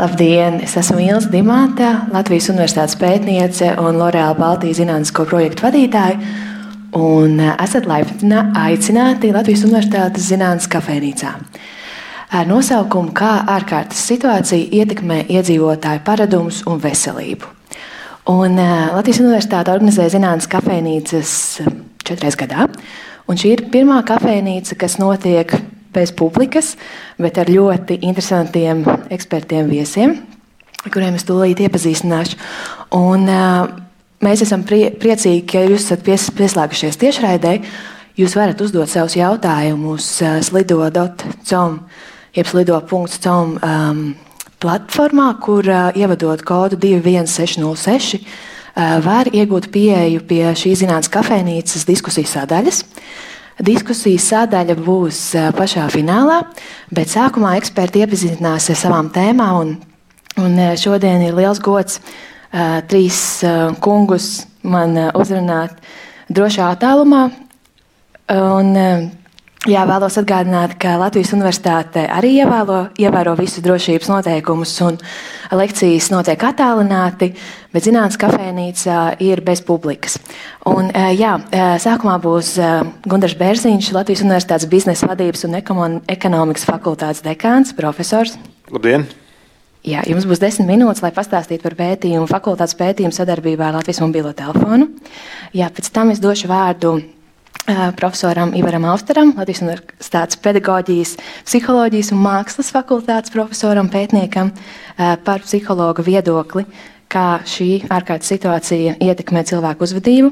Labdien! 0.00 0.62
Es 0.64 0.78
esmu 0.80 0.96
Ilza 1.04 1.28
Dimanta, 1.28 2.06
Latvijas 2.08 2.46
Universitātes 2.48 2.96
pētniece 2.96 3.66
un 3.82 3.98
L'Oreal 4.00 4.32
Baltijas 4.38 4.78
zinātnisko 4.78 5.26
projektu 5.28 5.66
vadītāja. 5.66 6.14
Un 6.96 7.34
eh, 7.36 7.50
esat 7.60 7.84
laipni 7.84 8.38
aicināti 8.56 9.28
Latvijas 9.34 9.66
Universitātes 9.66 10.30
zinātnes 10.30 10.70
kafejnīcā. 10.72 11.34
Ar 12.32 12.48
nosaukumu 12.48 13.12
Kā 13.12 13.34
ārkārtas 13.58 14.00
situācija 14.08 14.70
ietekmē 14.78 15.26
iedzīvotāju 15.36 16.00
paradumus 16.06 16.62
un 16.64 16.80
veselību. 16.80 17.50
Un 18.32 18.56
eh, 18.56 18.72
Latvijas 18.94 19.20
Universitāte 19.20 19.74
organizē 19.74 20.06
zinātnes 20.14 20.48
kafejnīcas 20.48 21.34
eh, 21.60 21.68
četras 22.08 22.40
gadā. 22.40 22.70
Un 23.28 23.36
šī 23.36 23.52
ir 23.52 23.66
pirmā 23.68 24.00
kafejnīca, 24.08 24.80
kas 24.80 24.96
notiek 25.02 25.58
bez 25.94 26.12
publikas, 26.14 26.74
bet 27.20 27.38
ar 27.40 27.50
ļoti 27.50 28.00
interesantiem 28.06 28.84
ekspertiem 29.10 29.70
viesiem, 29.70 30.16
kuriem 30.88 31.18
es 31.18 31.26
tūlīt 31.28 31.62
iepazīstināšu. 31.64 32.38
Un, 32.96 33.26
uh, 33.30 33.70
mēs 34.24 34.44
esam 34.46 34.64
prie, 34.66 34.88
priecīgi, 35.00 35.44
ka 35.50 35.64
jūs 35.66 35.86
esat 35.86 36.04
pies, 36.06 36.28
pieslēgušies 36.36 37.00
tiešraidē. 37.00 37.58
Jūs 38.20 38.34
varat 38.36 38.60
uzdot 38.60 38.90
savus 38.90 39.16
jautājumus 39.18 40.12
uh, 40.24 40.38
slido.com, 40.44 41.80
jeb 42.36 42.50
slido.com 42.50 43.56
um, 43.58 44.04
platformā, 44.60 45.32
kur 45.42 45.66
uh, 45.66 45.90
ievadot 45.98 46.44
kodu 46.46 46.78
21606. 46.80 48.20
Uh, 48.70 49.00
var 49.02 49.26
iegūt 49.34 49.66
pieeju 49.74 50.22
pie 50.28 50.44
šīs 50.56 50.84
zinātnīs 50.84 51.10
kafejnīcas 51.12 51.88
diskusijas 51.88 52.36
sadaļas. 52.38 52.84
Uh, 52.84 53.29
Diskusijas 53.60 54.30
sadaļa 54.30 54.76
būs 54.80 55.20
pašā 55.56 55.84
finālā, 55.92 56.40
bet 56.94 57.12
sākumā 57.12 57.56
eksperti 57.60 58.00
iepazīstinās 58.04 58.70
ar 58.72 58.78
savām 58.80 59.10
tēmām. 59.12 59.60
Un, 59.60 59.74
un 60.40 60.58
šodien 60.80 61.26
ir 61.26 61.36
liels 61.36 61.60
gods 61.60 61.98
uh, 62.00 62.20
trīs 62.88 63.42
kungus 63.80 64.46
man 64.62 64.96
uzrunāt 65.14 65.76
drošā 66.30 66.72
attālumā. 66.74 67.28
Un, 68.30 68.76
Jā, 69.68 69.82
vēlos 69.84 70.14
atgādināt, 70.16 70.78
ka 70.80 70.94
Latvijas 70.96 71.34
Universitāte 71.36 72.06
arī 72.08 72.30
ievēlo, 72.38 72.78
ievēro 72.96 73.34
visus 73.36 73.60
drošības 73.60 74.08
noteikumus, 74.08 74.72
un 74.86 74.96
lekcijas 75.52 76.08
notiek 76.14 76.40
attālināti, 76.48 77.34
bet 77.68 77.84
zinātnīs 77.84 78.16
kafejnīca 78.22 79.02
ir 79.20 79.42
bez 79.44 79.60
publikas. 79.60 80.16
Un, 80.64 80.88
jā, 81.12 81.34
sākumā 81.84 82.16
būs 82.24 82.54
Gunārs 83.04 83.36
Bērziņš, 83.36 83.92
Latvijas 83.98 84.24
Universitātes 84.24 84.70
biznesa 84.72 85.12
vadības 85.12 85.44
un 85.44 85.58
ekonomikas 85.60 86.64
fakultātes 86.64 87.20
dekāns, 87.28 87.76
profesors. 87.76 88.40
Labdien! 88.72 89.04
Jā, 89.84 90.00
jums 90.08 90.24
būs 90.28 90.40
desmit 90.40 90.72
minūtes, 90.72 91.04
lai 91.04 91.12
pastāstītu 91.12 91.68
par 91.68 91.76
pētījumu, 91.76 92.32
fakultātes 92.32 92.80
pētījumu 92.80 93.12
sadarbībā 93.12 93.68
ar 93.68 93.82
Latvijas 93.82 94.00
mobilo 94.00 94.32
telefonu. 94.32 94.88
Jā, 95.52 95.68
pēc 95.68 95.92
tam 95.92 96.16
es 96.16 96.20
došu 96.20 96.48
vārdu 96.48 97.02
profesoram 97.96 98.54
Ivaram 98.58 98.84
Austeram, 98.90 99.32
Latvijas 99.36 99.62
Universitātes 99.64 100.38
pedagoģijas, 100.42 101.16
psiholoģijas 101.46 102.12
un 102.14 102.22
mākslas 102.24 102.72
fakultātes 102.74 103.32
profesoram, 103.34 103.90
pētniekam 103.92 104.52
par 105.26 105.44
psihologa 105.44 106.04
viedokli, 106.06 106.66
kā 107.10 107.40
šī 107.48 107.86
ārkārtas 107.90 108.30
situācija 108.34 108.98
ietekmē 109.02 109.44
cilvēku 109.48 109.86
uzvedību. 109.86 110.30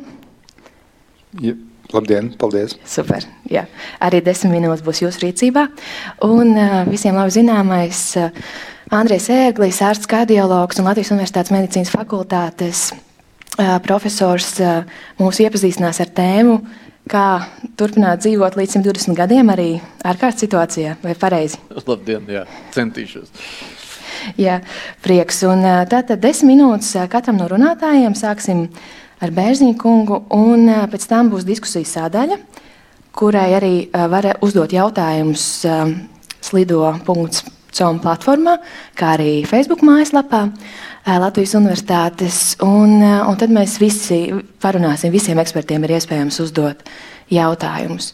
Ja, 1.45 1.55
labdien, 1.93 2.33
paldies! 2.41 2.77
Super, 2.89 3.27
jā. 3.51 3.67
Arī 4.05 4.23
desmit 4.25 4.55
minūtes 4.55 4.85
būs 4.87 5.03
jūsu 5.05 5.27
rīcībā. 5.27 5.67
Un 6.29 6.55
visiem 6.89 7.19
labi 7.19 7.35
zināmais 7.35 8.03
Andrēs 8.89 9.29
Ērglis, 9.35 9.83
ārsts 9.85 10.09
kardiologs 10.09 10.81
un 10.81 10.89
Latvijas 10.89 11.13
Universitātes 11.13 11.53
medicīnas 11.53 11.93
fakultātes 11.93 12.89
profesors 13.85 14.55
mūs 15.19 15.41
iepazīstinās 15.43 15.99
ar 16.05 16.13
tēmu 16.15 16.61
kā 17.11 17.25
turpināt 17.81 18.23
dzīvot 18.23 18.59
līdz 18.59 18.79
120 18.79 19.17
gadiem, 19.19 19.51
arī 19.53 19.69
ārkārtas 20.07 20.45
situācijā, 20.45 20.97
vai 21.03 21.15
pareizi? 21.19 21.61
Labdien, 21.87 22.29
jā, 22.31 22.45
centīšos. 22.75 23.33
Jā, 24.39 24.59
prieks. 25.05 25.43
Un 25.49 25.63
tātad 25.89 26.21
desmit 26.21 26.57
minūtes 26.57 26.95
katram 27.11 27.39
no 27.41 27.47
runātājiem 27.51 28.17
sāksim 28.19 28.67
ar 29.23 29.33
Bērziņu 29.35 29.77
kungu, 29.81 30.23
un 30.35 30.69
pēc 30.91 31.07
tam 31.11 31.31
būs 31.33 31.47
diskusijas 31.49 31.95
sādaļa, 31.97 32.39
kurai 33.19 33.49
arī 33.57 33.75
var 33.91 34.31
uzdot 34.45 34.75
jautājumus 34.75 35.47
slido.com 36.49 38.03
platformā, 38.03 38.59
kā 38.99 39.15
arī 39.17 39.33
Facebook 39.49 39.83
mājaslapā. 39.87 40.49
Latvijas 41.17 41.55
universitātes. 41.57 42.39
Un, 42.65 43.01
un 43.01 43.39
tad 43.41 43.53
mēs 43.55 43.79
visi 43.81 44.27
parunāsim, 44.61 45.13
visiem 45.15 45.41
ekspertiem 45.41 45.87
ir 45.87 45.97
iespējams 45.97 46.41
uzdot 46.45 46.85
jautājumus. 47.33 48.13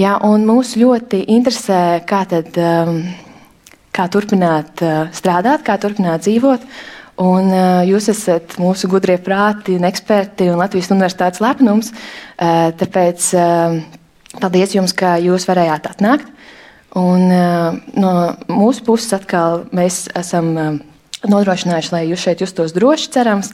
Jā, 0.00 0.14
un 0.24 0.46
mūs 0.48 0.76
ļoti 0.80 1.24
interesē, 1.34 2.00
kā, 2.08 2.22
tad, 2.30 2.56
kā 3.92 4.08
turpināt 4.08 4.80
strādāt, 5.16 5.66
kā 5.66 5.76
turpināt 5.82 6.24
dzīvot. 6.24 6.64
Un, 7.20 7.52
jūs 7.84 8.08
esat 8.14 8.56
mūsu 8.62 8.88
gudrie 8.88 9.18
prāti 9.20 9.76
un 9.76 9.84
eksperti 9.84 10.48
un 10.48 10.62
Latvijas 10.62 10.88
universitātes 10.94 11.42
lepnums. 11.44 11.90
Tāpēc 12.40 13.26
uh, 13.36 13.76
paldies 14.40 14.72
jums, 14.76 14.94
ka 14.96 15.18
jūs 15.20 15.44
varējāt 15.50 15.90
atnākt. 15.90 16.30
Un, 16.96 17.28
no 18.00 18.12
mūsu 18.50 18.86
puses 18.86 19.12
atkal 19.20 19.66
mēs 19.76 20.06
esam. 20.16 20.80
Nodrošinājuši, 21.28 21.90
lai 21.92 22.04
jūs 22.08 22.22
šeit 22.24 22.40
justos 22.40 22.72
droši, 22.72 23.10
cerams, 23.12 23.50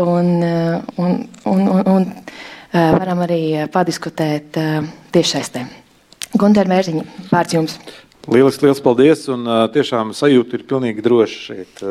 un, 0.00 0.28
eh, 0.40 0.76
un, 0.96 1.18
un, 1.44 1.66
un, 1.68 1.82
un 1.84 2.06
eh, 2.08 2.92
varam 2.96 3.20
arī 3.26 3.66
padiskutēt 3.72 4.56
eh, 4.56 4.78
tiešsaistē. 5.12 5.66
Gunter 6.40 6.70
Mērziņa, 6.70 7.04
vārds 7.28 7.56
jums. 7.56 7.74
Lieliski, 8.30 8.64
liels 8.64 8.80
paldies. 8.84 9.26
Un, 9.32 9.44
tiešām 9.74 10.14
sajūta 10.16 10.56
ir 10.56 10.64
pilnīgi 10.68 11.02
droša 11.04 11.40
šeit, 11.48 11.82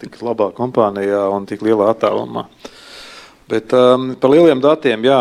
tik 0.00 0.16
labā 0.24 0.50
kompānijā 0.56 1.22
un 1.32 1.46
tik 1.48 1.62
lielā 1.64 1.92
attālumā. 1.92 2.48
Bet 3.46 3.70
um, 3.76 4.08
par 4.18 4.32
lieliem 4.32 4.58
datiem, 4.58 5.04
jā, 5.06 5.20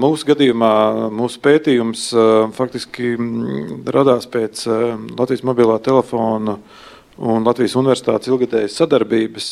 mūsu 0.00 0.30
gadījumā 0.30 0.72
mūsu 1.12 1.42
pētījums 1.44 2.06
uh, 2.16 2.46
faktiski 2.56 3.12
mm, 3.18 3.82
radās 3.92 4.24
pēc 4.32 4.62
uh, 4.70 4.94
Latvijas 5.18 5.44
mobilā 5.44 5.76
telefona 5.84 6.56
uh, 6.56 6.85
un 7.18 7.46
Latvijas 7.46 7.76
Universitātes 7.78 8.28
ilgadējas 8.30 8.76
sadarbības, 8.80 9.48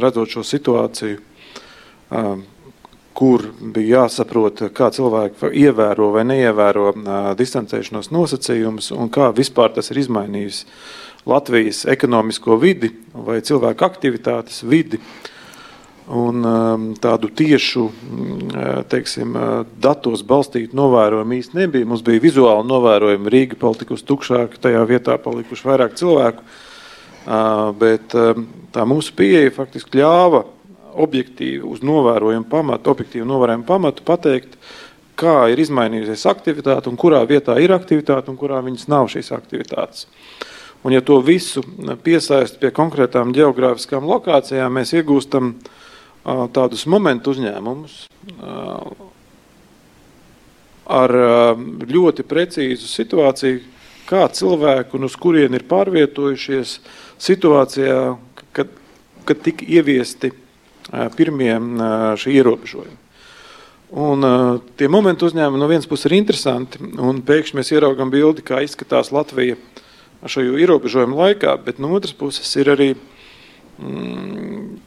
redzot 0.00 0.32
šo 0.32 0.44
situāciju, 0.46 1.20
um, 2.10 2.44
kur 3.12 3.44
bija 3.74 4.02
jāsaprot, 4.02 4.64
kā 4.72 4.88
cilvēki 4.94 5.52
ievēro 5.62 6.08
vai 6.14 6.24
neievēro 6.30 6.86
uh, 6.92 7.10
distancēšanās 7.38 8.10
nosacījumus, 8.14 8.92
un 8.96 9.12
kā 9.12 9.28
vispār 9.36 9.74
tas 9.76 9.92
ir 9.92 10.00
izmainījis 10.06 10.64
Latvijas 11.28 11.84
ekonomisko 11.86 12.56
vidi 12.58 12.90
vai 13.14 13.42
cilvēku 13.44 13.86
aktivitātes 13.86 14.64
vidi. 14.66 14.98
Un 16.12 16.42
um, 16.42 16.86
tādu 16.98 17.28
tiešu, 17.30 17.84
uh, 17.86 18.80
teiksim, 18.90 19.36
uh, 19.38 19.52
datos 19.80 20.24
balstītu 20.26 20.74
novērojumu 20.74 21.36
īsti 21.36 21.60
nebija. 21.60 21.86
Mums 21.86 22.02
bija 22.02 22.24
vizuāli 22.24 22.66
novērojumi, 22.66 23.30
Rīga 23.30 23.60
palikusi 23.60 24.08
tukšāka, 24.08 24.58
tajā 24.66 24.82
vietā 24.88 25.14
palikuši 25.22 25.68
vairāk 25.68 25.94
cilvēku. 26.00 26.42
Uh, 27.22 27.72
Bet 27.78 28.14
tā 28.72 28.84
mūsu 28.88 29.14
pieeja 29.14 29.52
faktiski 29.54 30.00
ļāva 30.00 30.42
objektīvi 31.02 31.62
uz 31.64 31.82
novērojumu 31.86 32.48
pamatu, 32.50 32.90
objektīvu 32.92 33.26
novērojumu 33.28 33.66
pamatu 33.68 34.04
pateikt, 34.04 34.56
kā 35.16 35.46
ir 35.52 35.60
izmainījusies 35.62 36.24
aktivitāte 36.26 36.90
un 36.90 36.98
kurā 36.98 37.22
vietā 37.28 37.54
ir 37.62 37.72
aktivitāte 37.72 38.32
un 38.32 38.38
kurā 38.40 38.58
viņas 38.64 38.88
nav 38.90 39.08
šīs 39.12 39.30
aktivitātes. 39.36 40.08
Un, 40.82 40.96
ja 40.96 41.02
to 41.04 41.20
visu 41.22 41.62
piesaist 42.02 42.58
pie 42.58 42.72
konkrētām 42.74 43.30
geogrāfiskām 43.36 44.08
lokācijām, 44.08 44.80
mēs 44.80 44.96
iegūstam 44.98 45.54
tādus 46.52 46.88
momentu 46.90 47.36
uzņēmumus 47.36 48.00
ar 50.92 51.14
ļoti 51.86 52.26
precīzu 52.26 52.90
situāciju, 52.90 53.62
kā 54.10 54.26
cilvēki 54.34 54.98
un 54.98 55.06
uz 55.06 55.14
kurien 55.16 55.54
ir 55.54 55.64
pārvietojušies 55.70 56.74
situācijā, 57.22 57.98
kad, 58.56 58.72
kad 59.28 59.44
tika 59.44 59.66
ieviesti 59.68 60.32
pirmie 61.16 61.54
šie 62.18 62.34
ierobežojumi. 62.40 62.98
Un, 63.92 64.24
tie 64.80 64.88
momenti 64.88 65.26
uzņēmumi 65.26 65.60
no 65.60 65.68
vienas 65.68 65.88
puses 65.88 66.08
ir 66.08 66.16
interesanti, 66.16 66.80
un 66.80 67.20
pēkšņi 67.28 67.58
mēs 67.58 67.72
ieraugām 67.74 68.12
bildi, 68.12 68.44
kā 68.44 68.62
izskatās 68.64 69.12
Latvija 69.12 69.58
šajā 70.24 70.54
ierobežojuma 70.64 71.18
laikā, 71.26 71.58
bet 71.60 71.80
no 71.82 71.90
otras 71.98 72.14
puses 72.16 72.48
ir 72.56 72.70
arī, 72.72 72.88
mm, 73.76 74.78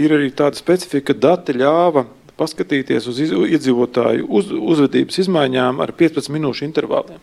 ir 0.00 0.14
arī 0.16 0.30
tāda 0.32 0.56
specifika, 0.56 1.12
ka 1.12 1.20
dati 1.26 1.58
ļāva 1.58 2.06
paskatīties 2.40 3.08
uz 3.10 3.20
iedzīvotāju 3.20 4.24
uz, 4.24 4.48
uzvedības 4.52 5.20
izmaiņām 5.24 5.84
ar 5.84 5.92
15 5.96 6.32
minūšu 6.32 6.64
intervāliem. 6.68 7.20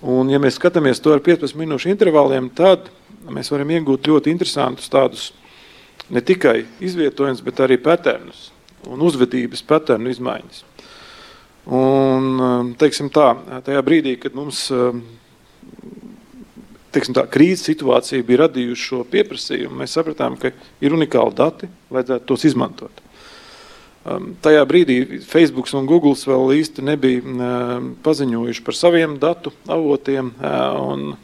Un, 0.00 0.30
ja 0.32 0.38
mēs 0.40 0.56
skatāmies 0.56 1.02
to 1.02 1.12
ar 1.12 1.20
15 1.24 1.58
minūšu 1.58 1.90
intervāliem, 1.90 2.46
tad 2.54 2.92
mēs 3.28 3.52
varam 3.52 3.74
iegūt 3.76 4.08
ļoti 4.08 4.32
interesantus 4.32 4.88
tādus 4.92 5.30
ne 6.10 6.22
tikai 6.24 6.64
izvietojumus, 6.80 7.42
bet 7.44 7.60
arī 7.62 7.78
patērnus 7.82 8.48
un 8.88 9.02
uzvedības 9.04 9.62
patērnu 9.68 10.10
izmaiņas. 10.10 10.64
Un, 11.70 12.72
teiksim 12.80 13.10
tā, 13.12 13.34
tajā 13.66 13.82
brīdī, 13.84 14.16
kad 14.18 14.34
mums 14.34 14.64
teiksim, 16.94 17.14
tā, 17.14 17.26
krīzes 17.30 17.68
situācija 17.68 18.24
bija 18.26 18.46
radījusi 18.46 18.88
šo 18.88 19.04
pieprasījumu, 19.10 19.82
mēs 19.82 19.94
sapratām, 19.94 20.38
ka 20.40 20.52
ir 20.82 20.96
unikāli 20.96 21.36
dati, 21.38 21.68
vajadzētu 21.92 22.26
tos 22.26 22.46
izmantot. 22.48 23.04
Um, 24.00 24.30
tajā 24.40 24.62
brīdī 24.64 25.20
Facebook 25.28 25.68
un 25.76 25.84
Google 25.84 26.16
vēl 26.16 26.54
īsti 26.56 26.82
nebija 26.88 27.20
um, 27.20 27.90
paziņojuši 28.00 28.62
par 28.64 28.78
saviem 28.78 29.18
datu 29.20 29.52
avotiem. 29.68 30.32
Uh, 30.40 31.18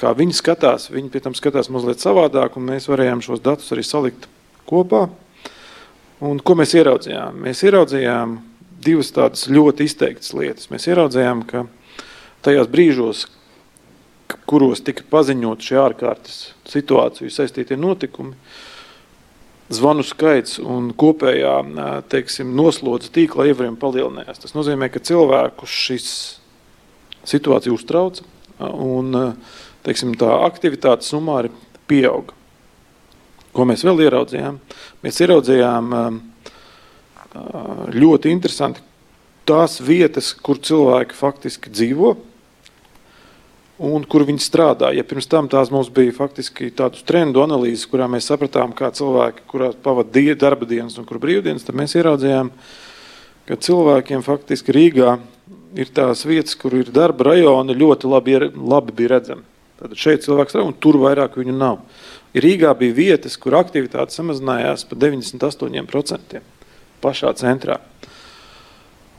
kā 0.00 0.12
viņi 0.16 0.36
skatās, 0.36 0.88
viņi 0.92 1.10
pie 1.12 1.20
tam 1.24 1.36
skatās 1.36 1.70
mazliet 1.72 2.02
savādāk, 2.02 2.56
un 2.56 2.70
mēs 2.72 2.88
varējām 2.90 3.22
šos 3.24 3.42
datus 3.44 3.72
arī 3.74 3.84
salikt 3.86 4.28
kopā. 4.68 5.08
Un, 6.24 6.40
ko 6.44 6.56
mēs 6.56 6.74
ieraudzījām? 6.76 7.36
Mēs 7.46 7.62
ieraudzījām 7.64 8.38
divas 8.84 9.12
tādas 9.16 9.46
ļoti 9.52 9.86
izteiktas 9.88 10.32
lietas. 10.36 10.68
Mēs 10.72 10.88
ieraudzījām, 10.88 11.44
ka 11.48 11.64
tajos 12.44 12.68
brīžos, 12.72 13.26
kuros 14.48 14.82
tika 14.84 15.04
paziņot 15.10 15.64
šie 15.64 15.78
ārkārtas 15.80 16.36
situāciju 16.70 17.32
saistītie 17.32 17.78
notikumi, 17.80 18.36
zvanu 19.70 20.04
skaits 20.06 20.58
un 20.60 20.90
kopējā 20.98 21.54
teiksim, 22.10 22.52
noslodze 22.58 23.12
tīkla 23.14 23.48
ievariem 23.50 23.78
palielinājās. 23.80 24.42
Tas 24.44 24.56
nozīmē, 24.56 24.90
ka 24.92 25.02
cilvēku 25.02 25.68
šis 25.70 26.10
situācija 27.30 27.74
uztrauca 27.74 28.24
un 28.70 29.14
teiksim, 29.86 30.14
tā 30.18 30.30
aktivitātes 30.46 31.10
sumāri 31.12 31.52
pieauga. 31.90 32.36
Ko 33.56 33.66
mēs 33.66 33.82
vēl 33.86 34.04
ieraudzījām? 34.06 34.60
Mēs 35.02 35.20
ieraudzījām 35.24 35.94
ļoti 37.94 38.30
interesanti 38.30 38.82
tās 39.48 39.80
vietas, 39.82 40.32
kur 40.34 40.60
cilvēki 40.62 41.16
faktiski 41.18 41.72
dzīvo, 41.72 42.14
un 43.80 44.04
kur 44.04 44.26
viņi 44.28 44.44
strādā. 44.44 44.90
Ja 44.94 45.04
pirms 45.08 45.28
tam 45.30 45.48
tās 45.50 45.72
mums 45.72 45.88
bija 45.94 46.14
faktiski 46.14 46.68
tādas 46.76 47.02
trendu 47.08 47.42
analīzes, 47.42 47.88
kurā 47.90 48.06
mēs 48.12 48.28
sapratām, 48.28 48.74
kā 48.76 48.92
cilvēki, 48.94 49.46
kurās 49.50 49.78
pavadīja 49.82 50.36
darba 50.38 50.68
dienas 50.68 50.98
un 51.00 51.08
kur 51.08 51.18
brīvdienas, 51.22 51.64
tad 51.66 51.78
mēs 51.80 51.96
ieraudzījām, 51.96 52.52
ka 53.48 53.58
cilvēkiem 53.66 54.22
faktiski 54.26 54.76
Rīgā 54.76 55.16
ir 55.80 55.90
tās 55.96 56.26
vietas, 56.28 56.54
kur 56.60 56.76
ir 56.76 56.92
darba 56.94 57.32
rajoni, 57.32 57.78
ļoti 57.78 58.10
labi, 58.10 58.36
labi 58.54 58.96
bija 59.00 59.16
redzami. 59.16 59.46
Tad 59.80 59.96
šeit 59.96 60.26
cilvēks 60.26 60.54
strādā, 60.54 60.68
un 60.68 60.76
tur 60.76 60.98
vairāk 61.00 61.38
viņu 61.40 61.54
nav. 61.56 61.80
Rīgā 62.36 62.72
bija 62.78 62.96
vietas, 62.96 63.38
kur 63.40 63.56
aktivitāte 63.58 64.14
samazinājās 64.14 64.84
par 64.90 65.00
98% 65.00 66.42
pašā 67.00 67.32
centrā. 67.40 67.80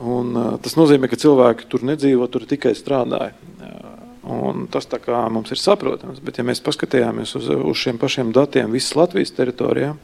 Un, 0.02 0.30
uh, 0.34 0.54
tas 0.62 0.78
nozīmē, 0.78 1.10
ka 1.10 1.18
cilvēki 1.18 1.68
tur 1.70 1.84
nedzīvo, 1.86 2.26
tur 2.30 2.46
tikai 2.48 2.72
strādāja. 2.78 3.34
Un 4.22 4.68
tas 4.70 4.86
mums 5.34 5.50
ir 5.50 5.58
saprotams, 5.58 6.20
bet 6.22 6.38
ja 6.38 6.44
mēs 6.46 6.62
paskatījāmies 6.62 7.34
uz, 7.34 7.48
uz 7.50 7.78
šiem 7.78 7.98
pašiem 7.98 8.30
datiem 8.32 8.70
visas 8.70 8.94
Latvijas 8.94 9.34
teritorijā, 9.34 9.96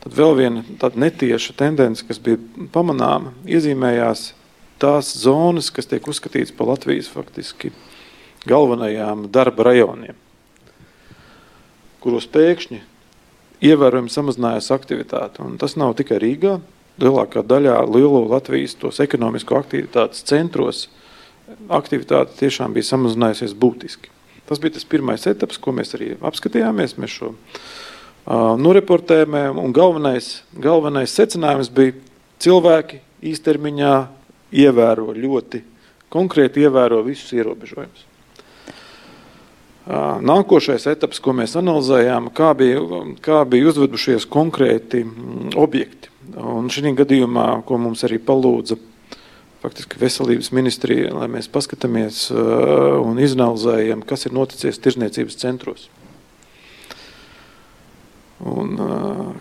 tad 0.00 0.16
vēl 0.16 0.32
viena 0.38 0.62
tāda 0.80 1.02
netieša 1.04 1.52
tendence, 1.58 2.06
kas 2.08 2.18
bija 2.24 2.40
pamanāma, 2.72 3.34
iezīmējās 3.44 4.30
tās 4.80 5.12
zonas, 5.20 5.68
kas 5.68 5.90
tiek 5.90 6.08
uzskatītas 6.08 6.56
par 6.56 6.72
Latvijas 6.72 7.10
faktiski 7.12 7.74
galvenajām 8.48 9.28
darba 9.32 9.70
rajoniem, 9.70 10.18
kuros 12.04 12.26
pēkšņi 12.30 12.80
ievērojami 13.64 14.12
samazinājās 14.12 14.72
aktivitāte. 14.74 15.40
Un 15.44 15.56
tas 15.60 15.78
nav 15.80 15.94
tikai 15.96 16.18
Rīgā, 16.20 16.58
lielākā 17.00 17.44
daļā 17.46 17.78
lielo 17.88 18.26
Latvijas 18.28 18.76
tos 18.80 19.00
ekonomisko 19.04 19.62
aktivitātes 19.62 20.26
centros– 20.28 20.86
aktivitāte 21.68 22.36
tiešām 22.38 22.74
bija 22.74 22.88
samazinājusies 22.88 23.54
būtiski. 23.58 24.10
Tas 24.48 24.60
bija 24.60 24.76
tas 24.76 24.86
pirmais 24.88 25.24
etaps, 25.28 25.58
ko 25.60 25.72
mēs 25.76 25.94
arī 25.96 26.14
apskatījāmies. 26.20 26.96
Mēs 27.00 27.16
šo 27.18 27.32
uh, 27.32 28.54
noreportējām, 28.60 29.60
un 29.60 29.72
galvenais, 29.76 30.42
galvenais 30.60 31.14
secinājums 31.16 31.72
bija, 31.74 31.96
cilvēki 32.44 33.00
īstermiņā 33.32 33.94
ievēro 34.64 35.14
ļoti 35.16 35.62
konkrēti 36.12 36.66
ievēro 36.66 37.00
visus 37.06 37.32
ierobežojumus. 37.34 38.04
Nākošais 39.84 40.86
etaps, 40.88 41.20
ko 41.20 41.34
mēs 41.36 41.58
analizējām, 41.60 42.30
kā 42.32 42.54
bija, 42.56 42.80
kā 43.24 43.42
bija 43.44 43.68
uzvedušies 43.68 44.24
konkrēti 44.32 45.02
objekti. 45.60 46.08
Un 46.40 46.70
šī 46.72 46.94
gadījumā, 46.96 47.48
ko 47.68 47.76
mums 47.78 48.04
arī 48.06 48.16
palūdza 48.16 48.78
faktiski 49.64 50.00
veselības 50.00 50.50
ministrija, 50.56 51.12
lai 51.12 51.28
mēs 51.32 51.50
paskatāmies 51.52 52.30
un 52.32 53.20
izanalizējam, 53.20 54.04
kas 54.08 54.24
ir 54.24 54.34
noticis 54.36 54.80
tirzniecības 54.80 55.38
centros. 55.40 55.86
Un, 58.44 58.74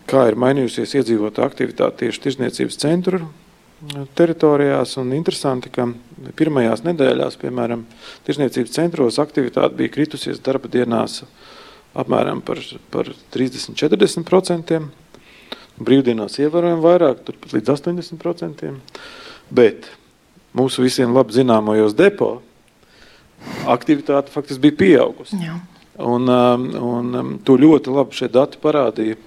kā 0.08 0.28
ir 0.30 0.40
mainījusies 0.40 0.94
iedzīvotāja 1.00 1.50
aktivitāte 1.50 2.04
tieši 2.04 2.24
tirzniecības 2.28 2.80
centru 2.84 3.24
teritorijās. 4.18 4.98
Un 5.02 5.14
interesanti, 5.18 5.72
ka 5.74 5.88
pirmajās 6.40 6.86
nedēļās, 6.86 7.40
piemēram, 7.42 7.86
tirzniecības 8.28 8.76
centros 8.76 9.20
aktivitāte 9.24 9.78
bija 9.80 9.94
kritusies 9.94 10.42
darba 10.44 10.72
dienās 10.72 11.22
apmēram 11.94 12.42
par, 12.46 12.62
par 12.94 13.10
30-40%. 13.36 14.82
Brīvdienās 15.84 16.38
ievērojami 16.42 16.84
vairāk, 16.84 17.24
turpat 17.26 17.54
līdz 17.56 17.74
80%. 17.74 18.72
Bet 19.54 19.90
mūsu 20.58 20.86
visiem 20.86 21.14
labi 21.16 21.36
zināmajos 21.36 21.96
depo, 21.98 22.36
aktivitāte 23.70 24.34
faktiski 24.34 24.68
bija 24.68 24.80
pieaugusi. 24.84 25.40
Jā. 25.42 25.58
Un, 26.04 26.30
um, 26.30 26.68
un 26.74 27.18
um, 27.20 27.34
to 27.46 27.58
ļoti 27.60 27.94
labi 27.94 28.18
šie 28.18 28.30
dati 28.34 28.58
parādīja, 28.62 29.18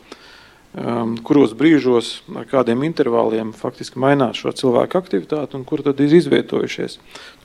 kuros 1.25 1.55
brīžos, 1.56 2.11
ar 2.37 2.44
kādiem 2.50 2.82
intervāliem 2.84 3.55
faktiski 3.56 4.00
mainās 4.02 4.37
šo 4.43 4.52
cilvēku 4.52 4.99
aktivitāti 4.99 5.56
un 5.56 5.64
kur 5.64 5.81
tad 5.84 6.00
ir 6.05 6.12
izvietojušies. 6.19 6.99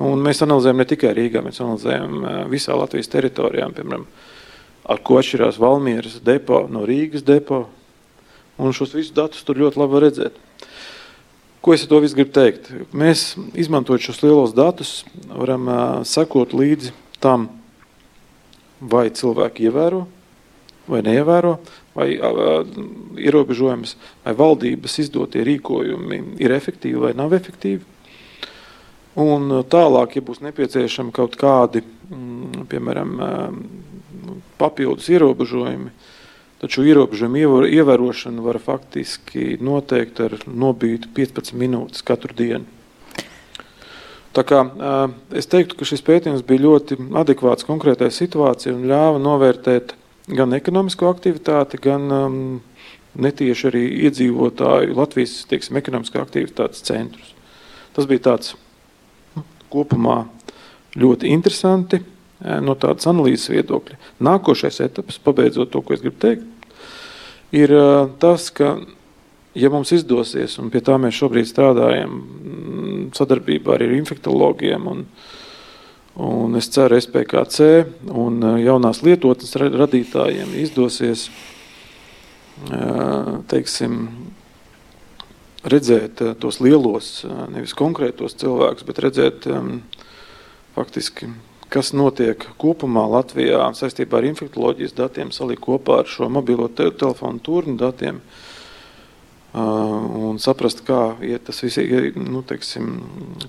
Un 0.04 0.20
mēs 0.26 0.44
analizējam 0.44 0.82
ne 0.82 0.88
tikai 0.90 1.14
Rīgā, 1.16 1.44
mēs 1.46 1.62
analizējam 1.64 2.18
uh, 2.20 2.34
visā 2.52 2.76
Latvijas 2.76 3.12
teritorijām, 3.14 3.72
piemēram, 3.78 4.06
ar 4.92 5.04
ko 5.08 5.22
atšķirās 5.22 5.62
Valmieras 5.64 6.20
depo 6.28 6.66
no 6.72 6.84
Rīgas 6.88 7.24
depo. 7.24 7.64
Un 8.62 8.76
šos 8.76 8.92
visus 8.98 9.16
datus 9.16 9.48
tur 9.48 9.62
ļoti 9.64 9.80
labi 9.80 9.96
var 9.96 10.06
redzēt. 10.10 10.36
Ko 11.64 11.74
es 11.74 11.86
ar 11.86 11.94
to 11.94 12.02
visu 12.04 12.18
gribu 12.18 12.36
teikt? 12.36 12.68
Mēs, 12.92 13.32
izmantojot 13.56 14.04
šos 14.10 14.24
lielos 14.26 14.56
datus, 14.58 14.96
varam 15.32 15.70
uh, 15.72 15.84
sekot 16.04 16.52
līdzi 16.58 16.92
tam, 17.24 17.48
vai 18.82 19.08
cilvēki 19.14 19.70
ievēro 19.70 20.08
vai 20.92 21.02
neievēro, 21.06 21.56
vai 21.98 22.14
uh, 22.18 22.62
ierobežojums, 23.20 23.96
vai 24.26 24.36
valdības 24.38 25.00
izdotie 25.04 25.44
rīkojumi 25.48 26.22
ir 26.44 26.56
efektīvi 26.56 27.08
vai 27.08 27.16
nav 27.18 27.36
efektīvi. 27.36 27.84
Un 29.22 29.52
tālāk, 29.68 30.16
ja 30.16 30.24
būs 30.24 30.40
nepieciešami 30.46 31.12
kaut 31.12 31.36
kādi, 31.40 31.82
mm, 31.84 32.64
piemēram, 32.72 33.18
papildus 34.62 35.10
ierobežojumi, 35.12 35.92
Taču 36.62 36.84
ierobežojumu 36.86 37.64
ievērošanu 37.66 38.44
var 38.46 38.60
faktiski 38.62 39.56
noteikt 39.66 40.20
ar 40.22 40.36
nobītu 40.46 41.10
15 41.18 41.56
minūtes 41.58 42.06
katru 42.06 42.36
dienu. 42.38 42.68
Tā 44.38 44.44
kā, 44.46 44.60
es 45.34 45.50
teiktu, 45.50 45.80
ka 45.80 45.88
šis 45.90 46.06
pētījums 46.06 46.46
bija 46.46 46.62
ļoti 46.68 47.00
adekvāts 47.18 47.66
konkrētai 47.66 48.12
situācijai 48.14 48.76
un 48.76 48.86
ļāva 48.94 49.18
novērtēt 49.24 49.96
gan 50.38 50.56
ekonomisko 50.58 51.10
aktivitāti, 51.12 51.80
gan 51.82 52.08
um, 52.16 52.38
netieši 53.20 53.68
arī 53.72 53.84
iedzīvotāju 54.08 54.96
Latvijas 54.98 55.42
teiksim, 55.52 55.80
ekonomiskā 55.82 56.22
aktivitātes 56.24 56.84
centrus. 56.88 57.34
Tas 57.96 58.08
bija 58.08 58.30
tāds 58.32 58.56
nu, 59.36 59.44
kopumā 59.74 60.24
ļoti 61.00 61.32
interesanti 61.32 62.02
no 62.42 62.76
tādas 62.80 63.08
analīzes 63.10 63.52
viedokļa. 63.52 64.00
Nākošais 64.24 64.82
etaps, 64.88 65.20
pabeidzot 65.22 65.72
to, 65.74 65.84
ko 65.86 65.94
es 65.94 66.02
gribu 66.02 66.18
teikt, 66.22 66.48
ir 67.56 67.74
tas, 68.22 68.48
ka, 68.56 68.74
ja 69.54 69.70
mums 69.74 69.92
izdosies, 69.96 70.58
un 70.62 70.72
pie 70.74 70.82
tā 70.86 70.98
mēs 71.02 71.20
šobrīd 71.20 71.50
strādājam 71.50 72.16
mm, 72.16 73.04
sadarbībā 73.18 73.76
ar 73.78 73.86
infektologiem, 73.92 74.88
un, 74.90 75.06
un 76.16 76.56
es 76.60 76.68
ceru, 76.74 77.00
SPKC 77.00 77.68
un 78.12 78.42
jaunās 78.62 79.02
lietotnes 79.06 79.56
radītājiem 79.56 80.52
izdosies 80.62 81.30
teiksim, 83.52 83.96
redzēt 85.72 86.22
tos 86.42 86.60
lielos, 86.62 87.24
nevis 87.54 87.74
konkrētos 87.78 88.36
cilvēkus, 88.42 88.86
bet 88.86 89.02
redzēt 89.02 89.48
faktiski 90.76 91.32
kas 91.72 91.94
notiek 91.96 92.44
kopumā 92.60 93.06
Latvijā 93.08 93.70
saistībā 93.78 94.20
ar 94.20 94.28
infektuoloģijas 94.28 94.98
datiem, 94.98 95.32
salikt 95.32 95.64
kopā 95.64 96.02
ar 96.02 96.10
šo 96.12 96.28
mobilo 96.30 96.68
te 96.68 96.90
telefonu 96.92 97.40
turnu 97.40 97.78
datiem. 97.80 98.20
Uh, 98.20 98.51
un 99.54 100.40
saprast, 100.40 100.84
kā 100.88 101.18
iet 101.28 101.44
tas 101.48 101.60
viss 101.64 101.80
nu, 102.16 102.44
teiksim, 102.48 103.02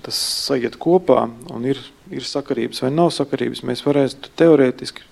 tas 0.03 0.17
sajiet 0.17 0.75
kopā, 0.81 1.29
un 1.53 1.65
ir, 1.69 1.79
ir 2.11 2.27
sakarības 2.27 2.83
vai 2.83 2.91
nav 2.91 3.13
sakarības. 3.15 3.63
Mēs 3.63 3.85
varēsim 3.85 4.31
teorētiski 4.39 5.05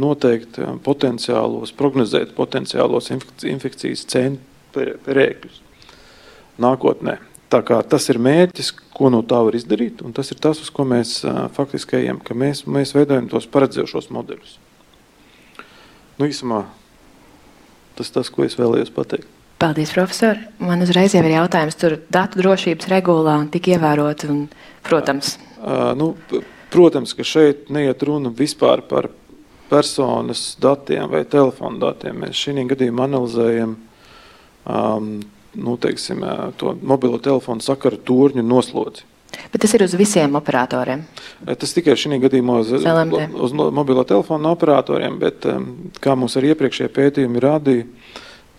noteikt 0.00 0.58
potenciālos, 0.84 1.72
prognozēt 1.76 2.34
potenciālos 2.36 3.12
infekcijas 3.14 4.04
cenu 4.10 4.42
rēkļus 4.74 5.62
nākotnē. 6.60 7.18
Tā 7.52 7.60
kā 7.62 7.78
tas 7.86 8.08
ir 8.10 8.18
mērķis, 8.18 8.72
ko 8.96 9.10
no 9.14 9.20
tā 9.26 9.38
var 9.46 9.54
izdarīt, 9.54 10.02
un 10.02 10.14
tas 10.16 10.30
ir 10.34 10.40
tas, 10.42 10.58
uz 10.62 10.70
ko 10.74 10.86
mēs 10.88 11.20
uh, 11.22 11.44
faktiski 11.54 12.00
ejam, 12.00 12.18
ka 12.24 12.34
mēs, 12.34 12.64
mēs 12.66 12.94
veidojam 12.96 13.28
tos 13.30 13.46
paredzējušos 13.52 14.10
modeļus. 14.14 14.56
Nu, 16.18 16.26
īsumā, 16.26 16.64
tas 17.98 18.10
tas, 18.14 18.30
ko 18.30 18.46
es 18.46 18.58
vēlējos 18.58 18.90
pateikt. 18.94 19.33
Paldies, 19.64 19.94
profesor. 19.96 20.36
Man 20.60 20.84
uzreiz 20.84 21.14
jau 21.16 21.22
ir 21.24 21.38
jautājums, 21.38 21.76
tur 21.80 21.94
datu 22.12 22.36
drošības 22.42 22.88
regulā 22.90 23.38
tika 23.48 23.70
ievērot, 23.72 24.26
un, 24.28 24.42
protams. 24.84 25.38
Uh, 25.56 25.94
nu, 25.96 26.10
protams, 26.74 27.14
ka 27.16 27.24
šeit 27.24 27.70
neiet 27.72 28.02
runa 28.04 28.28
vispār 28.28 28.82
par 28.84 29.08
personas 29.70 30.42
datiem 30.60 31.08
vai 31.08 31.22
telefonu 31.24 31.80
datiem. 31.80 32.18
Mēs 32.26 32.42
šī 32.44 32.66
gadījumā 32.74 33.06
analizējam 33.08 33.72
um, 34.68 35.08
nu, 35.56 35.78
teiksim, 35.80 36.20
to 36.60 36.74
mobilo 36.84 37.16
telefonu 37.24 37.64
sakaru 37.64 38.02
turņu 38.04 38.44
noslodzi. 38.44 39.08
Bet 39.48 39.64
tas 39.64 39.72
ir 39.78 39.86
uz 39.86 39.96
visiem 39.96 40.36
operatoriem? 40.36 41.06
Tas 41.48 41.72
tikai 41.72 41.96
šī 41.96 42.20
gadījumā 42.26 42.60
uz, 42.66 42.76
LMD. 42.84 43.32
uz 43.32 43.56
mobilo 43.56 44.04
telefonu 44.04 44.52
operatoriem, 44.52 45.16
bet 45.24 45.48
kā 46.04 46.20
mums 46.20 46.36
arī 46.36 46.52
iepriekšējie 46.52 46.92
pētījumi 47.00 47.44
rādīja, 47.48 47.88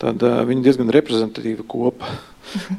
tad 0.01 0.23
viņi 0.49 0.65
diezgan 0.65 0.91
reprezentatīva 0.93 1.65
kopa 1.67 2.09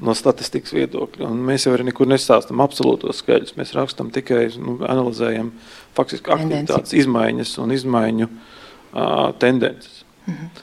no 0.05 0.15
statistikas 0.17 0.75
viedokļa. 0.77 1.31
Un 1.31 1.41
mēs 1.49 1.67
jau 1.67 1.75
arī 1.75 1.89
nekur 1.89 2.09
nestāstām 2.11 2.63
absolūtos 2.65 3.23
skaļus. 3.23 3.57
Mēs 3.59 3.75
rakstām 3.77 4.13
tikai, 4.15 4.47
nu, 4.63 4.79
analizējam 4.87 5.51
faktiski 5.97 6.33
aktivitātes 6.35 6.95
izmaiņas 7.03 7.57
un 7.65 7.75
izmaiņu 7.75 8.29
uh, 8.29 9.33
tendences. 9.43 10.05
Mm 10.27 10.35
-hmm. 10.35 10.63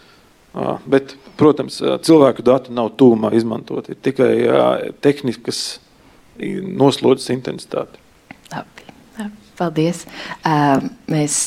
uh, 0.54 0.80
bet 0.86 1.18
Protams, 1.38 1.80
cilvēku 2.06 2.44
dati 2.46 2.74
nav 2.74 2.92
tūmā 3.00 3.32
izmantot, 3.34 3.90
ir 3.90 3.98
tikai 4.06 4.34
tehniskas 5.02 5.80
noslodzes 6.38 7.32
intensitāte. 7.34 7.98
Labi. 8.54 8.86
Paldies. 9.58 10.04
Mēs 11.10 11.40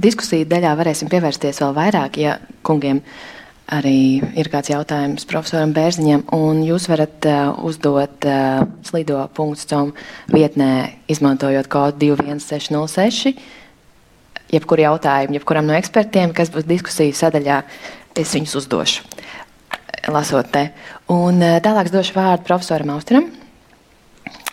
diskusiju 0.00 0.48
daļā 0.48 0.74
varēsim 0.76 1.08
pievērsties 1.12 1.60
vēl 1.64 1.74
vairāk, 1.76 2.20
ja 2.20 2.36
kungiem 2.66 3.00
arī 3.72 4.22
ir 4.38 4.48
kāds 4.52 4.70
jautājums 4.70 5.26
profesoram 5.28 5.72
Bērziņam, 5.74 6.26
un 6.36 6.62
jūs 6.66 6.86
varat 6.90 7.26
uh, 7.26 7.52
uzdot 7.66 8.26
uh, 8.28 8.62
slido.com 8.86 9.92
vietnē, 10.32 10.70
izmantojot 11.10 11.68
kodu 11.70 12.12
21606. 12.14 13.34
Jebkuru 14.54 14.84
jautājumu, 14.84 15.34
jebkuram 15.40 15.66
no 15.66 15.74
ekspertiem, 15.74 16.30
kas 16.36 16.52
būs 16.54 16.68
diskusiju 16.68 17.14
sadaļā, 17.18 17.62
es 18.14 18.34
viņus 18.36 18.54
uzdošu, 18.60 19.02
lasot 20.14 20.52
te. 20.54 20.68
Un 21.10 21.42
eh, 21.42 21.58
tālāk 21.64 21.90
došu 21.90 22.14
vārdu 22.14 22.46
profesoram 22.46 22.94
Austram. 22.94 23.26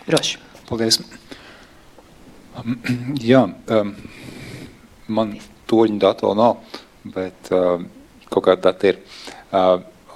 Droši. 0.07 0.39
Paldies. 0.65 0.97
Jā, 3.29 3.45
um, 3.45 3.93
man 5.13 5.37
toņu 5.69 6.01
datu 6.01 6.31
vēl 6.31 6.39
nav, 6.41 6.81
bet 7.13 7.53
uh, 7.53 7.77
kaut 8.33 8.47
kāda 8.49 8.71
data 8.71 8.93
ir. 8.93 8.99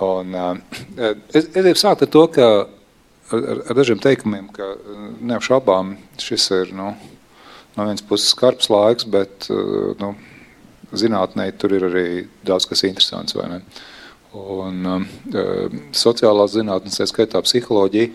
Un, 0.07 0.33
es, 0.97 1.45
es 1.47 1.53
gribu 1.55 1.79
sākt 1.79 2.03
ar 2.05 2.11
to, 2.13 2.23
ka 2.33 2.47
ar, 3.33 3.61
ar 3.69 3.77
dažiem 3.77 4.01
teikumiem, 4.01 4.49
ka 4.53 4.73
neapšaubām 5.31 5.95
šis 6.21 6.49
ir 6.59 6.73
nu, 6.77 6.91
no 7.75 7.85
vienas 7.85 8.05
puses 8.05 8.33
skarbs 8.33 8.69
laiks, 8.73 9.07
bet 9.09 9.49
nu, 10.01 10.13
zinātnē 10.97 11.49
tur 11.59 11.75
ir 11.75 11.87
arī 11.89 12.07
daudz 12.47 12.67
kas 12.69 12.85
interesants. 12.87 13.35
Un, 14.37 15.07
sociālās 15.95 16.53
zinātnes, 16.53 16.99
tā 16.99 17.07
skaitā 17.09 17.41
psiholoģija, 17.41 18.11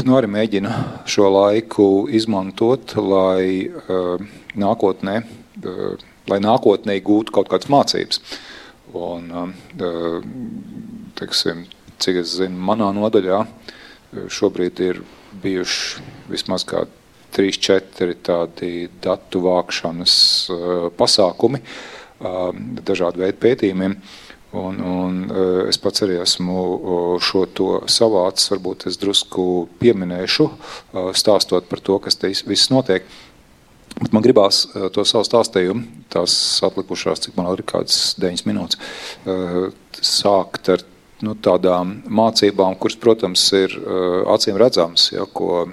nu, 0.00 0.16
arī 0.16 0.30
mēģina 0.32 0.72
šo 1.08 1.28
laiku 1.32 1.88
izmantot, 2.14 2.96
lai 3.00 3.68
nākotnē, 4.56 5.16
lai 6.30 6.38
nākotnē 6.42 6.98
gūtu 7.04 7.34
kaut 7.36 7.50
kādas 7.52 7.70
mācības. 7.72 8.22
Un, 8.94 9.30
um, 9.34 9.54
uh, 9.82 10.22
teiksim, 11.18 11.64
cik 11.98 12.20
es 12.22 12.36
zinu, 12.38 12.58
manā 12.68 12.92
nodaļā 12.94 13.40
uh, 13.42 13.48
šobrīd 14.30 14.82
ir 14.84 15.00
bijuši 15.42 16.04
vismaz 16.30 16.64
trīs, 17.34 17.58
četri 17.58 18.14
tādi 18.22 18.86
datu 19.02 19.42
vākšanas 19.44 20.14
uh, 20.52 20.86
pasākumi 20.96 21.60
uh, 21.60 22.52
dažādu 22.86 23.24
veidu 23.24 23.42
pētījumiem. 23.42 23.98
Un, 24.56 24.78
un 24.78 25.18
uh, 25.26 25.66
es 25.66 25.76
pats 25.82 26.06
arī 26.06 26.20
esmu 26.22 27.18
šo 27.20 27.44
to 27.50 27.70
savācis, 27.90 28.52
varbūt 28.54 28.86
es 28.88 28.96
drusku 29.02 29.66
pieminēšu, 29.82 30.46
stāstot 31.18 31.66
par 31.68 31.82
to, 31.82 31.98
kas 32.06 32.16
te 32.22 32.30
viss 32.46 32.70
notiek. 32.70 33.04
Bet 33.96 34.12
man 34.12 34.24
gribās 34.24 34.66
to 34.92 35.04
savu 35.08 35.24
stāstījumu, 35.24 36.04
tās 36.12 36.34
atlikušās, 36.66 37.22
cik 37.24 37.38
man 37.38 37.48
ir 37.54 37.64
kādas 37.68 38.12
9 38.20 38.44
minūtes, 38.48 38.76
sākt 40.04 40.68
ar 40.74 40.84
nu, 41.24 41.32
tādām 41.40 41.94
mācībām, 42.04 42.76
kuras, 42.80 42.98
protams, 43.00 43.46
ir 43.56 43.72
acīm 44.28 44.60
redzamas, 44.60 45.08
ja, 45.14 45.24
ko 45.24 45.64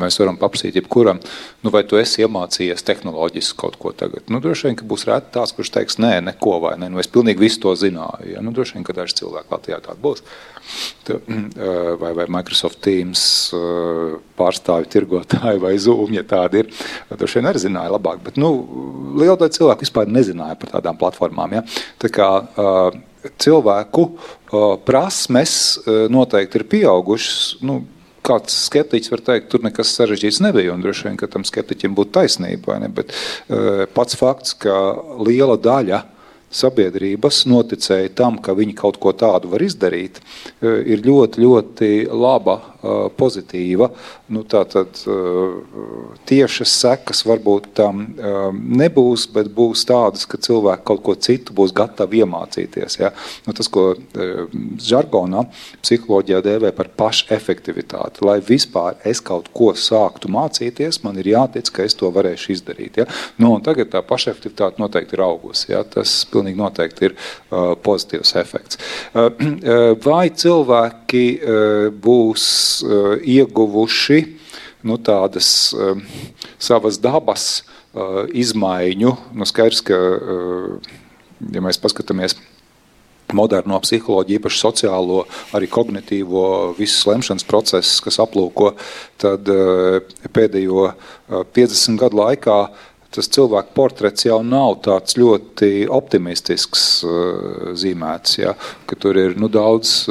mēs 0.00 0.18
varam 0.20 0.38
paprasīt 0.40 0.76
jebkuram, 0.78 1.20
nu, 1.64 1.72
vai 1.74 1.82
tu 1.88 1.98
esi 2.00 2.24
iemācījies 2.24 2.84
tehnoloģiski 2.86 3.58
kaut 3.60 3.78
ko 3.80 3.92
tagad. 3.96 4.26
Nu, 4.32 4.40
droši 4.42 4.68
vien, 4.68 4.78
ka 4.78 4.86
būs 4.88 5.06
reti 5.08 5.34
tāds, 5.36 5.54
kurš 5.56 5.72
teiks, 5.74 5.98
nē, 6.02 6.16
neko 6.30 6.58
vai 6.64 6.76
ne, 6.80 6.90
nu, 6.92 7.00
es 7.02 7.10
pilnīgi 7.10 7.42
visu 7.42 7.62
to 7.64 7.74
zināju. 7.78 8.30
Ja? 8.34 8.44
Nu, 8.44 8.54
droši 8.56 8.78
vien, 8.78 8.86
ka 8.86 8.96
daži 8.96 9.20
cilvēki 9.22 9.54
Latvijā 9.54 9.80
tādi 9.84 10.02
būs. 10.04 10.24
Vai, 12.00 12.12
vai 12.14 12.26
Microsoft 12.30 12.78
Teams 12.84 13.22
pārstāvi 14.38 14.90
tirgotāji 14.92 15.62
vai 15.62 15.72
Zoom, 15.82 16.12
ja 16.14 16.22
tādi 16.28 16.62
ir. 16.62 16.72
Droši 17.10 17.40
vien 17.40 17.50
arī 17.50 17.62
zināja 17.62 17.94
labāk, 17.96 18.20
bet 18.26 18.38
nu, 18.38 18.52
liela 19.18 19.38
daļa 19.40 19.56
cilvēku 19.56 19.86
vispār 19.86 20.10
nezināja 20.12 20.58
par 20.60 20.76
tādām 20.76 21.00
platformām. 21.00 21.56
Ja? 21.58 21.64
Tā 21.98 22.12
kā, 22.14 22.28
cilvēku 23.40 24.06
prasmes 24.86 25.54
noteikti 26.12 26.60
ir 26.60 26.68
pieaugušas. 26.70 27.40
Nu, 27.66 27.82
kāds 28.30 28.56
skeptiķis 28.68 29.12
var 29.12 29.24
teikt, 29.26 29.50
tur 29.52 29.66
nekas 29.66 29.92
sarežģīts 29.98 30.40
nebija. 30.46 30.76
Un 30.76 30.86
droši 30.86 31.08
vien, 31.08 31.18
ka 31.20 31.28
tam 31.30 31.44
skeptiķim 31.48 31.98
būtu 31.98 32.14
taisnība. 32.20 32.78
Bet 32.94 33.12
uh, 33.12 33.84
pats 33.94 34.18
fakts, 34.18 34.54
ka 34.62 34.78
liela 35.20 35.58
daļa 35.60 36.04
sabiedrības 36.50 37.44
noticēja 37.50 38.10
tam, 38.18 38.38
ka 38.42 38.54
viņi 38.58 38.74
kaut 38.78 38.98
ko 39.02 39.12
tādu 39.14 39.52
var 39.52 39.62
izdarīt, 39.62 40.18
e, 40.58 40.72
ir 40.92 41.04
ļoti, 41.06 41.42
ļoti 41.44 41.90
laba, 42.10 42.56
e, 42.58 42.79
pozitīva. 42.80 43.90
Nu, 44.32 44.42
tātad 44.48 45.00
e, 45.04 45.16
tiešas 46.30 46.72
sekas 46.80 47.22
varbūt 47.28 47.70
tam 47.76 48.02
nebūs, 48.56 49.26
bet 49.34 49.50
būs 49.54 49.84
tādas, 49.88 50.26
ka 50.28 50.40
cilvēki 50.40 50.86
kaut 50.88 51.02
ko 51.04 51.14
citu 51.14 51.54
būs 51.56 51.74
gatavi 51.76 52.22
iemācīties. 52.24 52.98
Ja? 53.00 53.12
Nu, 53.46 53.54
tas, 53.56 53.68
ko 53.72 53.92
žargonā 54.80 55.44
psiholoģijā 55.82 56.40
dēvē 56.46 56.72
par 56.76 56.90
pašefektivitāti, 57.00 58.24
lai 58.26 58.38
vispār 58.44 58.98
es 59.08 59.20
kaut 59.24 59.50
ko 59.56 59.72
sāktu 59.76 60.30
mācīties, 60.32 61.02
man 61.04 61.20
ir 61.20 61.32
jātic, 61.34 61.72
ka 61.74 61.84
es 61.86 61.96
to 61.98 62.10
varēšu 62.14 62.54
izdarīt. 62.56 63.02
Ja? 63.02 63.08
Nu, 63.40 63.52
tagad 63.64 63.92
tā 63.92 64.02
pašefektivitāte 64.06 64.80
noteikti 64.82 65.18
ir 65.18 65.24
augusi. 65.26 65.70
Ja? 65.74 65.84
Tas 65.84 66.22
pilnīgi 66.30 66.60
noteikti 66.60 67.10
ir 67.10 67.18
pozitīvs 67.84 68.34
efekts. 68.40 68.80
Vai 70.10 70.24
cilvēki 70.30 71.24
būs 72.00 72.48
ieguvuši 73.20 74.20
nu, 74.86 74.96
tādas 74.96 75.50
savas 76.60 77.00
dabas 77.02 77.48
izmaiņu? 78.36 79.16
Nu, 79.36 79.48
skaidrs, 79.48 79.82
ka, 79.84 79.98
ja 81.50 81.64
mēs 81.64 81.80
paskatāmies 81.82 82.38
moderno 83.36 83.78
psiholoģiju, 83.82 84.40
īpaši 84.40 84.60
sociālo, 84.60 85.24
arī 85.56 85.68
kognitīvo, 85.70 86.44
visus 86.78 87.06
lemšanas 87.08 87.46
procesus, 87.48 88.00
kas 88.04 88.20
aplūko, 88.22 88.72
tad 89.20 89.50
pēdējo 90.34 90.88
50 91.54 92.00
gadu 92.00 92.22
laikā 92.22 92.60
tas 93.10 93.26
cilvēku 93.34 93.74
portrets 93.74 94.26
jau 94.28 94.38
nav 94.46 94.76
tāds 94.86 95.16
ļoti 95.18 95.88
optimistisks 95.90 96.84
zīmēts. 97.80 98.36
Ja? 98.38 98.54
Tur 99.02 99.18
ir 99.18 99.34
nu, 99.40 99.50
daudz 99.50 100.06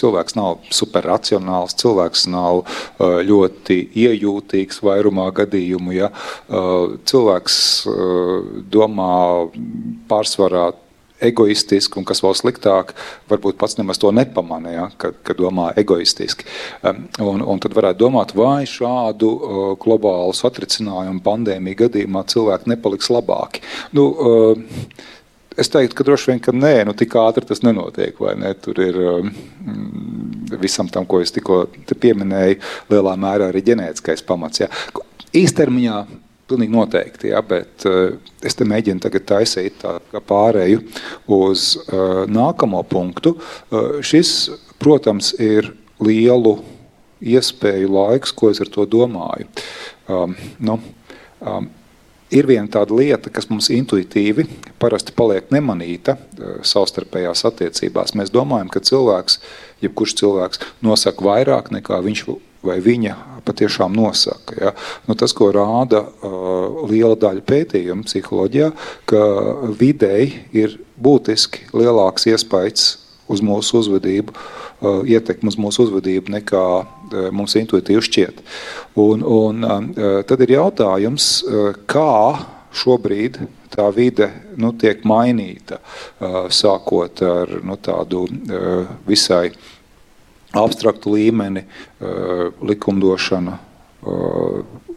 cilvēks 0.00 0.36
nav 0.38 0.60
superracionāls, 0.74 1.76
cilvēks 1.80 2.26
nav 2.32 2.62
uh, 2.64 3.20
ļoti 3.26 3.80
iejūtīgs 4.06 4.82
vairumā 4.86 5.30
gadījumu. 5.36 5.96
Ja? 5.96 6.12
Uh, 6.48 6.98
cilvēks 7.08 7.58
uh, 7.88 8.38
domā 8.72 9.16
pārsvarā 10.10 10.70
egoistiski, 11.20 11.98
un 12.00 12.06
kas 12.08 12.22
vēl 12.24 12.32
sliktāk, 12.38 12.94
varbūt 13.28 13.58
pats 13.60 13.76
nemaz 13.76 14.00
to 14.00 14.08
nepamanīja, 14.16 14.76
ja, 14.78 14.86
kad, 15.00 15.18
kad 15.26 15.36
domā 15.36 15.68
egoistiski. 15.80 16.48
Um, 16.80 17.02
un, 17.20 17.44
un 17.44 17.60
tad 17.60 17.76
varētu 17.76 18.00
domāt, 18.00 18.32
vai 18.36 18.64
šādu 18.68 19.30
globālu 19.82 20.32
satricinājumu 20.36 21.20
pandēmiju 21.26 21.82
gadījumā 21.84 22.24
cilvēki 22.32 22.72
nepaliks 22.72 23.12
labāki. 23.12 23.64
Nu, 23.96 24.08
uh, 24.08 25.18
Es 25.58 25.70
teiktu, 25.72 25.96
ka 25.98 26.06
droši 26.06 26.30
vien, 26.30 26.40
ka 26.42 26.54
nē, 26.54 26.74
nu, 26.86 26.94
tik 26.94 27.16
ātri 27.18 27.46
tas 27.48 27.64
nenotiek. 27.66 28.18
Ne? 28.38 28.52
Tur 28.62 28.78
ir 28.84 28.98
um, 29.02 29.30
visam 30.62 30.88
tam, 30.92 31.08
ko 31.10 31.20
es 31.24 31.34
tikko 31.34 31.64
pieminēju, 31.90 32.60
lielā 32.92 33.14
mērā 33.18 33.50
arī 33.50 33.64
ģenētiskais 33.66 34.22
pamats. 34.26 34.62
Ja? 34.62 34.70
Īstermiņā 35.36 36.04
Pilnīgi 36.50 36.74
noteikti, 36.74 37.28
jā, 37.30 37.38
bet 37.46 37.84
uh, 37.86 38.16
es 38.42 38.56
te 38.58 38.66
mēģinu 38.66 38.98
tagad 39.04 39.22
taisīt 39.28 39.76
tā 39.84 40.22
pārēju 40.26 40.80
uz 41.30 41.76
uh, 41.78 42.24
nākamo 42.26 42.80
punktu. 42.90 43.36
Uh, 43.70 44.00
šis, 44.02 44.32
protams, 44.82 45.30
ir 45.38 45.68
lielu 46.02 46.56
iespēju 47.22 47.92
laiks, 47.94 48.34
ko 48.34 48.50
es 48.50 48.58
ar 48.64 48.72
to 48.74 48.88
domāju. 48.90 49.46
Um, 50.10 50.34
nu, 50.58 50.80
um, 51.38 51.70
Ir 52.30 52.46
viena 52.46 52.68
tāda 52.70 52.94
lieta, 52.94 53.30
kas 53.32 53.48
mums 53.50 53.70
intuitīvi 53.74 54.44
parasti 54.82 55.14
paliek 55.16 55.48
nemanīta 55.50 56.14
uh, 56.16 56.60
savstarpējās 56.66 57.42
attiecībās. 57.48 58.14
Mēs 58.18 58.30
domājam, 58.34 58.70
ka 58.70 58.82
cilvēks, 58.86 59.40
jebkurš 59.82 60.14
cilvēks, 60.22 60.62
nosaka 60.86 61.26
vairāk 61.26 61.72
nekā 61.74 61.98
viņš 62.06 62.24
vai 62.62 62.76
viņa 62.84 63.16
patiešām 63.46 63.94
nosaka. 63.96 64.56
Ja? 64.60 64.72
Nu, 65.08 65.16
tas, 65.18 65.32
ko 65.36 65.48
rāda 65.54 66.04
uh, 66.04 66.86
liela 66.90 67.16
daļa 67.18 67.44
pētījumu 67.48 68.06
psiholoģijā, 68.06 68.70
ka 69.10 69.22
videi 69.80 70.44
ir 70.52 70.78
būtiski 71.00 71.70
lielāks 71.74 72.28
iespējas 72.30 72.90
uz 73.30 73.42
mūsu 73.46 73.80
uzvedību, 73.80 74.34
uh, 74.36 74.69
ietekmi 74.82 75.50
uz 75.50 75.58
mūsu 75.60 75.86
uzvedību 75.86 76.32
nekā 76.36 76.64
uh, 76.80 77.28
mums 77.34 77.56
intuitīvi 77.60 78.04
šķiet. 78.06 78.42
Un, 79.00 79.24
un 79.24 79.66
uh, 79.66 80.20
tad 80.26 80.44
ir 80.44 80.56
jautājums, 80.56 81.30
kā 81.90 82.12
šobrīd 82.70 83.40
tā 83.70 83.88
vide 83.94 84.28
nu, 84.58 84.72
tiek 84.78 85.02
mainīta, 85.06 85.80
sākot 86.54 87.22
ar 87.26 87.52
nu, 87.66 87.76
tādu 87.82 88.24
visai 89.06 89.50
abstraktu 90.54 91.14
līmeni, 91.14 91.64
likumdošana, 92.70 93.56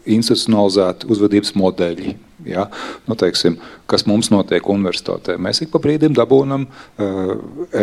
institucionalizēti 0.04 1.10
uzvedības 1.10 1.54
modeļi. 1.58 2.14
Ja? 2.48 2.68
Nu, 3.08 3.16
teiksim, 3.18 3.56
kas 3.90 4.06
mums 4.08 4.30
notiek 4.32 4.66
universitātē? 4.70 5.36
Mēs 5.40 5.62
ik 5.64 5.72
pa 5.72 5.80
brīdim 5.82 6.14
dabūnam 6.16 6.66
uh, 6.66 7.34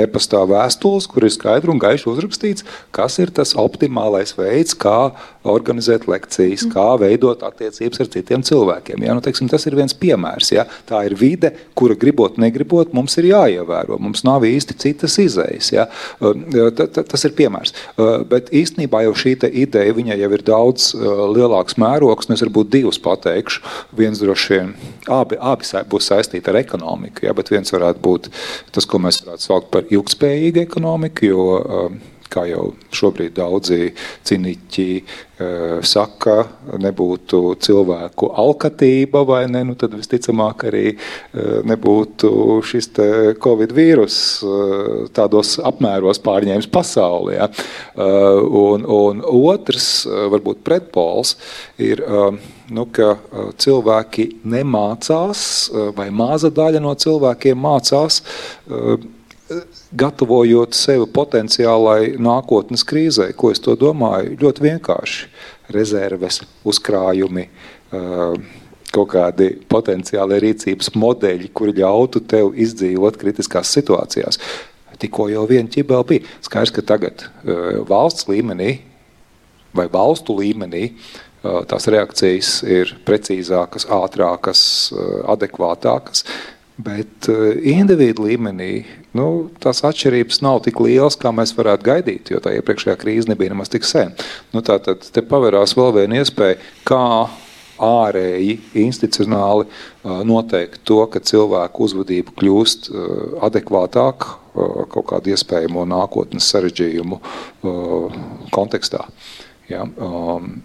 e-pastā 0.02 0.44
vēstules, 0.50 1.08
kur 1.12 1.26
ir 1.26 1.34
skaidri 1.34 1.74
un 1.74 1.82
gaiši 1.82 2.10
uzrakstīts, 2.12 2.66
kas 2.96 3.18
ir 3.22 3.34
tas 3.36 3.54
optimālais 3.60 4.36
veids, 4.38 4.76
kā 4.78 5.12
organizēt 5.48 6.08
lekcijas, 6.10 6.68
kā 6.72 6.88
veidot 7.02 7.42
attiecības 7.46 8.04
ar 8.04 8.12
citiem 8.14 8.46
cilvēkiem. 8.46 9.06
Ja? 9.06 9.16
Nu, 9.18 9.24
teiksim, 9.26 9.50
tas 9.52 9.66
ir 9.70 9.78
viens 9.78 9.96
piemērs. 9.98 10.52
Ja? 10.54 10.68
Tā 10.90 11.04
ir 11.10 11.18
vide, 11.20 11.54
kura 11.78 11.98
gribot, 11.98 12.38
negribot, 12.42 12.94
mums 12.98 13.18
ir 13.22 13.32
jāievēro. 13.32 13.98
Mums 14.02 14.26
nav 14.28 14.46
īsti 14.48 14.78
citas 14.82 15.18
izējas. 15.22 15.72
Ja? 15.74 15.88
Uh, 16.22 16.70
tas 16.76 17.28
ir 17.28 17.36
piemērs. 17.38 17.74
Uh, 17.96 18.22
bet 18.28 18.54
īstenībā 18.54 19.06
jau 19.08 19.16
šī 19.18 19.38
ideja 19.64 20.18
jau 20.22 20.32
ir 20.36 20.44
daudz 20.46 20.92
uh, 20.94 21.26
lielāks 21.32 21.78
mērogs, 21.82 22.28
un 22.30 22.36
es 22.36 22.44
varbūt 22.46 22.72
divus 22.74 23.00
pateikšu. 23.02 23.64
Viens 23.98 24.22
droši 24.22 24.51
vien 24.52 24.74
abi, 25.10 25.40
abi 25.40 25.84
būs 25.92 26.12
saistīti 26.12 26.52
ar 26.52 26.62
ekonomiku, 26.62 27.28
ja, 27.28 27.36
bet 27.38 27.52
viens 27.54 27.74
varētu 27.74 28.04
būt 28.06 28.32
tas, 28.76 28.88
ko 28.88 29.02
mēs 29.02 29.24
varētu 29.26 29.48
saukt 29.48 29.72
par 29.74 29.88
ilgspējīgu 29.90 30.66
ekonomiku, 30.68 31.32
jo 31.32 31.46
um, 31.60 32.02
kā 32.32 32.46
jau 32.48 32.70
šobrīd 32.96 33.34
daudzi 33.36 33.90
ciniķi 34.28 34.86
uh, 35.02 35.82
saka, 35.84 36.36
nebūtu 36.80 37.42
cilvēku 37.64 38.30
alkatība, 38.44 39.26
vai 39.28 39.42
ne, 39.52 39.66
nu 39.68 39.76
tad 39.80 39.98
visticamāk 39.98 40.64
arī 40.70 40.86
uh, 40.94 41.60
nebūtu 41.68 42.62
šis 42.68 42.92
Covid 43.44 43.76
vīrus 43.76 44.16
uh, 44.48 45.12
tādos 45.16 45.58
apmēros 45.60 46.22
pārņēmis 46.24 46.72
pasauli. 46.72 47.36
Ja? 47.36 47.48
Un, 47.98 48.84
un 48.88 49.22
otrs, 49.26 50.06
varbūt 50.08 50.64
pretpols, 50.66 51.36
ir 51.82 52.02
nu, 52.72 52.86
ka 52.94 53.16
cilvēki 53.62 54.28
nemācās, 54.48 55.44
vai 55.98 56.10
maza 56.16 56.52
daļa 56.54 56.82
no 56.84 56.94
cilvēkiem 56.98 57.60
mācās, 57.60 58.22
gatavojot 60.02 60.76
sevi 60.78 61.08
potenciālai 61.12 62.16
nākotnes 62.22 62.86
krīzē. 62.88 63.32
Ko 63.36 63.52
es 63.52 63.60
to 63.64 63.76
domāju? 63.80 64.38
Ļoti 64.40 64.68
vienkārši. 64.68 65.30
Rezerves, 65.76 66.42
uzkrājumi, 66.68 67.48
kaut 68.92 69.10
kādi 69.14 69.54
potenciāli 69.72 70.40
rīcības 70.44 70.94
modeļi, 71.00 71.52
kuri 71.56 71.78
ļautu 71.80 72.24
tev 72.28 72.54
izdzīvot 72.60 73.20
kritiskās 73.20 73.72
situācijās. 73.76 74.40
Tikko 75.02 75.28
jau 75.32 75.44
viena 75.50 75.72
ķibela 75.72 76.06
bija. 76.08 76.28
Skaidrs, 76.46 76.74
ka 76.76 76.84
tagad 76.94 77.26
valsts 77.90 78.28
līmenī 78.30 78.78
vai 79.76 79.86
valstu 79.92 80.36
līmenī 80.36 80.90
uh, 80.92 81.31
tās 81.42 81.88
reakcijas 81.92 82.56
ir 82.68 82.96
precīzākas, 83.08 83.88
ātrākas, 83.92 84.64
adekvātākas. 85.32 86.26
Bet 86.82 87.28
individu 87.68 88.26
līmenī 88.26 88.72
nu, 89.18 89.26
tās 89.62 89.84
atšķirības 89.86 90.40
nav 90.42 90.64
tik 90.66 90.80
lielas, 90.82 91.18
kā 91.20 91.30
mēs 91.36 91.54
varētu 91.58 91.86
gaidīt, 91.86 92.32
jo 92.34 92.40
tā 92.42 92.56
iepriekšējā 92.58 92.96
krīze 93.02 93.30
nebija 93.30 93.54
nemaz 93.54 93.70
tik 93.70 93.86
sen. 93.86 94.16
Nu, 94.56 94.64
Tātad 94.66 95.04
te 95.14 95.22
paverās 95.26 95.76
vēl 95.78 95.92
viena 96.00 96.22
iespēja, 96.22 96.58
kā 96.88 97.04
ārēji, 97.82 98.58
institucionāli 98.78 99.68
noteikt 100.30 100.84
to, 100.88 101.02
ka 101.12 101.22
cilvēku 101.26 101.88
uzvedība 101.88 102.34
kļūst 102.38 102.92
adekvātāka 103.48 104.38
kaut 104.92 105.08
kādu 105.14 105.34
iespējamo 105.34 105.86
nākotnes 105.90 106.50
sarežģījumu 106.52 107.22
kontekstā. 108.54 109.06
Ja, 109.72 109.86
um, 109.86 110.58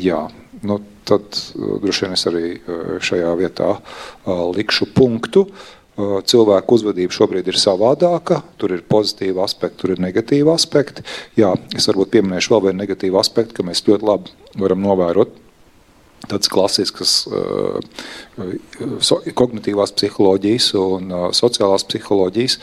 jā, 0.00 0.24
nu, 0.62 0.78
tad 1.08 1.22
uh, 1.34 1.76
droši 1.82 2.06
vien 2.06 2.16
es 2.16 2.26
arī 2.30 2.48
uh, 2.56 2.96
šajā 3.02 3.30
vietā 3.40 3.76
uh, 3.76 4.42
likšu 4.56 4.92
punktu. 4.96 5.46
Cilvēku 5.92 6.78
uzvedība 6.78 7.12
šobrīd 7.12 7.50
ir 7.52 7.58
savādāka, 7.60 8.38
tur 8.56 8.72
ir 8.72 8.80
pozitīva 8.88 9.42
aspekta, 9.44 9.76
tur 9.82 9.92
ir 9.92 10.00
negatīva 10.00 10.54
aspekta. 10.56 11.04
Jā, 11.36 11.50
es 11.76 11.84
varbūt 11.90 12.14
pieminēšu 12.14 12.54
vēl 12.54 12.62
vienu 12.64 12.80
negatīvu 12.80 13.20
aspektu, 13.20 13.58
ka 13.58 13.66
mēs 13.68 13.84
ļoti 13.84 14.08
labi 14.08 14.32
varam 14.56 14.80
novērot 14.80 15.36
tādas 16.24 16.48
klasiskas 16.48 17.12
kognitīvās 19.36 19.92
psiholoģijas 19.98 20.70
un 20.80 21.12
sociālās 21.36 21.84
psiholoģijas 21.90 22.56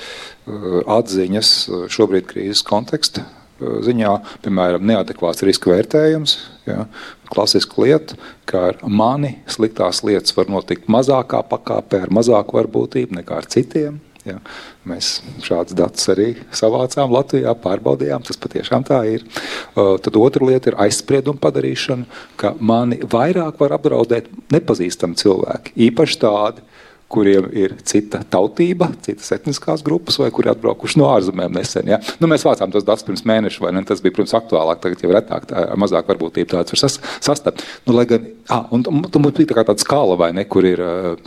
atziņas 0.97 1.53
šobrīd 1.93 2.31
krīzes 2.33 2.65
konteksta 2.65 3.27
ziņā, 3.59 4.11
piemēram, 4.45 4.85
neadekvāts 4.89 5.45
riska 5.47 5.71
vērtējums. 5.73 6.35
Ja, 6.69 6.85
klasiska 7.31 7.81
lieta, 7.81 8.17
ka 8.49 8.69
ar 8.71 8.83
mani 8.85 9.37
sliktās 9.49 10.03
lietas 10.05 10.35
var 10.37 10.51
notikt 10.51 10.89
mazākā 10.91 11.41
pakāpē, 11.49 12.03
ar 12.05 12.13
mazāku 12.13 12.59
varbūtību 12.59 13.19
nekā 13.21 13.41
ar 13.41 13.49
citiem. 13.49 13.99
Ja. 14.27 14.37
Mēs 14.89 15.19
šādus 15.45 15.77
datus 15.77 16.09
arī 16.11 16.33
savācām 16.55 17.11
Latvijā, 17.13 17.53
pārbaudījām, 17.63 18.23
tas 18.27 18.39
patiešām 18.41 18.83
tā 18.87 18.99
ir. 19.07 19.23
Tad 19.75 20.17
otra 20.19 20.49
lieta 20.49 20.71
ir 20.71 20.79
aizsprieduma 20.85 21.39
padarīšana, 21.41 22.07
ka 22.39 22.53
mani 22.59 22.99
vairāk 22.99 23.61
var 23.61 23.77
apdraudēt 23.77 24.27
nepazīstami 24.53 25.17
cilvēki, 25.19 25.75
īpaši 25.87 26.19
tādi, 26.21 26.65
kuriem 27.09 27.47
ir 27.57 27.73
cita 27.87 28.21
tautība, 28.29 28.91
citas 29.05 29.31
etniskās 29.33 29.81
grupas, 29.85 30.19
vai 30.21 30.29
kuri 30.33 30.51
atbraukuši 30.51 30.99
no 31.01 31.07
ārzemēm 31.09 31.55
nesen. 31.57 31.89
Ja? 31.89 31.97
Nu, 32.21 32.29
mēs 32.29 32.45
vācām 32.45 32.69
tos 32.73 32.85
datus 32.85 33.05
pirms 33.07 33.25
mēneša, 33.29 33.63
vai 33.63 33.73
ne? 33.73 33.83
Tas 33.87 34.03
bija, 34.03 34.13
protams, 34.15 34.35
aktuālāk, 34.37 34.81
tagad 34.83 35.01
jau 35.05 35.13
retāk, 35.15 35.47
tā, 35.49 35.65
mazāk 35.79 36.11
varbūtība 36.11 36.53
tāds 36.53 36.75
var 36.75 36.83
sas, 36.83 36.99
sastapt. 37.25 37.65
Nu, 37.87 37.95
lai 37.97 38.05
gan, 38.09 38.29
ah, 38.53 38.67
un, 38.75 38.85
un 38.85 39.01
mums 39.09 39.37
bija 39.39 39.49
tā 39.49 39.57
kā 39.57 39.65
tāda 39.71 39.85
skala, 39.85 40.19
vai 40.19 40.29
ne, 40.37 40.45
kur 40.49 40.67
ir 40.69 40.83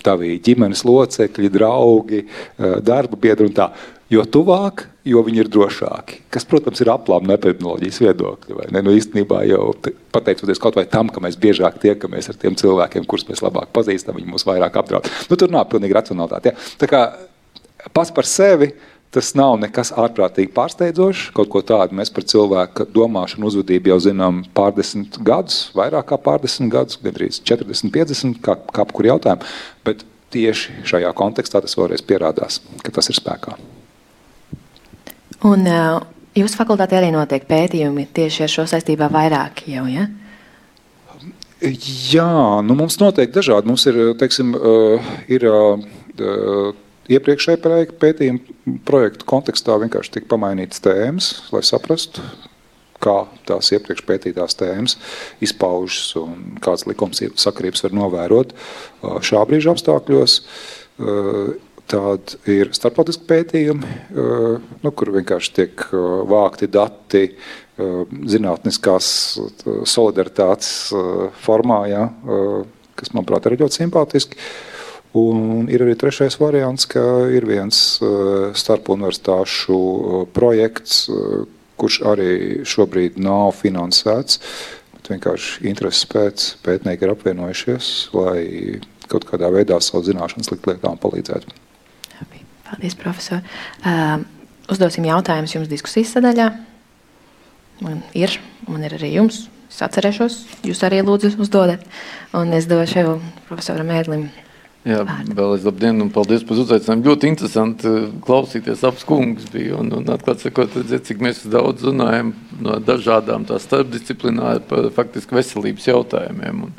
tavi 0.07 0.37
ģimenes 0.45 0.85
locekļi, 0.87 1.53
draugi, 1.59 2.25
darba 2.87 3.19
biedri 3.19 3.51
un 3.51 3.57
tā. 3.59 3.73
Jo 4.13 4.27
tuvāk, 4.29 4.87
jo 5.09 5.23
viņi 5.27 5.43
ir 5.43 5.51
drošāki. 5.53 6.21
Kas, 6.33 6.47
protams, 6.49 6.81
ir 6.83 6.93
aplām 6.93 7.27
no 7.27 7.35
epidemioloģijas 7.35 8.01
viedokļa. 8.05 8.69
Ne? 8.75 8.85
Nu, 8.87 8.95
īstenībā 8.99 9.43
jau 9.49 9.73
pateicoties 10.15 10.63
kaut 10.63 10.79
vai 10.79 10.87
tam, 10.91 11.11
ka 11.13 11.23
mēs 11.25 11.39
biežāk 11.43 11.81
tiekamies 11.83 12.31
ar 12.31 12.39
tiem 12.39 12.57
cilvēkiem, 12.59 13.09
kurus 13.11 13.27
mēs 13.31 13.43
labāk 13.45 13.73
pazīstam, 13.75 14.19
viņi 14.19 14.31
mūs 14.35 14.47
vairāk 14.49 14.79
apdraud. 14.79 15.11
Nu, 15.31 15.39
tur 15.41 15.53
nav 15.53 15.69
pilnīgi 15.73 15.99
racionalitāte. 15.99 16.53
Ja? 16.53 16.73
Tā 16.83 16.91
kā 16.91 17.05
pats 17.93 18.15
par 18.15 18.29
sevi 18.29 18.73
Tas 19.13 19.35
nav 19.37 19.59
nekas 19.61 19.91
ārprātīgi 20.01 20.55
pārsteidzošs. 20.57 21.27
Kaut 21.37 21.51
ko 21.53 21.61
tādu 21.69 21.99
mēs 21.99 22.09
par 22.17 22.25
cilvēku 22.25 22.87
domāšanu, 22.97 23.51
uzvedību 23.51 23.93
jau 23.93 23.99
zinām 24.07 24.39
pārdesmit 24.57 25.19
gadus, 25.21 25.67
vairāk 25.77 26.09
kā 26.09 26.17
pārdesmit 26.17 26.73
gadus, 26.73 26.97
gandrīz 27.03 27.43
40, 27.45 27.93
50, 27.93 28.41
kā, 28.41 28.57
kā 28.73 28.89
kur 28.89 29.11
jautājumu. 29.11 29.53
Bet 29.85 30.07
tieši 30.33 30.81
šajā 30.89 31.13
kontekstā 31.21 31.61
tas 31.61 31.77
vēlreiz 31.77 32.01
pierādās, 32.09 32.63
ka 32.81 32.97
tas 32.97 33.13
ir 33.13 33.21
spēkā. 33.21 33.59
Un 35.49 35.67
uh, 35.67 36.03
jūsu 36.39 36.59
fakultātē 36.61 37.01
arī 37.01 37.11
notiek 37.15 37.47
pētījumi 37.49 38.07
tieši 38.15 38.45
ar 38.47 38.53
šo 38.53 38.67
saistībā 38.71 39.09
vairāk 39.13 39.65
jau, 39.71 39.87
ja? 39.91 40.07
Jā, 41.63 42.63
nu 42.67 42.75
mums 42.79 42.99
noteikti 42.99 43.39
dažādi. 43.39 43.71
Mums 43.71 43.87
ir, 43.91 43.99
teiksim, 44.19 44.55
uh, 44.59 45.11
ir 45.31 45.47
uh, 45.51 45.83
iepriekšējā 47.11 47.59
pētījuma 48.03 48.79
projektu 48.87 49.27
kontekstā 49.31 49.77
vienkārši 49.83 50.19
tika 50.19 50.31
pamainītas 50.35 50.83
tēmas, 50.83 51.33
lai 51.55 51.63
saprastu, 51.67 52.23
kā 53.03 53.17
tās 53.49 53.73
iepriekš 53.75 54.05
pētītās 54.07 54.55
tēmas 54.59 54.95
izpaužas 55.43 56.15
un 56.21 56.59
kādas 56.63 56.87
likums 56.87 57.23
sakarības 57.43 57.83
var 57.87 57.97
novērot 57.99 58.55
šā 59.27 59.43
brīža 59.51 59.75
apstākļos. 59.75 60.39
Tādi 61.93 62.39
ir 62.49 62.71
starptautiski 62.73 63.27
pētījumi, 63.29 63.89
nu, 64.81 64.91
kur 64.97 65.11
vienkārši 65.13 65.51
tiek 65.59 65.83
vākti 66.31 66.71
dati 66.73 67.27
zinātniskās 67.77 69.09
solidaritātes 69.93 70.71
formā, 71.45 71.83
ja, 71.91 72.07
kas, 72.97 73.13
manuprāt, 73.13 73.45
ir 73.51 73.61
ļoti 73.61 73.83
simpātiski. 73.83 74.41
Un 75.21 75.67
ir 75.69 75.85
arī 75.85 75.93
trešais 76.01 76.39
variants, 76.41 76.87
ka 76.89 77.03
ir 77.29 77.45
viens 77.45 77.83
starpuniversitāšu 78.57 79.77
projekts, 80.33 81.03
kurš 81.77 81.99
arī 82.09 82.31
šobrīd 82.65 83.19
nav 83.21 83.53
finansēts. 83.59 84.41
Vienkārši 85.11 85.67
intereses 85.69 86.09
pēc 86.09 86.47
pētnieki 86.65 87.05
ir 87.05 87.13
apvienojušies, 87.13 87.91
lai 88.17 88.81
kaut 89.13 89.29
kādā 89.29 89.53
veidā 89.53 89.77
savu 89.85 90.07
zināšanas 90.07 90.49
likt 90.55 90.71
lietām 90.71 90.97
palīdzētu. 91.03 91.59
Paldies, 92.73 92.97
profesor. 92.99 93.43
Uh, 93.85 94.23
uzdosim 94.73 95.05
jautājumus 95.07 95.53
jums 95.57 95.71
diskusijas 95.71 96.15
sadaļā. 96.17 96.51
Man 97.83 98.01
ir, 98.17 98.39
man 98.69 98.87
ir 98.87 98.97
arī 98.97 99.15
jums. 99.17 99.45
Es 99.73 99.81
atcerēšos, 99.85 100.39
jūs 100.69 100.83
arī 100.85 101.01
lūdzu 101.05 101.35
uzdodat. 101.41 101.85
Un 102.37 102.53
es 102.57 102.69
došu 102.69 103.19
profesoram 103.49 103.93
Ēdlim 103.93 104.27
Jā, 104.83 105.05
vēlreiz 105.07 105.63
labdien 105.63 106.03
un 106.03 106.09
paldies 106.11 106.43
par 106.43 106.59
uzaicinājumu. 106.59 107.07
Ļoti 107.07 107.29
interesanti 107.31 107.91
klausīties 108.27 108.81
abas 108.89 109.05
kungas 109.07 109.47
bija. 109.53 109.77
Un, 109.79 109.93
un 109.95 110.09
atklāt 110.11 110.43
sakot, 110.43 110.75
redzēt, 110.75 111.05
cik 111.07 111.23
mēs 111.23 111.45
daudz 111.51 111.87
runājam 111.87 112.33
no 112.59 112.81
dažādām 112.83 113.47
tā 113.47 113.61
starpdisciplināri 113.63 114.65
par 114.67 114.89
faktiski 114.97 115.39
veselības 115.39 115.87
jautājumiem. 115.87 116.65
Un, 116.67 116.75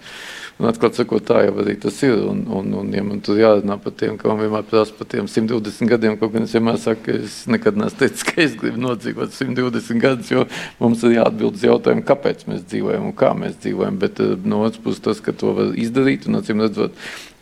un 0.64 0.70
atklāt 0.70 0.96
sakot, 0.96 1.24
tā 1.28 1.42
jau 1.44 1.58
arī 1.60 1.76
tas 1.84 1.98
ir. 2.06 2.16
Un, 2.32 2.44
un, 2.56 2.70
un 2.80 2.92
ja 2.96 3.04
man 3.04 3.20
tur 3.24 3.40
jārunā 3.42 3.76
par 3.84 3.96
tiem, 4.00 4.16
ka 4.20 4.30
man 4.32 4.40
vienmēr 4.40 4.64
prasa 4.70 4.96
par 4.96 5.10
tiem 5.12 5.28
120 5.28 5.92
gadiem, 5.92 6.16
kaut 6.22 6.32
gan 6.34 6.48
es 6.48 6.56
vienmēr 6.56 6.80
saku, 6.80 7.04
ka 7.08 7.18
es 7.28 7.36
nekad 7.52 7.80
neesmu 7.80 8.00
teicis, 8.00 8.24
ka 8.30 8.38
es 8.46 8.56
gribu 8.60 8.80
nodzīvot 8.86 9.36
120 9.36 10.02
gadus, 10.04 10.32
jo 10.32 10.48
mums 10.80 11.04
ir 11.04 11.18
jāatbild 11.18 11.60
uz 11.60 11.68
jautājumu, 11.68 12.06
kāpēc 12.08 12.48
mēs 12.48 12.64
dzīvojam 12.72 13.12
un 13.12 13.16
kā 13.20 13.34
mēs 13.38 13.60
dzīvojam. 13.66 14.00
Bet 14.02 14.24
eh, 14.24 14.34
no 14.48 14.64
otras 14.64 14.82
puses 14.86 15.04
tas, 15.04 15.22
ka 15.24 15.36
to 15.36 15.54
var 15.60 15.78
izdarīt 15.84 16.30
un 16.30 16.40
acīm 16.40 16.64
redzot, 16.64 16.98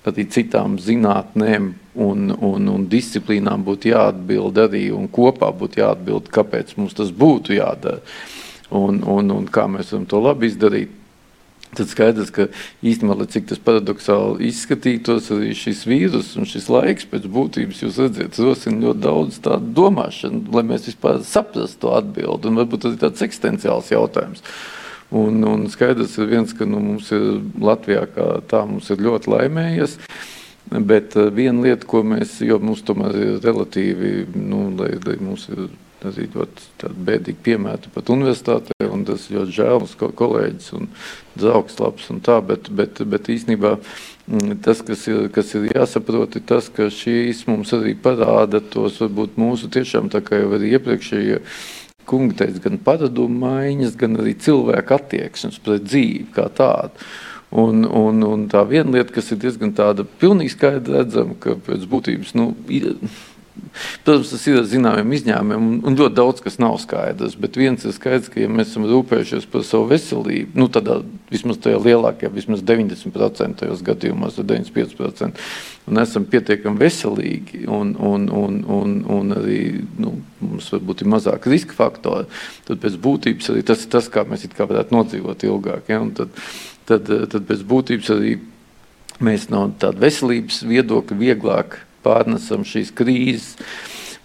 arī 0.10 0.26
citām 0.34 0.80
zinātnēm 0.82 1.74
un, 2.02 2.32
un, 2.34 2.70
un 2.74 2.88
disciplīnām 2.90 3.62
būtu 3.68 3.92
jāatbild 3.94 4.58
arī 4.66 4.88
un 4.96 5.06
kopā 5.12 5.52
būtu 5.54 5.84
jāatbild, 5.84 6.32
kāpēc 6.34 6.74
mums 6.82 6.98
tas 6.98 7.14
būtu 7.14 7.60
jādara 7.60 8.02
un, 8.72 9.02
un, 9.04 9.32
un 9.36 9.48
kā 9.52 9.68
mēs 9.70 9.92
varam 9.92 10.08
to 10.10 10.22
labi 10.24 10.50
izdarīt. 10.50 10.98
Tad 11.72 11.88
skaidrs, 11.88 12.34
ka 12.36 12.50
īstenībā, 12.84 13.24
cik 13.32 13.46
tas 13.48 13.62
paradoxāli 13.64 14.50
izskatītos, 14.50 15.30
arī 15.32 15.54
šis 15.56 15.86
vīrus 15.88 16.34
un 16.36 16.48
šis 16.50 16.68
laiks 16.72 17.08
pēc 17.08 17.30
būtības, 17.32 17.80
jūs 17.86 18.00
redzat, 18.02 18.40
rosina 18.44 18.90
ļoti 18.90 19.04
daudz 19.06 19.40
tādu 19.46 19.72
domāšanu, 19.78 20.52
lai 20.52 20.66
mēs 20.68 20.90
vispār 20.90 21.22
saprastu 21.24 21.94
atbildi, 21.96 22.52
un 22.52 22.60
varbūt 22.60 22.84
tas 22.84 22.98
ir 22.98 23.02
tāds 23.06 23.24
eksistenciāls 23.24 23.94
jautājums. 23.94 24.44
Un, 25.16 25.40
un 25.48 25.64
skaidrs 25.72 26.18
ir 26.20 26.28
viens, 26.32 26.52
ka 26.56 26.68
nu, 26.68 26.80
mums 26.84 27.08
ir 27.16 27.40
Latvijā 27.60 28.04
tā 28.52 28.66
mums 28.68 28.92
ir 28.92 29.04
ļoti 29.08 29.32
laimējies. 29.32 29.98
Bet 30.72 31.18
uh, 31.20 31.28
viena 31.36 31.66
lieta, 31.66 31.88
ko 31.88 32.00
mēs, 32.08 32.38
jo 32.48 32.60
mums 32.64 32.84
tomēr 32.88 33.16
ir 33.20 33.40
relatīvi, 33.44 34.12
nu, 34.40 34.70
lai, 34.80 34.94
lai 35.04 35.18
mums 35.20 35.50
ir 35.52 35.66
arī 36.10 36.28
ļoti 36.34 36.92
bēdīgi 37.08 37.44
piemēri 37.46 37.92
pat 37.94 38.12
universitātē, 38.14 38.78
un 38.88 39.06
tas 39.08 39.28
ļoti 39.32 39.56
žēl 39.58 39.82
mums 39.82 39.96
kolēģis 40.00 40.72
un 40.78 40.90
draugs 41.40 41.78
labs 41.82 42.10
un 42.14 42.22
tā, 42.26 42.40
bet, 42.46 42.70
bet, 42.76 43.02
bet 43.08 43.30
īstenībā 43.32 43.76
mm, 43.78 44.58
tas, 44.66 44.84
kas 44.88 45.06
ir, 45.12 45.28
kas 45.36 45.54
ir 45.58 45.70
jāsaprot, 45.72 46.38
ir 46.38 46.46
tas, 46.50 46.70
ka 46.74 46.90
šīs 46.94 47.46
mums 47.50 47.74
arī 47.78 47.96
parāda 47.96 48.64
tos 48.74 49.02
varbūt 49.04 49.40
mūsu 49.42 49.72
tiešām 49.74 50.12
tā 50.14 50.24
kā 50.26 50.42
jau 50.42 50.54
arī 50.58 50.74
iepriekšējie, 50.78 51.42
kungi 52.10 52.38
teica, 52.42 52.64
gan 52.66 52.80
paradumu 52.84 53.46
maiņas, 53.46 53.98
gan 54.00 54.20
arī 54.20 54.36
cilvēku 54.42 54.98
attieksmes 54.98 55.62
pret 55.64 55.86
dzīvi 55.88 56.32
kā 56.36 56.50
tādu. 56.58 57.12
Un, 57.52 57.84
un, 57.84 58.24
un 58.24 58.46
tā 58.48 58.62
viena 58.64 58.94
lieta, 58.96 59.12
kas 59.12 59.34
ir 59.34 59.42
diezgan 59.42 59.74
tāda 59.76 60.06
pilnīgi 60.22 60.54
skaidra 60.54 61.02
redzama, 61.02 61.36
ka 61.36 61.58
pēc 61.60 61.84
būtības 61.92 62.32
nu, 62.40 62.54
ir, 62.72 62.94
Protams, 64.06 64.30
tas 64.32 64.44
ir 64.48 64.62
zināmiem 64.68 65.12
izņēmumiem, 65.16 65.66
un 65.88 65.98
ļoti 66.00 66.16
daudz 66.16 66.44
kas 66.44 66.56
nav 66.62 66.78
skaidrs. 66.82 67.36
Bet 67.40 67.58
viens 67.60 67.84
ir 67.84 67.94
skaidrs, 67.96 68.30
ka, 68.32 68.40
ja 68.40 68.50
mēs 68.52 68.72
esam 68.72 68.88
rūpējušies 68.88 69.48
par 69.52 69.66
savu 69.68 69.90
veselību, 69.92 70.56
nu, 70.60 70.68
tad 70.72 70.88
vismaz 71.32 71.60
tajā 71.64 71.82
lielākajā, 71.84 72.32
vismaz 72.34 72.64
90% 72.68 73.68
gadījumos, 73.88 74.40
95%, 74.40 75.44
un 75.92 76.02
esam 76.02 76.26
pietiekami 76.32 76.82
veselīgi, 76.82 77.66
un, 77.68 77.94
un, 78.00 78.30
un, 78.32 78.58
un, 78.80 78.96
un 79.20 79.36
arī 79.36 79.62
nu, 80.00 80.16
mums 80.40 80.72
varbūt 80.72 81.04
ir 81.04 81.12
mazāk 81.12 81.52
riska 81.52 81.76
faktori, 81.78 82.32
tad 82.68 82.82
pēc 82.82 82.98
būtības 83.04 83.52
arī 83.54 83.68
tas 83.68 83.84
ir 83.84 83.94
tas, 83.94 84.10
kā 84.12 84.26
mēs 84.28 84.48
kā 84.56 84.68
varētu 84.70 84.96
nodzīvot 84.96 85.48
ilgāk. 85.48 85.92
Ja? 85.92 86.02
Tad, 86.18 86.42
tad, 86.90 87.14
tad 87.36 87.48
pēc 87.52 87.68
būtības 87.68 88.16
arī 88.16 88.36
mēs 89.22 89.50
no 89.54 89.68
tāda 89.80 90.08
veselības 90.08 90.64
viedokļa 90.72 91.20
vieglāk 91.20 91.82
pārnesam 92.04 92.66
šīs 92.68 92.94
krīzes. 92.98 93.56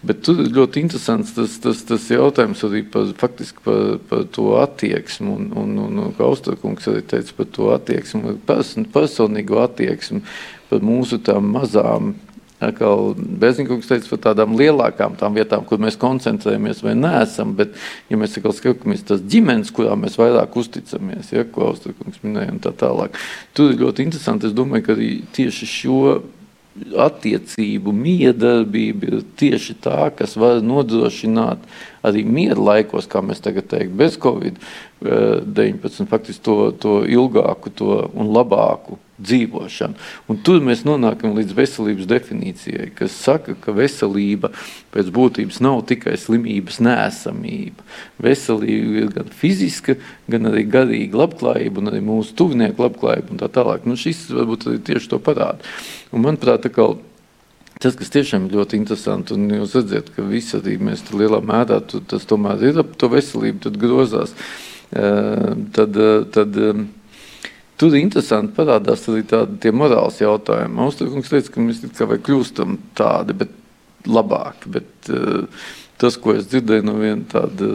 Bet 0.06 0.20
tur 0.26 0.42
ir 0.44 0.52
ļoti 0.54 0.82
interesants 0.84 1.32
tas, 1.34 1.56
tas, 1.62 1.80
tas 1.88 2.04
jautājums 2.12 2.60
arī 2.68 2.82
par, 2.92 3.08
faktiski 3.18 3.62
par, 3.64 3.96
par 4.10 4.26
to 4.34 4.50
attieksmi. 4.60 5.32
Un, 5.32 5.48
un, 5.56 5.72
un, 5.86 6.02
un 6.04 6.20
Austrakungs 6.28 6.86
arī 6.92 7.02
teica 7.08 7.34
par 7.38 7.48
to 7.56 7.72
attieksmi, 7.74 8.36
person, 8.46 8.86
personīgo 8.92 9.58
attieksmi, 9.64 10.22
par 10.70 10.84
mūsu 10.84 11.18
tām 11.26 11.50
mazām. 11.56 12.14
Bezinkungs 12.56 13.88
teica 13.88 14.08
par 14.14 14.20
tādām 14.30 14.54
lielākām 14.56 15.16
tām 15.20 15.34
vietām, 15.36 15.64
kur 15.68 15.80
mēs 15.82 15.98
koncentrējamies 16.00 16.78
vai 16.86 16.94
neesam, 16.96 17.52
bet, 17.58 17.74
ja 18.08 18.16
mēs 18.16 18.38
skatāmies 18.38 19.04
tās 19.04 19.20
ģimenes, 19.20 19.74
kurām 19.76 20.06
mēs 20.06 20.16
vairāk 20.16 20.56
uzticamies, 20.56 21.34
ja, 21.34 21.44
ko 21.44 21.72
Austrakungs 21.72 22.22
minēja 22.24 22.54
un 22.54 22.62
tā 22.64 22.72
tālāk, 22.72 23.18
tur 23.56 23.74
ir 23.74 23.82
ļoti 23.82 24.06
interesanti. 24.08 24.48
Es 24.48 24.56
domāju, 24.56 24.86
ka 24.86 24.96
arī 24.96 25.10
tieši 25.36 25.68
šo 25.68 26.00
attiecību 27.06 27.92
miedarbība 27.94 29.10
ir 29.10 29.24
tieši 29.40 29.76
tā, 29.84 30.10
kas 30.16 30.36
var 30.40 30.60
nodrošināt 30.64 31.62
arī 32.06 32.22
miera 32.24 32.60
laikos, 32.70 33.08
kā 33.10 33.22
mēs 33.24 33.42
tagad 33.44 33.68
teiktu, 33.72 33.96
bez 33.98 34.18
Covid-19, 34.22 36.06
faktiski 36.10 36.44
to, 36.46 36.58
to 36.82 37.00
ilgāku 37.08 37.72
to 37.74 37.98
un 38.14 38.32
labāku 38.36 39.00
dzīvošanu. 39.22 39.96
Un 40.30 40.40
tur 40.44 40.60
mēs 40.64 40.84
nonākam 40.86 41.36
līdz 41.36 41.54
veselības 41.56 42.08
definīcijai, 42.10 42.90
kas 42.96 43.16
saka, 43.16 43.56
ka 43.60 43.74
veselība 43.76 44.52
pēc 44.94 45.10
būtības 45.14 45.60
nav 45.64 45.82
tikai 45.90 46.16
slimības 46.20 46.80
nēsamība. 46.84 47.86
Veselība 48.22 49.02
ir 49.02 49.10
gan 49.16 49.32
fiziska, 49.32 49.96
gan 50.30 50.52
arī 50.52 50.66
garīga 50.68 51.22
labklājība, 51.24 51.82
un 51.82 51.92
arī 51.92 52.04
mūsu 52.04 52.36
tuvinieku 52.38 52.86
labklājība 52.86 53.34
un 53.34 53.42
tā 53.42 53.50
tālāk. 53.52 53.88
Nu, 53.88 53.98
šis 54.00 54.26
varbūt 54.36 54.70
arī 54.70 54.80
tieši 54.90 55.12
to 55.14 55.20
parāda. 55.22 55.76
Un 56.12 56.26
manuprāt, 56.26 56.66
tā 56.66 56.72
kā 56.72 56.92
Tas, 57.76 57.92
kas 57.92 58.08
tiešām 58.08 58.46
ir 58.46 58.54
ļoti 58.56 58.78
interesanti, 58.78 59.34
un 59.36 59.50
jūs 59.52 59.74
redzat, 59.76 60.06
ka 60.14 60.22
visi 60.24 60.54
arī 60.56 60.78
mēs 60.80 61.02
tur 61.04 61.18
lielā 61.20 61.42
mērā 61.44 61.82
tu, 61.84 62.00
tas 62.08 62.24
tomēr 62.24 62.62
ir 62.70 62.80
ap 62.80 62.94
to 62.96 63.10
veselību, 63.12 63.60
tad 63.66 63.76
grozās. 63.80 64.32
Uh, 64.86 65.52
tad, 65.76 65.98
uh, 66.00 66.22
tad, 66.32 66.56
uh, 66.56 66.86
Tur 67.76 67.96
interesanti 67.98 68.54
parādās 68.56 69.02
arī 69.10 69.24
tādi 69.28 69.72
morāls 69.76 70.22
jautājumi. 70.22 70.80
Austrijas 70.80 71.28
teica, 71.28 71.52
ka 71.52 71.64
mēs 71.64 71.82
kā 71.98 72.06
vai 72.08 72.16
kļūstam 72.24 72.78
tādi, 72.96 73.36
bet 73.36 73.52
labāk. 74.08 74.64
Bet, 74.72 74.88
uh, 75.12 75.44
tas, 76.00 76.16
ko 76.20 76.32
es 76.38 76.48
dzirdēju 76.48 76.86
no 76.88 76.94
viena 76.96 77.26
tāda 77.28 77.68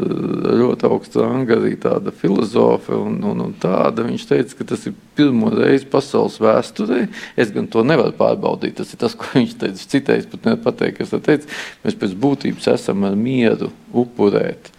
ļoti 0.58 0.90
augsta 0.90 1.22
ranga, 1.22 1.60
arī 1.60 1.76
tāda 1.82 2.14
filozofa, 2.18 2.98
un, 2.98 3.20
un, 3.30 3.46
un 3.46 3.54
tāda, 3.62 4.08
viņš 4.08 4.26
teica, 4.32 4.58
ka 4.58 4.68
tas 4.74 4.90
ir 4.90 4.98
pirmo 5.18 5.54
reizi 5.54 5.86
pasaules 5.94 6.42
vēsturē. 6.42 7.06
Es 7.38 7.54
gan 7.54 7.70
to 7.70 7.86
nevaru 7.86 8.18
pārbaudīt. 8.18 8.80
Tas 8.82 8.94
ir 8.96 9.02
tas, 9.06 9.14
ko 9.14 9.30
viņš 9.38 9.58
teica. 9.62 9.90
Citreiz 9.94 10.26
pat 10.34 10.50
nevar 10.50 10.66
pateikt, 10.72 11.04
kas 11.04 11.14
tas 11.14 11.26
teica. 11.30 11.62
Mēs 11.86 12.02
pēc 12.02 12.18
būtības 12.26 12.74
esam 12.74 13.06
ar 13.06 13.18
mieru 13.18 13.70
upurēt 13.94 14.74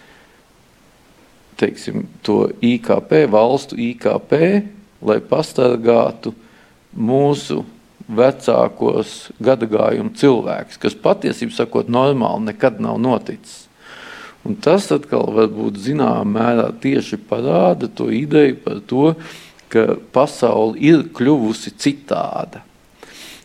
teiksim, 1.62 2.08
to 2.26 2.48
IKP, 2.64 3.26
valstu 3.30 3.78
IKP, 3.78 4.32
lai 5.04 5.18
pastargātu 5.24 6.34
mūsu 6.92 7.62
vecākos 8.12 9.32
gadagājumu 9.42 10.12
cilvēkus, 10.18 10.80
kas 10.82 10.98
patiesībā 10.98 11.54
sakot, 11.56 11.90
normāli 11.92 12.50
nekad 12.50 12.80
nav 12.82 12.98
noticis. 13.02 13.66
Un 14.42 14.56
tas 14.58 14.88
atkal 14.90 15.30
varbūt 15.36 15.78
zināmā 15.84 16.26
mērā 16.26 16.66
tieši 16.82 17.20
parāda 17.28 17.86
to 17.86 18.08
ideju 18.10 18.58
par 18.64 18.82
to, 18.90 19.12
ka 19.72 19.94
pasaule 20.12 20.80
ir 20.82 21.06
kļuvusi 21.14 21.72
citāda. 21.78 22.64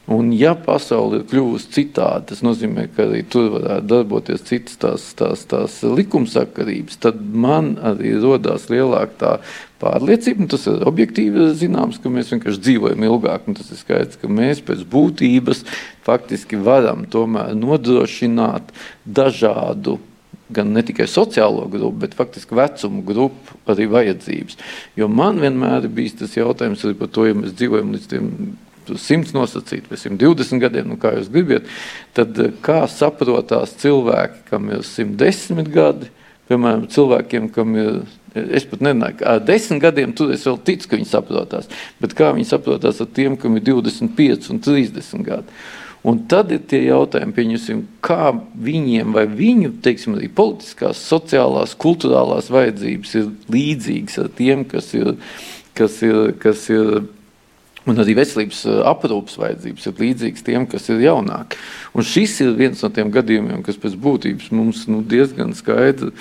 Un, 0.08 0.30
ja 0.32 0.54
pasaule 0.56 1.20
ir 1.20 1.26
kļuvusi 1.28 1.68
citāda, 1.76 2.30
tas 2.30 2.40
nozīmē, 2.40 2.86
ka 2.96 3.04
arī 3.04 3.26
tur 3.28 3.50
varētu 3.58 3.90
darboties 3.92 4.46
citas 4.48 4.80
tās, 4.80 5.08
tās, 5.20 5.44
tās 5.52 5.82
likumsakarības, 5.84 7.02
tad 7.04 7.20
man 7.20 7.74
arī 7.84 8.14
rodās 8.16 8.70
lielāka 8.72 9.18
tā 9.20 9.34
pārliecība. 9.82 10.48
Tas 10.52 10.68
ir 10.70 10.84
objektīvi 10.90 11.52
zināms, 11.58 12.02
ka 12.02 12.12
mēs 12.14 12.34
vienkārši 12.34 12.64
dzīvojam 12.66 13.08
ilgāk. 13.08 13.48
Tas 13.60 13.72
ir 13.72 13.82
skaidrs, 13.82 14.20
ka 14.22 14.32
mēs 14.32 14.62
pēc 14.66 14.84
būtības 14.92 15.64
faktiski 16.08 16.60
varam 16.64 17.08
nodrošināt 17.08 18.76
dažādu 19.06 20.00
gan 20.54 20.72
ne 20.72 20.82
tikai 20.86 21.08
sociālo 21.12 21.66
grupu, 21.68 22.06
bet 22.06 22.16
faktiski 22.16 22.56
vecumu 22.56 23.02
grupu 23.04 23.58
arī 23.68 23.88
vajadzības. 23.92 24.56
Jo 24.96 25.10
man 25.12 25.42
vienmēr 25.44 25.84
ir 25.84 25.92
bijis 25.92 26.16
tas 26.22 26.38
jautājums 26.38 26.86
par 27.00 27.12
to, 27.12 27.26
ja 27.28 27.36
mēs 27.36 27.56
dzīvojam 27.58 27.92
līdz 27.96 28.08
tiem 28.14 28.30
100 28.88 29.34
nosacīt, 29.36 29.90
vai 29.90 30.00
120 30.00 30.62
gadiem, 30.64 30.88
nu 30.94 30.98
kā 31.02 31.12
jūs 31.18 31.32
gribat, 31.34 31.68
tad 32.16 32.38
eh, 32.40 32.54
kā 32.64 32.86
saprotās 32.92 33.76
cilvēki, 33.82 34.46
kam 34.52 34.70
ir 34.72 34.86
110 34.88 35.68
gadi, 35.74 36.12
piemēram, 36.48 36.88
cilvēkiem, 36.94 37.50
kam 37.52 37.76
ir, 37.76 38.00
es 38.58 38.68
pat 38.70 38.84
nezināju, 38.86 39.24
ar 39.28 39.42
10 39.48 39.82
gadiem 39.84 40.14
tur 40.18 40.32
es 40.36 40.46
vēl 40.48 40.60
ticu, 40.68 40.92
ka 40.92 41.00
viņi 41.00 41.10
saprotās, 41.10 41.68
bet 42.04 42.16
kā 42.18 42.32
viņi 42.36 42.50
saprotās 42.50 43.02
ar 43.04 43.12
tiem, 43.18 43.36
kam 43.40 43.60
ir 43.60 43.66
25 43.68 44.52
un 44.54 44.64
30 44.64 45.28
gadi. 45.28 45.60
Un 46.08 46.22
tad 46.30 46.54
ir 46.56 46.62
tie 46.70 46.84
jautājumi, 46.86 47.82
kā 48.06 48.30
viņiem 48.64 49.16
vai 49.16 49.26
viņu 49.28 49.74
teiksim, 49.84 50.16
politiskās, 50.38 51.02
sociālās, 51.04 51.74
kultūrālās 51.76 52.52
vajadzības 52.54 53.16
ir 53.18 53.30
līdzīgas 53.52 54.20
ar 54.22 54.30
tiem, 54.38 54.64
kas 54.70 54.94
ir, 54.96 55.16
kas 55.76 56.00
ir, 56.06 56.36
kas 56.40 56.70
ir 56.72 57.08
Un 57.88 58.02
arī 58.04 58.18
veselības 58.18 58.66
aprūpas 58.84 59.38
vajadzības 59.40 59.86
ir 59.88 60.02
līdzīgas 60.02 60.44
tiem, 60.44 60.66
kas 60.68 60.90
ir 60.92 61.06
jaunāki. 61.06 61.56
Un 61.96 62.04
šis 62.04 62.34
ir 62.44 62.58
viens 62.60 62.82
no 62.84 62.90
tiem 62.92 63.14
gadījumiem, 63.16 63.62
kas 63.64 63.80
pēc 63.80 63.96
būtības 64.04 64.50
mums 64.52 64.84
nu, 64.92 65.00
diezgan 65.08 65.54
skaidri 65.56 66.12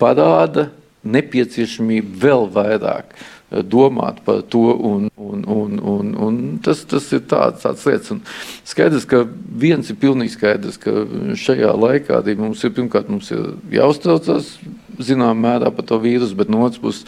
parāda 0.00 0.72
nepieciešamību 1.04 2.18
vēl 2.22 2.48
vairāk 2.54 3.14
eh, 3.14 3.62
domāt 3.62 4.22
par 4.26 4.42
to. 4.50 4.64
Un, 4.74 5.08
un, 5.16 5.44
un, 5.48 5.78
un, 5.78 6.10
un 6.26 6.40
tas, 6.64 6.82
tas 6.88 7.06
ir 7.16 7.24
tāds, 7.30 7.62
tāds 7.64 7.86
lietas. 7.88 8.12
Un 8.14 8.22
skaidrs, 8.68 9.06
ka 9.08 9.24
viens 9.64 9.90
ir 9.90 10.00
pilnīgi 10.00 10.34
skaidrs, 10.36 10.80
ka 10.80 11.04
šajā 11.40 11.72
laikā 11.78 12.20
arī 12.20 12.36
mums 12.40 12.64
ir 12.64 12.74
pirmkārt 12.76 13.10
mums 13.12 13.30
ir 13.34 13.54
jāuztraucas 13.74 14.56
zināmā 14.98 15.34
mērā 15.38 15.72
par 15.74 15.88
to 15.88 15.98
vīrusu, 16.02 16.36
bet 16.38 16.52
no 16.52 16.62
otras 16.66 16.82
puses 16.82 17.06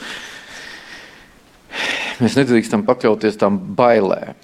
mēs 2.22 2.36
nedrīkstam 2.38 2.86
pakļauties 2.86 3.38
tam 3.40 3.58
bailēm. 3.78 4.34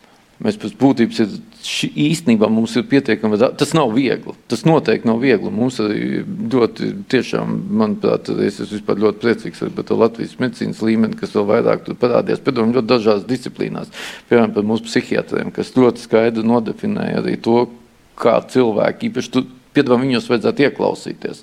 Mēs 0.43 0.59
pēc 0.59 0.75
būtības 0.79 1.23
ir 1.23 1.35
ši, 1.66 1.88
īstenībā 2.11 2.48
mums 2.53 2.75
ir 2.79 2.87
pietiekami 2.90 3.38
daudz. 3.40 3.57
Tas 3.61 3.72
nav 3.77 3.92
viegli. 3.94 4.35
Tas 4.51 4.64
noteikti 4.68 5.09
nav 5.09 5.20
viegli. 5.22 5.53
Mums 5.55 5.79
arī 5.83 6.22
ļoti, 6.25 6.90
tiešām, 7.12 7.55
manuprāt, 7.83 8.31
es 8.46 8.61
esmu 8.64 8.98
ļoti 9.05 9.22
priecīgs 9.22 9.64
par 9.77 9.87
to 9.88 9.98
Latvijas 10.01 10.37
medicīnas 10.42 10.83
līmeni, 10.85 11.18
kas 11.18 11.35
vēl 11.37 11.48
vairāk 11.53 11.87
tur 11.87 11.98
parādījās. 12.03 12.42
Piedod, 12.44 12.75
ļoti 12.75 12.90
dažās 12.90 13.27
disciplīnās, 13.29 13.92
piemēram, 14.31 14.55
par 14.57 14.68
mūsu 14.68 14.88
psihiatriem, 14.90 15.55
kas 15.55 15.75
ļoti 15.79 16.05
skaidri 16.05 16.46
nodefinēja 16.46 17.22
arī 17.22 17.38
to, 17.42 17.66
kā 18.18 18.38
cilvēki, 18.53 19.11
īpaši 19.11 19.33
tu, 19.35 19.46
piedāvā 19.77 20.01
viņos 20.03 20.29
vajadzētu 20.31 20.67
ieklausīties. 20.67 21.43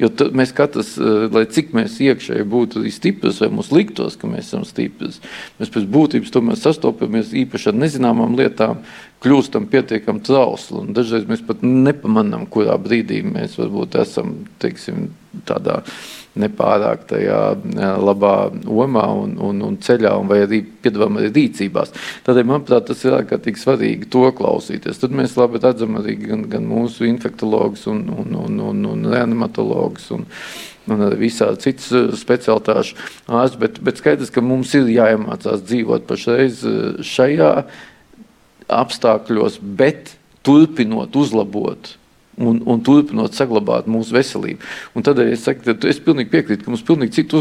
Jo 0.00 0.10
mēs 0.36 0.54
katrs, 0.56 0.94
eh, 0.98 1.28
lai 1.32 1.44
cik 1.44 1.72
mēs 1.76 1.98
iekšēji 2.00 2.48
būtu 2.48 2.84
stiprs, 2.92 3.40
vai 3.40 3.50
mums 3.52 3.70
liktos, 3.72 4.16
ka 4.16 4.28
mēs 4.30 4.50
esam 4.50 4.64
stiprs, 4.64 5.20
mēs 5.60 5.72
pēc 5.72 5.86
būtības 5.86 6.32
tomēr 6.34 6.56
sastopamies 6.60 7.34
īpaši 7.44 7.72
ar 7.72 7.78
nezināmām 7.80 8.36
lietām, 8.36 8.84
kļūstam 9.20 9.68
pietiekami 9.68 10.24
trausli. 10.24 10.86
Dažreiz 10.96 11.26
mēs 11.28 11.44
pat 11.46 11.60
nepamanām, 11.62 12.46
kurā 12.48 12.78
brīdī 12.80 13.20
mēs 13.24 13.58
varbūt 13.60 14.00
esam 14.00 14.46
teiksim, 14.62 15.10
tādā 15.46 15.82
nepārāk 16.38 17.06
tajā 17.10 17.40
labā 17.98 18.34
omā 18.70 19.06
un, 19.24 19.34
un, 19.42 19.62
un 19.66 19.76
ceļā, 19.82 20.12
un 20.20 20.30
vai 20.30 20.42
arī 20.44 20.60
piedāvājam 20.62 21.18
arī 21.18 21.30
rīcībās. 21.34 21.92
Tādēļ, 22.26 22.48
manuprāt, 22.52 22.86
tas 22.90 23.02
ir 23.04 23.16
ārkārtīgi 23.18 23.62
svarīgi 23.62 24.10
to 24.12 24.28
klausīties. 24.38 25.00
Tad 25.02 25.14
mēs 25.16 25.36
labi 25.40 25.62
redzam 25.62 25.98
arī 26.00 26.16
gan, 26.22 26.46
gan 26.52 26.66
mūsu 26.70 27.08
infektologus 27.08 27.86
un, 27.90 28.04
un, 28.14 28.36
un, 28.44 28.60
un, 28.70 28.84
un 28.94 29.08
reanimatologus. 29.10 30.10
Un, 30.16 30.26
un 30.90 31.04
visādi 31.20 31.68
citas 31.68 32.18
specialitāšu 32.18 32.96
ārsts, 33.30 33.58
bet, 33.60 33.78
bet 33.84 34.00
skaidrs, 34.00 34.32
ka 34.34 34.42
mums 34.42 34.72
ir 34.74 34.88
jāiemācās 34.90 35.62
dzīvot 35.66 36.06
pašreiz 36.08 36.64
šajā 37.06 37.52
apstākļos, 38.70 39.60
bet 39.60 40.14
turpinot 40.46 41.14
uzlabot 41.20 41.94
un, 42.40 42.60
un 42.66 42.82
turpinot 42.84 43.36
saglabāt 43.36 43.88
mūsu 43.90 44.16
veselību. 44.16 44.64
Un 44.96 45.06
tad 45.06 45.20
es 45.24 45.44
saku, 45.46 45.64
ka 45.66 45.90
es 45.90 46.00
pilnīgi 46.02 46.32
piekrītu, 46.32 46.64
ka 46.64 46.72
mums 46.72 46.84
ir 46.84 46.90
pilnīgi 46.90 47.18
citi 47.20 47.36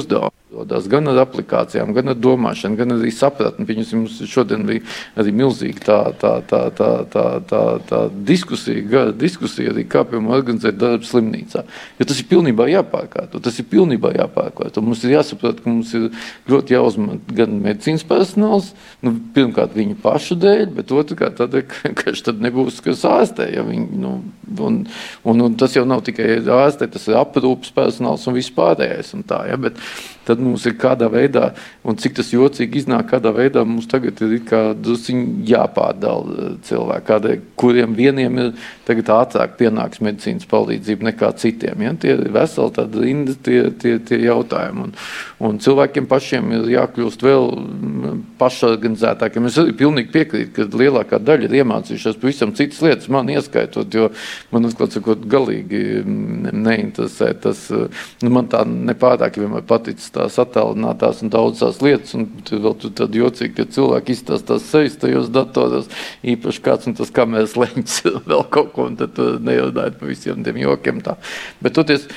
uzdevumi. 0.64 0.92
Gan 0.94 1.12
ar 1.12 1.22
aplikācijām, 1.24 1.94
gan 1.96 2.14
ar 2.14 2.18
domāšanu, 2.20 2.78
gan 2.80 2.96
arī 2.96 3.12
sapratni. 3.16 3.68
Viņus 3.70 3.94
mums 3.98 4.20
šodien 4.30 4.66
bija 4.68 4.84
arī 5.20 5.34
milzīga 5.36 5.86
tā, 5.86 6.00
tā, 6.22 6.34
tā, 6.50 6.62
tā, 6.76 6.90
tā, 7.14 7.26
tā, 7.50 7.64
tā 7.90 8.02
diskusija, 8.30 8.84
gara 8.90 9.16
diskusija 9.16 9.74
arī, 9.74 9.86
kā 9.90 10.04
piemēram 10.08 10.34
organizēt 10.40 10.80
darbu 10.80 11.08
slimnīcā. 11.08 11.64
Jo 12.00 12.10
tas 12.10 12.22
ir 12.22 12.30
pilnībā 12.32 12.70
jāpārkārto. 12.72 13.42
Tas 13.44 13.60
ir 13.62 13.68
pilnībā 13.72 14.14
jāpārkārto. 14.18 14.84
Mums 14.86 15.04
ir 15.06 15.16
jāsaprot, 15.18 15.62
ka 15.64 15.70
mums 15.72 15.94
ir 15.98 16.10
ļoti 16.50 16.76
jāuzman 16.76 17.22
gan 17.36 17.60
medicīnas 17.64 18.06
personāls, 18.08 18.74
nu, 19.06 19.14
pirmkārt 19.36 19.76
viņu 19.78 19.98
pašu 20.04 20.38
dēļ, 20.40 20.66
bet 20.78 20.94
otrkārt 20.96 21.40
tādēļ, 21.40 21.66
ka, 21.70 21.94
ka 21.98 22.16
tad 22.26 22.44
nebūs 22.44 22.80
kas 22.86 23.06
ārstē. 23.08 23.50
Ja 23.54 23.66
viņi, 23.68 24.00
nu, 24.02 24.14
un, 24.58 24.80
un, 25.24 25.44
un 25.48 25.58
tas 25.60 25.76
jau 25.78 25.86
nav 25.88 26.04
tikai 26.08 26.40
ārstē, 26.44 26.90
tas 26.92 27.08
ir 27.10 27.20
aprūpas 27.20 27.74
personāls 27.76 28.26
un 28.28 28.38
viss 28.38 28.54
pārējais. 28.56 29.14
Un 29.18 29.26
tā, 29.28 29.44
ja, 29.50 29.58
bet, 29.62 29.80
tad 30.28 30.42
mums 30.50 30.66
ir 30.70 30.76
kādā 30.80 31.10
veidā, 31.12 31.52
un 31.88 31.98
cik 32.00 32.18
tas 32.20 32.32
jocīgi 32.34 32.84
iznāk, 32.84 33.10
kādā 33.14 33.32
veidā 33.36 33.64
mums 33.68 33.88
tagad 33.90 34.20
ir 34.26 34.36
jāpārdala 35.50 36.36
eh, 36.36 36.54
cilvēki, 36.68 37.40
kuriem 37.60 37.96
vieniem 37.98 38.42
ir 38.44 38.54
tagad 38.88 39.14
ātrāk 39.20 39.58
pienāks 39.60 40.02
medicīnas 40.04 40.50
palīdzība 40.50 41.12
nekā 41.12 41.32
citiem. 41.40 41.86
Ja? 41.86 41.94
Tie 42.00 42.14
ir 42.16 42.26
veseli 42.34 42.76
tādi 42.76 43.06
rinda 43.06 43.36
tie, 43.46 43.60
tie, 43.82 43.98
tie 44.04 44.22
jautājumi, 44.26 44.90
un, 44.90 44.96
un 45.40 45.60
cilvēkiem 45.64 46.08
pašiem 46.10 46.52
ir 46.56 46.66
jākļūst 46.74 47.24
vēl 47.24 47.46
mm, 47.56 48.16
pašorganizētākiem. 48.40 49.48
Es 49.48 49.58
arī 49.62 49.74
pilnīgi 49.80 50.12
piekrītu, 50.12 50.52
ka 50.56 50.80
lielākā 50.82 51.20
daļa 51.24 51.48
ir 51.48 51.56
iemācījušās 51.62 52.20
pavisam 52.20 52.52
citas 52.58 52.82
lietas, 52.84 53.10
man 53.14 53.32
ieskaitot, 53.32 53.96
jo 53.96 54.10
man, 54.52 54.68
atklāt 54.68 54.98
sakot, 54.98 55.24
galīgi 55.32 55.82
mm, 56.02 56.52
neinteresē 56.66 57.32
tas, 57.46 57.66
eh, 57.72 58.04
nu, 58.26 58.34
man 58.36 58.50
tā 58.52 58.66
nepārāk 58.68 59.40
vienmēr 59.40 59.64
paticis 59.70 60.12
tās 60.16 60.40
attēlinātās 60.44 61.24
un 61.24 61.32
daudzas 61.34 61.80
lietas, 61.86 62.16
un 62.20 62.28
tur 62.48 62.64
vēl 62.66 62.76
tur 62.84 62.96
tad 63.00 63.16
jocīgi, 63.16 63.56
ka 63.62 63.68
cilvēki 63.78 64.18
izstāsta 64.18 64.56
tās 64.56 64.68
sejas 64.74 65.00
tajos 65.00 65.32
datoros, 65.34 65.88
īpaši 66.28 66.66
kāds 66.66 66.92
un 66.92 67.00
tas 67.00 67.14
kameras 67.16 67.56
leņķis 67.60 68.02
vēl 68.32 68.44
kaut 68.52 68.74
ko, 68.76 68.90
un 68.92 69.00
tad 69.00 69.16
nejaudājot 69.46 70.02
pa 70.02 70.12
visiem 70.12 70.44
tiem 70.44 70.60
jokiem 70.66 71.00
tā. 71.06 71.16
Bet 71.64 71.78
toties, 71.80 72.10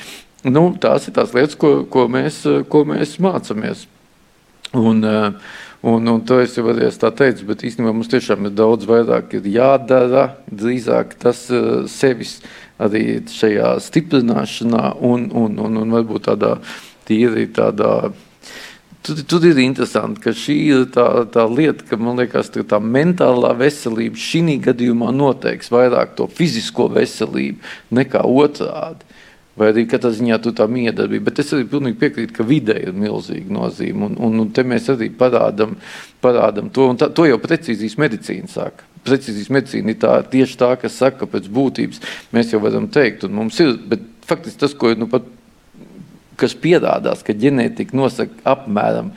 nu, 0.43 0.63
tās 0.81 1.07
ir 1.07 1.15
tās 1.15 1.33
lietas, 1.35 1.57
ko, 1.59 1.83
ko, 1.89 2.07
mēs, 2.11 2.43
ko 2.69 2.83
mēs 2.89 3.17
mācamies. 3.23 3.87
Un, 4.73 5.03
un, 5.85 6.07
un 6.09 6.21
to 6.25 6.39
es 6.41 6.57
jau 6.57 6.65
arī 6.71 6.89
tā 6.97 7.11
teicu, 7.13 7.45
bet 7.51 7.61
īstenībā 7.67 7.93
mums 7.93 8.09
tiešām 8.09 8.49
ir 8.49 8.55
daudz 8.57 8.87
vairāk 8.89 9.35
ir 9.37 9.49
jādara, 9.53 10.31
drīzāk 10.49 11.13
tas 11.21 11.45
sevis 11.93 12.39
arī 12.81 13.21
šajā 13.29 13.75
stiprināšanā 13.85 14.95
un, 15.05 15.29
un, 15.29 15.59
un, 15.61 15.81
un 15.83 15.97
varbūt 15.99 16.31
tādā 16.31 16.55
tīri 17.07 17.49
tādā 17.53 18.11
Tur, 19.03 19.17
tur 19.27 19.43
ir 19.43 19.57
interesanti, 19.59 20.21
ka 20.23 20.31
šī 20.31 20.53
ir 20.71 20.83
tā, 20.95 21.25
tā 21.27 21.43
lieta, 21.51 21.83
ka 21.89 21.97
man 21.99 22.21
liekas, 22.21 22.47
ka 22.53 22.63
tā 22.63 22.77
mentālā 22.79 23.49
veselība 23.59 24.15
šī 24.15 24.55
gadījumā 24.63 25.09
noteiks 25.11 25.67
vairāk 25.73 26.13
to 26.15 26.29
fizisko 26.31 26.85
veselību 26.93 27.59
nekā 27.99 28.21
otrādi. 28.23 29.03
Vai 29.53 29.67
arī 29.69 29.83
katrā 29.85 30.09
ziņā 30.09 30.39
tu 30.41 30.49
tā 30.57 30.65
miedarbība. 30.65 31.27
Bet 31.27 31.43
es 31.43 31.51
arī 31.53 31.67
pilnīgi 31.69 31.99
piekrītu, 32.01 32.33
ka 32.33 32.45
vidē 32.47 32.73
ir 32.87 32.95
milzīga 32.97 33.53
nozīme. 33.53 34.07
Un, 34.07 34.15
un, 34.17 34.39
un 34.41 34.49
te 34.55 34.63
mēs 34.65 34.89
arī 34.89 35.11
parādām, 35.13 35.75
parādām 36.25 36.71
to. 36.73 36.87
Tā, 36.97 37.11
to 37.13 37.27
jau 37.29 37.37
precīzijas 37.41 37.99
medicīna 38.01 38.49
saka. 38.49 38.87
Precīzijas 39.05 39.51
medicīna 39.53 39.93
ir 39.93 39.99
tā, 40.01 40.15
tieši 40.33 40.57
tā, 40.57 40.71
kas 40.81 40.97
saka, 40.97 41.29
pēc 41.29 41.51
būtības 41.53 42.01
mēs 42.33 42.55
jau 42.55 42.63
varam 42.63 42.87
teikt, 42.89 43.27
un 43.27 43.37
mums 43.37 43.59
ir, 43.61 43.75
bet 43.91 44.01
faktiski 44.25 44.63
tas, 44.63 44.73
ko 44.79 44.95
nu 44.97 45.09
pat, 45.11 45.27
kas 46.39 46.57
pierādās, 46.57 47.21
ka 47.21 47.35
ģenētika 47.37 47.93
nosaka 47.99 48.33
apmēram 48.55 49.11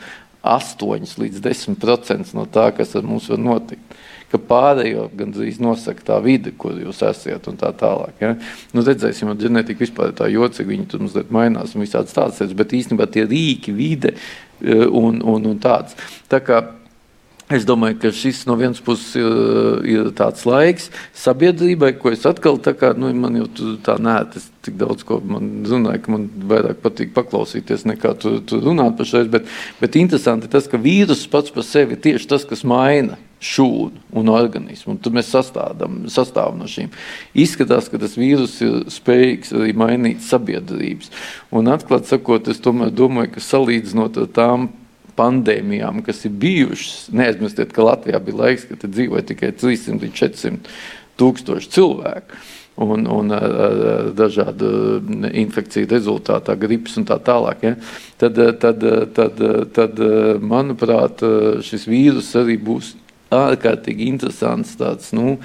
8 0.45 1.17
līdz 1.23 1.41
10% 1.47 2.37
no 2.37 2.45
tā, 2.51 2.69
kas 2.77 2.93
ar 2.99 3.09
mums 3.09 3.31
var 3.33 3.41
notikt 3.41 3.97
ka 4.37 4.43
pārējo 4.53 5.09
gandrīz 5.17 5.59
nosaka 5.65 6.07
tā 6.13 6.21
vide, 6.25 6.55
kur 6.57 6.79
jūs 6.81 7.03
esat 7.09 7.51
un 7.51 7.59
tā 7.61 7.73
tālāk. 7.77 8.23
Ja? 8.23 8.35
Nu, 8.77 8.85
redzēsim, 8.87 9.33
ar 9.33 9.41
ģenētiku 9.41 9.87
vispār 9.87 10.15
tā 10.17 10.31
jocīgi, 10.33 10.71
viņi 10.73 10.89
tur 10.93 11.07
mazliet 11.07 11.35
mainās 11.35 11.75
un 11.75 11.85
visādas 11.85 12.17
tādas 12.17 12.41
lietas, 12.43 12.57
bet 12.59 12.75
īstenībā 12.77 13.09
tie 13.11 13.27
rīki, 13.27 13.75
vide 13.77 14.15
e, 14.15 14.83
un, 14.87 15.23
un, 15.25 15.53
un 15.53 15.63
tāds. 15.63 15.99
Tā 16.31 16.43
kā 16.45 16.65
Es 17.47 17.63
domāju, 17.63 18.01
ka 18.03 18.11
šis 18.11 18.41
no 18.49 18.57
vienas 18.59 18.81
puses 18.83 19.13
ir, 19.21 19.27
ir 19.87 20.09
tāds 20.19 20.43
laiks 20.49 20.89
sabiedrībai, 21.15 21.93
ko 22.01 22.11
es 22.11 22.25
atkal 22.27 22.59
tā 22.59 22.73
kā, 22.75 22.91
nu, 22.99 23.13
man 23.15 23.39
jau 23.39 23.47
tā 23.87 23.95
nē, 24.03 24.17
es 24.35 24.49
tik 24.67 24.75
daudz 24.81 25.07
ko 25.07 25.21
man 25.23 25.61
runāju, 25.63 26.01
ka 26.03 26.15
man 26.17 26.25
vairāk 26.51 26.81
patīk 26.83 27.15
paklausīties 27.15 27.87
nekā 27.87 28.17
tu, 28.19 28.41
tu 28.43 28.59
runāt 28.65 28.99
par 28.99 29.07
šeit, 29.07 29.31
bet, 29.31 29.47
bet 29.79 30.01
interesanti 30.01 30.51
tas, 30.51 30.67
ka 30.67 30.81
vīrus 30.83 31.23
pats 31.31 31.55
par 31.55 31.63
sevi 31.69 31.95
ir 31.95 32.03
tieši 32.03 32.33
tas, 32.35 32.49
kas 32.51 32.67
maina 32.67 33.15
šūnu 33.43 34.17
un 34.17 34.31
organismu. 34.33 34.95
Un 34.95 35.01
tad 35.03 35.17
mēs 35.17 35.29
sastādām, 35.33 36.05
sastāvam 36.13 36.61
no 36.63 36.69
šīm. 36.71 36.89
Izskatās, 37.37 37.91
ka 37.93 38.01
tas 38.01 38.17
vīrus 38.19 38.57
ir 38.65 38.87
spējīgs 38.93 39.53
arī 39.57 39.77
mainīt 39.77 40.25
sabiedrības. 40.25 41.13
Un 41.53 41.71
atklāt 41.73 42.09
sakot, 42.09 42.49
es 42.49 42.63
tomēr 42.65 42.95
domāju, 42.97 43.35
ka 43.37 43.45
salīdzinot 43.45 44.21
ar 44.23 44.29
tām 44.37 44.69
pandēmijām, 45.17 46.03
kas 46.05 46.25
ir 46.29 46.37
bijušas, 46.41 47.09
neaizmirstiet, 47.17 47.73
ka 47.73 47.87
Latvijā 47.87 48.21
bija 48.25 48.43
laiks, 48.43 48.69
kad 48.69 48.85
dzīvoja 48.85 49.25
tikai 49.33 49.53
300 49.57 50.05
līdz 50.05 50.21
400 50.21 50.77
tūkstoši 51.21 51.73
cilvēku 51.73 52.45
un, 52.85 53.07
un 53.09 53.33
ar, 53.33 53.55
ar 53.67 54.11
dažādu 54.17 54.69
infekciju 55.33 55.89
rezultātā, 55.89 56.57
gripas 56.61 56.99
un 57.01 57.07
tā 57.09 57.17
tālāk. 57.25 57.65
Ja? 57.65 57.75
Tad, 58.21 58.41
tad, 58.61 58.85
tad, 59.17 59.43
tad, 59.77 60.05
manuprāt, 60.45 61.25
šis 61.65 61.89
vīrus 61.89 62.35
arī 62.37 62.59
būs 62.61 62.93
ārkārtīgi 63.35 64.07
interesants, 64.11 64.77
tāds, 64.79 65.11
nu, 65.17 65.39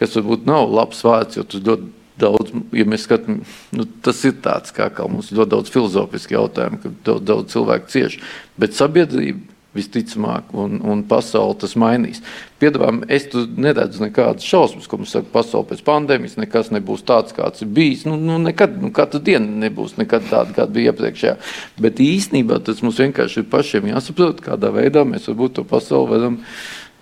kas 0.00 0.16
varbūt 0.18 0.48
nav 0.48 0.72
labs 0.72 1.04
vārds, 1.06 1.38
jo 1.38 1.46
tas 1.46 1.64
ļoti 1.66 1.92
daudz, 2.18 2.54
ja 2.74 2.86
mēs 2.88 3.04
skatāmies, 3.06 3.60
nu, 3.76 3.86
tas 4.02 4.24
ir 4.26 4.40
tāds, 4.44 4.74
kā, 4.74 4.88
kā 4.94 5.06
mums 5.10 5.30
ļoti 5.30 5.54
daudz 5.54 5.70
filozofiski 5.74 6.34
jautājumi, 6.34 6.80
ka 6.82 6.92
daudz, 7.06 7.28
daudz 7.30 7.54
cilvēku 7.54 7.94
cieši, 7.94 8.24
bet 8.58 8.74
sabiedrība 8.78 9.54
visticamāk, 9.76 10.48
un, 10.56 10.78
un 10.82 11.02
pasauli 11.06 11.58
tas 11.60 11.74
mainīs. 11.78 12.22
Piedāvājumā 12.58 13.06
es 13.14 13.28
neredzu 13.34 14.02
nekādas 14.02 14.46
šausmas, 14.48 14.88
ko 14.88 14.98
mums 15.00 15.12
saka, 15.14 15.28
pasaule 15.34 15.68
pēc 15.68 15.82
pandēmijas, 15.86 16.38
nekas 16.40 16.72
nebūs 16.74 17.04
tāds, 17.06 17.36
kāds 17.36 17.62
ir 17.62 17.70
bijis. 17.76 18.06
Nu, 18.08 18.16
nu, 18.20 18.40
nekad, 18.42 18.78
nu, 18.82 18.90
katru 18.96 19.20
dienu 19.24 19.60
nebūs 19.62 19.94
tāda, 20.00 20.48
kāda 20.56 20.68
bija 20.74 20.94
iepriekšējā. 20.94 21.36
Bet 21.84 22.02
īstenībā 22.02 22.62
tas 22.64 22.82
mums 22.82 22.98
vienkārši 23.04 23.44
ir 23.44 23.48
pašiem 23.52 23.92
jāsaprot, 23.92 24.42
kādā 24.44 24.72
veidā 24.74 25.04
mēs 25.06 25.28
varbūt 25.30 25.60
to 25.60 25.68
pasauli 25.68 26.14
varam 26.16 26.42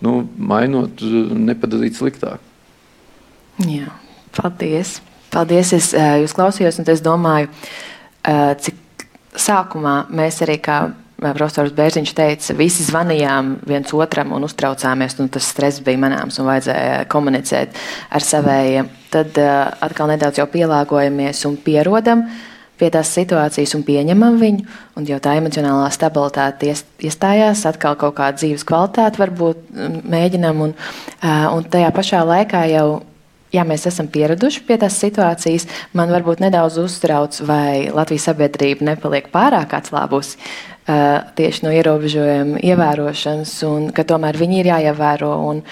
nu, 0.05 0.19
mainot, 0.37 1.03
nepadarīt 1.37 1.99
sliktāk. 1.99 2.43
Jā, 3.65 3.93
paldies. 4.37 4.99
Paldies, 5.33 5.73
es 5.77 5.91
jūs 5.93 6.35
klausījos, 6.37 6.79
un 6.81 6.89
es 6.93 7.03
domāju, 7.05 7.51
cik 8.63 9.07
sākumā 9.37 10.07
mēs 10.17 10.41
arī 10.45 10.59
kā 10.65 10.79
profesors 11.17 11.73
Bērziņš 11.77 12.13
teica, 12.17 12.55
visi 12.59 12.85
zvanījām 12.85 13.55
viens 13.69 13.93
otram 13.97 14.35
un 14.37 14.45
uztraucāmies, 14.45 15.17
un 15.23 15.31
tas 15.33 15.49
stress 15.49 15.81
bija 15.85 16.01
manāms 16.03 16.37
un 16.41 16.49
vajadzēja 16.51 17.07
komunicēt 17.13 17.79
ar 18.13 18.25
savējiem. 18.25 18.91
Tad 19.13 19.41
atkal 19.41 20.13
nedaudz 20.13 20.45
pielāgojamies 20.53 21.41
un 21.49 21.57
pierodam. 21.65 22.27
Uh, 22.27 22.56
pie 22.81 22.91
tās 22.93 23.11
situācijas 23.17 23.75
un 23.79 23.85
pieņemam 23.87 24.39
viņu, 24.41 24.67
un 24.99 25.09
jau 25.09 25.19
tā 25.23 25.37
emocionālā 25.41 25.89
stabilitāte 25.95 26.73
iestājās, 26.73 27.65
atkal 27.69 27.99
kaut 28.01 28.17
kāda 28.21 28.41
dzīves 28.41 28.67
kvalitāte 28.69 29.23
varbūt 29.23 29.67
mēģinam, 30.07 30.65
un, 30.69 30.75
un 31.25 31.69
tajā 31.73 31.93
pašā 31.97 32.25
laikā 32.27 32.67
jau. 32.75 32.89
Jā, 33.55 33.63
mēs 33.65 33.87
esam 33.89 34.09
pieraduši 34.11 34.65
pie 34.67 34.75
tās 34.83 34.97
situācijas. 35.01 35.69
Man 35.97 36.11
varbūt 36.13 36.43
nedaudz 36.43 36.81
uztrauc, 36.83 37.39
vai 37.47 37.87
Latvijas 37.95 38.27
sabiedrība 38.27 38.85
nepaliek 38.85 39.31
pārāk 39.33 39.71
atslābusi 39.79 40.35
tieši 40.87 41.65
no 41.65 41.73
ierobežojuma 41.75 42.61
ievērošanas, 42.63 43.53
un 43.67 43.89
ka 43.95 44.05
tomēr 44.07 44.37
viņi 44.39 44.61
ir 44.61 44.69
jāievēro. 44.71 45.31
Un, 45.51 45.63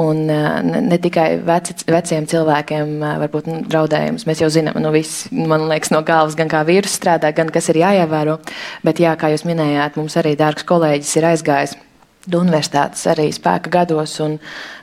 un 0.00 0.22
ne, 0.26 0.80
ne 0.82 0.98
tikai 0.98 1.38
veci, 1.46 1.76
veciem 1.86 2.26
cilvēkiem 2.30 2.96
varbūt 3.22 3.50
nu, 3.50 3.60
draudējums. 3.70 4.26
Mēs 4.26 4.42
jau 4.42 4.50
zinām, 4.50 4.80
nu, 4.82 4.90
viss, 4.94 5.28
man 5.30 5.68
liekas, 5.70 5.92
no 5.94 6.02
galvas, 6.06 6.34
gan 6.38 6.50
kā 6.50 6.64
vīrus 6.66 6.96
strādā, 6.98 7.30
gan 7.36 7.52
kas 7.54 7.70
ir 7.70 7.78
jāievēro. 7.84 8.40
Bet, 8.86 9.02
jā, 9.02 9.14
kā 9.20 9.30
jūs 9.30 9.46
minējāt, 9.46 10.00
mums 10.00 10.18
arī 10.18 10.34
dārgs 10.40 10.66
kolēģis 10.66 11.14
ir 11.20 11.28
aizgājis. 11.30 11.78
Universitātes 12.24 13.04
arī 13.12 13.28
spēka 13.36 13.70
gados 13.70 14.16
un, 14.24 14.38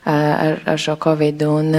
ar, 0.06 0.60
ar 0.72 0.80
šo 0.80 0.96
covid. 1.02 1.44
Un, 1.50 1.76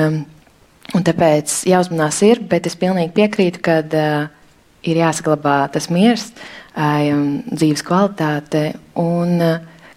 un 0.93 1.07
tāpēc 1.07 1.63
jāuzmanās 1.71 2.19
ir, 2.29 2.43
bet 2.51 2.67
es 2.69 2.77
pilnīgi 2.77 3.15
piekrītu, 3.17 3.63
ka 3.63 3.81
uh, 3.87 4.42
ir 4.83 5.01
jāsaglabā 5.03 5.57
tas 5.73 5.89
miers. 5.93 6.31
Dzīves 6.73 7.85
kvalitāte. 7.87 8.73
Un, 8.99 9.39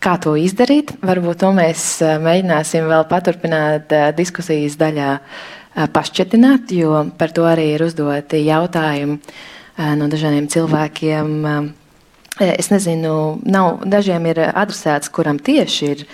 kā 0.04 0.16
to 0.22 0.36
izdarīt? 0.38 0.96
Varbūt 1.06 1.42
to 1.42 1.52
mēs 1.56 1.86
mēģināsim 2.22 2.88
vēl 2.92 3.08
paturpināt 3.10 3.94
diskusijas 4.18 4.78
daļā, 4.82 5.12
pašķetināt, 5.92 6.72
jo 6.72 7.02
par 7.20 7.34
to 7.36 7.48
arī 7.48 7.74
ir 7.74 7.84
uzdoti 7.84 8.46
jautājumi 8.46 9.18
no 10.00 10.08
dažādiem 10.12 10.48
cilvēkiem. 10.52 11.34
Es 12.40 12.72
nezinu, 12.72 13.42
nav, 13.48 13.82
dažiem 13.88 14.26
ir 14.32 14.42
adresēts, 14.48 15.12
kuram 15.12 15.40
tieši 15.40 15.92
ir 15.92 16.06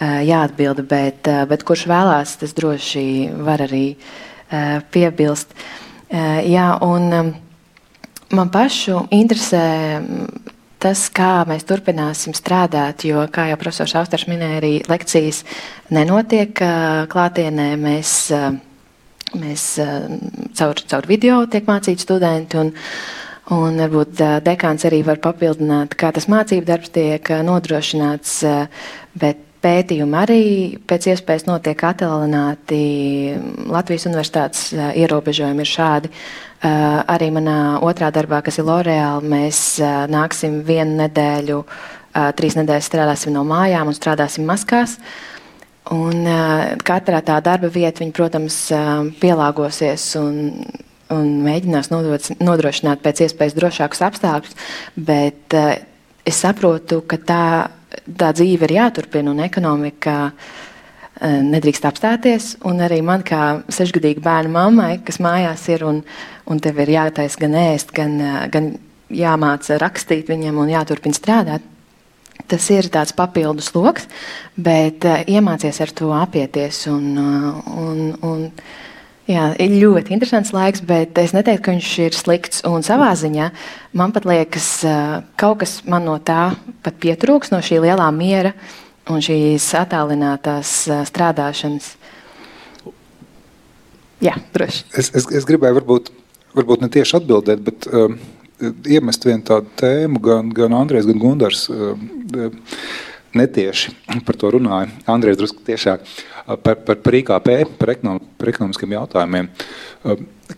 jāatbild, 0.00 0.82
bet, 0.88 1.28
bet 1.48 1.64
kurš 1.68 1.86
vēlās, 1.88 2.36
tas 2.40 2.52
droši 2.56 3.06
var 3.44 3.64
arī 3.64 3.86
piebilst. 4.92 5.52
Jā, 6.12 6.68
un, 6.84 7.34
Man 8.34 8.50
pašu 8.50 9.04
interesē 9.14 9.66
mm, 10.00 10.54
tas, 10.82 11.06
kā 11.14 11.44
mēs 11.46 11.66
turpināsim 11.68 12.34
strādāt, 12.34 13.04
jo, 13.06 13.22
kā 13.32 13.48
jau 13.50 13.58
profesors 13.60 13.94
Austers 14.00 14.26
minēja, 14.30 14.58
arī 14.60 14.72
lekcijas 14.90 15.44
nenotiek 15.94 16.58
klātienē. 17.12 17.68
Mēs, 17.80 18.16
mēs 19.38 19.68
caur, 20.58 20.82
caur 20.90 21.06
video 21.06 21.44
tiek 21.50 21.70
mācīti 21.70 22.06
studenti. 22.06 22.64
Un, 22.64 22.74
Un 23.46 23.76
varbūt 23.78 24.18
dekāns 24.42 24.82
arī 24.88 25.04
var 25.06 25.20
papildināt, 25.22 25.92
kā 25.94 26.08
tas 26.10 26.24
mācību 26.26 26.66
darbs 26.66 26.90
tiek 26.90 27.28
nodrošināts, 27.46 28.40
bet 29.14 29.44
pētījumi 29.62 30.18
arī 30.18 30.42
pēc 30.88 31.06
iespējas 31.12 31.46
notiek 31.46 31.84
attālināti. 31.88 32.80
Latvijas 33.70 34.08
universitātes 34.10 34.72
ierobežojumi 34.74 35.62
ir 35.62 35.70
šādi. 35.70 36.10
Uh, 36.66 37.02
arī 37.12 37.28
manā 37.30 37.76
otrā 37.84 38.08
darbā, 38.10 38.40
kas 38.42 38.56
ir 38.58 38.64
L'Oreal, 38.66 39.20
mēs 39.22 39.76
uh, 39.78 40.06
nāksim 40.10 40.62
vienu 40.66 40.96
nedēļu, 41.02 41.58
uh, 41.62 42.30
trīs 42.34 42.56
nedēļas 42.58 42.88
strādāsim 42.88 43.34
no 43.36 43.44
mājām 43.46 43.90
un 43.90 43.94
strādāsim 43.94 44.48
maskās. 44.48 44.96
Un, 45.94 46.26
katrā 46.82 47.20
tā 47.22 47.36
darba 47.44 47.68
vieta, 47.70 48.02
viņi, 48.02 48.14
protams, 48.16 48.56
pielāgosies 49.20 50.08
un, 50.18 50.64
un 51.14 51.28
mēģinās 51.44 51.92
nodrošināt 51.92 53.04
pēc 53.04 53.22
iespējas 53.28 53.54
drošākus 53.54 54.02
apstākļus. 54.08 54.56
Bet 54.98 55.54
es 55.54 56.40
saprotu, 56.42 57.04
ka 57.06 57.20
tā, 57.22 57.44
tā 58.10 58.32
dzīve 58.34 58.66
ir 58.66 58.80
jāturpina 58.80 59.30
un 59.30 59.44
ekonomika 59.46 60.16
nedrīkst 61.22 61.86
apstāties. 61.86 62.56
Un 62.66 62.82
arī 62.82 62.98
man, 63.06 63.22
kā 63.22 63.60
sešgadīga 63.70 64.26
bērna 64.26 64.56
mammai, 64.58 64.96
kas 65.06 65.22
mājās 65.22 65.68
ir 65.70 65.86
un, 65.86 66.02
un 66.46 66.60
tev 66.62 66.80
ir 66.84 66.94
jātaisa 66.96 67.42
gan 67.42 67.56
ēst, 67.58 67.92
gan, 67.96 68.18
gan 68.52 68.74
jāmāca 69.10 69.78
rakstīt 69.82 70.30
viņam 70.30 70.62
un 70.62 70.72
jāturpina 70.72 71.16
strādāt. 71.16 71.72
Tas 72.46 72.66
ir 72.70 72.86
tāds 72.92 73.14
papildus 73.16 73.72
lokus, 73.74 74.04
bet 74.54 75.06
iemācies 75.26 75.80
ar 75.82 75.92
to 75.96 76.12
apieties 76.14 76.84
un, 76.92 77.16
un, 77.16 78.02
un 78.22 78.50
Jā, 79.26 79.48
ir 79.58 79.72
ļoti 79.82 80.12
interesants 80.14 80.52
laiks, 80.54 80.84
bet 80.86 81.18
es 81.18 81.32
neteiktu, 81.34 81.64
ka 81.64 81.72
viņš 81.74 81.86
ir 82.04 82.14
slikts. 82.14 82.60
Un 82.68 82.84
savā 82.86 83.08
ziņā 83.18 83.48
man 83.98 84.12
pat 84.14 84.26
liekas, 84.28 84.68
kaut 85.34 85.64
kas 85.64 85.80
man 85.90 86.06
no 86.06 86.14
tā 86.22 86.52
pat 86.86 87.00
pietrūks, 87.02 87.50
no 87.50 87.58
šī 87.58 87.80
lielā 87.82 88.06
miera 88.14 88.52
un 89.10 89.18
šīs 89.22 89.66
attālinātās 89.80 90.76
strādāšanas. 91.10 91.90
Jā, 94.22 94.36
droši. 94.54 94.86
Es, 94.94 95.10
es, 95.10 95.26
es 95.26 95.48
gribēju 95.48 95.80
varbūt, 95.80 96.12
varbūt 96.56 96.84
ne 96.84 96.90
tieši 96.92 97.18
atbildēt, 97.20 97.62
bet 97.66 97.88
um, 97.90 98.16
iemest 98.88 99.26
vienu 99.28 99.44
tādu 99.46 99.70
tēmu, 99.80 100.22
gan, 100.24 100.48
gan 100.56 100.76
Andrēs, 100.76 101.08
gan 101.08 101.20
Gundars. 101.22 101.66
Um, 101.70 102.08
netieši 103.36 103.92
par 104.24 104.38
to 104.40 104.50
runāja. 104.54 104.88
Andrēs 105.10 105.36
drusku 105.36 105.60
tiešāk 105.66 106.04
par, 106.62 106.78
par, 106.86 107.00
par 107.02 107.16
IKP, 107.18 107.50
par, 107.78 107.92
ekonom, 107.92 108.20
par 108.38 108.52
ekonomiskiem 108.52 108.94
jautājumiem. 108.96 109.50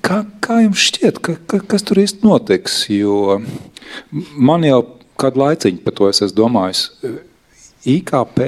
Kā, 0.04 0.20
kā 0.44 0.60
jums 0.62 0.84
šķiet, 0.90 1.20
ka, 1.24 1.36
ka, 1.48 1.62
kas 1.72 1.86
tur 1.86 2.00
īsti 2.02 2.26
notiks? 2.26 2.80
Jo 2.92 3.38
man 4.36 4.66
jau 4.66 4.82
kādu 5.18 5.42
laiciņu 5.42 5.82
par 5.84 5.96
to 5.98 6.10
es 6.12 6.22
esmu 6.22 6.42
domājis. 6.44 6.84
IKP 7.88 8.42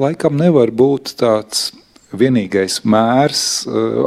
laikam 0.00 0.38
nevar 0.38 0.72
būt 0.74 1.16
tāds 1.20 1.70
vienīgais 2.20 2.80
mērs 2.88 3.44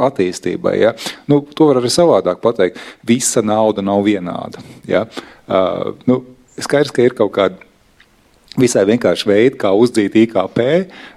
attīstībai. 0.08 0.74
Ja? 0.80 0.94
Nu, 1.30 1.42
to 1.54 1.70
var 1.70 1.82
arī 1.82 1.92
savādāk 1.92 2.42
pateikt. 2.44 2.80
Visa 3.06 3.44
nauda 3.44 3.84
nav 3.84 4.04
vienāda. 4.06 4.62
Ja? 4.88 5.06
Uh, 5.48 5.94
nu, 6.08 6.22
skaidrs, 6.58 6.92
ka 6.94 7.04
ir 7.04 7.16
kaut 7.18 7.32
kāda 7.36 7.67
visai 8.58 8.84
vienkārši 8.88 9.28
veidi, 9.28 9.56
kā 9.60 9.70
uzdzīt 9.76 10.16
IKP, 10.18 10.60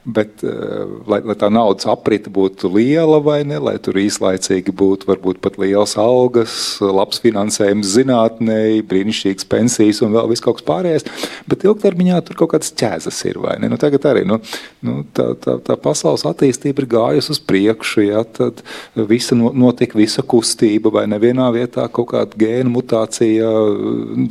bet 0.05 0.43
uh, 0.45 1.01
lai, 1.09 1.21
lai 1.25 1.35
tā 1.39 1.49
naudas 1.53 1.87
aprite 1.89 2.31
būtu 2.33 2.69
liela 2.73 3.19
vai 3.23 3.41
ne, 3.47 3.59
lai 3.61 3.75
tur 3.83 3.99
īslaicīgi 4.01 4.73
būtu 4.77 5.09
varbūt 5.09 5.41
pat 5.43 5.57
liels 5.61 5.97
algas, 6.01 6.53
labs 6.81 7.21
finansējums 7.23 7.95
zinātnē, 7.97 8.61
brīnišķīgas 8.89 9.47
pensijas 9.51 10.01
un 10.05 10.15
vēl 10.15 10.31
viss 10.31 10.43
kaut 10.43 10.59
kas 10.59 10.67
pārējais, 10.67 11.07
bet 11.49 11.65
ilgtermiņā 11.67 12.21
tur 12.27 12.39
kaut 12.41 12.53
kādas 12.55 12.73
ķēzas 12.77 13.21
ir, 13.29 13.41
vai 13.43 13.57
ne? 13.61 13.71
Nu, 13.71 13.79
tagad 13.81 14.05
arī, 14.09 14.23
nu, 14.27 14.39
nu, 14.85 15.01
tā, 15.15 15.31
tā, 15.41 15.57
tā 15.65 15.77
pasaules 15.81 16.25
attīstība 16.27 16.83
ir 16.83 16.89
gājusi 16.95 17.33
uz 17.35 17.41
priekšu, 17.51 18.05
ja, 18.07 18.23
tad 18.25 18.63
visa 19.09 19.37
notiek 19.37 19.95
visa 19.97 20.23
kustība, 20.25 20.91
vai 20.93 21.05
nevienā 21.11 21.47
vietā 21.55 21.87
kaut 21.93 22.11
kāda 22.13 22.37
gēna 22.41 22.71
mutācija, 22.73 23.51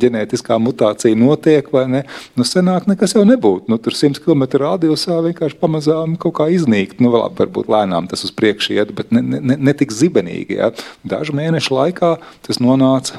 ģenētiskā 0.01 0.59
mutācija 0.61 1.17
notiek, 1.17 1.67
vai 1.73 1.87
ne? 1.91 2.03
Nu, 2.37 2.45
senāk 2.47 2.87
nekad 2.89 3.00
nekas 3.01 3.15
jau 3.17 3.23
nebūtu. 3.25 3.65
Nu, 3.71 3.79
tur 3.81 3.95
100 3.97 4.21
km 4.21 4.45
radiusā 4.61 5.17
vienkārši 5.25 5.57
pamazām 5.57 6.15
kaut 6.21 6.35
kā 6.37 6.47
iznīkt. 6.53 7.01
Nu, 7.01 7.09
labi, 7.15 7.39
varbūt 7.41 7.69
lēnām 7.71 8.07
tas 8.11 8.21
uz 8.27 8.31
priekšu 8.35 8.75
iet, 8.77 8.93
bet 8.93 9.11
ne, 9.11 9.21
ne, 9.21 9.57
ne 9.57 9.73
tik 9.77 9.93
zibenīgi. 9.95 10.59
Ja. 10.59 10.69
Dažu 11.01 11.33
mēnešu 11.37 11.73
laikā 11.73 12.15
tas 12.45 12.61
nonāca 12.61 13.17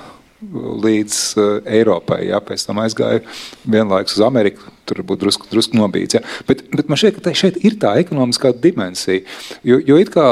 līdz 0.52 1.18
uh, 1.38 1.50
Eiropai. 1.66 2.22
Ja, 2.28 2.40
pēc 2.42 2.64
tam 2.66 2.80
aizgāja 2.82 3.22
vienlaikus 3.66 4.16
uz 4.18 4.24
Ameriku. 4.26 4.70
Tur 4.86 5.02
būtu 5.06 5.26
drusku, 5.26 5.50
drusku 5.50 5.78
nobīts. 5.78 6.18
Ja. 6.18 6.22
Bet, 6.46 6.64
bet 6.70 6.90
man 6.90 6.98
šķiet, 7.00 7.22
ka 7.22 7.34
šeit 7.38 7.58
ir 7.66 7.78
tā 7.82 7.96
ekonomiskā 8.02 8.54
dimensija. 8.54 9.26
Jo, 9.66 9.82
jo 9.82 9.98
it 10.02 10.14
kā. 10.14 10.26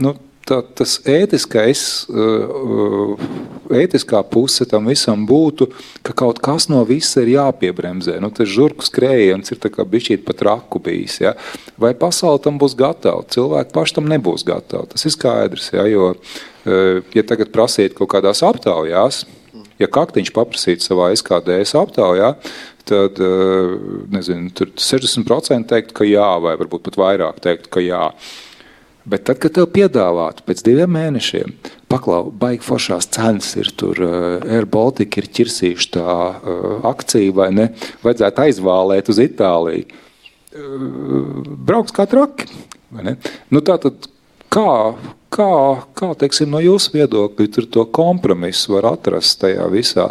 Nu, 0.00 0.16
tā, 0.52 0.60
tas 0.82 0.98
ētiskais, 1.08 1.82
uh, 2.12 3.16
ētiskā 3.72 4.20
puse 4.28 4.66
tam 4.68 4.90
visam 4.90 5.24
būtu, 5.28 5.68
ka 6.04 6.14
kaut 6.18 6.42
kas 6.44 6.68
no 6.72 6.82
visa 6.88 7.22
ir 7.24 7.32
jāpiebremzē. 7.36 8.18
Nu, 8.22 8.32
tas 8.34 8.50
žurku 8.52 8.86
skrējiens 8.86 9.54
ir 9.54 9.60
bijis 9.88 10.24
pat 10.26 10.44
raku 10.48 10.82
bijis. 10.82 11.20
Ja? 11.24 11.34
Vai 11.80 11.94
pasaule 11.98 12.42
tam 12.44 12.60
būs 12.60 12.76
gatava? 12.78 13.24
Cilvēki 13.32 13.74
paši 13.74 13.98
tam 13.98 14.10
nebūs 14.12 14.44
gatavi. 14.48 14.92
Tas 14.92 15.06
ir 15.08 15.16
skaidrs. 15.16 15.70
Ja? 15.76 15.86
Jo, 15.90 16.12
uh, 16.14 17.14
ja 17.16 17.26
tagad 17.28 17.54
prasīt 17.54 17.96
kaut 17.98 18.12
kādās 18.12 18.44
aptaujās, 18.46 19.24
ja 19.80 19.88
kaktiņš 19.90 20.30
paprasītu 20.36 20.84
savā 20.84 21.10
SKDS 21.16 21.74
aptaujā, 21.80 22.34
tad 22.88 23.18
uh, 23.22 23.74
nezinu, 24.12 24.50
60% 24.52 25.68
teikt, 25.70 25.92
ka 25.96 26.06
jā, 26.06 26.30
vai 26.42 26.56
varbūt 26.60 26.88
pat 26.88 26.98
vairāk 27.00 27.42
teikt, 27.44 27.70
ka 27.72 27.82
jā. 27.84 28.08
Bet 29.04 29.24
tad, 29.26 29.40
kad 29.42 29.56
tev 29.56 29.66
piedāvātu 29.74 30.44
pēc 30.46 30.62
diviem 30.66 30.92
mēnešiem, 30.94 31.56
paklau, 31.90 32.28
baigi 32.30 32.62
foršās 32.66 33.08
cenas 33.14 33.50
ir 33.58 33.72
tur, 33.78 33.98
uh, 33.98 34.44
Air 34.46 34.68
Baltica 34.70 35.18
ir 35.18 35.26
ķirsīša 35.38 35.88
tā 35.96 36.14
uh, 36.14 36.86
akcija, 36.92 37.34
vai 37.34 37.50
ne, 37.56 37.68
vajadzētu 38.04 38.46
aizvālēt 38.46 39.10
uz 39.10 39.18
Itāliju. 39.24 39.88
Uh, 40.52 41.42
brauks 41.66 41.94
kā 41.96 42.06
traki? 42.06 42.46
Nu 43.50 43.62
tā 43.64 43.78
tad 43.82 44.06
kā, 44.52 44.68
kā, 45.32 45.52
kā 45.98 46.10
teiksim, 46.20 46.52
no 46.52 46.60
jūsu 46.62 46.92
viedokļa 46.94 47.48
tur 47.56 47.68
to 47.72 47.86
kompromisu 47.98 48.76
var 48.76 48.92
atrast 48.92 49.40
tajā 49.42 49.66
visā? 49.72 50.10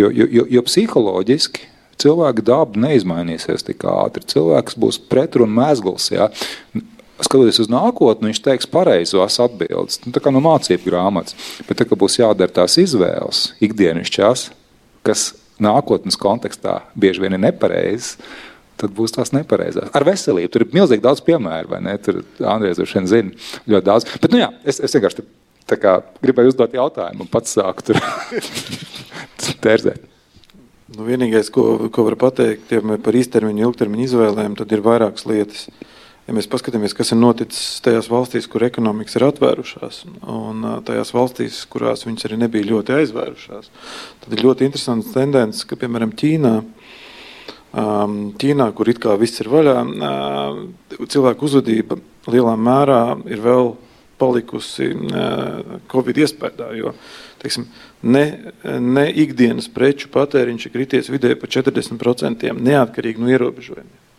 Jo, 0.00 0.08
jo, 0.10 0.26
jo, 0.26 0.48
jo 0.50 0.64
psiholoģiski 0.66 1.68
cilvēka 2.02 2.44
daba 2.46 2.82
neizmainīsies 2.86 3.66
tik 3.66 3.84
ātri. 3.88 4.24
Cilvēks 4.32 4.78
būs 4.80 4.98
pretrunu 5.12 5.60
mēsls. 5.60 6.08
Ja? 6.14 6.30
Skatoties 7.26 7.60
uz 7.64 7.70
nākotni, 7.72 8.30
viņš 8.30 8.40
teiks 8.44 8.68
pareizos 8.70 9.38
atbildes. 9.42 10.00
Nu, 10.04 10.12
tā 10.14 10.22
kā 10.22 10.32
no 10.34 10.42
mācību 10.44 10.88
grāmatas. 10.88 11.36
Bet 11.68 11.80
tā, 11.80 11.86
būs 11.98 12.18
jādara 12.20 12.54
tās 12.62 12.78
izvēles 12.80 13.50
ikdienišķās, 13.64 14.46
kas 15.06 15.32
nākotnes 15.62 16.18
kontekstā 16.20 16.80
bieži 16.98 17.22
vien 17.24 17.36
ir 17.36 17.42
nepareizas, 17.42 18.16
tad 18.80 18.94
būs 18.96 19.14
tās 19.14 19.34
nepareizās. 19.34 19.92
Ar 19.94 20.06
veselību 20.06 20.50
tur 20.50 20.64
ir 20.64 20.74
milzīgi 20.74 21.04
daudz 21.04 21.22
piemēru, 21.26 21.70
vai 21.74 21.82
ne? 21.84 21.94
Tur 22.02 22.22
Andrēs 22.40 22.80
droši 22.80 22.98
vien 22.98 23.10
zina 23.10 23.50
ļoti 23.70 23.86
daudz. 23.86 24.08
Bet, 24.16 24.32
nu 24.34 24.42
jā, 24.42 24.48
es, 24.64 24.80
es 24.82 24.96
vienkārši 24.96 25.26
kā, 25.78 26.00
gribēju 26.24 26.52
uzdot 26.52 26.74
jautājumu 26.76 27.24
un 27.24 27.30
pats 27.30 27.54
sāku 27.56 27.86
tur 27.92 28.00
tērzēt. 29.64 30.08
Nu, 30.92 31.06
vienīgais, 31.06 31.48
ko, 31.54 31.86
ko 31.94 32.04
var 32.10 32.18
pateikt 32.20 32.74
ja 32.74 32.82
par 32.82 33.16
īstermiņa, 33.16 33.64
ilgtermiņa 33.64 34.08
izvēlēm, 34.08 34.58
tad 34.58 34.74
ir 34.74 34.82
vairākas 34.84 35.24
lietas. 35.30 35.68
Uh, 35.70 35.91
ja 36.32 36.38
mēs 36.38 36.48
paskatāmies, 36.48 36.94
kas 36.96 37.12
ir 37.12 37.18
noticis 37.20 37.82
tajās 37.84 38.06
valstīs, 38.08 38.46
kur 38.48 38.64
ekonomikas 38.64 39.18
ir 39.18 39.26
atvērušās, 39.26 39.98
un 40.32 40.64
tajās 40.86 41.12
valstīs, 41.12 41.58
kurās 41.68 42.06
viņas 42.06 42.24
arī 42.28 42.38
nebija 42.40 42.70
ļoti 42.70 42.94
aizvērušās, 42.96 43.68
tad 44.24 44.32
ir 44.32 44.44
ļoti 44.46 44.64
interesants 44.64 45.12
tendence, 45.12 45.66
ka, 45.68 45.76
piemēram, 45.76 46.14
Ķīnā, 46.16 46.54
Ķīnā, 48.40 48.68
kur 48.76 48.88
it 48.88 49.00
kā 49.04 49.16
viss 49.20 49.44
ir 49.44 49.52
vaļā, 49.52 49.76
cilvēku 51.04 51.48
uzvedība 51.48 52.00
lielā 52.32 52.56
mērā 52.56 53.02
ir 53.28 53.44
vēl 53.44 53.74
palikusi 54.22 54.88
Covid 55.92 56.22
iespējā, 56.24 56.70
jo 56.78 56.94
teiksim, 57.42 57.66
ne, 58.08 58.24
ne 58.80 59.04
ikdienas 59.20 59.68
preču 59.72 60.08
patēriņš 60.14 60.68
ir 60.68 60.74
krities 60.78 61.12
vidēji 61.12 61.40
pa 61.42 61.50
40% 61.60 62.56
neatkarīgi 62.56 63.20
no 63.20 63.32
ierobežojumiem. 63.32 64.11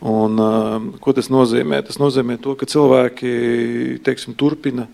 Un, 0.00 0.40
uh, 0.40 0.78
ko 1.04 1.12
tas 1.12 1.28
nozīmē? 1.28 1.82
Tas 1.84 1.98
nozīmē 2.00 2.38
to, 2.40 2.54
ka 2.56 2.68
cilvēki 2.68 4.00
teiksim, 4.06 4.32
turpina 4.38 4.86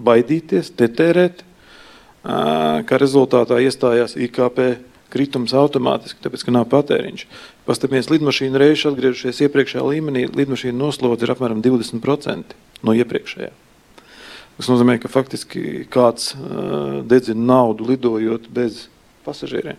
baidīties, 0.00 0.72
tetērēt, 0.78 1.42
uh, 1.44 2.80
kā 2.88 3.00
rezultātā 3.00 3.60
iestājās 3.60 4.16
IKP 4.16 4.62
kritums 5.12 5.52
automātiski, 5.54 6.22
tāpēc, 6.24 6.46
ka 6.46 6.54
nav 6.54 6.64
patēriņš. 6.72 7.26
Paskatāmies, 7.68 8.08
lidmašīna 8.10 8.62
reizes 8.62 8.88
atgriežušies 8.88 9.44
iepriekšējā 9.46 9.84
līmenī, 9.84 10.24
lidmašīna 10.32 10.78
noslodze 10.80 11.28
ir 11.28 11.34
apmēram 11.36 11.60
20% 11.62 12.56
no 12.82 12.96
iepriekšējā. 12.96 13.52
Tas 14.54 14.70
nozīmē, 14.70 14.96
ka 15.02 15.10
faktiski 15.12 15.84
kāds 15.92 16.32
uh, 16.34 17.02
dedzina 17.04 17.52
naudu 17.52 17.90
lidojot 17.92 18.48
bez 18.54 18.86
pasažieriem. 19.26 19.76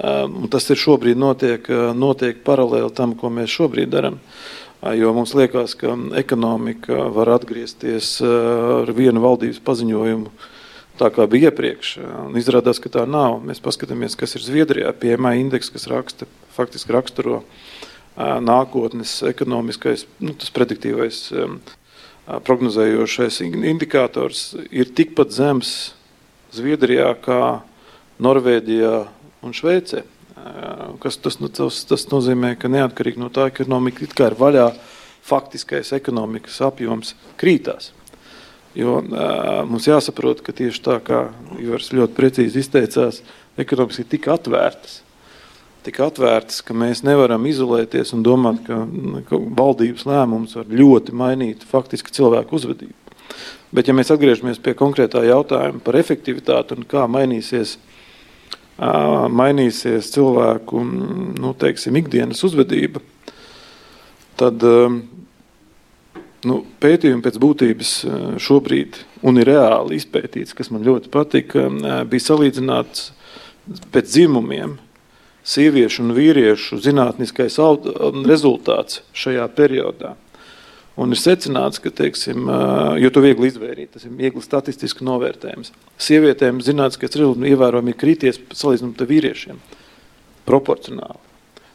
Um, 0.00 0.46
tas 0.48 0.64
ir 0.72 0.80
šobrīd 0.80 1.18
notiek, 1.20 1.66
notiek 1.94 2.40
paralēli 2.46 2.90
tam, 2.96 3.12
ko 3.18 3.28
mēs 3.30 3.52
šobrīd 3.52 3.92
darām. 3.92 4.16
Jo 4.98 5.12
mums 5.14 5.34
liekas, 5.38 5.76
ka 5.78 5.92
ekonomika 6.18 7.04
var 7.14 7.30
atgriezties 7.36 8.16
ar 8.24 8.90
vienu 8.96 9.22
valdības 9.22 9.60
paziņojumu, 9.62 10.32
tā 10.98 11.10
kā 11.14 11.28
bija 11.30 11.52
iepriekš. 11.52 11.92
Un 12.24 12.40
izrādās, 12.40 12.80
ka 12.82 12.90
tā 12.90 13.04
nav. 13.06 13.36
Mēs 13.46 13.62
paskatāmies, 13.62 14.16
kas 14.18 14.34
ir 14.34 14.42
Zviedrijā, 14.42 14.90
PMI 14.90 15.44
indeks, 15.44 15.70
kas 15.70 15.86
raksta, 15.92 16.26
faktiski 16.56 16.96
raksturo 16.96 17.44
nākotnes 18.16 19.20
ekonomiskais, 19.28 20.08
nu, 20.20 20.34
tas 20.34 20.50
prediktīvais, 20.52 21.22
prognozējošais 22.26 23.40
indikators 23.46 24.52
ir 24.70 24.90
tikpat 24.94 25.32
zems 25.34 25.92
Zviedrijā 26.52 27.14
kā 27.22 27.62
Norvēģijā 28.22 28.96
un 29.42 29.54
Šveicē. 29.56 30.04
Kas 31.02 31.18
tas, 31.22 31.38
nu, 31.42 31.50
tas, 31.52 31.82
tas 31.86 32.06
nozīmē, 32.10 32.54
ka 32.58 32.70
neatkarīgi 32.72 33.20
no 33.20 33.28
tā, 33.32 33.50
ka 33.52 33.64
ekonomika 33.66 34.06
ir 34.06 34.38
vaļā, 34.38 34.70
faktiskais 35.22 35.92
ekonomikas 35.94 36.56
apjoms 36.66 37.14
krītās. 37.38 37.92
Jo 38.74 39.00
mums 39.68 39.86
jāsaprot, 39.86 40.40
ka 40.42 40.54
tieši 40.56 40.82
tā 40.82 40.98
kā 41.04 41.26
Ivars 41.60 41.92
ļoti 41.92 42.16
precīzi 42.16 42.62
izteicās, 42.62 43.20
ekonomikas 43.60 44.00
ir 44.00 44.08
tik 44.14 44.28
atvērtas, 44.32 45.02
tik 45.84 46.00
atvērtas, 46.02 46.62
ka 46.64 46.74
mēs 46.74 47.04
nevaram 47.04 47.44
izolēties 47.50 48.14
un 48.16 48.24
domāt, 48.24 48.62
ka, 48.66 48.80
ka 49.28 49.38
valdības 49.60 50.06
lēmums 50.08 50.56
var 50.58 50.72
ļoti 50.82 51.14
mainīt 51.14 51.66
faktiski 51.68 52.14
cilvēku 52.16 52.56
uzvedību. 52.58 52.96
Bet, 53.72 53.88
ja 53.88 53.94
mēs 53.96 54.12
atgriežamies 54.12 54.60
pie 54.60 54.74
konkrētā 54.76 55.22
jautājuma 55.24 55.80
par 55.84 55.96
efektivitāti 55.96 56.76
un 56.76 56.84
kā 56.88 57.06
mainīsies, 57.08 57.78
mainīsies 59.32 60.10
cilvēku 60.14 60.82
nu, 60.82 61.52
teiksim, 61.58 61.96
ikdienas 62.00 62.42
uzvedība, 62.46 63.02
tad 64.40 64.64
nu, 66.48 66.58
pētījumi 66.82 67.22
pēc 67.24 67.38
būtības 67.42 67.92
šobrīd 68.42 68.98
un 69.22 69.38
ir 69.38 69.50
reāli 69.52 70.00
izpētīts, 70.00 70.56
kas 70.58 70.72
man 70.74 70.86
ļoti 70.86 71.12
patika, 71.12 71.68
bija 72.10 72.28
salīdzināts 72.28 73.10
pēc 73.94 74.10
dzimumiem. 74.10 74.78
Sieviešu 75.42 76.04
un 76.04 76.12
vīriešu 76.14 76.76
zinātniskais 76.78 77.56
rezultāts 78.28 79.00
šajā 79.10 79.48
periodā. 79.56 80.12
Un 81.00 81.14
ir 81.14 81.16
secināts, 81.16 81.80
ka, 81.80 81.88
teiksim, 81.88 82.44
jo 83.00 83.10
to 83.14 83.22
viegli 83.24 83.48
izvērīt, 83.48 83.94
tas 83.94 84.04
ir 84.04 84.12
viegli 84.12 84.42
statistiski 84.44 85.06
novērtējums. 85.08 85.72
Sievietēm 85.96 86.60
zinātniskais 86.60 87.16
rezultāts 87.16 87.48
ievērojami 87.48 87.94
ir 87.94 88.00
krities 88.00 88.40
salīdzinot 88.52 89.00
ar 89.00 89.08
vīriešiem. 89.08 89.62
Proporcionāli. 90.44 91.22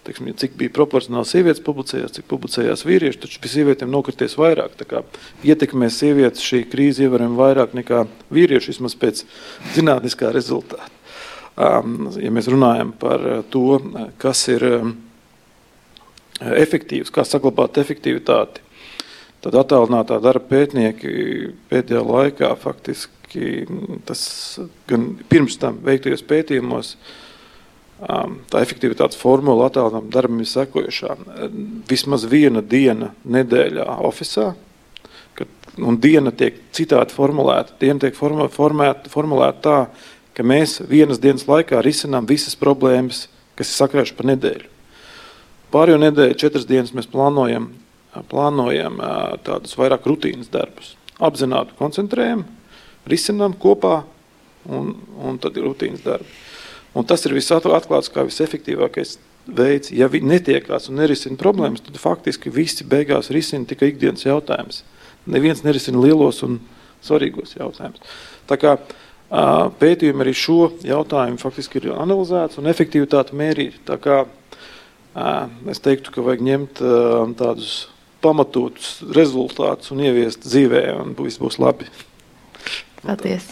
Teiksim, 0.05 0.29
cik 0.39 0.53
bija 0.59 0.71
proporcionāli 0.75 1.27
sievietes 1.27 1.63
publicējās, 1.65 2.13
cik 2.15 2.27
publicējās 2.29 2.85
vīrieši, 2.87 3.19
taču 3.25 3.41
pie 3.43 3.49
sievietēm 3.51 3.89
nokrities 3.91 4.37
vairāk. 4.39 4.77
Tā 4.79 4.85
kā 4.87 5.01
ietekmē 5.43 5.89
sievietes 5.91 6.45
šī 6.45 6.61
krīze 6.69 7.07
ievērojami 7.07 7.41
vairāk 7.41 7.73
nekā 7.75 8.05
vīrieši, 8.31 8.75
vismaz 8.75 8.95
pēc 9.01 9.25
zinātniskā 9.75 10.29
rezultāta. 10.35 10.93
Ja 11.57 12.31
mēs 12.31 12.47
runājam 12.53 12.93
par 13.01 13.25
to, 13.49 13.81
kas 14.21 14.45
ir 14.53 14.63
efektīvs, 16.37 17.11
kā 17.11 17.25
saglabāt 17.25 17.81
efektivitāti, 17.81 18.61
Tad 19.45 19.53
attālinātā 19.53 20.17
darba 20.23 20.49
pētnieki 20.49 21.11
pēdējā 21.69 22.01
laikā 22.03 22.49
faktiski 22.59 23.17
tas 24.05 24.59
gan 24.87 25.07
pirms 25.29 25.57
tam 25.61 25.79
veiktajos 25.85 26.23
pētījumos, 26.27 26.93
um, 28.07 28.39
tā 28.49 28.61
efektivitātes 28.63 29.19
formula 29.19 29.67
attālinātam 29.67 30.11
darbam 30.13 30.41
ir 30.41 30.49
sekojušā. 30.51 31.15
Vismaz 31.89 32.25
viena 32.29 32.61
diena 32.61 33.11
nedēļā 33.25 33.87
ofisā, 34.07 34.53
kad, 35.37 35.51
un 35.77 35.99
diena 36.01 36.31
tiek 36.31 36.59
citādi 36.75 37.15
formulēta. 37.15 37.75
Diena 37.81 37.99
tiek 38.05 38.15
forma, 38.17 38.49
formēta, 38.49 39.11
formulēta 39.13 39.61
tā, 39.61 39.79
ka 40.37 40.45
mēs 40.45 40.79
vienas 40.87 41.21
dienas 41.21 41.47
laikā 41.49 41.81
risinām 41.85 42.27
visas 42.29 42.57
problēmas, 42.57 43.27
kas 43.57 43.71
ir 43.71 43.81
sakrājušas 43.81 44.17
par 44.17 44.31
nedēļu. 44.33 44.73
Pārējo 45.73 45.99
nedēļu, 45.99 46.39
četras 46.39 46.67
dienas 46.69 46.93
mēs 46.95 47.09
plānojam 47.11 47.73
plānojam 48.29 48.99
tādus 49.45 49.77
vairāk 49.77 50.07
rutīnas 50.09 50.51
darbus. 50.53 50.95
Apzināti 51.17 51.75
koncentrējam, 51.79 52.45
risinām 53.09 53.55
kopā, 53.57 54.03
un, 54.69 54.93
un 55.23 55.39
tad 55.41 55.57
ir 55.57 55.65
rutīnas 55.67 56.03
darbi. 56.05 56.29
Un 56.97 57.05
tas 57.07 57.23
ir 57.27 57.35
visatklāts 57.35 58.11
kā 58.13 58.23
visefektīvākais 58.25 59.17
veids. 59.47 59.91
Ja 59.93 60.09
viņi 60.11 60.31
netiekās 60.31 60.89
un 60.89 60.99
nerisina 61.01 61.37
problēmas, 61.39 61.83
tad 61.85 61.99
faktiski 62.01 62.51
visi 62.53 62.87
beigās 62.87 63.31
risina 63.33 63.67
tikai 63.69 63.91
ikdienas 63.93 64.25
jautājumus. 64.25 64.81
Neviens 65.27 65.63
nerisina 65.65 66.01
lielos 66.01 66.41
un 66.47 66.59
svarīgos 67.05 67.57
jautājumus. 67.57 68.01
Tā 68.49 68.57
kā 68.61 68.77
pētījumi 69.81 70.23
arī 70.23 70.33
šo 70.37 70.71
jautājumu 70.87 71.41
faktiski 71.41 71.81
ir 71.81 71.91
analizēts 71.97 72.59
un 72.61 72.69
efektivitāti 72.71 73.35
mērīt. 73.37 73.81
Tā 73.87 73.99
kā 74.01 74.23
es 75.67 75.83
teiktu, 75.83 76.13
ka 76.15 76.23
vajag 76.25 76.45
ņemt 76.47 76.81
tādus 77.39 77.75
pamatotus 78.27 78.97
rezultātus 79.15 79.95
un 79.95 80.03
ieviest 80.05 80.45
dzīvē, 80.45 80.83
un 81.01 81.15
viss 81.17 81.39
būs 81.41 81.59
labi. 81.63 81.87
Paldies! 83.01 83.47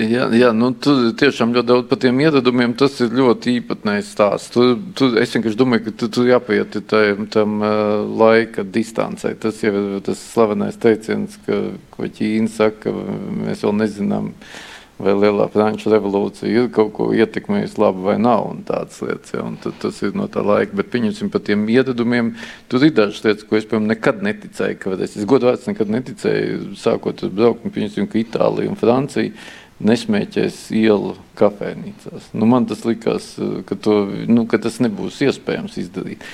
Jā, 0.00 0.30
jā 0.32 0.48
nu, 0.56 0.70
tu 0.80 0.92
tiešām 1.18 1.50
ļoti 1.52 1.68
daudz 1.68 1.88
par 1.90 1.98
tiem 2.00 2.20
ieradumiem. 2.22 2.72
Tas 2.78 2.94
ir 3.04 3.10
ļoti 3.12 3.58
īpatnējs 3.58 4.12
stāsts. 4.14 4.52
Tu, 4.54 4.64
tu, 4.96 5.10
es 5.20 5.34
vienkārši 5.34 5.58
domāju, 5.60 5.88
ka 5.88 5.94
tu, 6.00 6.08
tu 6.14 6.24
jāpaiet 6.28 6.78
tam, 6.88 7.26
tam 7.34 7.58
uh, 7.60 8.06
laika 8.22 8.64
distancē. 8.64 9.34
Tas 9.42 9.60
jau 9.64 9.74
ir 9.74 10.00
tas 10.06 10.22
slavenais 10.30 10.78
teiciens, 10.80 11.36
ka, 11.44 11.60
ko 11.92 12.08
Ķīna 12.08 12.48
saka, 12.54 12.94
mēs 13.42 13.66
vēl 13.66 13.76
nezinām. 13.82 14.30
Uh, 14.30 14.69
vai 15.00 15.14
lielā 15.16 15.46
franču 15.52 15.92
revolūcija 15.92 16.50
ir 16.50 16.68
kaut 16.74 16.92
ko 16.96 17.08
ietekmējusi 17.16 17.80
labi 17.80 18.04
vai 18.04 18.16
nav, 18.20 18.50
tādas 18.68 19.00
lietas, 19.04 19.32
ja, 19.34 19.44
un 19.46 19.56
tas 19.60 20.02
ir 20.04 20.12
no 20.18 20.28
tā 20.32 20.44
laika, 20.44 20.76
bet 20.76 20.92
pieņemsim 20.92 21.30
par 21.32 21.44
tiem 21.46 21.64
iedadumiem, 21.72 22.34
tur 22.70 22.84
ir 22.86 22.94
dažas 22.96 23.24
lietas, 23.24 23.46
ko 23.48 23.58
es, 23.58 23.66
piemēram, 23.70 23.88
nekad 23.94 24.22
neticēju, 24.26 24.78
ka 24.82 24.92
varēs. 24.94 25.16
Es 25.20 25.28
godvārds 25.30 25.66
nekad 25.70 25.90
neticēju, 25.96 26.76
sākot 26.80 27.24
uz 27.26 27.34
braukt, 27.34 27.64
un 27.64 27.74
pieņemsim, 27.74 28.08
ka 28.10 28.20
Itālija 28.20 28.72
un 28.72 28.78
Francija 28.80 29.34
nesmēķēs 29.80 30.66
ielu 30.76 31.14
kafejnīcās. 31.40 32.32
Nu, 32.36 32.48
man 32.50 32.66
tas 32.68 32.84
likās, 32.84 33.32
ka, 33.68 33.78
to, 33.80 34.02
nu, 34.28 34.44
ka 34.50 34.60
tas 34.60 34.76
nebūs 34.84 35.22
iespējams 35.24 35.78
izdarīt. 35.80 36.26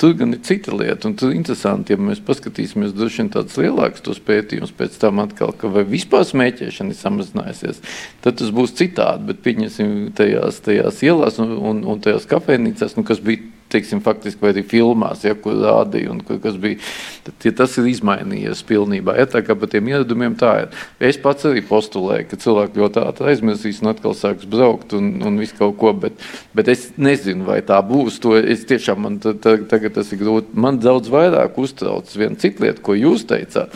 Tur 0.00 0.14
gan 0.16 0.32
ir 0.32 0.40
cita 0.40 0.72
lieta, 0.72 1.10
un 1.10 1.14
tur 1.20 1.28
ir 1.28 1.36
interesanti, 1.36 1.92
ja 1.92 2.00
mēs 2.00 2.22
paskatīsimies 2.24 2.94
droši 2.96 3.20
vien 3.20 3.30
tādus 3.34 3.58
lielākus 3.60 4.00
tos 4.06 4.20
pētījumus, 4.24 4.72
pēc 4.78 4.96
tam 5.02 5.20
atkal, 5.20 5.52
ka 5.52 5.68
vai 5.68 5.84
vispār 5.84 6.24
smēķēšana 6.24 6.94
ir 6.94 6.96
samazinājusies, 6.96 7.82
tad 8.24 8.38
tas 8.40 8.54
būs 8.56 8.72
citādi, 8.80 9.28
bet 9.28 9.42
pieņemsim 9.44 10.14
tajās, 10.16 10.62
tajās 10.64 11.02
ielās 11.04 11.36
un, 11.44 11.52
un, 11.52 11.82
un 11.84 12.00
tajās 12.00 12.24
kafejnīcās, 12.30 12.96
nu, 12.96 13.04
kas 13.04 13.20
bija 13.24 13.44
teiksim, 13.70 14.00
faktiski, 14.04 14.42
arī 14.50 14.62
filmās, 14.66 15.22
ja, 15.24 15.34
kur 15.38 15.56
rādīja, 15.60 16.10
un 16.12 16.20
kas 16.42 16.58
bija. 16.60 16.80
Tad, 17.26 17.36
ja 17.46 17.52
tas 17.60 17.76
ir 17.80 17.88
izmainījies 17.90 18.62
pilnībā. 18.68 19.14
Ja, 19.20 19.28
tā 19.30 19.42
kā 19.46 19.56
par 19.58 19.70
tiem 19.72 19.90
ieradumiem 19.92 20.36
tā 20.40 20.52
ir. 20.64 20.82
Es 21.10 21.18
pats 21.20 21.46
arī 21.48 21.62
postulēju, 21.66 22.28
ka 22.30 22.40
cilvēki 22.44 22.82
ļoti 22.82 23.02
ātri 23.04 23.32
aizmirsīs 23.32 23.82
un 23.84 23.92
atkal 23.92 24.16
sāks 24.18 24.48
braukt 24.50 24.94
un, 24.98 25.12
un 25.26 25.38
visu 25.40 25.58
kaut 25.58 25.78
ko, 25.80 25.94
bet, 26.06 26.18
bet 26.56 26.70
es 26.72 26.88
nezinu, 27.00 27.46
vai 27.48 27.60
tā 27.66 27.80
būs. 27.86 28.20
To 28.24 28.36
es 28.40 28.66
tiešām 28.68 29.04
man 29.06 29.20
tagad 29.20 29.94
tas 29.96 30.12
ir 30.12 30.22
grūti. 30.22 30.54
Man 30.54 30.80
daudz 30.82 31.12
vairāk 31.12 31.58
uztrauc 31.60 32.10
viena 32.16 32.38
cita 32.40 32.66
lieta, 32.66 32.84
ko 32.84 32.98
jūs 32.98 33.26
teicāt, 33.30 33.74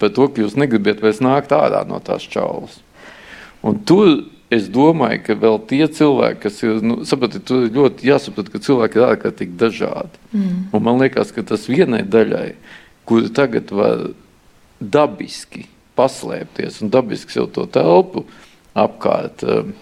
par 0.00 0.14
to, 0.16 0.28
ka 0.30 0.44
jūs 0.44 0.58
negribat 0.60 1.02
vairs 1.04 1.22
nākt 1.24 1.52
ārā 1.54 1.82
no 1.88 2.00
tās 2.04 2.26
čaulas. 2.30 2.80
Un 3.66 3.82
tur 3.84 4.29
es 4.50 4.68
domāju, 4.72 5.22
ka 5.26 5.36
vēl 5.38 5.58
tie 5.70 5.84
cilvēki, 5.86 6.40
kas 6.42 6.62
ir, 6.66 6.80
nu, 6.84 7.00
sapratiet, 7.08 7.44
tur 7.48 7.68
ļoti 7.70 8.08
jāsaprot, 8.08 8.50
ka 8.52 8.62
cilvēki 8.62 8.98
ir 8.98 9.06
ārkārtīgi 9.06 9.58
dažādi. 9.60 10.22
Mm. 10.32 10.56
Un 10.74 10.86
man 10.86 10.98
liekas, 11.02 11.30
ka 11.34 11.44
tas 11.46 11.68
vienai 11.70 12.02
daļai, 12.02 12.48
kur 13.08 13.28
tagad 13.34 13.70
var 13.74 14.08
dabiski 14.80 15.68
paslēpties 15.98 16.80
un 16.82 16.90
dabiski 16.92 17.36
sev 17.36 17.50
to 17.54 17.66
telpu 17.70 18.24
apkārt 18.78 19.44
um, 19.44 19.74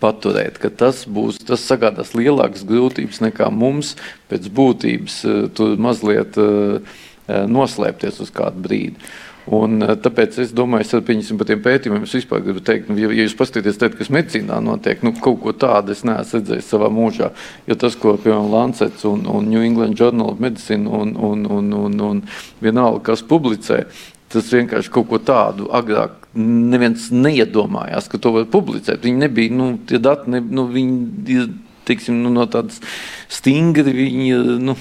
paturēt, 0.00 0.58
ka 0.62 0.70
tas 0.70 1.04
būs, 1.10 1.40
tas 1.46 1.64
sagādās 1.64 2.14
lielākas 2.16 2.64
grūtības 2.68 3.22
nekā 3.24 3.48
mums 3.52 3.94
pēc 4.30 4.48
būtības 4.54 5.18
uh, 5.28 5.42
tur 5.54 5.76
mazliet 5.80 6.38
uh, 6.40 6.78
uh 7.24 7.46
noslēpties 7.48 8.20
uz 8.20 8.32
kādu 8.34 8.60
brīdi. 8.66 9.12
Un, 9.52 9.82
eh, 9.82 9.92
tāpēc 10.00 10.38
es 10.40 10.52
domāju, 10.56 10.88
ka 10.88 11.36
par 11.36 11.48
tiem 11.50 11.60
pētījumiem 11.64 12.06
es 12.06 12.14
vispār 12.16 12.40
gribu 12.44 12.62
teikt, 12.64 12.88
nu, 12.88 12.96
ja, 12.96 13.10
ja 13.12 13.26
jūs 13.26 13.36
paskatāties, 13.36 13.76
tad, 13.80 13.96
kas 13.98 14.08
medicīnā 14.08 14.56
notiek, 14.64 15.02
nu, 15.04 15.12
kaut 15.12 15.42
ko 15.42 15.52
tādu 15.52 15.92
es 15.92 16.00
neesmu 16.04 16.40
redzējis 16.40 16.70
savā 16.72 16.88
mūžā. 16.88 17.30
Jo 17.68 17.76
tas, 17.76 17.96
ko 18.00 18.16
piemēram 18.16 18.48
Lancets 18.52 19.04
un, 19.04 19.26
un 19.28 19.50
New 19.50 19.60
England 19.60 20.00
Journal 20.00 20.32
of 20.32 20.40
Medicine 20.40 20.88
un, 20.88 21.12
un, 21.16 21.44
un, 21.44 21.72
un, 21.76 22.00
un 22.08 22.22
vienalga, 22.64 23.02
kas 23.10 23.22
publicē, 23.22 23.84
tas 24.32 24.48
vienkārši 24.50 24.90
kaut 24.94 25.10
ko 25.12 25.20
tādu 25.20 25.68
agrāk 25.76 26.24
neviens 26.34 27.10
neiedomājās, 27.14 28.08
ka 28.10 28.18
to 28.18 28.32
var 28.38 28.48
publicēt. 28.50 29.04
Viņi 29.04 29.26
nebija, 29.26 29.52
nu, 29.54 29.74
tie 29.86 30.00
dati, 30.02 30.32
ne, 30.32 30.40
nu, 30.40 30.66
viņi 30.72 31.36
ir, 31.36 31.52
teiksim, 31.84 32.16
nu, 32.24 32.32
no 32.32 32.48
tādas 32.50 32.80
stingri, 33.28 33.92
viņi, 33.92 34.40
nu, 34.64 34.74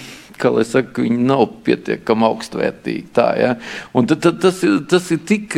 kā 0.43 0.51
lai 0.53 0.65
saka, 0.67 1.05
viņi 1.05 1.19
nav 1.25 1.45
pietiekami 1.65 2.27
augstvērtīgi. 2.29 3.09
Tā, 3.15 3.27
ja? 3.39 3.51
Un 3.95 4.09
tad, 4.09 4.23
tad, 4.25 4.41
tas, 4.43 4.61
ir, 4.67 4.81
tas 4.91 5.09
ir 5.15 5.21
tik, 5.27 5.57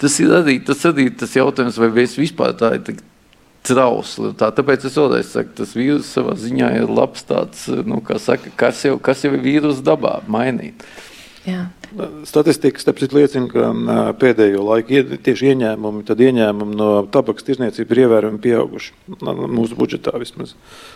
tas 0.00 0.20
ir 0.24 0.32
arī 0.40 0.58
tas, 0.64 0.84
arī 0.88 1.10
tas 1.12 1.36
jautājums, 1.36 1.80
vai 1.80 1.92
mēs 1.94 2.16
vispār 2.20 2.56
tā 2.58 2.74
ir 2.78 3.02
trausli. 3.64 4.34
Tā, 4.38 4.50
tāpēc 4.54 4.84
es 4.88 4.98
vēlreiz 5.00 5.32
saku, 5.32 5.54
tas 5.60 5.72
vīrus 5.76 6.10
savā 6.12 6.36
ziņā 6.38 6.70
ir 6.82 6.92
labs 6.92 7.24
tāds, 7.28 7.66
nu, 7.88 8.00
kā 8.04 8.18
saka, 8.22 8.52
kas 8.60 8.84
jau, 8.84 8.98
kas 9.02 9.24
jau 9.24 9.32
ir 9.36 9.44
vīrus 9.44 9.82
dabā 9.84 10.18
mainīt. 10.30 10.84
Jā. 11.44 11.66
Statistika 12.24 12.92
liecina, 13.12 13.48
ka 13.52 13.66
pēdējo 14.16 14.62
laiku 14.64 15.02
tieši 15.26 15.50
ieņēmumi, 15.52 16.04
tad 16.08 16.22
ieņēmumi 16.24 16.78
no 16.78 16.88
tabakas 17.12 17.44
tirzniecības 17.44 17.92
ir 17.92 18.00
ievērojami 18.06 18.40
pieauguši 18.46 18.94
mūsu 19.52 19.76
budžetā 19.76 20.14
vismaz. 20.22 20.54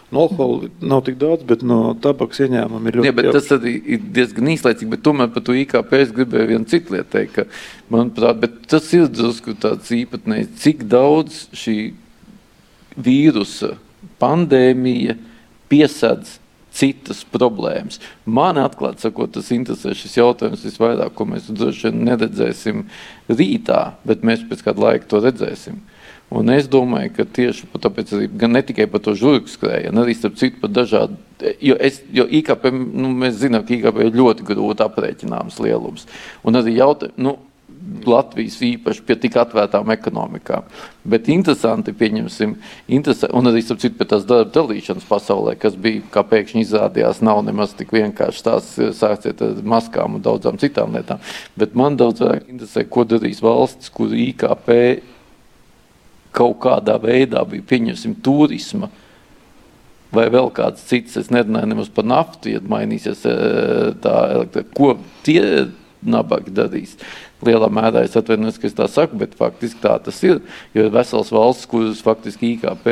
No 0.08 0.24
alkohola 0.24 0.70
nav 0.80 1.04
tik 1.04 1.20
daudz, 1.20 1.44
bet 1.48 1.66
no 1.66 1.92
tabakas 2.00 2.40
ieņēmumi 2.46 2.90
ir 2.90 2.98
ļoti 3.02 3.26
daudz. 3.28 3.50
Tas 3.50 3.68
ir 3.68 4.08
diezgan 4.16 4.48
īslaicīgi, 4.54 4.90
bet 4.96 5.04
tomēr 5.04 5.28
par 5.36 5.44
to 5.44 5.56
IKP 5.60 5.94
es 6.00 6.16
gribēju 6.16 6.50
vienu 6.54 6.72
citu 6.72 6.96
lietu 6.96 7.12
teikt, 7.18 7.36
ka, 7.36 7.46
manuprāt, 7.92 8.48
tas 8.72 8.88
ir 8.96 9.06
drusku 9.12 9.52
tāds 9.60 9.92
īpatnējs, 10.00 10.54
cik 10.64 10.88
daudz 10.88 11.44
šī 11.60 11.78
vīrusa 12.96 13.76
pandēmija 14.18 15.20
piesadz 15.68 16.38
citas 16.74 17.24
problēmas. 17.32 18.00
Man 18.26 18.60
atklāti 18.60 19.06
sakot, 19.06 19.32
tas 19.34 19.50
interesē 19.54 19.94
šis 19.96 20.18
jautājums 20.20 20.64
visvairāk, 20.66 21.14
ko 21.16 21.28
mēs 21.28 21.50
droši 21.50 21.88
vien 21.88 22.02
neredzēsim 22.08 22.84
rītā, 23.30 23.82
bet 24.08 24.26
mēs 24.26 24.44
pēc 24.48 24.66
kāda 24.66 24.84
laika 24.88 25.10
to 25.10 25.22
redzēsim. 25.24 25.80
Un 26.28 26.50
es 26.52 26.66
domāju, 26.68 27.14
ka 27.16 27.24
tieši 27.24 27.70
tāpēc, 27.80 28.10
gan 28.36 28.52
ne 28.52 28.60
tikai 28.60 28.84
par 28.92 29.00
to 29.00 29.14
žurku 29.16 29.48
skrējienu, 29.48 30.02
arī 30.02 30.12
starp 30.16 30.36
citu 30.36 30.60
par 30.60 30.74
dažādu, 30.76 31.16
jo, 31.64 31.76
es, 31.80 32.02
jo 32.12 32.26
IKP, 32.28 32.68
nu, 32.74 33.14
mēs 33.16 33.38
zinām, 33.40 33.64
ka 33.64 33.72
IKP 33.78 34.02
ir 34.04 34.18
ļoti 34.18 34.44
grūti 34.50 34.84
aprēķināms 34.84 35.56
lielums. 35.64 36.04
Un 36.44 36.60
arī 36.60 36.76
jautājums, 36.76 37.16
nu, 37.16 37.38
Latvijas 38.08 38.58
īpaši 38.64 39.02
pie 39.06 39.16
tik 39.20 39.36
atvērtām 39.40 39.90
ekonomikām. 39.94 40.66
Bet 41.08 41.28
interesanti, 41.32 41.94
pieņemsim, 41.96 42.54
interesanti, 42.98 43.34
un 43.38 43.50
arī 43.50 43.62
citu 43.64 43.94
pie 43.96 44.06
tās 44.10 44.26
darba 44.28 44.50
dalīšanas 44.54 45.06
pasaulē, 45.08 45.54
kas 45.60 45.76
bija, 45.78 46.04
kā 46.12 46.24
pēkšņi 46.28 46.64
izrādījās, 46.66 47.22
nav 47.24 47.40
nemaz 47.46 47.72
tik 47.78 47.94
vienkārši 47.96 48.44
tās 48.44 48.70
sāciet 48.98 49.42
ar 49.44 49.62
maskām 49.64 50.18
un 50.18 50.24
daudzām 50.24 50.60
citām 50.60 50.96
lietām. 50.98 51.22
Bet 51.58 51.76
man 51.78 51.96
daudz 52.00 52.24
vairāk 52.24 52.50
interesē, 52.52 52.84
ko 52.84 53.06
darīs 53.08 53.42
valsts, 53.44 53.92
kur 53.94 54.12
IKP 54.12 54.72
kaut 56.36 56.58
kādā 56.62 56.98
veidā 57.02 57.44
bija, 57.48 57.66
pieņemsim, 57.72 58.18
turisma 58.24 58.90
vai 60.14 60.28
vēl 60.32 60.48
kāds 60.56 60.84
cits, 60.88 61.18
es 61.20 61.32
nerunāju 61.32 61.72
nemaz 61.72 61.90
par 61.92 62.06
naftu, 62.08 62.54
ja 62.54 62.62
mainīsies 62.64 63.24
tā 64.02 64.14
elektrība, 64.36 64.70
ko 64.76 64.94
tie 65.26 65.42
nabagi 66.02 66.54
darīs 66.54 66.96
lielā 67.44 67.68
mērā 67.70 68.02
es 68.06 68.16
atvainojos, 68.18 68.58
ka 68.58 68.68
es 68.68 68.76
tā 68.76 68.86
saku, 68.90 69.18
bet 69.20 69.36
faktiski 69.38 69.80
tā 69.82 69.94
tas 70.02 70.18
ir. 70.26 70.40
Jo 70.74 70.86
ir 70.86 70.94
vesels 70.94 71.30
valsts, 71.34 71.68
kuras 71.70 72.00
faktiski 72.02 72.54
IKP 72.56 72.88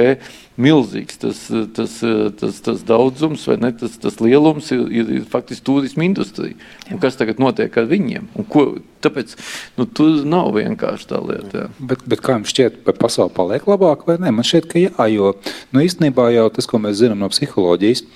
milzīgs, 0.62 1.18
tas, 1.20 1.40
tas, 1.76 1.96
tas, 2.40 2.60
tas 2.64 2.84
daudzums 2.86 3.42
vai 3.50 3.58
ne, 3.60 3.72
tas, 3.76 3.98
tas 4.00 4.20
lielums 4.22 4.70
ir, 4.72 4.86
ir, 5.02 5.10
ir 5.18 5.26
faktiski 5.28 5.66
turisma 5.66 6.06
industrija. 6.06 6.56
Un 6.92 7.02
kas 7.02 7.18
tagad 7.18 7.42
notiek 7.42 7.74
ar 7.76 7.90
viņiem? 7.90 8.30
Un 8.38 8.48
ko, 8.48 8.64
tāpēc 9.04 9.34
nu, 9.76 9.88
tur 9.90 10.22
nav 10.28 10.54
vienkārši 10.56 11.10
tā 11.10 11.20
lieta. 11.26 11.66
Jā. 11.66 11.68
Bet, 11.92 12.06
bet 12.08 12.24
kā 12.24 12.38
jums 12.38 12.54
šķiet, 12.54 12.80
vai 12.86 12.96
pasaule 12.96 13.34
paliek 13.36 13.68
labāk 13.68 14.06
vai 14.08 14.16
nē? 14.22 14.32
Man 14.32 14.46
šķiet, 14.46 14.70
ka 14.70 14.80
jā, 14.80 15.10
jo 15.12 15.34
nu, 15.74 15.82
īstenībā 15.82 16.30
jau 16.38 16.48
tas, 16.54 16.70
ko 16.70 16.80
mēs 16.80 17.02
zinām 17.02 17.20
no 17.20 17.28
psiholoģijas, 17.34 18.06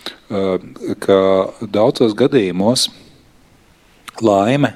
ka 1.03 1.21
daudzos 1.67 2.17
gadījumos 2.17 2.89
laime 4.23 4.75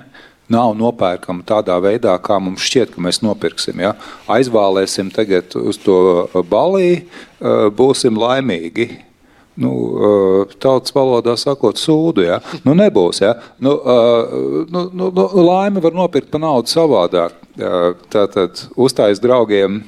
nav 0.52 0.74
nopērkama 0.76 1.44
tādā 1.46 1.76
veidā, 1.82 2.14
kā 2.22 2.36
mums 2.42 2.64
šķiet, 2.68 2.94
ka 2.94 3.04
mēs 3.04 3.22
nopirksim. 3.24 3.80
Ja? 3.80 3.94
Aizvālēsim 4.30 5.10
tagad 5.14 5.56
uz 5.56 5.78
to 5.80 6.28
balī, 6.50 7.04
eh, 7.04 7.66
būsim 7.72 8.18
laimīgi. 8.20 8.90
Nu, 9.56 9.70
eh, 9.70 10.54
tautas 10.58 10.92
valodā 10.92 11.36
sakot, 11.38 11.78
sūdu. 11.78 12.26
Ja? 12.26 12.40
Nu, 12.64 12.74
nebūs. 12.74 13.22
Ja? 13.22 13.34
Nu, 13.58 13.80
nu, 14.68 14.90
nu, 14.92 15.10
nu, 15.10 15.28
laimi 15.46 15.80
var 15.80 15.92
nopirkt 15.92 16.30
par 16.30 16.40
naudu 16.40 16.68
savādāk. 16.68 17.40
Tātad 18.10 18.66
uztājas 18.76 19.20
draugiem 19.22 19.84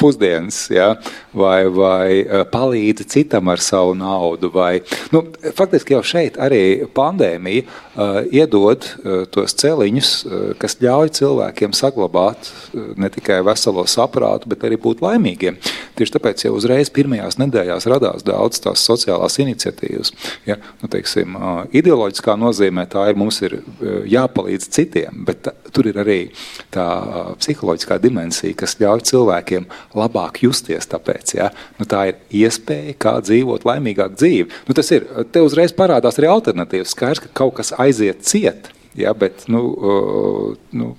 pusdienas, 0.00 0.64
ja, 0.72 0.94
vai, 1.36 1.64
vai 1.68 2.20
eh, 2.22 2.44
palīdzi 2.50 3.06
citam 3.10 3.50
ar 3.52 3.60
savu 3.62 3.94
naudu. 3.98 4.50
Vai, 4.54 4.80
nu, 5.14 5.22
faktiski 5.56 5.94
jau 5.94 6.02
šeit 6.06 6.38
arī 6.40 6.88
pandēmija 6.96 7.64
uh, 7.66 8.20
iedod 8.32 8.86
uh, 8.86 9.22
tos 9.30 9.54
celiņus, 9.60 10.12
uh, 10.24 10.46
kas 10.60 10.78
ļauj 10.82 11.12
cilvēkiem 11.20 11.74
saglabāt 11.76 12.50
ne 12.72 13.10
tikai 13.12 13.40
veselo 13.46 13.84
saprātu, 13.90 14.48
bet 14.50 14.64
arī 14.66 14.78
būt 14.80 15.02
laimīgiem. 15.04 15.58
Tieši 15.98 16.16
tāpēc 16.16 16.44
jau 16.46 16.54
uzreiz 16.56 16.90
pirmajās 16.94 17.38
nedēļās 17.40 17.88
radās 17.90 18.24
daudz 18.26 18.62
tās 18.64 18.84
sociālās 18.86 19.38
iniciatīvas. 19.42 20.12
Ja, 20.48 20.56
nu, 20.80 20.90
teiksim, 20.92 21.36
ideoloģiskā 21.76 22.36
nozīmē 22.40 22.86
tā 22.90 23.06
ir 23.10 23.18
mums 23.20 23.40
ir 23.44 23.58
jāpalīdz 24.10 24.70
citiem, 24.72 25.24
bet 25.28 25.50
tur 25.74 25.90
ir 25.90 26.00
arī 26.00 26.18
tā 26.74 26.86
psiholoģiskā 27.40 28.00
dimensija, 28.02 28.56
kas 28.58 28.78
ļauj 28.80 29.04
cilvēkiem 29.10 29.68
labāk 29.96 30.42
justies. 30.44 30.88
Tāpēc, 30.90 31.34
ja? 31.38 31.50
nu, 31.78 31.86
tā 31.88 32.06
ir 32.10 32.42
iespēja, 32.44 32.96
kā 33.00 33.16
dzīvot 33.24 33.66
laimīgāku 33.68 34.18
dzīvi. 34.18 34.50
Nu, 34.68 34.76
tas 34.76 34.90
ir, 34.94 35.06
te 35.32 35.44
uzreiz 35.44 35.74
parādās 35.76 36.20
arī 36.20 36.30
alternatīvas. 36.30 36.94
Skaidrs, 36.94 37.24
ka 37.24 37.32
kaut 37.42 37.56
kas 37.60 37.74
aiziet 37.80 38.24
ciet, 38.26 38.70
ja? 38.98 39.14
bet 39.16 39.46
nu, 39.50 39.64
uh, 39.70 40.52
nu, 40.76 40.94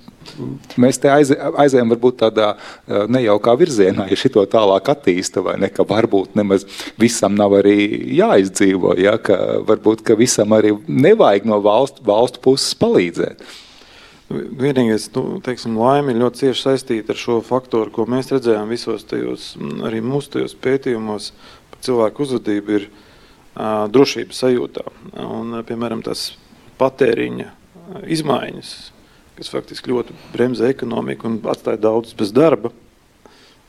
mēs 0.80 1.00
te 1.02 1.10
aizējām 1.12 1.92
varbūt 1.92 2.20
tādā 2.22 2.52
nejaukā 2.88 3.54
virzienā, 3.58 4.06
ja 4.10 4.18
šito 4.18 4.44
tālāk 4.50 4.92
attīsta, 4.92 5.42
vai 5.44 5.56
ne, 5.62 5.70
ka 5.72 5.86
varbūt 5.88 6.36
nemaz 6.38 6.66
visam 7.00 7.36
nav 7.38 7.56
arī 7.58 7.76
jāizdzīvo, 8.18 8.96
ja, 9.02 9.16
ka 9.22 9.38
varbūt, 9.68 10.04
ka 10.06 10.16
visam 10.18 10.54
arī 10.56 10.74
nevajag 10.86 11.48
no 11.48 11.60
valstu, 11.64 12.04
valstu 12.06 12.42
puses 12.44 12.78
palīdzēt. 12.80 13.44
Vienīgais, 14.32 15.08
nu, 15.16 15.40
teiksim, 15.44 15.76
laime 15.80 16.12
ir 16.12 16.20
ļoti 16.22 16.44
cieši 16.44 16.64
saistīta 16.64 17.14
ar 17.14 17.20
šo 17.20 17.38
faktoru, 17.44 17.92
ko 17.92 18.06
mēs 18.10 18.30
redzējām 18.32 18.70
visos 18.72 19.04
tajos, 19.08 19.52
arī 19.86 20.02
mūsu 20.04 20.36
tajos 20.36 20.54
pētījumos 20.62 21.30
par 21.72 21.82
cilvēku 21.86 22.24
uzvedību, 22.24 22.78
ir 22.78 22.86
uh, 22.88 23.88
drošības 23.92 24.42
sajūtā. 24.44 24.84
Un, 25.26 25.58
piemēram, 25.68 26.04
tās 26.06 26.30
patēriņa 26.80 27.48
izmaiņas, 28.14 28.74
kas 29.38 29.52
faktiski 29.52 29.92
ļoti 29.92 30.16
bremzē 30.32 30.70
ekonomiku 30.72 31.28
un 31.28 31.40
atstāja 31.52 31.82
daudzus 31.88 32.16
bez 32.18 32.32
darba. 32.36 32.72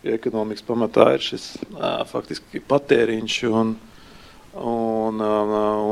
Ekonomikas 0.03 0.65
pamatā 0.67 1.13
ir 1.15 1.23
šis 1.23 1.53
uh, 1.73 2.03
faktiski 2.09 2.63
patēriņš 2.67 3.41
un, 3.51 3.75
uh, 3.75 3.92
un, 4.53 5.21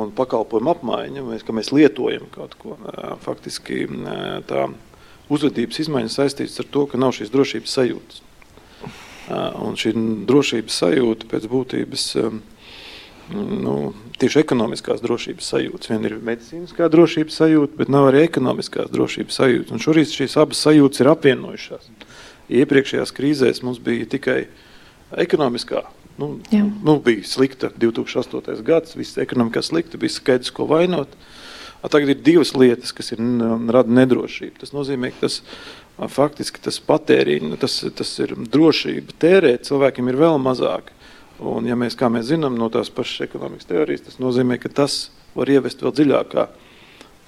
un 0.01 0.11
pakalpojumu 0.17 0.73
apmaiņa, 0.75 1.25
mēs, 1.25 1.45
ka 1.45 1.55
mēs 1.55 1.71
lietojam 1.73 2.27
kaut 2.33 2.55
ko. 2.61 2.77
Faktiski 3.25 3.87
tā 4.49 4.67
uzvedības 5.31 5.81
izmaiņas 5.85 6.17
saistītas 6.19 6.61
ar 6.61 6.69
to, 6.73 6.85
ka 6.91 6.99
nav 7.01 7.15
šīs 7.17 7.33
drošības 7.33 7.75
sajūtas. 7.79 8.21
Un 9.61 9.77
šī 9.79 9.93
drošības 10.27 10.79
sajūta 10.83 11.29
pēc 11.31 11.47
būtības 11.51 12.07
nu, 13.31 13.75
tieši 14.19 14.41
ekonomiskās 14.43 15.01
drošības 15.03 15.51
sajūtas. 15.53 15.91
Viena 15.93 16.09
ir 16.09 16.17
medicīniskā 16.25 16.89
drošības 16.91 17.37
sajūta, 17.41 17.77
bet 17.79 17.93
nav 17.93 18.09
arī 18.09 18.25
ekonomiskās 18.27 18.91
drošības 18.93 19.39
sajūta. 19.41 19.75
Un 19.75 19.83
šorīt 19.83 20.11
šīs 20.11 20.35
abas 20.41 20.61
sajūtas 20.65 21.03
ir 21.03 21.11
apvienojušās. 21.13 21.89
Iepriekšējās 22.61 23.15
krīzēs 23.15 23.63
mums 23.63 23.79
bija 23.83 24.09
tikai 24.11 24.41
ekonomiskā 25.23 25.85
Nu, 26.19 26.33
Jā. 26.51 26.65
nu, 26.83 26.97
bija 27.03 27.23
slikta 27.25 27.71
2008. 27.79 28.59
gads, 28.67 28.97
viss 28.99 29.19
ekonomikā 29.21 29.63
slikta, 29.65 29.99
bija 30.01 30.17
skaidrs, 30.17 30.51
ko 30.53 30.67
vainot. 30.69 31.13
Tagad 31.81 32.11
ir 32.13 32.19
divas 32.21 32.51
lietas, 32.53 32.91
kas 32.93 33.13
ir, 33.15 33.21
rada 33.73 33.89
nedrošību. 33.89 34.59
Tas 34.61 34.73
nozīmē, 34.75 35.09
ka 35.15 35.25
tas 35.25 35.39
faktiski 36.13 36.61
tas 36.61 36.77
patēriņš, 36.85 37.55
tas, 37.61 37.77
tas 37.97 38.11
ir 38.21 38.35
drošība 38.53 39.15
tērēt 39.21 39.65
cilvēkiem 39.69 40.11
ir 40.11 40.19
vēl 40.19 40.37
mazāk. 40.41 40.91
Un, 41.41 41.65
ja 41.65 41.77
mēs, 41.79 41.95
kā 41.97 42.09
mēs 42.13 42.27
zinām 42.29 42.57
no 42.57 42.69
tās 42.69 42.91
pašas 42.93 43.25
ekonomikas 43.25 43.69
teorijas, 43.69 44.05
tas 44.05 44.19
nozīmē, 44.21 44.59
ka 44.61 44.69
tas 44.69 45.07
var 45.33 45.49
ievest 45.49 45.81
vēl 45.81 45.95
dziļākā 45.97 46.45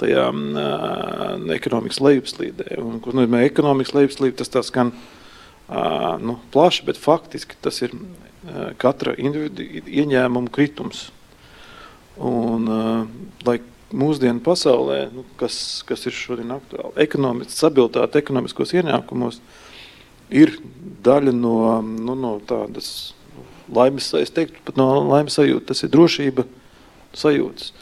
tajā 0.01 0.27
uh, 0.29 1.51
ekonomikas 1.55 2.01
lejupslīdē. 2.03 2.75
Un, 2.81 2.99
ko 3.01 3.13
nozīmē 3.15 3.43
ekonomikas 3.47 3.93
lejupslīde, 3.97 4.37
tas 4.41 4.53
tā 4.53 4.61
skan 4.65 4.91
uh, 4.93 6.19
nu, 6.21 6.37
plaši, 6.53 6.85
bet 6.89 7.01
faktiski 7.01 7.57
tas 7.61 7.81
ir 7.85 7.93
katra 8.81 9.15
individu 9.19 9.65
ieņēmuma 9.87 10.51
kritums. 10.53 11.07
Un, 12.13 12.67
uh, 12.69 13.05
lai 13.47 13.57
mūsdienu 13.93 14.41
pasaulē, 14.43 15.07
nu, 15.13 15.23
kas, 15.39 15.55
kas 15.87 16.05
ir 16.09 16.15
šodien 16.17 16.53
aktuāli, 16.53 16.93
ekonomikas 17.05 17.57
stabilitāte 17.57 18.21
ekonomiskos 18.21 18.73
ienākumos 18.77 19.39
ir 20.33 20.55
daļa 21.05 21.33
no, 21.37 21.57
nu, 21.81 22.15
no 22.17 22.35
tādas 22.49 23.13
laimes, 23.73 24.11
es 24.17 24.33
teiktu, 24.33 24.61
pat 24.65 24.77
no 24.77 24.87
laimes 25.09 25.37
sajūta, 25.37 25.71
tas 25.71 25.83
ir 25.85 25.93
drošība 25.93 26.47
sajūtas. 27.17 27.73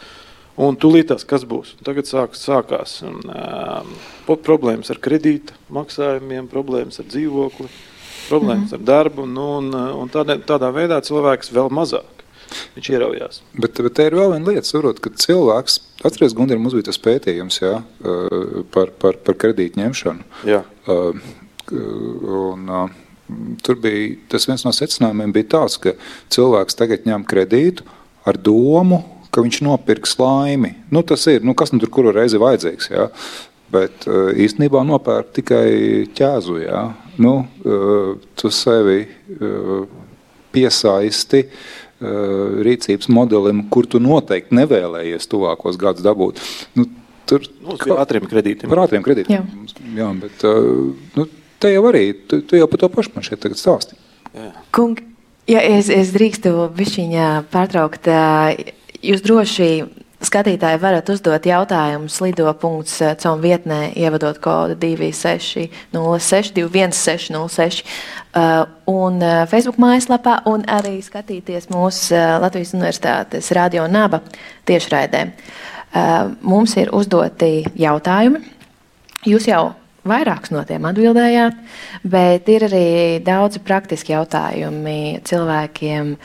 Un 0.62 0.76
tūlītās, 0.78 1.24
kas 1.28 1.46
būs? 1.48 1.78
Tagad 1.84 2.10
sāk, 2.10 2.36
sākās 2.38 3.00
um, 3.08 3.94
problēmas 4.28 4.92
ar 4.92 5.00
kredīta 5.02 5.56
maksājumiem, 5.74 6.50
problēmas 6.52 7.00
ar 7.02 7.08
dzīvokli, 7.08 7.70
uh, 7.72 7.91
problēmas 8.32 8.72
mm 8.72 8.80
ar 8.80 8.88
darbu, 8.88 9.28
nu, 9.28 9.48
un, 9.60 9.70
un 10.02 10.12
tādā, 10.12 10.40
tādā 10.48 10.72
veidā 10.74 11.02
cilvēks 11.04 11.52
vēl 11.54 11.72
mazāk. 11.76 12.22
Viņš 12.76 12.90
ieraujās. 12.92 13.42
Bet, 13.56 13.80
bet 13.84 13.96
te 13.98 14.08
ir 14.08 14.18
vēl 14.18 14.34
viena 14.34 14.52
lieta, 14.52 14.68
surot, 14.68 15.00
ka 15.04 15.12
cilvēks, 15.24 15.78
atceries, 16.04 16.36
Gundir, 16.36 16.60
mums 16.60 16.76
bija 16.76 16.90
tas 16.90 17.00
pētījums 17.02 17.62
jā, 17.62 17.78
par, 18.74 18.92
par, 19.02 19.20
par 19.24 19.38
kredītu 19.40 19.80
ņemšanu. 19.82 20.26
Jā. 20.50 20.62
Un, 21.72 22.74
tur 23.64 23.80
bija 23.80 24.18
tas 24.34 24.48
viens 24.50 24.66
no 24.68 24.74
secinājumiem, 24.76 25.36
bija 25.36 25.52
tāds, 25.56 25.78
ka 25.82 25.96
cilvēks 26.34 26.80
tagad 26.80 27.08
ņem 27.08 27.24
kredītu 27.30 27.88
ar 28.28 28.40
domu, 28.40 29.04
ka 29.32 29.44
viņš 29.46 29.62
nopirks 29.64 30.18
laimi. 30.20 30.74
Nu, 30.92 31.06
tas 31.08 31.24
ir, 31.32 31.46
nu, 31.48 31.56
kas 31.56 31.72
nu 31.72 31.80
tur 31.80 31.92
kuru 31.94 32.12
reizi 32.16 32.42
vajadzīgs. 32.42 32.92
Jā. 32.92 33.08
Bet 33.72 34.04
īstenībā 34.04 34.82
nopērk 34.84 35.32
tikai 35.38 35.70
ķēzu. 36.18 36.58
Jā 36.66 36.90
nu, 37.22 37.34
eh, 37.66 38.12
tu 38.36 38.52
sevi 38.54 39.00
eh, 39.06 39.86
piesaisti 40.52 41.46
rīcības 42.02 43.12
modelim, 43.14 43.60
kur 43.70 43.86
tu 43.86 44.00
noteikti 44.02 44.56
nevēlējies 44.58 45.28
tuvākos 45.30 45.76
gadus 45.78 46.02
dabūt. 46.02 46.40
Nu, 46.74 46.88
tur 47.30 47.46
Mums 47.62 47.84
kā, 47.84 47.94
ātriem 48.02 48.26
kredītiem. 48.26 48.72
Par 48.72 48.82
ātriem 48.88 49.06
kredītiem. 49.06 49.46
Jā, 49.54 49.84
jā 50.00 50.08
bet 50.18 50.46
nu, 51.14 51.28
te 51.62 51.70
jau 51.70 51.84
arī, 51.92 52.02
tu, 52.26 52.42
tu 52.42 52.58
jau 52.58 52.66
par 52.72 52.82
to 52.82 52.90
pašu 52.96 53.14
man 53.14 53.28
šeit 53.28 53.44
tagad 53.46 53.62
stāsti. 53.62 54.00
Kungi, 54.74 55.06
ja 55.54 55.62
es, 55.62 55.92
es 55.94 56.10
drīkstu 56.18 56.56
višķiņā 56.82 57.30
pārtraukt, 57.54 58.10
jūs 59.06 59.22
droši 59.22 59.70
Skatītāji 60.22 60.78
varat 60.78 61.10
uzdot 61.10 61.46
jautājumus 61.50 62.20
lido.com 62.22 63.42
vietnē, 63.42 63.80
ievadot 63.98 64.38
kodu 64.44 64.76
2606, 64.78 66.54
21606, 66.60 67.82
uh, 67.82 68.68
un 68.92 69.18
uh, 69.18 69.42
Facebook 69.50 69.82
mājaslapā, 69.82 70.44
un 70.52 70.68
arī 70.70 71.00
skatīties 71.02 71.72
mūsu 71.74 72.14
uh, 72.14 72.38
Latvijas 72.44 72.76
Universitātes 72.78 73.50
radio 73.58 73.88
naba 73.90 74.22
tiešraidē. 74.70 75.28
Mums 76.48 76.78
ir 76.80 76.88
uzdoti 76.96 77.66
jautājumi. 77.76 78.40
Jūs 79.28 79.50
jau 79.50 79.74
Vairākus 80.08 80.50
no 80.50 80.64
tiem 80.66 80.86
atbildējāt, 80.90 81.58
bet 82.10 82.48
ir 82.50 82.64
arī 82.66 82.86
daudzi 83.22 83.60
praktiski 83.62 84.16
jautājumi. 84.16 85.20
Cilvēkiem 85.30 86.16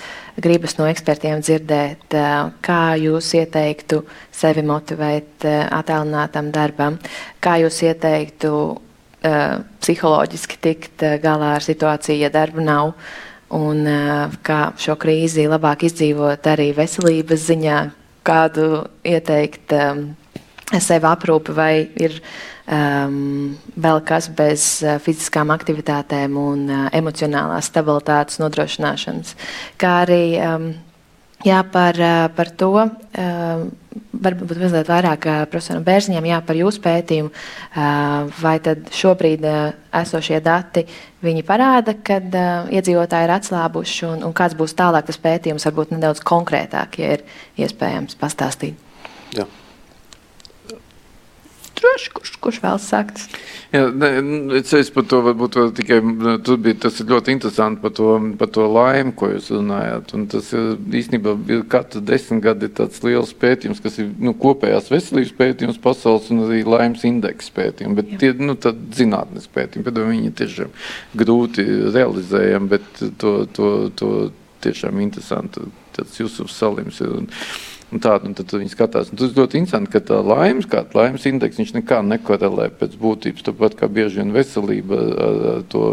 gribas 0.43 0.77
no 0.79 0.87
ekspertiem 0.91 1.41
dzirdēt, 1.45 2.17
kā 2.65 2.81
jūs 3.01 3.31
ieteiktu 3.39 4.03
sevi 4.35 4.65
motivēt 4.67 5.47
attēlinātam 5.47 6.51
darbam, 6.55 6.99
kā 7.41 7.57
jūs 7.63 7.83
ieteiktu 7.87 8.53
psiholoģiski 9.83 10.59
tikt 10.63 11.07
galā 11.23 11.57
ar 11.57 11.65
situāciju, 11.65 12.21
ja 12.21 12.31
darba 12.33 12.63
nav, 12.65 12.93
un 13.57 13.87
kā 14.47 14.61
šo 14.81 14.97
krīzi 15.01 15.47
labāk 15.51 15.87
izdzīvot 15.89 16.47
arī 16.53 16.71
veselības 16.77 17.47
ziņā, 17.49 17.79
kādu 18.27 18.85
ieteikt 19.07 19.75
sevi 20.83 21.07
aprūpi 21.07 21.55
vai 21.55 21.73
ir 22.03 22.21
um, 22.67 23.55
vēl 23.77 24.03
kas 24.07 24.29
bez 24.37 24.67
uh, 24.85 24.97
fiziskām 25.03 25.53
aktivitātēm 25.55 26.37
un 26.41 26.67
uh, 26.69 26.85
emocionālās 26.97 27.71
stabilitātes 27.71 28.41
nodrošināšanas. 28.43 29.35
Kā 29.81 30.01
arī 30.05 30.23
um, 30.43 30.71
jā, 31.47 31.63
par, 31.73 31.99
uh, 32.01 32.29
par 32.37 32.53
to, 32.59 32.73
uh, 32.85 33.67
varbūt 34.13 34.61
mazliet 34.61 34.89
vairāk 34.91 35.27
profesoram 35.51 35.85
Bērziņam, 35.87 36.27
jā, 36.29 36.39
par 36.45 36.59
jūsu 36.59 36.81
pētījumu, 36.85 37.31
vai 38.43 38.55
tad 38.65 38.91
šobrīd 38.93 39.45
esošie 39.97 40.41
dati 40.45 40.85
viņi 41.25 41.45
parāda, 41.47 41.97
kad 42.05 42.37
iedzīvotāji 42.73 43.29
ir 43.29 43.35
atslābuši 43.37 44.09
un, 44.11 44.25
un 44.29 44.35
kāds 44.37 44.57
būs 44.59 44.77
tālāk 44.77 45.09
tas 45.09 45.21
pētījums, 45.21 45.69
varbūt 45.69 45.95
nedaudz 45.97 46.25
konkrētāk, 46.27 47.01
ja 47.01 47.17
ir 47.17 47.25
iespējams 47.61 48.19
pastāstīt. 48.21 48.77
Jā. 49.37 49.49
Droši, 51.87 52.11
kurš, 52.17 52.31
kurš 52.43 52.57
vēl 52.65 52.79
sakt? 52.83 53.21
Jā, 53.71 53.87
ne, 53.95 54.09
es 54.59 54.71
teicu 54.73 54.95
par 54.97 55.05
to, 55.11 55.21
varbūt 55.27 55.59
tikai 55.77 55.99
tur 56.47 56.59
bija 56.63 56.79
tas 56.87 56.99
ļoti 56.99 57.35
interesanti 57.37 57.83
par 57.83 57.93
to, 57.95 58.09
par 58.41 58.51
to 58.55 58.65
laimi, 58.71 59.13
ko 59.19 59.29
jūs 59.31 59.53
runājāt. 59.55 60.15
Un 60.17 60.25
tas 60.33 60.49
ir 60.57 60.73
īstenībā 61.01 61.35
ir 61.53 61.63
katru 61.71 62.03
desmit 62.07 62.43
gadi 62.47 62.71
tāds 62.75 63.03
liels 63.07 63.31
pētījums, 63.39 63.83
kas 63.85 64.01
ir 64.03 64.11
nu, 64.23 64.35
kopējās 64.41 64.91
veselības 64.91 65.35
pētījums 65.39 65.79
pasaules 65.83 66.31
un 66.35 66.47
arī 66.49 66.65
laimes 66.67 67.07
indeksa 67.07 67.55
pētījumi. 67.61 67.99
Bet 68.01 68.11
Jā. 68.17 68.21
tie, 68.25 68.33
nu, 68.43 68.57
tad 68.67 68.83
zinātnes 68.97 69.47
pētījumi, 69.55 69.87
bet 69.87 70.03
viņi 70.03 70.35
tiešām 70.43 70.75
grūti 71.23 71.69
realizējami, 71.95 72.73
bet 72.75 73.07
to, 73.23 73.37
to, 73.55 73.71
to 73.99 74.13
tiešām 74.67 74.99
interesanti, 75.05 75.69
tas 75.97 76.19
jūsu 76.19 76.49
salims 76.51 77.01
ir. 77.05 77.15
Un, 77.23 77.31
Un 77.95 78.03
tā, 78.03 78.17
un 78.27 78.35
tad 78.35 78.51
viņi 78.51 78.73
skatās. 78.73 79.13
Un 79.13 79.21
tas 79.21 79.35
ļoti 79.37 79.61
interesanti, 79.61 79.93
ka 79.93 80.03
tā 80.03 80.19
laimes, 80.27 80.67
kā 80.67 80.83
laimes 80.97 81.27
indeks, 81.29 81.61
viņš 81.61 81.73
nekā 81.77 82.01
nekorelē 82.03 82.69
pēc 82.81 82.97
būtības, 82.99 83.47
tāpat 83.47 83.77
kā 83.79 83.87
bieži 83.87 84.23
vien 84.23 84.33
veselība 84.35 84.99
ar, 84.99 85.37
ar 85.53 85.61
to 85.71 85.85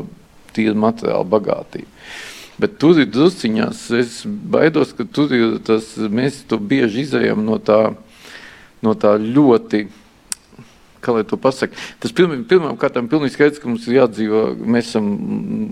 tīru 0.56 0.80
materiālu 0.82 1.30
bagātību. 1.30 1.90
Bet 2.62 2.80
tur 2.82 2.98
ir 3.02 3.10
drusciņās, 3.14 3.84
es 3.98 4.18
baidos, 4.26 4.94
ka 4.98 5.06
tur 5.06 5.34
ir 5.34 5.60
tas, 5.66 5.94
mēs 5.98 6.44
to 6.50 6.58
bieži 6.58 7.06
izējam 7.06 7.46
no 7.46 7.60
tā, 7.62 7.96
no 8.86 8.94
tā 8.98 9.16
ļoti 9.22 9.88
kā 11.04 11.16
lai 11.16 11.24
to 11.28 11.40
pasaka. 11.42 11.78
Tas 12.04 12.14
pirmām, 12.16 12.46
pirmām 12.50 12.78
kārtām 12.80 13.10
pilnīgi 13.12 13.36
skaidrs, 13.36 13.62
ka 13.62 13.70
mums 13.70 13.88
ir 13.90 14.00
jādzīvo, 14.00 14.44
mēs 14.64 14.92
esam 14.92 15.10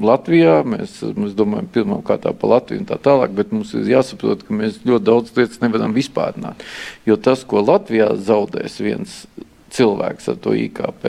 Latvijā, 0.05 0.57
mēs, 0.67 0.99
mēs 1.17 1.37
domājam 1.37 1.69
pirmām 1.75 2.01
kārtām 2.07 2.37
par 2.41 2.55
Latviju 2.57 2.83
un 2.83 2.89
tā 2.89 2.99
tālāk, 3.01 3.35
bet 3.37 3.53
mums 3.55 3.73
ir 3.77 3.89
jāsaprot, 3.93 4.43
ka 4.47 4.57
mēs 4.57 4.81
ļoti 4.85 5.07
daudz 5.07 5.37
lietas 5.37 5.63
nevaram 5.63 5.95
vispārināt. 5.95 6.65
Jo 7.07 7.17
tas, 7.17 7.45
ko 7.47 7.63
Latvijā 7.65 8.11
zaudēs 8.19 8.77
viens 8.83 9.23
cilvēks 9.71 10.29
ar 10.31 10.39
to 10.43 10.53
IKP. 10.57 11.07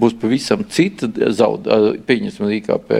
Būs 0.00 0.16
pavisam 0.20 0.64
cita 0.72 1.08
zaudējuma, 1.12 2.02
pieņemsim, 2.08 2.52
IKP 2.58 2.92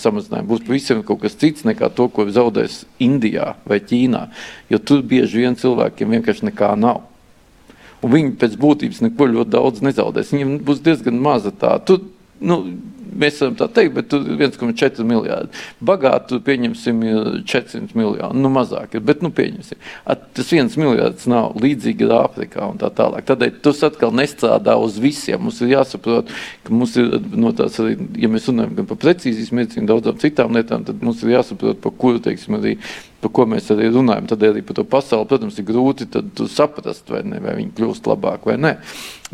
samazinājumu. 0.00 0.50
Būs 0.50 0.66
pavisam 0.66 1.02
kaut 1.06 1.22
kas 1.24 1.36
cits 1.40 1.66
nekā 1.68 1.90
to, 1.96 2.08
ko 2.08 2.26
zaudēs 2.32 2.84
Indijā 3.04 3.54
vai 3.68 3.80
Ķīnā. 3.84 4.26
Jo 4.72 4.80
tur 4.80 5.04
bieži 5.06 5.44
vien 5.44 5.58
cilvēkiem 5.60 6.16
vienkārši 6.16 6.48
nekā 6.50 6.74
nav 6.80 7.04
un 8.04 8.12
viņi 8.12 8.34
pēc 8.40 8.58
būtības 8.60 9.04
neko 9.06 9.30
ļoti 9.32 9.54
daudz 9.54 9.84
nezaudēs. 9.86 10.34
Viņiem 10.34 10.58
būs 10.66 10.82
diezgan 10.84 11.20
maza 11.24 11.52
tā. 11.56 11.78
Tu, 11.88 11.98
nu, 12.44 12.60
mēs 13.18 13.38
varam 13.42 13.54
tā 13.58 13.68
teikt, 13.70 13.94
bet 13.96 14.14
1,4 14.14 15.06
miljardi. 15.06 15.62
Bagāti, 15.84 16.38
pieņemsim, 16.44 17.02
400 17.46 17.98
miljoni, 17.98 18.42
nu 18.42 18.50
mazāk 18.52 18.96
ir, 18.96 19.04
bet 19.06 19.22
nu 19.24 19.30
pieņemsim. 19.34 19.80
At, 20.10 20.26
tas 20.36 20.50
viens 20.54 20.76
miljards 20.80 21.28
nav 21.30 21.54
līdzīgi 21.62 22.10
Āfrikā 22.14 22.68
un 22.72 22.80
tā 22.80 22.90
tālāk. 22.94 23.26
Tādēļ 23.28 23.56
tas 23.64 23.82
atkal 23.88 24.14
nestrādā 24.14 24.76
uz 24.80 24.98
visiem. 25.02 25.42
Mums 25.44 25.60
ir 25.64 25.74
jāsaprot, 25.74 26.30
ka 26.66 26.74
mums 26.74 26.94
ir 27.00 27.18
no 27.32 27.54
tās 27.56 27.78
arī, 27.82 27.96
ja 28.20 28.30
mēs 28.30 28.50
runājam 28.50 28.76
gan 28.80 28.90
par 28.90 29.00
precīzijas 29.06 29.54
medicīnu, 29.56 29.88
daudzām 29.90 30.20
citām 30.22 30.54
lietām, 30.56 30.86
tad 30.86 31.02
mums 31.04 31.24
ir 31.24 31.36
jāsaprot, 31.36 31.80
par 31.84 31.94
kuru, 31.98 32.22
teiksim, 32.24 32.58
arī 32.60 32.76
par 33.24 33.32
ko 33.32 33.46
mēs 33.48 33.70
arī 33.72 33.88
runājam. 33.92 34.28
Tad 34.28 34.44
arī 34.44 34.62
par 34.66 34.76
to 34.76 34.84
pasauli, 34.88 35.28
protams, 35.30 35.56
ir 35.58 35.68
grūti 35.70 36.08
saprast, 36.52 37.08
vai, 37.12 37.22
ne, 37.24 37.40
vai 37.44 37.56
viņi 37.62 37.72
kļūst 37.78 38.10
labāk 38.10 38.44
vai 38.50 38.58
nē. 38.60 38.76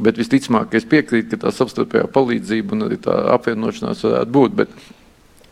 Bet 0.00 0.20
visticamāk, 0.20 0.78
es 0.78 0.86
piekrītu, 0.88 1.34
ka 1.34 1.44
tā 1.46 1.54
savstarpējā 1.56 2.06
palīdzība 2.14 2.76
un 2.76 2.86
arī 2.86 3.00
tā 3.02 3.18
apvienošanās 3.34 4.06
varētu 4.06 4.34
būt. 4.36 4.56
Bet 4.62 4.80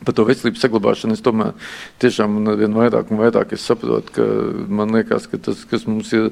par 0.07 0.15
to 0.15 0.23
veselības 0.29 0.63
saglabāšanu 0.63 1.17
es 1.19 1.25
tomēr 1.27 1.71
tiešām 2.03 2.39
vien 2.61 2.77
vairāk 2.79 3.11
un 3.11 3.19
vairāk 3.19 3.57
saprotu, 3.59 4.15
ka 4.15 4.27
man 4.71 4.95
liekas, 4.95 5.27
ka 5.31 5.41
tas, 5.43 5.65
kas 5.67 5.89
mums 5.91 6.13
ir 6.15 6.31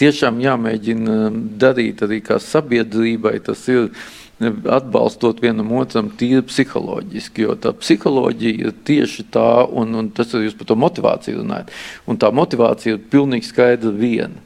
tiešām 0.00 0.40
jāmēģina 0.40 1.18
darīt 1.60 2.00
arī 2.06 2.22
kā 2.24 2.40
sabiedrībai, 2.40 3.36
tas 3.44 3.66
ir 3.68 3.90
atbalstot 4.50 5.42
vienam 5.42 5.72
otram 5.78 6.10
tīri 6.18 6.44
psiholoģiski. 6.48 7.46
Jo 7.46 7.58
tā 7.60 7.74
psiholoģija 7.76 8.68
ir 8.68 8.74
tieši 8.86 9.28
tā, 9.34 9.48
un, 9.66 9.94
un 10.00 10.10
tas 10.14 10.32
ir 10.34 10.48
jūs 10.48 10.58
par 10.58 10.70
to 10.70 10.78
motivāciju 10.78 11.42
runājat. 11.42 11.72
Un 12.10 12.20
tā 12.20 12.32
motivācija 12.34 12.96
ir 12.96 13.06
pilnīgi 13.12 13.50
skaidra 13.50 13.94
viena 13.94 14.42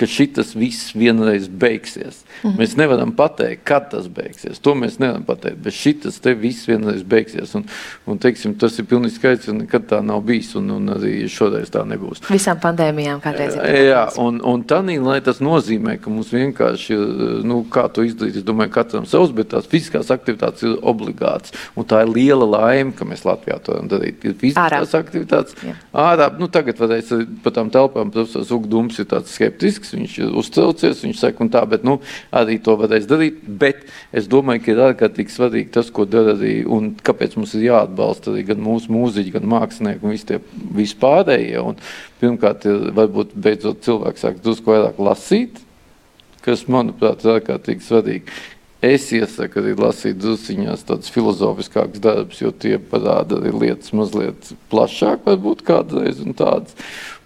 ka 0.00 0.08
šis 0.08 0.54
viss 0.56 0.94
vienreiz 0.96 1.48
beigsies. 1.48 2.24
Mm 2.42 2.50
-hmm. 2.50 2.58
Mēs 2.58 2.76
nevaram 2.76 3.12
pateikt, 3.12 3.64
kad 3.64 3.90
tas 3.90 4.08
beigsies. 4.08 4.58
To 4.58 4.74
mēs 4.74 4.98
nevaram 4.98 5.24
pateikt. 5.24 5.56
Bet 5.64 5.74
šis 5.74 6.20
te 6.20 6.34
viss 6.34 6.68
vienreiz 6.68 7.02
beigsies. 7.02 7.54
Un, 7.54 7.64
un, 8.06 8.18
teiksim, 8.18 8.54
tas 8.58 8.78
ir 8.78 8.84
pilnīgi 8.84 9.14
skaidrs, 9.18 9.46
ka 9.46 9.52
nekad 9.52 9.86
tā 9.90 10.00
nav 10.04 10.20
bijis. 10.20 10.54
Un, 10.56 10.70
un 10.70 10.88
arī 10.88 11.28
šoreiz 11.28 11.70
tā 11.70 11.84
nebūs. 11.84 12.22
Visām 12.30 12.60
pandēmijām 12.62 13.20
kādreiz 13.20 13.54
ir. 13.56 13.84
Jā, 13.90 14.08
un, 14.16 14.40
un 14.44 14.64
tādā 14.64 14.96
lai 15.02 15.20
tas 15.20 15.40
nozīmē, 15.40 15.98
ka 16.00 16.10
mums 16.10 16.32
vienkārši 16.32 16.92
ir, 16.94 17.44
nu, 17.44 17.60
kā 17.70 17.88
to 17.92 18.02
izdarīt, 18.02 18.36
es 18.36 18.46
domāju, 18.46 18.70
katram 18.70 19.06
savs, 19.06 19.32
bet 19.36 19.50
tās 19.52 19.68
fiziskās 19.70 20.10
aktivitātes 20.10 20.62
ir 20.62 20.78
obligātas. 20.82 21.52
Un 21.76 21.84
tā 21.84 22.02
ir 22.02 22.14
liela 22.14 22.46
laime, 22.46 22.92
ka 22.96 23.04
mēs 23.04 23.24
Latvijā 23.28 23.58
to 23.62 23.72
varam 23.72 23.88
darīt. 23.88 24.24
Ir 24.24 24.34
fiziskās 24.40 24.94
Ārā. 24.94 25.00
aktivitātes. 25.00 25.54
Jā. 25.66 25.76
Ārā, 25.92 26.30
nu, 26.38 26.48
tagad 26.48 26.80
varēs 26.80 27.12
par 27.44 27.52
tām 27.52 27.70
telpām, 27.70 28.12
profesors 28.14 28.50
Ugdums 28.54 28.98
ir 28.98 29.08
tāds 29.10 29.34
skeptisks 29.36 29.89
prieks, 29.90 30.18
viņš 30.18 30.34
uztraucies, 30.38 31.02
viņš 31.04 31.18
saka, 31.18 31.42
un 31.42 31.50
tā, 31.50 31.62
bet 31.68 31.84
nu, 31.84 32.00
arī 32.32 32.58
to 32.62 32.76
varēs 32.76 33.06
darīt. 33.06 33.40
Bet 33.46 33.86
es 34.12 34.28
domāju, 34.28 34.62
ka 34.64 34.72
ir 34.72 34.82
ārkārtīgi 34.90 35.30
svarīgi 35.30 35.72
tas, 35.72 35.90
ko 35.90 36.04
dara 36.04 36.34
arī, 36.34 36.64
un 36.66 36.94
kāpēc 36.94 37.36
mums 37.36 37.54
ir 37.54 37.70
jāatbalsta 37.70 38.32
arī 38.32 38.44
gan 38.46 38.62
mūsu 38.62 38.92
mūziķi, 38.92 39.34
gan 39.34 39.48
mākslinieki 39.50 40.04
un 40.04 40.14
visi 40.14 40.26
tie 40.26 40.40
vispārējie. 40.76 41.60
Un, 41.60 41.76
pirmkārt, 42.20 42.66
ir 42.66 42.92
varbūt 42.94 43.34
beidzot 43.34 43.82
cilvēks 43.84 44.24
sāk 44.24 44.40
drusku 44.44 44.72
vairāk 44.72 44.98
lasīt, 45.00 45.60
kas, 46.44 46.66
manuprāt, 46.68 47.24
ir 47.24 47.38
ārkārtīgi 47.38 47.86
svarīgi. 47.86 48.40
Es 48.80 49.10
iesaku 49.12 49.60
arī 49.60 49.74
lasīt 49.76 50.16
drusciņās 50.22 50.86
tādus 50.88 51.10
filozofiskākus 51.12 52.00
darbus, 52.00 52.38
jo 52.40 52.48
tie 52.48 52.78
parāda 52.80 53.36
arī 53.36 53.52
lietas 53.52 53.92
mazliet 53.92 54.54
plašāk, 54.72 55.26
varbūt 55.26 55.60
kādreiz 55.68 56.22
tādas 56.38 56.72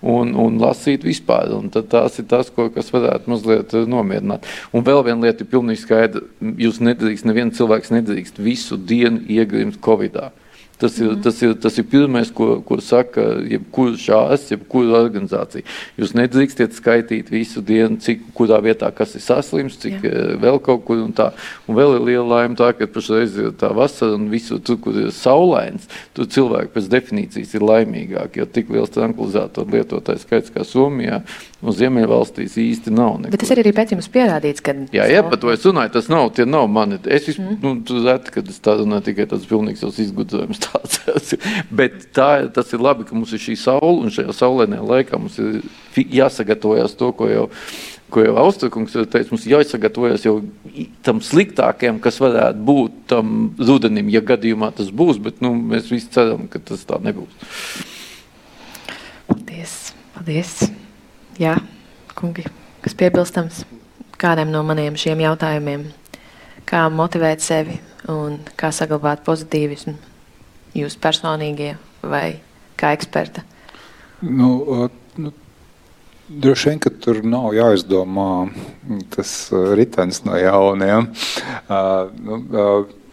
un, 0.05 0.34
un 0.38 0.61
lasīt 0.61 1.05
vispār. 1.07 1.52
Un 1.57 1.70
tas 1.72 2.20
ir 2.20 2.28
tas, 2.30 2.50
ko, 2.52 2.68
kas 2.74 2.92
varētu 2.94 3.32
mazliet 3.32 3.74
eh, 3.74 3.88
nomierināt. 3.88 4.46
Un 4.76 4.86
vēl 4.86 5.02
viena 5.09 5.26
lieta 5.26 5.44
ir 5.44 5.50
pilnīgi 5.50 5.84
skaidra. 5.84 6.24
Jūs 6.61 6.82
nedrīkst, 6.84 7.28
neviens 7.28 7.59
cilvēks 7.59 7.94
nedrīkst 7.94 8.40
visu 8.44 8.78
dienu 8.78 9.24
iegrimt 9.32 9.80
Covid-19. 9.84 10.43
Tas 10.79 10.97
ir, 10.99 11.12
tas 11.22 11.39
ir, 11.43 11.53
tas 11.62 11.77
ir 11.79 11.87
pirmais, 11.87 12.31
ko, 12.35 12.59
ko 12.66 12.81
saka 12.83 13.22
jebkurš 13.47 14.09
ārsts, 14.16 14.51
jebkura 14.57 14.99
organizācija. 15.05 15.62
Jūs 16.01 16.14
nedrīkstiet 16.18 16.75
skaitīt 16.75 17.31
visu 17.31 17.62
dienu, 17.62 18.01
cik 18.03 18.25
kurā 18.35 18.59
vietā 18.64 18.91
kas 18.95 19.14
ir 19.14 19.22
saslims, 19.22 19.79
cik 19.79 20.03
Jā. 20.03 20.11
Eh, 20.11 20.33
vēl 20.43 20.59
kaut 20.64 20.83
kur 20.89 20.99
un 21.05 21.14
tā. 21.14 21.31
Un 21.68 21.79
vēl 21.79 21.99
ir 22.01 22.07
liela 22.09 22.41
laime 22.41 22.59
tā, 22.59 22.72
ka 22.75 22.89
pašreiz 22.91 23.39
ir 23.39 23.53
tā 23.61 23.70
vasara 23.77 24.18
un 24.18 24.27
visur 24.33 24.59
tur, 24.66 24.81
kur 24.83 24.99
ir 24.99 25.12
saulains, 25.14 25.87
tur 26.16 26.27
cilvēki 26.35 26.75
pēc 26.75 26.91
definīcijas 26.91 27.55
ir 27.55 27.66
laimīgāki, 27.70 28.43
jo 28.43 28.49
tik 28.51 28.75
liels 28.75 28.93
tranquilizātoru 28.95 29.79
lietotājs 29.79 30.27
skaits 30.27 30.53
kā 30.55 30.66
Somijā 30.66 31.22
un 31.62 31.79
Ziemeļvalstīs 31.79 32.59
īsti 32.61 32.93
nav. 32.95 33.20
Nekur. 33.22 33.37
Bet 33.37 33.45
tas 33.45 33.55
arī 33.55 33.68
ir 33.70 33.77
pētījums 33.79 34.11
pierādīts, 34.12 34.64
ka... 34.64 34.75
Jā, 34.95 35.07
jā, 35.11 35.22
par 35.31 35.41
to 35.41 35.55
es 35.55 35.64
runāju, 35.64 35.95
tas 35.97 36.11
nav, 36.12 36.29
tie 36.37 36.47
nav 36.49 36.66
mani. 36.70 36.99
Es, 37.07 37.31
mm. 37.39 37.57
nu, 37.62 37.77
tu 37.87 38.03
reti, 38.05 38.35
kad 38.35 38.51
es 38.51 38.61
tā 38.64 38.77
runāju, 38.81 39.07
tikai 39.09 39.29
tāds 39.31 39.49
pilnīgs 39.49 39.85
savs 39.85 40.03
izgudrojums 40.05 40.61
tāds. 40.75 41.35
Bet 41.79 42.09
tā, 42.16 42.29
tas 42.55 42.72
ir 42.75 42.83
labi, 42.83 43.07
ka 43.09 43.16
mums 43.16 43.33
ir 43.35 43.43
šī 43.43 43.57
saule, 43.61 44.05
un 44.05 44.14
šajā 44.14 44.35
saulēnajā 44.37 44.87
laikā 44.91 45.20
mums 45.20 45.39
ir 45.43 45.61
jāsagatavojas 46.20 46.97
to, 46.99 47.11
ko 47.16 47.29
jau, 47.31 47.45
ko 48.14 48.25
jau 48.25 48.35
Austrakungs 48.45 48.95
teica, 48.95 49.31
mums 49.33 49.47
jāsagatavojas 49.49 50.27
jau 50.27 50.37
tam 51.07 51.22
sliktākajam, 51.25 52.01
kas 52.03 52.20
varētu 52.22 52.64
būt 52.68 53.01
tam 53.14 53.35
rudenim, 53.59 54.11
ja 54.12 54.22
gadījumā 54.25 54.72
tas 54.77 54.91
būs, 54.95 55.20
bet 55.22 55.43
nu, 55.45 55.55
mēs 55.75 55.91
visi 55.93 56.11
ceram, 56.14 56.49
ka 56.51 56.62
tas 56.62 56.87
tā 56.89 57.01
nebūs. 57.03 57.53
Paldies! 59.31 59.79
Paldies. 60.14 60.57
Jā, 61.41 61.57
kungi, 62.14 62.45
kas 62.85 62.95
piebilstams 62.95 63.64
kādam 64.20 64.53
no 64.55 64.62
maniem 64.66 64.95
šiem 64.99 65.25
jautājumiem? 65.25 65.89
Kā 66.64 66.87
motivēt 66.89 67.43
sevi 67.45 67.75
un 68.09 68.39
kā 68.57 68.70
saglabāt 68.72 69.25
pozitīvismu 69.27 70.13
jūs 70.75 70.99
personīgie 71.01 71.75
vai 72.03 72.41
kā 72.81 72.93
eksperta? 72.97 73.45
Nu, 74.25 74.89
nu, 75.20 75.33
droši 76.29 76.70
vien, 76.70 76.83
ka 76.83 76.93
tur 77.05 77.22
nav 77.27 77.53
jāizdomā 77.57 78.29
tas 79.14 79.33
ritenis 79.79 80.22
no 80.27 80.39
jauniem. 80.41 81.11
Uh, 81.68 82.12
nu, 82.20 82.41
uh, 82.41 83.03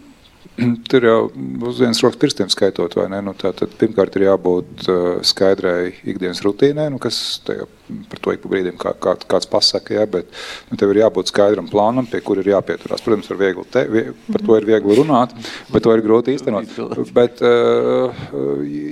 Tur 0.91 1.05
jau 1.05 1.19
uz 1.67 1.79
vienas 1.79 2.01
rokas 2.03 2.19
pirkstiem 2.19 2.49
skaitot, 2.51 2.95
vai 2.97 3.07
ne? 3.11 3.21
Nu, 3.23 3.33
tā, 3.37 3.53
tad, 3.55 3.71
pirmkārt, 3.79 4.15
ir 4.17 4.27
jābūt 4.27 4.87
uh, 4.91 5.03
skaidrai 5.25 5.93
ikdienas 6.11 6.41
rutīnai, 6.45 6.89
nu, 6.91 6.99
kas 7.01 7.39
tajā, 7.47 7.67
par 8.11 8.21
to 8.23 8.33
ik 8.35 8.43
pa 8.43 8.51
brīdim 8.51 8.77
kā, 8.79 8.91
kā, 9.01 9.15
kāds 9.31 9.47
pasaka, 9.51 9.95
jā, 9.95 10.05
bet 10.11 10.27
nu, 10.69 10.79
tev 10.79 10.91
ir 10.91 11.01
jābūt 11.03 11.31
skaidram 11.31 11.69
plānam, 11.71 12.07
pie 12.09 12.19
kur 12.25 12.41
ir 12.41 12.51
jāpieturās. 12.51 13.03
Protams, 13.05 13.31
viegli 13.39 13.65
te, 13.71 13.85
vie, 13.91 14.03
par 14.27 14.45
to 14.47 14.57
ir 14.59 14.67
viegli 14.67 14.97
runāt, 14.99 15.35
bet 15.71 15.85
to 15.85 15.95
ir 15.95 16.03
grūti 16.05 16.35
īstenot. 16.35 16.75
Bet, 17.15 17.43
uh, 17.45 18.25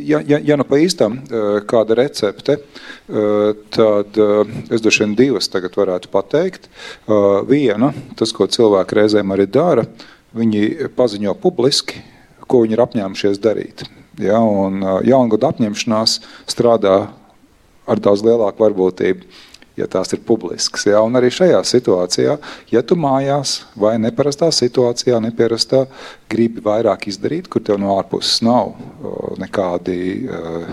ja, 0.08 0.22
ja, 0.24 0.40
ja 0.40 0.60
nu 0.60 0.68
pa 0.68 0.80
īstam 0.80 1.20
uh, 1.20 1.60
kāda 1.70 1.98
recepte, 2.00 2.60
tad 3.74 4.18
es 4.70 4.84
droši 4.84 5.02
vien 5.02 5.16
divas 5.18 5.50
tagad 5.50 5.74
varētu 5.80 6.12
pateikt. 6.14 6.68
Viena, 7.50 7.90
tas, 8.20 8.30
ko 8.36 8.46
cilvēki 8.46 8.98
reizēm 9.00 9.34
arī 9.34 9.48
dara, 9.50 9.86
viņi 10.36 10.92
paziņo 10.98 11.36
publiski, 11.42 12.04
ko 12.50 12.64
viņi 12.66 12.78
ir 12.78 12.84
apņēmušies 12.86 13.42
darīt. 13.42 13.86
Ja, 14.20 14.42
un 14.42 14.82
jaungada 15.08 15.54
apņemšanās 15.54 16.18
strādā 16.50 16.98
ar 17.90 18.02
daudz 18.04 18.26
lielāku 18.26 18.66
varbūtību, 18.66 19.30
ja 19.80 19.88
tās 19.88 20.12
ir 20.12 20.20
publiskas. 20.28 20.84
Ja, 20.90 21.00
un 21.08 21.16
arī 21.16 21.30
šajā 21.32 21.62
situācijā, 21.66 22.36
ja 22.74 22.82
tu 22.84 22.98
mājās 23.00 23.62
vai 23.80 23.94
neparastā 24.02 24.50
situācijā, 24.52 25.22
nepierastā, 25.24 25.86
gribi 26.30 26.64
vairāk 26.66 27.08
izdarīt, 27.10 27.48
kur 27.48 27.64
tev 27.64 27.80
no 27.80 27.96
ārpuses 27.96 28.42
nav 28.44 28.76
nekādi 29.40 30.28
uh, 30.28 30.68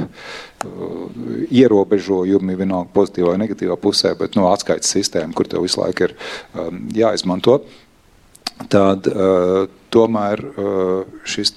ierobežojumi, 1.54 2.58
vienalga 2.58 2.90
pozitīvā 2.96 3.36
vai 3.36 3.42
negatīvā 3.44 3.78
pusē, 3.78 4.16
bet 4.18 4.34
no 4.34 4.50
atskaites 4.50 4.90
sistēma, 4.98 5.36
kur 5.36 5.46
tev 5.46 5.62
visu 5.68 5.84
laiku 5.84 6.08
ir 6.08 6.16
um, 6.58 6.86
jāizmanto. 6.96 7.60
Uh, 7.62 7.85
tad 8.72 9.06
uh, 9.10 9.66
tomēr 9.92 10.42
uh, 10.42 11.18
šis 11.28 11.52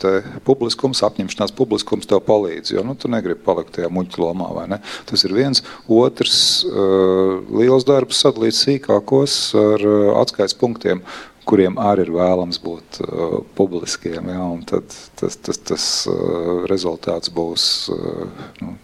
publiskums, 0.48 1.02
apņemšanās 1.08 1.54
publiskums 1.56 2.08
tev 2.10 2.22
palīdz. 2.28 2.74
Jo 2.76 2.84
nu, 2.88 2.96
tu 3.00 3.12
negribi 3.12 3.42
palikt 3.44 3.76
tajā 3.78 3.90
muļķu 3.94 4.24
lomā. 4.24 4.80
Tas 5.10 5.26
ir 5.28 5.36
viens. 5.36 5.64
Otrs 5.88 6.38
uh, 6.68 7.40
liels 7.56 7.88
darbs 7.88 8.22
sadalīts 8.24 8.62
sīkākos 8.68 9.40
ar 9.60 9.88
uh, 9.88 10.14
atskaites 10.22 10.58
punktiem 10.60 11.04
kuriem 11.50 11.80
arī 11.82 12.06
ir 12.06 12.12
vēlams 12.14 12.60
būt 12.62 13.00
uh, 13.02 13.40
publiskiem. 13.58 14.30
Ja, 14.30 14.44
tad 14.70 14.94
tas, 15.20 15.40
tas, 15.42 15.58
tas 15.72 15.88
uh, 16.12 16.68
rezultāts 16.70 17.32
būs 17.34 17.64
uh, 17.96 18.28
nu, 18.62 18.76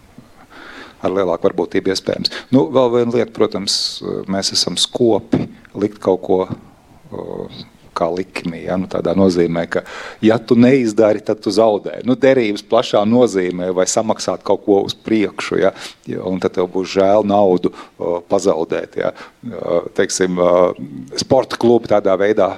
ar 1.05 1.13
lielāku 1.13 1.45
varbūtību 1.45 1.93
iespējams. 1.93 2.33
Nu, 2.55 2.65
vēl 2.73 2.91
viena 2.95 3.19
lieta, 3.19 3.29
protams, 3.35 3.77
mēs 4.31 4.55
esam 4.55 4.79
skopi 4.81 5.45
likt 5.77 6.01
kaut 6.01 6.23
ko 6.25 6.39
uh, 6.47 7.61
kā 7.95 8.09
likmi. 8.11 8.63
Ja? 8.65 8.77
Nu, 8.79 8.89
tādā 8.91 9.15
nozīmē, 9.17 9.65
ka, 9.71 9.85
ja 10.25 10.37
tu 10.39 10.57
neizdari, 10.59 11.23
tad 11.25 11.41
tu 11.43 11.53
zaudē. 11.53 12.01
Nu, 12.07 12.17
derības 12.19 12.65
plašā 12.69 13.03
nozīmē, 13.09 13.71
vai 13.75 13.87
samaksāt 13.89 14.43
kaut 14.45 14.65
ko 14.65 14.81
uz 14.85 14.95
priekšu, 14.95 15.59
ja? 15.61 15.73
un 16.25 16.41
tad 16.43 16.57
tev 16.57 16.69
būs 16.73 16.93
žēl 16.97 17.25
naudu 17.27 17.71
o, 17.71 18.19
pazaudēt. 18.29 18.99
Ja? 19.01 19.13
Teiksim, 19.97 20.39
sporta 21.19 21.59
klubi 21.61 21.91
tādā 21.91 22.15
veidā 22.19 22.49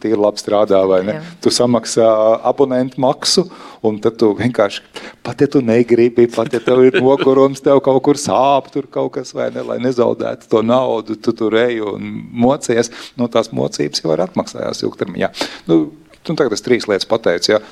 tīri 0.00 0.18
labi 0.20 0.40
strādā, 0.40 0.80
vai 0.88 1.02
ne? 1.06 1.18
Jā. 1.18 1.26
Tu 1.44 1.52
samaksā 1.54 2.08
abonentu 2.48 3.00
maksu, 3.02 3.46
un 3.86 3.98
tad 4.02 4.18
tu 4.20 4.30
vienkārši, 4.36 4.82
pat 5.24 5.40
ja 5.40 5.48
tu 5.50 5.62
negribi, 5.64 6.26
pat 6.30 6.52
ja 6.52 6.60
tev 6.64 6.82
ir 6.86 6.98
nogurums, 7.00 7.62
tev 7.64 7.80
kaut 7.84 8.02
kur 8.06 8.20
sāp, 8.20 8.70
tur 8.74 8.88
kaut 8.92 9.14
kas, 9.16 9.32
vai 9.36 9.50
ne, 9.54 9.64
lai 9.66 9.78
nezaudētu 9.82 10.50
to 10.52 10.62
naudu, 10.66 11.16
tu 11.16 11.34
tur 11.36 11.56
ej 11.60 11.80
un 11.92 12.10
mocies, 12.44 12.92
nu, 13.20 13.28
tās 13.32 13.52
mocības 13.56 14.02
jau 14.02 14.12
var 14.12 14.26
atmaksājās 14.26 14.84
ilgtermiņā. 14.84 15.30
Nu, 15.70 15.82
tu 16.20 16.36
tagad 16.36 16.56
es 16.56 16.66
trīs 16.66 16.88
lietas 16.90 17.08
pateicu, 17.08 17.56
ja. 17.56 17.62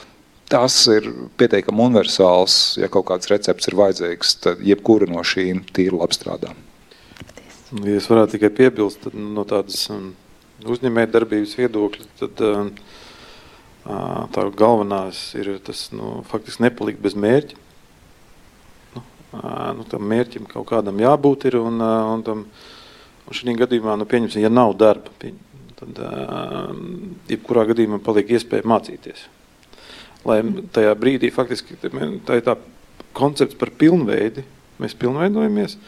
Tas 0.49 0.73
ir 0.89 1.05
pietiekami 1.37 1.83
universāls. 1.91 2.79
Ja 2.81 2.89
kaut 2.89 3.05
kāds 3.11 3.29
recepts 3.29 3.69
ir 3.69 3.75
vajadzīgs, 3.77 4.31
tad 4.47 4.63
jebkura 4.65 5.05
no 5.11 5.21
šīm 5.21 5.61
tīri 5.77 5.93
labi 5.93 6.17
strādā. 6.17 6.55
Ja 7.85 7.99
es 7.99 8.07
varētu 8.09 8.39
tikai 8.39 8.49
piebilst 8.57 9.11
no 9.13 9.45
tādas 9.45 9.83
um, 9.93 10.15
uzņēmējdarbības 10.65 11.53
viedokļa, 11.59 12.07
tad 12.23 12.41
um, 12.49 12.71
tā 14.35 14.45
galvenais 14.57 15.21
ir 15.39 15.55
tas 15.65 15.89
nu, 15.97 16.19
faktiski 16.29 16.67
nepalikt 16.67 17.01
bez 17.05 17.17
mērķa. 17.19 17.57
Nu, 18.95 19.03
nu, 19.79 19.87
tam 19.89 20.05
mērķim 20.11 20.49
kaut 20.51 20.69
kādam 20.71 21.01
jābūt 21.01 21.49
ir 21.51 21.59
un, 21.61 21.81
un 21.81 22.25
tam, 22.27 22.45
un 23.29 23.39
šī 23.39 23.57
gadījumā, 23.61 23.97
nu, 24.01 24.09
pieņemsim, 24.09 24.45
ja 24.45 24.53
nav 24.53 24.75
darba, 24.81 25.13
tad 25.79 26.03
jebkurā 27.31 27.67
gadījumā 27.73 28.03
paliek 28.05 28.37
iespēja 28.37 28.67
mācīties. 28.69 29.27
Lai 30.27 30.41
tajā 30.75 30.93
brīdī 30.99 31.31
faktiski 31.33 31.79
tā 31.81 32.39
ir 32.39 32.47
tā 32.47 32.59
koncepts 33.17 33.57
par 33.59 33.71
pilnveidi, 33.79 34.45
mēs 34.83 34.97
pilnveidojamies, 34.99 35.79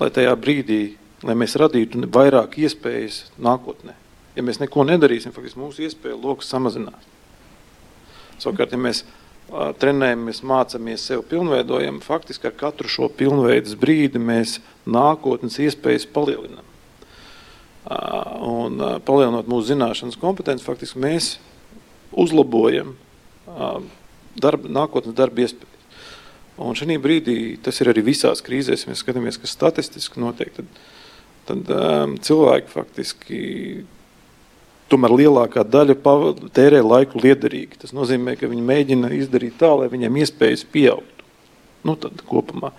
lai 0.00 0.10
tajā 0.14 0.34
brīdī 0.38 0.82
lai 1.26 1.36
mēs 1.36 1.56
radītu 1.60 2.06
vairāk 2.12 2.58
iespējas 2.64 3.24
nākotnē. 3.40 3.94
Ja 4.36 4.44
mēs 4.46 4.60
neko 4.62 4.84
nedarīsim, 4.88 5.34
faktiski 5.34 5.60
mūsu 5.60 5.84
iespēja 5.84 6.16
lokus 6.16 6.50
samazinās. 6.52 7.08
Savukārt, 8.40 8.74
ja 8.74 8.80
mēs 8.80 9.04
trenējamies, 9.82 10.42
mācāmies 10.46 11.04
sev 11.10 11.24
pilnveidojam, 11.30 11.98
faktiski 12.04 12.50
ar 12.50 12.56
katru 12.58 12.90
šo 12.90 13.08
pilnveidas 13.12 13.74
brīdi 13.78 14.22
mēs 14.22 14.58
nākotnes 14.86 15.58
iespējas 15.62 16.06
palielinam. 16.14 16.66
Uh, 17.90 18.36
un 18.46 18.82
palielinot 19.06 19.48
mūsu 19.50 19.72
zināšanas 19.72 20.18
kompetenci, 20.20 20.66
faktiski 20.66 21.00
mēs 21.00 21.32
uzlabojam 22.12 22.94
darba, 24.38 24.70
nākotnes 24.70 25.16
darba 25.16 25.46
iespējas. 25.46 25.68
Un 26.60 26.76
šī 26.76 26.98
brīdī 27.00 27.36
tas 27.64 27.80
ir 27.80 27.88
arī 27.90 28.04
visās 28.04 28.42
krīzēs, 28.44 28.84
ja 28.84 28.92
mēs 28.92 29.00
skatāmies, 29.00 29.40
kas 29.40 29.54
statistiski 29.56 30.20
notiek, 30.20 30.52
tad 30.54 30.68
tad 31.50 31.70
um, 31.74 32.16
cilvēki 32.22 32.70
faktiski 32.70 33.40
tomēr 34.90 35.14
lielākā 35.22 35.64
daļa 35.66 35.96
tērē 36.56 36.82
laiku 36.84 37.22
liederīgi. 37.22 37.78
Tas 37.84 37.94
nozīmē, 37.96 38.36
ka 38.40 38.50
viņi 38.50 38.66
mēģina 38.66 39.12
izdarīt 39.16 39.58
tā, 39.60 39.70
lai 39.78 39.88
viņiem 39.92 40.20
iespējas 40.22 40.66
pieaugtu. 40.72 41.26
Nu, 41.86 41.96
tad 41.96 42.20
kopumā. 42.28 42.74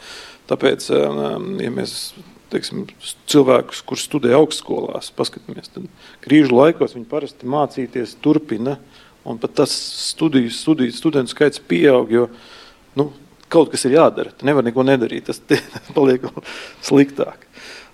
Tāpēc, 0.52 0.90
um, 0.94 1.56
ja 1.62 1.72
mēs 1.74 2.14
teiksim, 2.52 2.86
cilvēkus, 3.32 3.82
kurš 3.88 4.06
studē 4.10 4.34
augstskolās, 4.38 5.12
paskatāmies, 5.16 5.72
tad 5.72 5.88
krīžu 6.26 6.58
laikos 6.58 6.98
viņi 6.98 7.08
parasti 7.10 7.50
mācīties 7.50 8.18
turpina, 8.24 8.76
un 9.24 9.40
pat 9.42 9.56
tas 9.62 9.74
studiju, 10.12 10.52
studiju 10.54 10.94
studentu 10.96 11.32
skaits 11.32 11.62
pieaug, 11.64 12.12
jo 12.12 12.28
nu, 13.00 13.12
kaut 13.52 13.72
kas 13.72 13.86
ir 13.88 13.96
jādara. 14.00 14.34
Tu 14.36 14.48
nevar 14.48 14.66
neko 14.68 14.84
nedarīt, 14.88 15.30
tas 15.30 15.42
paliek 15.96 16.28
sliktāk. 16.84 17.48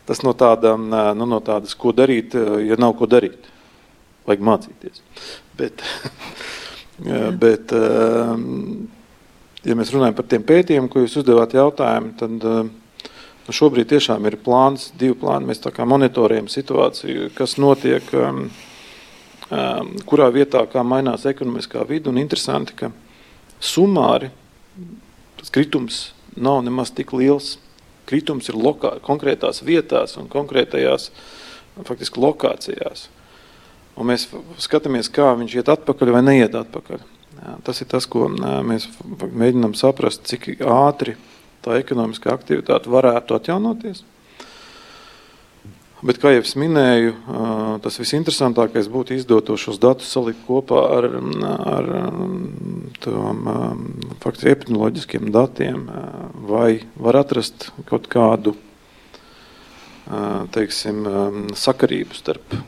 Tas 0.08 0.24
no, 0.24 0.32
tāda, 0.38 0.74
nu, 0.80 1.28
no 1.28 1.40
tādas, 1.44 1.76
ko 1.76 1.92
darīt, 1.96 2.36
ja 2.64 2.78
nav 2.80 2.96
ko 2.98 3.10
darīt. 3.12 3.50
Vajag 4.28 4.44
mācīties. 4.44 5.04
Bet, 5.58 5.84
bet 7.44 7.72
ja 9.64 9.78
mēs 9.78 9.94
runājam 9.96 10.18
par 10.18 10.28
tiem 10.30 10.46
pētījumiem, 10.48 10.90
ko 10.92 11.04
jūs 11.04 11.20
uzdevāt 11.22 11.56
jautājumu, 11.58 12.14
tad 12.20 12.48
nu, 13.48 13.56
šobrīd 13.56 13.88
tiešām 13.94 14.26
ir 14.28 14.40
plāns, 14.44 14.92
divi 15.00 15.16
plāni. 15.20 15.48
Mēs 15.50 15.64
tā 15.64 15.72
kā 15.76 15.88
monitorējam 15.88 16.50
situāciju, 16.52 17.32
kas 17.38 17.56
notiek, 17.62 18.10
um, 18.20 18.48
kurā 20.10 20.28
vietā, 20.36 20.66
kā 20.68 20.84
mainās 20.84 21.26
ekonomiskā 21.30 21.86
vide. 21.88 22.12
Un 22.12 22.20
interesanti, 22.20 22.76
ka 22.76 22.92
sumāri 23.64 24.32
tas 25.40 25.54
kritums 25.54 26.10
nav 26.36 26.64
nemaz 26.66 26.92
tik 26.96 27.14
liels. 27.16 27.56
Kritums 28.08 28.48
ir 28.48 28.56
lokā, 28.56 28.98
konkrētās 29.04 29.64
vietās 29.68 30.16
un 30.20 30.30
konkrētajās 30.32 31.10
faktiski 31.88 32.22
lokācijās. 32.24 33.08
Un 33.98 34.12
mēs 34.12 34.28
skatāmies, 34.62 35.10
kā 35.10 35.32
viņš 35.38 35.56
iet 35.58 35.72
atpakaļ 35.74 36.12
vai 36.14 36.26
neiet 36.26 36.58
atpakaļ. 36.58 37.02
Tas 37.66 37.82
ir 37.82 37.90
tas, 37.90 38.06
ko 38.10 38.28
mēs 38.30 38.88
mēģinām 39.02 39.74
saprast, 39.78 40.26
cik 40.30 40.56
ātri 40.62 41.16
tā 41.66 41.80
ekonomiskā 41.82 42.34
aktivitāte 42.34 42.92
varētu 42.94 43.38
atjaunoties. 43.38 44.04
Bet, 46.06 46.20
kā 46.22 46.30
jau 46.30 46.44
es 46.44 46.54
minēju, 46.54 47.16
tas 47.82 47.96
visinteresantākais 47.98 48.86
būtu 48.94 49.16
izdot 49.16 49.50
šos 49.58 49.80
datus 49.82 50.12
salikt 50.14 50.44
kopā 50.46 50.84
ar, 51.00 51.08
ar 51.74 51.90
tām 53.02 53.50
faktiski 54.22 54.54
epidemioloģiskiem 54.54 55.32
datiem, 55.34 55.88
vai 56.46 56.84
var 57.02 57.18
atrast 57.24 57.72
kaut 57.90 58.06
kādu 58.14 58.54
teiksim, 60.54 61.02
sakarību 61.58 62.22
starp 62.22 62.60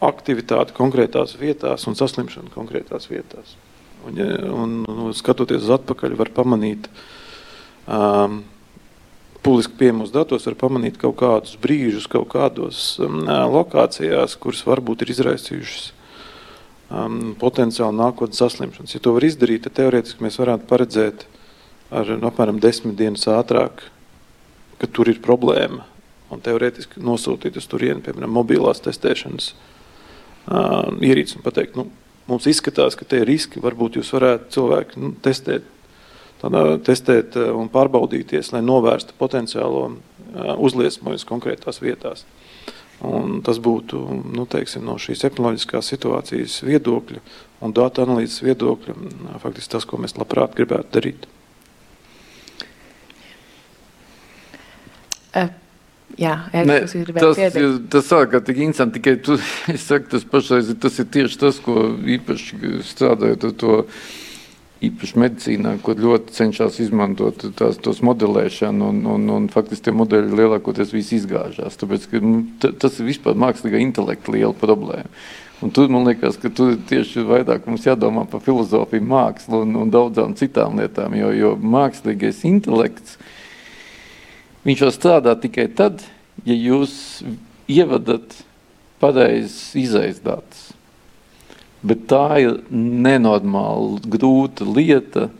aktivitāti 0.00 0.74
konkrētās 0.76 1.36
vietās 1.36 1.84
un 1.88 1.96
saslimšanu 1.98 2.52
konkrētās 2.54 3.10
vietās. 3.10 3.56
Un, 4.08 4.16
un, 4.48 4.76
un 4.88 5.14
skatoties 5.16 5.66
uz 5.66 5.74
atpakaļ, 5.76 6.16
var 6.16 6.30
pamanīt, 6.32 6.88
um, 7.84 8.40
publiski 9.44 9.76
pieejamos 9.82 10.12
datos, 10.14 10.46
var 10.48 10.56
pamanīt 10.62 10.96
kaut 11.00 11.18
kādus 11.20 11.58
brīžus, 11.60 12.08
kaut 12.08 12.30
kādos 12.32 12.94
um, 13.04 13.26
lokācijās, 13.28 14.38
kuras 14.40 14.64
varbūt 14.64 15.04
ir 15.04 15.12
izraisījušas 15.12 15.90
um, 16.88 17.34
potenciāli 17.40 18.00
nākotnes 18.00 18.40
saslimšanas. 18.40 18.96
Ja 18.96 19.04
to 19.04 19.12
var 19.18 19.26
izdarīt, 19.28 19.66
tad 19.66 19.76
teorētiski 19.82 20.24
mēs 20.24 20.40
varētu 20.40 20.68
paredzēt 20.70 21.26
ar 21.92 22.08
nu, 22.14 22.24
apmēram 22.30 22.60
desmit 22.62 22.96
dienas 22.96 23.28
ātrāk, 23.28 23.84
ka 24.80 24.88
tur 24.88 25.12
ir 25.12 25.20
problēma. 25.20 25.84
Un 26.30 26.40
teorētiski 26.40 27.02
nosūtīt 27.02 27.56
uz 27.58 27.66
turieni, 27.68 28.00
piemēram, 28.06 28.30
mobilās 28.30 28.80
testēšanas 28.84 29.50
uh, 29.50 29.70
ierīces 30.48 31.38
un 31.38 31.44
pateikt, 31.44 31.76
nu, 31.78 31.88
mums 32.30 32.48
izskatās, 32.50 32.96
ka 32.98 33.06
tie 33.08 33.22
ir 33.22 33.30
riski. 33.30 33.62
Varbūt 33.62 33.98
jūs 34.00 34.12
varētu 34.14 34.54
cilvēki 34.56 35.02
nu, 35.02 35.12
testēt, 35.24 35.66
tādā, 36.42 36.64
testēt 36.86 37.38
un 37.50 37.70
pārbaudīties, 37.72 38.52
lai 38.54 38.62
novērstu 38.64 39.16
potenciālo 39.18 39.88
eh, 39.90 40.52
uzliesmojumus 40.56 41.26
konkrētās 41.28 41.82
vietās. 41.82 42.26
Un 43.00 43.38
tas 43.40 43.56
būtu 43.64 43.98
nu, 44.36 44.44
teiksim, 44.50 44.84
no 44.84 44.98
šīs 45.00 45.24
epidemioloģiskās 45.24 45.88
situācijas 45.94 46.58
viedokļa 46.68 47.22
un 47.64 47.72
datu 47.76 48.04
analīzes 48.04 48.42
viedokļa 48.44 48.96
faktiski 49.40 49.72
tas, 49.72 49.86
ko 49.88 49.96
mēs 50.00 50.18
labprāt 50.20 50.52
gribētu 50.58 50.98
darīt. 50.98 51.24
Uh, 55.30 55.48
Jā, 56.18 56.34
ne, 56.52 56.80
tas, 56.86 57.38
tas 57.92 58.08
sākās 58.08 58.42
tik 58.46 58.58
interesanti. 58.64 58.98
Tikai 58.98 59.14
tu, 59.24 59.36
saku, 59.88 60.10
tas 60.14 60.26
pašreiz 60.28 60.72
tas 60.82 60.98
ir 61.02 61.06
tieši 61.12 61.38
tas, 61.40 61.60
ko 61.62 61.92
īpaši 62.18 62.80
strādājot 62.94 63.46
ar 63.50 63.54
to. 63.64 63.84
Īpaši 64.80 65.18
medicīnā, 65.20 65.74
kur 65.84 65.98
ļoti 66.00 66.32
cenšas 66.32 66.78
izmantot 66.80 67.42
tās, 67.58 67.76
tos 67.84 67.98
modelēšanu, 68.00 68.86
un, 68.94 69.02
un, 69.12 69.26
un 69.34 69.48
faktiski 69.52 69.90
tie 69.90 69.92
modeļi 69.92 70.38
lielākoties 70.38 70.94
visi 70.94 71.18
izgāžās. 71.18 71.76
Tāpēc, 71.76 72.06
ka, 72.08 72.20
nu, 72.24 72.38
tas 72.64 72.96
ir 72.96 73.10
vispār 73.10 73.36
mākslīgā 73.36 73.76
intelekta 73.84 74.32
liela 74.32 74.56
problēma. 74.56 75.12
Un 75.60 75.68
tur 75.76 75.90
man 75.92 76.08
liekas, 76.08 76.38
ka 76.40 76.48
tur 76.48 76.78
tieši 76.88 77.26
vairāk 77.28 77.68
mums 77.68 77.84
jādomā 77.84 78.24
par 78.32 78.40
filozofiju, 78.40 79.04
mākslu 79.04 79.60
un, 79.66 79.76
un 79.82 79.92
daudzām 79.92 80.32
citām 80.40 80.80
lietām, 80.80 81.12
jo, 81.18 81.28
jo 81.36 81.52
mākslīgais 81.60 82.40
intelekts 82.48 83.18
Viņš 84.66 84.84
var 84.84 84.92
strādāt 84.92 85.42
tikai 85.46 85.66
tad, 85.72 86.02
ja 86.44 86.56
jūs 86.56 87.22
ievadat 87.70 88.34
pareizes 89.00 89.72
izaizdātas. 89.78 90.70
Bet 91.80 92.04
tā 92.10 92.24
ir 92.42 92.58
nenormāli 92.70 94.02
grūta 94.12 94.66
lieta 94.68 95.30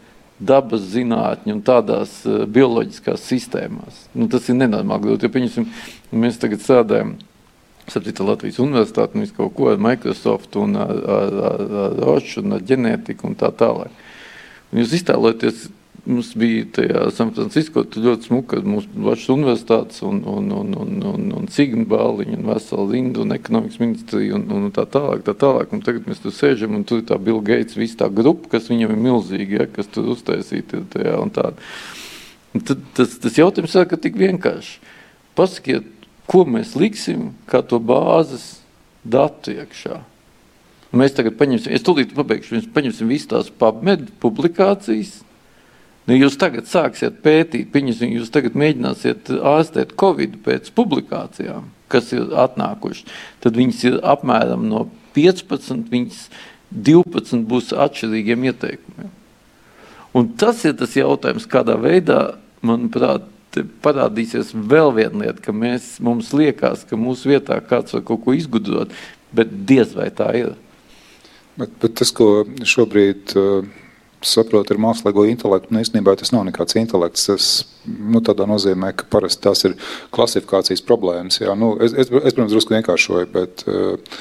dabas 0.40 0.86
zinātņu 0.94 1.52
un 1.52 1.64
tādās 1.64 2.14
uh, 2.24 2.46
bioloģiskās 2.48 3.26
sistēmās. 3.28 4.06
Nu, 4.16 4.24
tas 4.32 4.48
ir 4.48 4.56
nenormāli 4.56 5.10
grūti, 5.10 5.28
jo, 5.28 5.34
pieņemsim, 5.34 5.66
mēs 6.16 6.40
tagad 6.40 6.64
strādājam 6.64 7.18
Sapratu, 7.90 8.24
Latvijas 8.24 8.60
universitāti, 8.62 9.18
nu, 9.18 9.26
kaut 9.34 9.52
ko 9.56 9.68
ar 9.72 9.80
Microsoft 9.82 10.56
un 10.60 10.78
ar, 10.78 10.94
ar, 10.94 11.36
ar, 11.50 11.62
ar 11.82 12.00
Rošu 12.06 12.44
un 12.44 12.56
ar 12.56 12.64
ģenētiku 12.64 13.26
un 13.26 13.36
tā 13.36 13.50
tālāk. 13.50 13.92
Un 14.70 14.80
jūs 14.80 14.94
iztēlojaties, 15.00 15.64
Mums 16.08 16.30
bija 16.38 16.64
tajā 16.78 17.00
Sanfrancisko 17.12 17.82
ļoti 17.92 18.30
smuka 18.30 18.60
mūsu 18.64 18.88
Latvijas 18.96 19.26
universitātes 19.34 20.00
un, 20.06 20.22
un, 20.24 20.46
un, 20.56 20.70
un, 20.80 20.94
un, 21.10 21.26
un 21.36 21.48
Cigna 21.52 21.84
Bāliņa 21.90 22.38
un 22.38 22.46
vesela 22.48 22.86
Linda 22.88 23.20
un 23.20 23.34
ekonomikas 23.36 23.80
ministrija 23.82 24.38
un, 24.38 24.46
un 24.56 24.72
tā 24.74 24.86
tālāk, 24.88 25.26
tā 25.26 25.34
tālāk. 25.36 25.74
Un 25.76 25.84
tagad 25.84 26.08
mēs 26.08 26.22
tur 26.24 26.32
sēžam 26.34 26.78
un 26.78 26.86
tur 26.88 27.02
ir 27.02 27.06
tā 27.10 27.20
Bill 27.20 27.42
Gates, 27.44 27.76
visa 27.76 28.04
tā 28.04 28.10
grupa, 28.12 28.54
kas 28.56 28.70
viņam 28.72 28.94
ir 28.94 29.02
milzīga, 29.08 29.60
ja, 29.60 29.68
kas 29.68 29.92
tur 29.92 30.08
uztaisīta 30.14 30.80
tajā 30.94 31.16
un 31.20 31.34
tā. 31.36 31.50
Un 32.56 32.64
tad, 32.66 32.82
tas, 32.96 33.18
tas 33.20 33.36
jautājums 33.36 33.76
saka 33.76 34.00
tik 34.00 34.16
vienkārši. 34.18 34.78
Pasakiet, 35.38 35.86
ko 36.30 36.46
mēs 36.48 36.76
liksim 36.80 37.34
kā 37.50 37.60
to 37.66 37.78
bāzes 37.82 38.60
datu 39.04 39.52
iekšā. 39.58 40.00
Mēs 40.96 41.14
tagad 41.14 41.36
paņemsim, 41.38 41.70
es 41.76 41.84
tūlīt 41.86 42.16
pabeigšu, 42.16 42.56
mēs 42.56 42.70
paņemsim 42.74 43.10
visas 43.12 43.30
tās 43.30 43.50
PubMed 43.60 44.08
publikācijas, 44.22 45.20
Nu, 46.10 46.16
jūs 46.18 46.34
tagad 46.40 46.66
sāksiet 46.66 47.20
pētīt, 47.22 47.68
pieņemsim, 47.70 48.16
jūs 48.18 48.32
tagad 48.34 48.56
mēģināsiet 48.58 49.28
ārstēt 49.46 49.92
Covid 50.00 50.40
pēc 50.42 50.72
publikācijām, 50.74 51.68
kas 51.92 52.08
ir 52.16 52.32
atnākušas. 52.34 53.04
Tad 53.44 53.54
viņas 53.54 53.82
ir 53.86 53.98
apmēram 54.10 54.64
no 54.66 54.88
15, 55.14 55.84
viņas 55.92 56.24
12 56.74 57.44
būs 57.46 57.70
atšķirīgiem 57.86 58.48
ieteikumiem. 58.50 59.12
Un 60.18 60.32
tas 60.34 60.64
ir 60.66 60.74
tas 60.80 60.96
jautājums, 60.98 61.46
kādā 61.46 61.76
veidā, 61.78 62.18
manuprāt, 62.66 63.28
parādīsies 63.84 64.50
vēl 64.54 64.90
viena 64.96 65.28
lieta, 65.28 65.44
ka 65.44 65.54
mēs, 65.54 65.92
mums 66.02 66.32
liekas, 66.34 66.82
ka 66.90 66.98
mūsu 66.98 67.30
vietā 67.30 67.60
kāds 67.62 67.94
var 67.94 68.02
kaut 68.08 68.24
ko 68.24 68.34
izgudrot, 68.34 68.90
bet 69.30 69.54
diez 69.70 69.94
vai 69.94 70.08
tā 70.10 70.32
ir. 70.40 70.56
Bet, 71.54 71.78
bet 71.78 71.94
tas, 72.02 72.10
ko 72.10 72.42
šobrīd 72.66 73.38
uh, 73.38 73.70
saprotu 74.26 74.74
ar 74.74 74.80
mākslīgo 74.82 75.24
intelektu, 75.30 75.72
un 75.72 75.80
īstenībā 75.80 76.12
tas 76.18 76.32
nav 76.34 76.44
nekāds 76.48 76.76
intelekts. 76.76 77.26
Tas 77.30 77.46
nu, 77.86 78.20
tādā 78.24 78.44
nozīmē, 78.48 78.92
ka 78.96 79.06
parasti 79.12 79.42
tās 79.46 79.64
ir 79.68 79.76
klasifikācijas 80.14 80.84
problēmas. 80.86 81.40
Jā. 81.40 81.54
Nu, 81.58 81.72
es, 81.80 81.94
es, 81.94 82.10
es, 82.10 82.34
protams, 82.34 82.52
drusku 82.52 82.74
vienkāršoju, 82.76 83.30
bet 83.32 83.64
uh, 83.70 84.18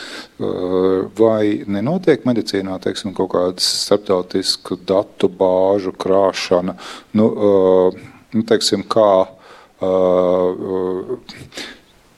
vai 1.19 1.65
nenotiek 1.67 2.23
medicīnā 2.29 2.79
teiksim, 2.83 3.13
kaut 3.17 3.33
kāda 3.35 3.65
starptautisku 3.65 4.79
datu 4.87 5.31
bāžu 5.41 5.93
krāšana? 5.99 6.77
Nu, 7.19 7.27
uh, 7.27 7.99
nu, 8.35 8.45
teiksim, 8.47 8.87
kā, 8.87 9.11
uh, 9.83 11.13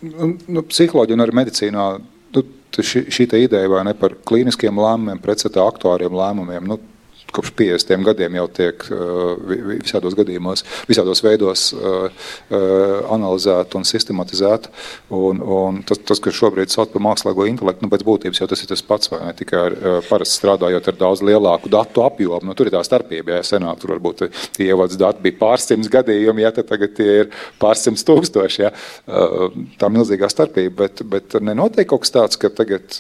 nu, 0.02 0.66
psiholoģija 0.70 1.18
un 1.18 1.26
arī 1.26 1.40
medicīnā 1.42 1.90
nu, 2.38 2.46
šī, 2.78 3.08
šī 3.10 3.30
ideja 3.48 3.84
ne, 3.84 3.98
par 3.98 4.16
klīniskiem 4.30 4.78
lēmumiem, 4.78 5.22
pretstatā 5.24 5.66
aktuāriem 5.66 6.14
lēmumiem. 6.16 6.70
Nu, 6.70 6.78
kopš 7.36 7.54
50 7.58 8.06
gadiem 8.06 8.38
jau 8.40 8.48
tiek 8.52 8.86
uh, 8.92 9.34
visādos 9.72 10.16
gadījumos, 10.18 10.64
visādos 10.90 11.24
veidos 11.24 11.70
uh, 11.76 12.08
uh, 12.08 13.12
analizēta 13.14 13.80
un 13.80 13.88
sistematizēta. 13.88 14.72
Un, 15.16 15.42
un 15.42 15.82
tas, 15.88 16.00
tas, 16.08 16.22
kas 16.24 16.38
šobrīd 16.38 16.72
sauc 16.74 16.92
par 16.94 17.04
mākslīgo 17.04 17.48
intelektu, 17.50 17.86
nu, 17.86 17.92
pēc 17.92 18.06
būtības 18.08 18.42
jau 18.42 18.50
tas 18.52 18.64
ir 18.64 18.72
tas 18.72 18.84
pats, 18.86 19.12
vai 19.12 19.22
ne 19.26 19.34
tikai 19.38 19.62
ar, 19.70 19.78
parasti 20.08 20.40
strādājot 20.40 20.92
ar 20.92 21.00
daudz 21.00 21.24
lielāku 21.26 21.72
datu 21.72 22.06
apjomu. 22.06 22.50
Nu, 22.50 22.56
tur 22.58 22.70
ir 22.70 22.76
tā 22.76 22.84
starpība, 22.86 23.38
ja 23.40 23.48
senāk 23.48 23.82
tur 23.82 23.96
varbūt 23.96 24.26
tie 24.58 24.70
ievads 24.70 25.00
dati 25.00 25.24
bija 25.24 25.40
pārsimts 25.42 25.92
gadījumi, 25.92 26.46
ja 26.46 26.54
tagad 26.56 26.96
tie 26.98 27.10
ir 27.24 27.32
pārsimts 27.62 28.06
tūkstoši. 28.08 28.62
Ja. 28.62 28.72
Tā 29.82 29.90
milzīgā 29.92 30.30
starpība, 30.32 30.86
bet, 30.86 31.04
bet 31.08 31.38
nenotiek 31.44 31.90
kaut 31.90 32.06
kas 32.06 32.14
tāds, 32.16 32.40
ka 32.42 32.52
tagad 32.54 32.98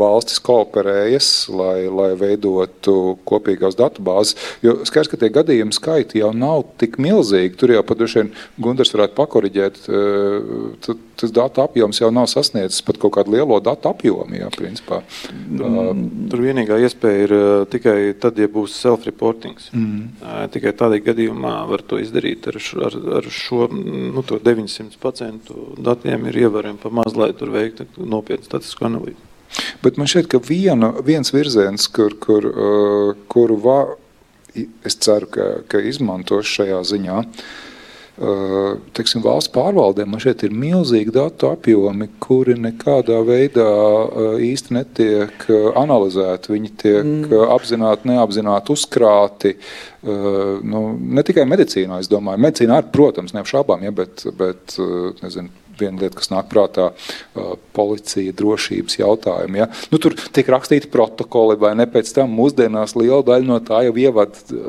valstis 0.00 0.40
kooperējas, 0.44 1.30
lai, 1.54 1.84
lai 1.90 2.10
veidotu 2.18 2.96
kopīgi 3.28 3.49
kopīgās 3.50 3.76
datubāzes. 3.78 4.36
Jo 4.62 4.80
skaidrs, 4.84 5.10
ka 5.10 5.18
tie 5.20 5.30
gadījumi 5.32 5.74
skaiti 5.74 6.20
jau 6.20 6.32
nav 6.32 6.64
tik 6.78 6.98
milzīgi. 6.98 7.56
Tur 7.58 7.74
jau 7.74 7.82
pat 7.86 7.98
droši 8.00 8.20
vien 8.20 8.32
Gunārs 8.60 8.94
varētu 8.94 9.16
pakoriģēt. 9.18 9.80
Uh, 9.88 10.98
tas 11.20 11.32
datu 11.36 11.60
apjoms 11.60 12.00
jau 12.00 12.10
nav 12.14 12.30
sasniedzis 12.32 12.82
pat 12.86 12.98
kaut 13.00 13.14
kādu 13.18 13.34
lielo 13.34 13.60
datu 13.60 13.90
apjomu. 13.90 14.38
Jā, 14.38 14.50
principā. 14.54 15.02
uh, 15.02 15.92
tur 16.30 16.44
vienīgā 16.44 16.80
iespēja 16.86 17.24
ir 17.26 17.36
uh, 17.36 17.48
tikai 17.70 17.96
tad, 18.20 18.38
ja 18.40 18.48
būs 18.50 18.78
self-reporting. 18.80 19.58
Mm. 19.74 20.04
Uh, 20.20 20.44
tikai 20.52 20.74
tādā 20.76 21.00
gadījumā 21.04 21.56
var 21.70 21.84
to 21.86 22.00
izdarīt 22.00 22.48
ar, 22.50 22.60
ar, 22.88 23.00
ar 23.20 23.32
šo 23.34 23.68
nu, 23.72 24.24
900% 24.24 25.56
datiem 25.80 26.30
ir 26.30 26.44
ievērojami 26.46 26.80
pa 26.82 26.94
maz, 27.00 27.16
lai 27.18 27.32
tur 27.36 27.52
veiktu 27.54 27.88
nopietnu 27.98 28.48
statistisku 28.48 28.88
analīzi. 28.88 29.29
Bet 29.84 29.98
man 30.00 30.10
šķiet, 30.10 30.28
ka 30.30 30.42
viena, 30.44 30.92
viens 31.06 31.32
virziens, 31.34 31.88
kur, 31.92 32.14
kur, 32.22 32.46
uh, 32.50 33.16
kuru 33.32 33.58
va, 33.64 33.80
es 34.86 34.98
ceru, 35.00 35.30
ka, 35.30 35.50
ka 35.70 35.80
izmantos 35.86 36.50
šajā 36.50 36.80
ziņā, 36.90 37.16
uh, 37.24 38.76
teiksim, 38.96 39.22
valsts 39.24 39.52
pārvaldēm, 39.54 40.10
man 40.12 40.22
šeit 40.22 40.44
ir 40.46 40.54
milzīgi 40.54 41.14
datu 41.16 41.48
apjomi, 41.50 42.10
kuri 42.22 42.58
nekādā 42.60 43.22
veidā 43.26 43.70
uh, 43.70 44.34
īsti 44.44 44.76
netiek 44.76 45.48
analizēti. 45.80 46.52
Viņi 46.54 46.74
tiek 46.84 47.00
mm. 47.00 47.46
apzināti, 47.56 48.10
neapzināti 48.12 48.76
uzkrāti. 48.76 49.56
Nu, 50.00 50.78
ne 50.96 51.20
tikai 51.26 51.42
medicīnā, 51.44 51.98
es 52.00 52.08
domāju, 52.08 52.40
medicīnā 52.40 52.78
protams, 52.88 53.34
neapšaubām, 53.36 53.82
ja, 53.84 53.92
bet, 53.92 54.22
bet 54.38 54.78
nezinu, 55.20 55.52
viena 55.80 56.00
lieta, 56.02 56.18
kas 56.20 56.30
nāk 56.32 56.50
prātā, 56.52 56.90
policija, 57.76 58.34
drošības 58.36 58.98
jautājumi. 59.00 59.62
Ja? 59.62 59.70
Nu, 59.92 60.00
tur 60.02 60.16
tiek 60.34 60.50
rakstīti 60.52 60.90
protokoli, 60.92 61.58
vai 61.60 61.74
ne 61.78 61.88
pēc 61.90 62.12
tam 62.16 62.34
mūsdienās 62.36 62.96
liela 62.98 63.22
daļa 63.26 63.50
no 63.50 63.60
tā 63.64 63.84
jau 63.88 63.96
ievada 64.00 64.60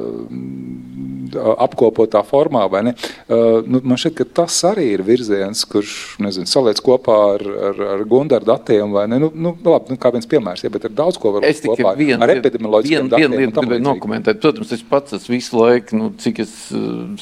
apkopotā 1.35 2.21
formā. 2.27 2.65
Nu, 2.67 3.81
man 3.81 3.99
šķiet, 3.99 4.15
ka 4.17 4.27
tas 4.41 4.57
arī 4.67 4.87
ir 4.95 5.03
virziens, 5.05 5.63
kurš 5.69 5.95
nezinu, 6.23 6.49
saliec 6.49 6.81
kopā 6.83 7.17
ar, 7.35 7.45
ar, 7.69 7.81
ar 7.95 8.03
Gundaru 8.09 8.49
datiem. 8.49 8.95
Nu, 9.11 9.31
nu, 9.33 9.53
labi, 9.65 9.93
nu, 9.93 9.99
kā 10.01 10.11
viens 10.15 10.29
piemērs, 10.29 10.65
ja, 10.65 10.71
bet 10.73 10.87
ir 10.89 10.95
daudz 10.97 11.19
ko 11.21 11.35
var 11.37 11.45
būt 11.45 11.69
kopā 11.71 11.93
vien, 11.99 12.21
ar 12.21 12.33
epidemioloģiskiem 12.35 12.97
vien, 12.97 13.11
datiem. 13.13 13.35
Vienu 13.35 13.41
lietu 13.45 13.65
gribēju 13.65 13.85
nokomentēt. 13.87 14.41
Protams, 14.43 14.73
es 14.75 14.83
pats 14.87 15.17
esmu 15.17 15.35
visu 15.37 15.59
laiku, 15.59 15.99
nu, 15.99 16.11
cik 16.21 16.43
es 16.45 16.55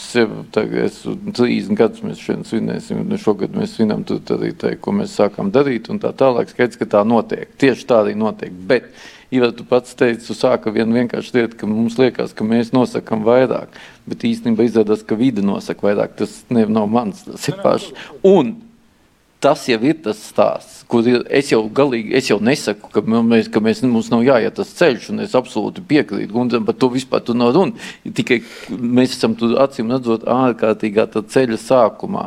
sev 0.04 0.34
tagad 0.56 0.90
esmu 0.90 1.16
30 1.36 1.80
gadus 1.80 2.06
mēs 2.06 2.24
šodien 2.24 2.46
svinēsim, 2.48 3.06
nu, 3.10 3.20
šogad 3.22 3.56
mēs 3.58 3.78
svinam 3.78 4.06
te, 4.08 4.74
ko 4.82 4.96
mēs 4.96 5.16
sākam 5.20 5.54
darīt 5.54 5.92
un 5.94 6.02
tā 6.02 6.14
tālāk. 6.18 6.52
Skaidrs, 6.54 6.80
ka 6.80 6.90
tā 6.98 7.06
notiek. 7.08 7.50
Tieši 7.62 7.88
tā 7.90 8.04
arī 8.04 8.16
notiek. 8.18 8.54
Bet, 8.70 8.90
Ivar, 9.30 9.52
tu 9.54 9.66
pats 9.68 9.94
teici, 9.94 10.34
sāka 10.34 10.72
viena 10.74 10.96
vienkārša 10.96 11.36
lieta, 11.36 11.58
ka 11.60 11.68
mums 11.70 12.00
liekas, 12.02 12.34
ka 12.34 12.48
mēs 12.48 12.72
nosakām 12.74 13.22
vairāk, 13.28 13.76
bet 14.10 14.26
īstenībā 14.26 14.66
izrādās, 14.66 15.04
ka 15.06 15.18
vide 15.20 15.44
nosaka 15.46 15.86
vairāk. 15.86 16.16
Tas 16.18 16.40
ne, 16.50 16.64
nav 16.66 16.90
mans, 16.90 17.22
tas 17.28 17.46
ir 17.52 17.60
pašs. 17.62 17.92
Un 18.26 18.56
tas 19.40 19.64
jau 19.70 19.80
ir 19.88 20.00
tas 20.04 20.20
stāsts, 20.20 20.82
kur 20.90 21.06
es 21.08 21.52
jau 21.54 21.62
galīgi 21.72 22.16
es 22.18 22.28
jau 22.28 22.40
nesaku, 22.44 22.90
ka, 22.92 23.04
mēs, 23.06 23.48
ka 23.52 23.62
mēs, 23.64 23.82
mums 23.88 24.10
nav 24.12 24.26
jāiet 24.28 24.58
tas 24.58 24.74
ceļš, 24.76 25.10
un 25.14 25.24
es 25.24 25.36
absolūti 25.38 25.84
piekrītu 25.88 26.34
Gundzam, 26.34 26.66
par 26.68 26.76
to 26.80 26.90
vispār 26.92 27.24
tur 27.24 27.38
nav 27.40 27.54
runa. 27.56 27.90
Tikai 28.04 28.42
mēs 28.76 29.16
esam 29.16 29.38
tur 29.40 29.56
acīm 29.64 29.94
redzot 29.94 30.28
ārkārtīgā 30.28 31.08
ceļa 31.16 31.60
sākumā, 31.62 32.26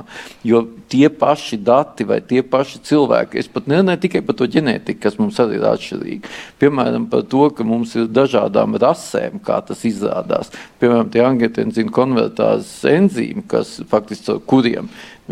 jo 0.48 0.64
tie 0.92 1.08
paši 1.12 1.60
dati 1.60 2.08
vai 2.08 2.22
tie 2.24 2.40
paši 2.44 2.80
cilvēki, 2.88 3.40
es 3.40 3.52
pat 3.52 3.68
nerunāju 3.68 4.04
tikai 4.06 4.24
par 4.24 4.38
to 4.38 4.48
ģenētiku, 4.56 5.02
kas 5.04 5.20
mums 5.20 5.40
arī 5.42 5.60
ir 5.60 5.68
atšķirīga. 5.68 6.34
Piemēram, 6.60 7.08
par 7.12 7.26
to, 7.28 7.46
ka 7.52 7.66
mums 7.66 7.96
ir 7.98 8.08
dažādām 8.08 8.78
rasēm, 8.80 9.40
kā 9.44 9.60
tas 9.68 9.84
izrādās. 9.88 10.52
Piemēram, 10.80 11.12
tie 11.12 11.24
angiotensīna 11.28 11.92
konvertāzes 11.92 12.76
enzīmi, 12.92 13.44
kas 13.48 13.80
faktiski 13.92 14.40
kuriem 14.48 14.88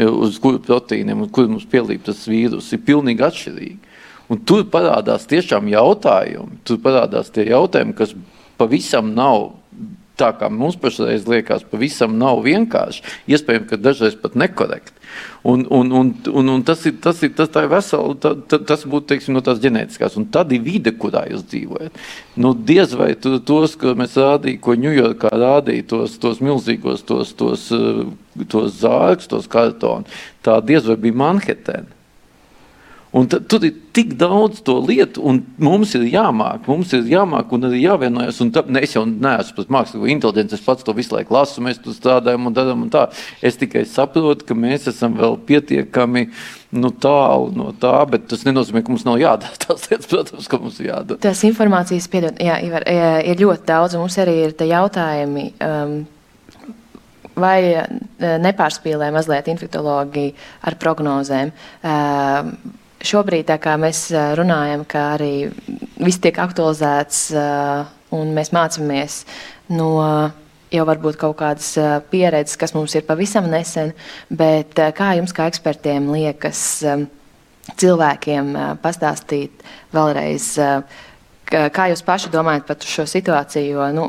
uz 0.08 0.38
kuru 0.42 0.60
proteīniem, 0.64 1.24
uz 1.26 1.30
kuru 1.34 1.54
mums 1.54 1.68
pielīp 1.70 2.04
tas 2.06 2.24
vīrus, 2.30 2.72
ir 2.74 2.84
pilnīgi 2.86 3.24
atšķirīgi. 3.26 3.78
Un 4.30 4.42
tur 4.46 4.66
parādās 4.70 5.26
tiešām 5.30 5.68
jautājumi, 5.72 6.60
tur 6.64 6.78
parādās 6.84 7.32
tie 7.34 7.48
jautājumi, 7.48 7.96
kas 7.98 8.14
pavisam 8.60 9.10
nav 9.16 9.50
tā, 10.20 10.30
kā 10.36 10.50
mums 10.52 10.78
pašreiz 10.80 11.26
liekas, 11.30 11.64
pavisam 11.70 12.18
nav 12.20 12.44
vienkārši. 12.46 13.04
Iespējams, 13.32 13.68
ka 13.70 13.78
dažreiz 13.80 14.16
pat 14.20 14.36
nekorekti. 14.38 14.96
Un, 15.42 15.64
un, 15.72 15.90
un, 15.96 16.10
un, 16.32 16.48
un 16.54 16.62
tas 16.62 16.84
ir 16.86 16.98
tas, 17.02 17.22
ir, 17.24 17.32
tas 17.36 17.50
ir 17.56 17.68
veseli, 17.72 18.16
ta, 18.22 18.34
ta, 18.36 18.60
tas 18.70 18.84
būtu 18.86 19.08
teiksim, 19.10 19.34
no 19.34 19.42
tās 19.44 19.60
ģenētiskās. 19.62 20.18
Un 20.20 20.28
tad 20.32 20.52
ir 20.54 20.62
vide, 20.64 20.92
kurā 20.96 21.24
jūs 21.30 21.46
dzīvojat. 21.50 22.02
Nu, 22.40 22.52
diez 22.54 22.92
vai 22.98 23.14
tu, 23.18 23.38
tos, 23.44 23.76
ko 23.80 23.96
mēs 23.98 24.18
rādījām, 24.20 24.60
ko 24.64 24.76
Ņujorkā 24.80 25.32
rādīja, 25.34 25.86
tos, 25.94 26.18
tos 26.22 26.42
milzīgos, 26.44 27.06
tos, 27.08 27.32
tos, 27.38 27.70
tos 28.52 28.76
zārkus, 28.82 29.30
tos 29.32 29.48
kartonus, 29.50 30.20
tā 30.44 30.60
diez 30.64 30.86
vai 30.88 31.00
bija 31.00 31.22
Manhetena. 31.24 31.99
Un 33.10 33.26
tur 33.26 33.64
ir 33.66 33.74
tik 33.90 34.12
daudz 34.14 34.60
to 34.62 34.76
lietu, 34.86 35.24
un 35.26 35.40
mums 35.58 35.96
ir 35.98 36.04
jāmāk, 36.12 36.68
mums 36.70 36.92
ir 36.94 37.08
jāmāk 37.10 37.50
un 37.56 37.66
arī 37.66 37.80
jāvienojas. 37.82 38.38
Un 38.44 38.52
tā, 38.54 38.62
ne, 38.70 38.84
es 38.86 38.94
jau 38.94 39.02
neesmu 39.02 39.56
pats 39.56 39.72
mākslinieks, 39.74 40.12
inteliģents, 40.14 40.54
es 40.54 40.62
pats 40.62 40.86
to 40.86 40.94
visu 40.94 41.16
laiku 41.16 41.34
lasu, 41.34 41.64
mēs 41.66 41.82
tur 41.82 41.96
strādājam 41.96 42.46
un 42.46 42.54
darām. 42.54 42.86
Es 43.42 43.58
tikai 43.58 43.82
saprotu, 43.90 44.46
ka 44.46 44.54
mēs 44.54 44.86
esam 44.92 45.18
vēl 45.18 45.40
pietiekami 45.48 46.28
nu, 46.78 46.92
tālu 47.02 47.50
no 47.58 47.72
tā, 47.82 47.96
bet 48.12 48.30
tas 48.30 48.46
nenozīmē, 48.46 48.84
ka 48.86 48.94
mums 48.94 49.06
nav 49.08 49.18
jādara 49.18 49.58
tās 49.66 49.90
lietas, 49.90 50.06
protams, 50.14 50.46
ka 50.46 50.62
mums 50.62 50.78
ir 50.78 50.92
jādara. 50.92 51.18
Tās 51.26 51.42
informācijas, 51.50 52.06
piedod, 52.14 52.38
jā, 52.38 52.62
Ivar, 52.62 52.86
ir 53.26 53.42
ļoti 53.42 53.66
daudz, 53.74 53.98
un 53.98 54.06
mums 54.06 54.22
arī 54.22 54.38
ir 54.46 54.54
jautājumi. 54.70 55.50
Um, 55.66 56.00
vai 57.40 57.62
nepārspīlē 58.20 59.08
mazliet 59.14 59.48
infektuologi 59.48 60.28
ar 60.68 60.76
prognozēm? 60.78 61.50
Uh, 61.80 62.78
šobrīd, 63.06 63.50
kā 63.62 63.76
mēs 63.80 64.08
runājam, 64.38 64.84
ka 64.88 65.06
arī 65.16 65.50
viss 66.00 66.20
tiek 66.22 66.38
aktualizēts 66.40 67.30
un 68.16 68.34
mēs 68.36 68.52
mācāmies 68.54 69.22
no 69.72 69.90
jau 70.70 70.86
varbūt 70.86 71.18
kaut 71.18 71.38
kādas 71.40 71.72
pieredzes, 72.10 72.58
kas 72.60 72.74
mums 72.76 72.94
ir 72.94 73.06
pavisam 73.08 73.48
nesen, 73.50 73.92
bet 74.30 74.78
kā 74.96 75.14
jums 75.18 75.34
kā 75.34 75.48
ekspertiem 75.50 76.10
liekas 76.14 76.62
cilvēkiem 77.80 78.52
pastāstīt 78.82 79.64
vēlreiz, 79.94 80.52
kā 81.50 81.88
jūs 81.90 82.04
paši 82.06 82.32
domājat 82.32 82.68
par 82.68 82.86
šo 82.86 83.06
situāciju, 83.10 83.74
jo 83.74 83.88
nu, 83.94 84.06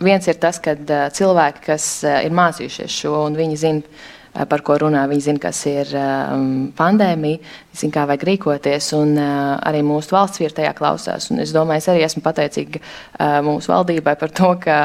viens 0.00 0.26
ir 0.28 0.40
tas, 0.40 0.60
ka 0.62 0.76
cilvēki, 1.16 1.66
kas 1.68 1.90
ir 2.08 2.34
mācījušies 2.36 3.02
šo 3.02 3.14
un 3.26 3.36
viņi 3.38 3.60
zina, 3.60 4.00
par 4.32 4.62
ko 4.66 4.76
runā. 4.80 5.02
Viņi 5.10 5.24
zina, 5.24 5.42
kas 5.42 5.62
ir 5.70 5.90
um, 5.98 6.68
pandēmija, 6.76 7.40
zina, 7.76 7.94
kā 7.94 8.06
vajag 8.10 8.26
rīkoties, 8.28 8.92
un 8.98 9.16
uh, 9.18 9.56
arī 9.66 9.82
mūsu 9.86 10.14
valsts 10.14 10.42
vieta 10.42 10.60
tajā 10.60 10.76
klausās. 10.78 11.30
Un 11.32 11.42
es 11.44 11.54
domāju, 11.56 11.82
es 11.82 11.90
arī 11.92 12.04
esmu 12.06 12.22
pateicīga 12.26 12.80
uh, 12.82 13.40
mūsu 13.46 13.72
valdībai 13.72 14.14
par 14.20 14.32
to, 14.34 14.54
ka 14.62 14.78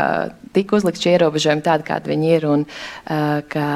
tika 0.55 0.79
uzlikt 0.79 1.01
šie 1.03 1.15
ierobežojumi 1.17 1.65
tādi, 1.65 1.87
kādi 1.87 2.13
viņi 2.13 2.35
ir. 2.37 2.49
Un, 2.49 2.65
ka, 3.51 3.67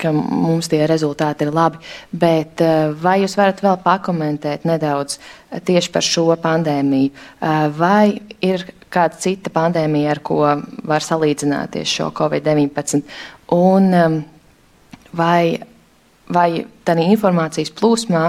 ka 0.00 0.12
mums 0.14 0.70
tie 0.70 0.80
rezultāti 0.88 1.46
ir 1.46 1.52
labi. 1.54 1.80
Bet 2.10 2.62
vai 3.02 3.20
jūs 3.22 3.36
varat 3.38 3.60
vēl 3.62 3.76
pakomentēt 3.84 4.64
nedaudz 4.68 5.18
tieši 5.68 5.92
par 5.94 6.06
šo 6.06 6.26
pandēmiju? 6.40 7.12
Vai 7.76 8.18
ir 8.42 8.64
kāda 8.90 9.20
cita 9.20 9.52
pandēmija, 9.54 10.16
ar 10.16 10.22
ko 10.26 10.40
var 10.88 11.06
salīdzināties 11.06 11.92
šo 12.00 12.10
Covid-19? 12.16 13.04
Un 13.54 13.94
um, 13.94 14.20
vai, 15.16 15.60
vai 16.30 16.64
tādā 16.86 17.04
informācijas 17.10 17.72
plūsmā, 17.76 18.22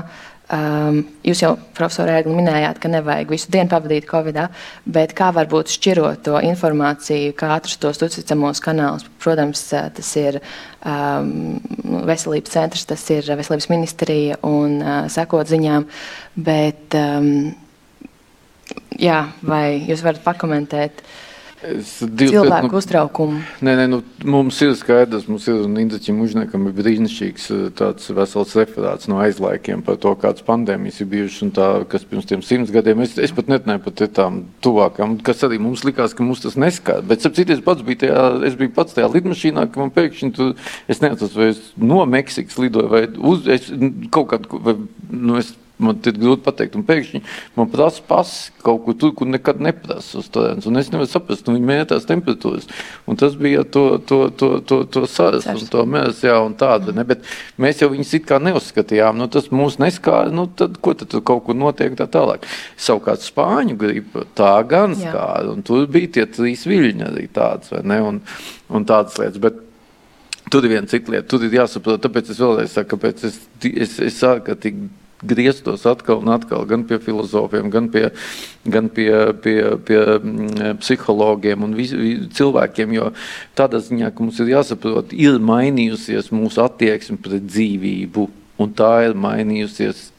um, 0.55 0.99
jūs 1.25 1.43
jau, 1.43 1.53
profesor 1.77 2.09
Ēgli, 2.11 2.33
minējāt, 2.37 2.81
ka 2.81 2.91
nevajag 2.91 3.31
visu 3.33 3.51
dienu 3.53 3.71
pavadīt 3.71 4.07
Covid-19, 4.09 4.65
bet 4.97 5.15
kā 5.17 5.31
varbūt 5.35 5.73
šķirot 5.75 6.23
to 6.27 6.41
informāciju, 6.49 7.33
kā 7.37 7.53
atrast 7.57 7.81
tos 7.83 8.01
uzticamos 8.07 8.63
kanālus. 8.63 9.07
Protams, 9.21 9.63
tas 9.71 10.13
ir 10.19 10.41
um, 10.41 11.57
veselības 12.09 12.55
centrs, 12.57 12.85
tas 12.89 13.07
ir 13.13 13.27
veselības 13.29 13.71
ministrija 13.71 14.39
un 14.47 14.79
uh, 14.81 14.93
sekot 15.11 15.49
ziņām, 15.51 15.89
bet 16.35 16.99
um, 16.99 17.51
jā, 18.99 19.25
vai 19.45 19.65
jūs 19.87 20.05
varat 20.05 20.23
pakomentēt? 20.25 21.05
Uh, 21.05 21.27
Div, 21.61 22.31
cilvēku 22.33 22.71
nu, 22.71 22.77
uztraukumu. 22.79 23.39
Nē, 23.61 23.75
nē, 23.77 23.83
nu, 23.91 23.99
mums 24.25 24.57
ir 24.65 24.71
skaidrs, 24.77 25.27
mums 25.29 25.45
ir 25.51 25.59
Indričam 25.81 26.17
Užniekam 26.23 26.65
ir 26.69 26.73
brīnišķīgs 26.77 27.45
eh, 27.53 27.61
tāds 27.77 28.09
vesels 28.17 28.55
referāts 28.57 29.09
no 29.11 29.19
aizlaikiem 29.21 29.83
par 29.85 29.99
to, 30.01 30.15
kādas 30.21 30.45
pandēmijas 30.47 31.03
ir 31.03 31.11
bijušas 31.11 31.45
un 31.45 31.53
tā, 31.57 31.69
kas 31.91 32.07
pirms 32.09 32.29
tiem 32.29 32.41
simts 32.45 32.73
gadiem. 32.73 33.03
Es, 33.05 33.13
es 33.21 33.35
pat 33.37 33.51
netnēju 33.51 33.85
pat 33.85 34.03
tām 34.17 34.41
tuvākām, 34.65 35.19
kas 35.25 35.45
arī 35.45 35.61
mums 35.61 35.85
likās, 35.85 36.17
ka 36.17 36.25
mums 36.25 36.41
tas 36.41 36.57
neskar. 36.57 37.05
Bet, 37.05 37.25
ap 37.29 37.37
citu, 37.37 37.53
es 37.53 37.63
pats 37.65 37.85
biju 37.85 38.07
tajā, 38.07 38.27
es 38.49 38.57
biju 38.57 38.73
pats 38.75 38.97
tajā 38.97 39.11
lidmašīnā, 39.13 39.69
ka 39.69 39.83
man 39.83 39.93
pēkšņi 39.93 40.33
tur, 40.37 40.55
es 40.89 41.03
neatceros, 41.05 41.37
vai 41.37 41.51
es 41.53 41.61
no 41.77 42.01
Meksikas 42.09 42.57
lidoju 42.57 42.89
vai 42.89 43.05
uz, 43.05 43.45
es 43.51 43.69
kaut 44.09 44.33
kādu, 44.33 44.63
vai, 44.65 44.79
nu, 45.13 45.37
es 45.37 45.53
man 45.83 45.99
ir 46.07 46.17
grūti 46.17 46.43
pateikt. 46.45 46.77
Un 46.77 46.85
pēkšņi 46.87 47.21
man 47.57 47.69
prasa 47.71 48.03
pasi 48.07 48.53
kaut 48.61 48.83
kur 48.85 48.97
tur, 48.99 49.13
kur 49.17 49.29
nekad 49.29 49.61
neprasa 49.63 50.19
uz 50.21 50.29
turienes. 50.33 50.67
Es 50.81 50.91
nevaru 50.93 51.09
saprast, 51.09 51.47
nu, 51.47 51.55
viņi 51.57 51.67
mērās 51.69 52.07
temperatūras. 52.09 52.67
Un 53.09 53.19
tas 53.19 53.35
bija 53.39 53.63
to, 53.63 53.85
to, 54.07 54.19
to, 54.37 54.51
to, 54.67 54.81
to 54.91 55.05
sāras 55.09 55.47
un 55.51 55.61
to 55.71 55.85
mēs, 55.89 56.21
jā, 56.25 56.37
un 56.41 56.55
tāda. 56.57 56.93
Ne? 56.95 57.05
Bet 57.07 57.25
mēs 57.61 57.81
jau 57.83 57.91
viņus 57.93 58.13
it 58.19 58.27
kā 58.29 58.39
neuzskatījām. 58.43 59.19
Nu, 59.21 59.29
tas 59.31 59.49
mūs 59.53 59.79
neskāra, 59.81 60.33
nu, 60.33 60.47
tad 60.47 60.77
ko 60.83 60.95
tad 60.97 61.11
tur 61.13 61.25
kaut 61.27 61.45
kur 61.47 61.57
notiek 61.57 61.97
tā 61.99 62.07
tālāk. 62.11 62.45
Savukārt 62.81 63.25
Spāņu 63.25 63.77
griba 63.81 64.25
tā 64.37 64.53
gan 64.69 64.95
skāra. 64.97 65.51
Un 65.55 65.65
tur 65.65 65.89
bija 65.91 66.15
tie 66.19 66.29
trīs 66.29 66.67
viļņi 66.69 67.09
arī 67.09 67.27
tāds, 67.33 67.73
vai 67.73 67.83
ne? 67.87 68.01
Un, 68.11 68.23
un 68.71 68.87
tādas 68.87 69.19
lietas. 69.21 69.41
Bet, 69.41 69.67
Tur 70.51 70.65
ir 70.67 70.73
viena 70.73 70.89
cita 70.89 71.13
lieta, 71.13 71.29
tur 71.31 71.45
ir 71.47 71.53
jāsaprot. 71.55 72.01
Tāpēc 72.03 72.33
es 72.33 72.39
vēlreiz 72.41 72.73
saku, 72.75 72.97
kāpēc 72.97 73.21
es, 73.29 73.37
es, 73.69 73.93
es 74.03 74.17
ārkārtīgi 74.27 74.89
grieztos 75.21 75.85
atkal 75.89 76.21
un 76.21 76.31
atkal 76.33 76.65
gan 76.69 76.83
pie 76.87 76.99
filozofiem, 77.01 77.69
gan 77.73 77.89
pie, 77.93 78.09
gan 78.65 78.89
pie, 78.89 79.09
pie, 79.43 79.57
pie 79.87 79.99
mm, 80.17 80.79
psihologiem 80.81 81.65
un 81.65 81.75
vis, 81.77 81.93
cilvēkiem. 82.37 82.95
Jo 82.97 83.11
tādā 83.57 83.81
ziņā, 83.83 84.11
ka 84.13 84.25
mums 84.25 84.39
ir 84.41 84.53
jāsaprot, 84.55 85.15
ir 85.15 85.39
mainījusies 85.41 86.31
mūsu 86.33 86.63
attieksme 86.65 87.19
pret 87.21 87.45
dzīvību, 87.47 88.27
un 88.61 88.73
tā 88.77 88.93
ir 89.09 89.17
mainījusies 89.17 90.10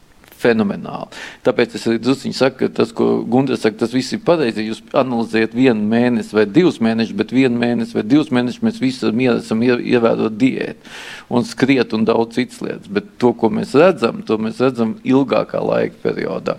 fenomenāli. 0.43 1.20
Tāpēc 1.47 1.77
es 1.78 1.86
druskuļi 2.02 2.36
saku, 2.36 2.59
ka 2.62 2.70
tas, 2.81 2.93
ko 2.97 3.09
Gunārs 3.28 3.62
saka, 3.64 3.81
tas 3.82 3.94
viss 3.94 4.14
ir 4.16 4.23
pareizi. 4.27 4.66
Jūs 4.69 4.82
analizējat 4.98 5.56
vienu 5.56 5.86
mēnesi 5.93 6.36
vai 6.36 6.47
divus 6.51 6.81
mēnešus, 6.85 7.16
bet 7.19 7.35
vienu 7.35 7.60
mēnesi 7.62 7.97
vai 7.97 8.05
divus 8.06 8.32
mēnešus 8.35 8.64
mēs 8.66 8.81
visi 8.82 9.10
esam 9.32 9.64
ievērot 9.66 10.39
diētu 10.39 10.94
un 11.32 11.47
skriet 11.48 11.94
un 11.97 12.06
daudz 12.09 12.39
citas 12.39 12.62
lietas. 12.64 12.90
Bet 12.93 13.14
to, 13.23 13.32
ko 13.39 13.52
mēs 13.52 13.77
redzam, 13.78 14.23
to 14.27 14.39
mēs 14.43 14.60
redzam 14.62 14.97
ilgākā 15.06 15.62
laika 15.62 16.02
periodā. 16.05 16.59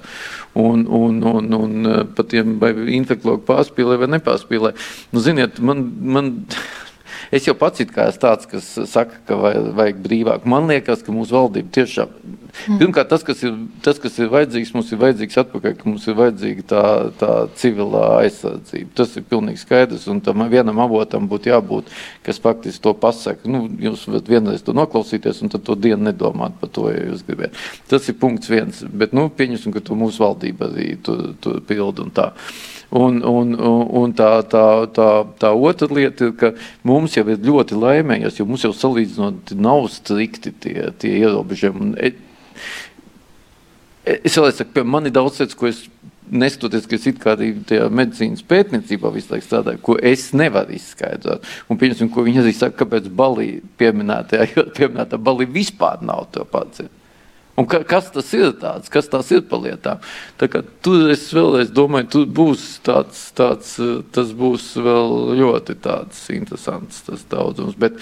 Un, 0.59 0.85
un, 0.85 1.19
un, 1.25 1.53
un 1.57 1.91
pat 2.13 2.29
tiem 2.29 2.55
infeklogu 2.93 3.41
pārspīlē 3.47 3.97
vai 4.03 4.11
nepārspīlē. 4.15 4.73
Nu, 5.13 5.23
ziniet, 5.23 5.61
man, 5.65 5.87
man 6.13 6.33
Es 7.33 7.47
jau 7.47 7.55
pats 7.57 7.81
esmu 7.81 8.19
tāds, 8.21 8.45
kas 8.45 8.65
saka, 8.91 9.17
ka 9.25 9.37
vajag 9.39 10.01
brīvāk. 10.05 10.43
Man 10.45 10.67
liekas, 10.69 11.01
ka 11.01 11.15
mūsu 11.15 11.33
valdība 11.33 11.71
tiešām. 11.73 12.11
Mm. 12.53 12.77
Pirmkārt, 12.79 13.09
tas 13.09 13.23
kas, 13.25 13.41
ir, 13.43 13.55
tas, 13.83 13.97
kas 13.99 14.15
ir 14.21 14.29
vajadzīgs, 14.31 14.71
mums 14.75 14.91
ir 14.93 14.99
vajadzīgs 15.01 15.39
atpakaļ, 15.41 15.73
ka 15.79 15.87
mums 15.89 16.05
ir 16.07 16.17
vajadzīga 16.19 16.65
tā, 16.69 16.83
tā 17.19 17.31
civilā 17.59 18.03
aizsardzība. 18.21 18.91
Tas 18.99 19.15
ir 19.17 19.25
pilnīgi 19.27 19.63
skaidrs, 19.63 20.05
un 20.11 20.21
tam 20.23 20.45
vienam 20.51 20.79
avotam 20.83 21.27
būtu 21.31 21.51
jābūt, 21.51 21.89
kas 22.25 22.39
faktiski 22.43 22.83
to 22.85 22.93
pasaka. 22.93 23.49
Nu, 23.49 23.65
jūs 23.81 24.05
varat 24.07 24.29
vienreiz 24.29 24.63
to 24.63 24.75
noklausīties, 24.77 25.41
un 25.43 25.51
tad 25.53 25.65
to 25.67 25.75
dienu 25.75 26.07
nedomāt 26.07 26.59
par 26.61 26.71
to, 26.73 26.87
ja 26.93 27.07
jūs 27.09 27.25
gribat. 27.27 27.57
Tas 27.91 28.07
ir 28.07 28.19
punkts 28.21 28.51
viens, 28.51 28.83
bet 28.85 29.17
nu, 29.17 29.27
pieņemsim, 29.33 29.73
ka 29.73 29.83
to 29.83 29.97
mūsu 29.99 30.23
valdība 30.23 30.69
arī 30.69 30.93
tur, 31.03 31.33
tur 31.43 31.59
pilda 31.67 32.05
un 32.05 32.13
tā. 32.15 32.31
Un, 32.93 33.23
un, 33.25 33.55
un 33.57 34.11
tā, 34.13 34.29
tā, 34.45 34.65
tā, 34.93 35.07
tā 35.41 35.49
otra 35.57 35.87
lieta 35.89 36.27
ir, 36.27 36.35
ka 36.37 36.51
mums 36.85 37.15
jau 37.17 37.23
ir 37.25 37.41
ļoti 37.41 37.79
laimējies, 37.81 38.37
jo 38.37 38.45
mums 38.45 38.67
jau 38.67 38.69
salīdzinot 38.77 39.55
nav 39.57 39.87
strikti 39.89 40.53
tie, 40.53 40.91
tie 41.01 41.15
ierobežojumi. 41.23 41.95
Es 44.03 44.35
vēl 44.35 44.51
saku, 44.51 44.83
man 44.83 45.07
ir 45.07 45.13
daudz 45.15 45.39
lietas, 45.39 45.55
ko 45.55 45.69
es 45.69 45.85
neskatoties, 46.33 46.87
ka 46.87 46.97
es 46.97 47.05
it 47.07 47.19
kā 47.21 47.35
tajā 47.37 47.87
medicīnas 47.93 48.43
pētniecībā 48.47 49.11
visu 49.13 49.33
laiku 49.33 49.47
strādāju, 49.47 49.81
ko 49.83 49.95
es 50.11 50.29
nevaru 50.35 50.75
izskaidrot. 50.77 51.45
Un, 51.69 51.79
pieņemsim, 51.79 52.09
ko 52.11 52.25
viņi 52.25 52.43
arī 52.43 52.53
saka, 52.57 52.83
kāpēc 52.83 53.09
balī 53.15 53.47
pieminētajā, 53.79 54.49
jo 54.55 54.67
pieminētā 54.75 55.19
balī 55.21 55.47
vispār 55.59 56.03
nav 56.05 56.27
to 56.35 56.45
pats. 56.49 56.83
Un 57.53 57.67
ka, 57.69 57.83
kas 57.85 58.07
tas 58.09 58.31
ir 58.33 58.55
tāds, 58.57 58.89
kas 58.89 59.05
tās 59.11 59.27
ir 59.29 59.43
par 59.45 59.61
lietām? 59.61 60.01
Tur 60.41 61.11
es 61.13 61.27
vēlreiz 61.35 61.69
domāju, 61.69 62.07
tur 62.15 62.25
būs 62.39 62.63
tāds, 62.85 63.27
tāds, 63.37 63.75
tas 64.15 64.31
būs 64.33 64.71
vēl 64.81 65.13
ļoti 65.37 65.75
tāds 65.83 66.23
interesants 66.33 67.03
tas 67.05 67.27
daudzums. 67.29 67.77
Bet, 67.77 68.01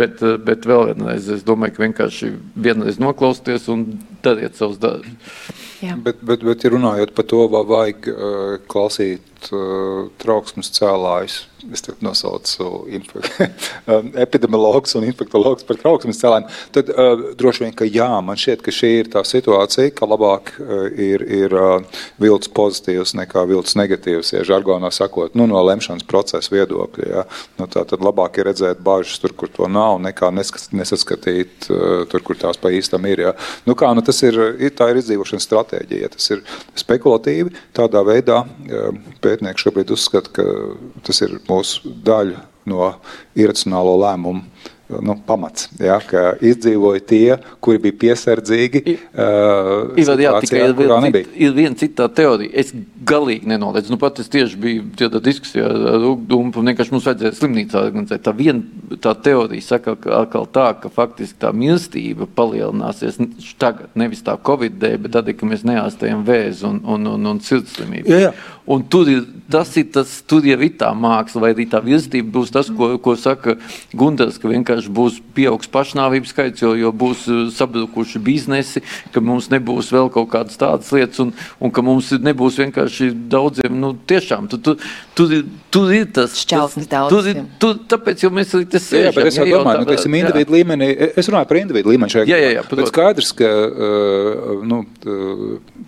bet, 0.00 0.24
bet 0.46 0.64
vēl 0.64 0.94
vienreiz 0.94 1.28
es 1.28 1.44
domāju, 1.44 1.76
ka 1.76 1.84
vienkārši 1.84 2.32
vienreiz 2.56 2.96
noklausties 3.02 3.68
un 3.72 3.84
dariet 4.24 4.56
savus 4.56 4.80
darbus. 4.80 5.12
Bet, 5.82 6.24
bet, 6.24 6.40
bet, 6.40 6.64
ja 6.64 6.72
runājot 6.72 7.12
par 7.12 7.28
to, 7.28 7.42
vai 7.52 7.64
vajag 7.68 8.08
uh, 8.08 8.56
klausīt 8.64 9.35
trauksmes 10.22 10.70
cēlājus, 10.74 11.42
es 11.72 11.82
tagad 11.82 12.02
nosaucu 12.04 12.86
epidemiologus 14.24 14.94
un 14.98 15.06
infektologus 15.08 15.66
par 15.66 15.78
trauksmes 15.80 16.20
cēlājiem, 16.20 16.48
tad 16.74 16.90
uh, 16.92 17.24
droši 17.38 17.64
vien, 17.64 17.74
ka 17.76 17.88
jā, 17.88 18.08
man 18.24 18.38
šķiet, 18.40 18.62
ka 18.64 18.74
šī 18.74 18.90
ir 19.00 19.10
tā 19.12 19.22
situācija, 19.26 19.92
ka 19.96 20.08
labāk 20.08 20.52
uh, 20.60 20.86
ir, 20.92 21.24
ir 21.26 21.56
uh, 21.56 22.02
vilts 22.22 22.50
pozitīvs 22.56 23.16
nekā 23.18 23.46
vilts 23.50 23.76
negatīvs, 23.78 24.32
ja 24.36 24.44
žargonā 24.46 24.90
sakot, 24.94 25.34
nu, 25.38 25.48
no 25.50 25.62
lemšanas 25.66 26.06
procesa 26.08 26.54
viedokļa. 26.54 27.08
Ja? 27.10 27.26
Nu, 27.60 27.68
tā 27.70 27.84
tad 27.88 28.04
labāk 28.04 28.40
ir 28.40 28.50
redzēt 28.50 28.82
bāžas 28.84 29.20
tur, 29.22 29.34
kur 29.36 29.50
to 29.52 29.68
nav, 29.70 29.98
nekā 30.04 30.30
nesaskatīt 30.34 31.68
tur, 31.68 32.24
kur 32.26 32.38
tās 32.40 32.60
pa 32.60 32.72
īstam 32.74 33.06
ir. 33.10 33.26
Ja? 33.28 33.34
Nu, 33.66 33.76
kā, 33.78 33.90
nu, 33.96 34.04
tas 34.06 34.22
ir, 34.26 34.38
tā 34.76 34.90
ir 34.92 35.02
izdzīvošanas 35.02 35.46
stratēģija. 35.48 36.06
Ja 36.06 36.12
tas 36.12 36.30
ir 36.30 36.42
spekulatīvi, 36.78 37.54
tādā 37.76 38.02
veidā 38.06 38.42
pētnieki 39.26 39.66
šobrīd 39.66 39.92
uzskata, 39.96 40.32
ka 40.38 40.46
tas 41.06 41.22
ir 41.26 41.36
mūsu 41.48 41.92
daļu 42.06 42.38
no 42.70 42.92
iracionālo 43.38 43.98
lēmumu 44.02 44.46
nu, 44.88 45.16
pamats. 45.26 45.68
Ja, 45.82 45.98
izdzīvoja 46.44 47.02
tie, 47.08 47.36
kuri 47.64 47.80
bija 47.86 47.96
piesardzīgi. 48.04 48.82
Uh, 49.10 49.96
ir, 49.98 50.12
jā, 50.22 50.34
tikai 50.44 50.62
ir 50.62 50.74
viena 50.78 51.00
cita, 51.02 51.22
ir 51.46 51.54
viena 51.56 51.80
cita 51.80 52.08
teorija. 52.20 52.52
Es 52.62 52.72
galīgi 53.06 53.50
nenoliedzu. 53.50 53.92
Nu, 53.94 54.00
pat 54.00 54.20
es 54.22 54.30
tieši 54.32 54.60
biju 54.62 54.86
tādā 54.98 55.20
diskusijā 55.24 55.66
ar 55.66 56.06
Ugdumu, 56.12 56.54
vienkārši 56.54 56.94
mums 56.94 57.06
vajadzēja 57.08 57.34
slimnīcā 57.40 57.82
organizēt. 57.82 58.24
Tā 58.26 58.34
viena 58.36 58.96
tā 59.02 59.14
teorija 59.26 59.66
saka 59.66 59.96
atkal 60.20 60.46
tā, 60.54 60.68
ka 60.82 60.90
faktiski 60.92 61.40
tā 61.42 61.52
mirstība 61.56 62.28
palielināsies 62.38 63.18
tagad, 63.60 63.90
nevis 63.98 64.24
tā 64.26 64.36
Covid 64.46 64.78
dēļ, 64.82 64.98
bet 65.04 65.16
tad, 65.16 65.32
kad 65.34 65.50
mēs 65.50 65.66
neārstējam 65.66 66.26
vēzi 66.26 66.66
un, 66.68 66.82
un, 66.94 67.10
un, 67.14 67.32
un 67.34 67.42
sirdslimību. 67.42 68.12
Jā, 68.12 68.28
jā. 68.28 68.36
Un 68.66 68.82
tur 68.90 69.06
ir, 69.06 69.22
tas 69.50 69.70
ir 69.78 69.86
tas, 69.94 70.10
tur 70.26 70.46
ir 70.46 70.58
tā 70.74 70.88
māksla, 70.90 71.44
vai 71.44 71.52
arī 71.54 71.68
tā 71.70 71.78
virzība 71.84 72.32
būs 72.34 72.50
tas, 72.50 72.66
ko, 72.66 72.96
ko 72.98 73.14
saka 73.14 73.54
Gunārs, 73.94 74.40
ka 74.42 74.50
vienkārši 74.50 74.75
būs 74.92 75.18
pieaugs 75.36 75.70
pašnāvības 75.72 76.34
skaits, 76.34 76.64
jo, 76.64 76.74
jo 76.76 76.92
būs 76.92 77.24
uh, 77.30 77.42
sabrukuši 77.56 78.20
biznesi, 78.22 78.82
ka 79.14 79.22
mums 79.24 79.48
nebūs 79.52 79.88
vēl 79.94 80.10
kaut 80.12 80.28
kādas 80.34 80.60
tādas 80.60 80.92
lietas, 80.92 81.22
un, 81.24 81.32
un 81.60 81.72
ka 81.72 81.84
mums 81.86 82.12
nebūs 82.12 82.60
vienkārši 82.60 83.10
daudziem, 83.32 83.78
nu, 83.80 83.94
tiešām, 84.12 84.50
tu, 84.52 84.60
tu, 85.16 85.28
ir, 85.32 85.46
tur 85.72 85.94
ir 85.96 86.10
tas 86.12 86.36
šķautnis 86.42 86.90
daudz. 86.92 87.32
Tur 87.62 87.80
tāpēc 87.88 88.26
jau 88.26 88.32
mēs 88.34 88.52
arī 88.58 88.68
tas 88.76 88.84
sēžam. 88.84 89.08
Jā, 89.08 89.16
bet 89.16 89.30
es 89.32 89.40
jau 89.40 89.48
domāju, 89.48 89.82
nu, 89.84 89.90
teiksim, 89.90 90.18
individu 90.20 90.58
līmenī, 90.58 90.90
es 91.16 91.32
runāju 91.32 91.50
par 91.50 91.62
individu 91.62 91.94
līmeni 91.94 92.12
šajā. 92.12 92.28
Jā, 92.28 92.42
jā, 92.44 92.52
jā. 92.58 92.66
Bet 92.76 92.92
skaidrs, 92.92 93.32
ka, 93.40 93.50
uh, 93.72 94.62
nu, 94.68 94.82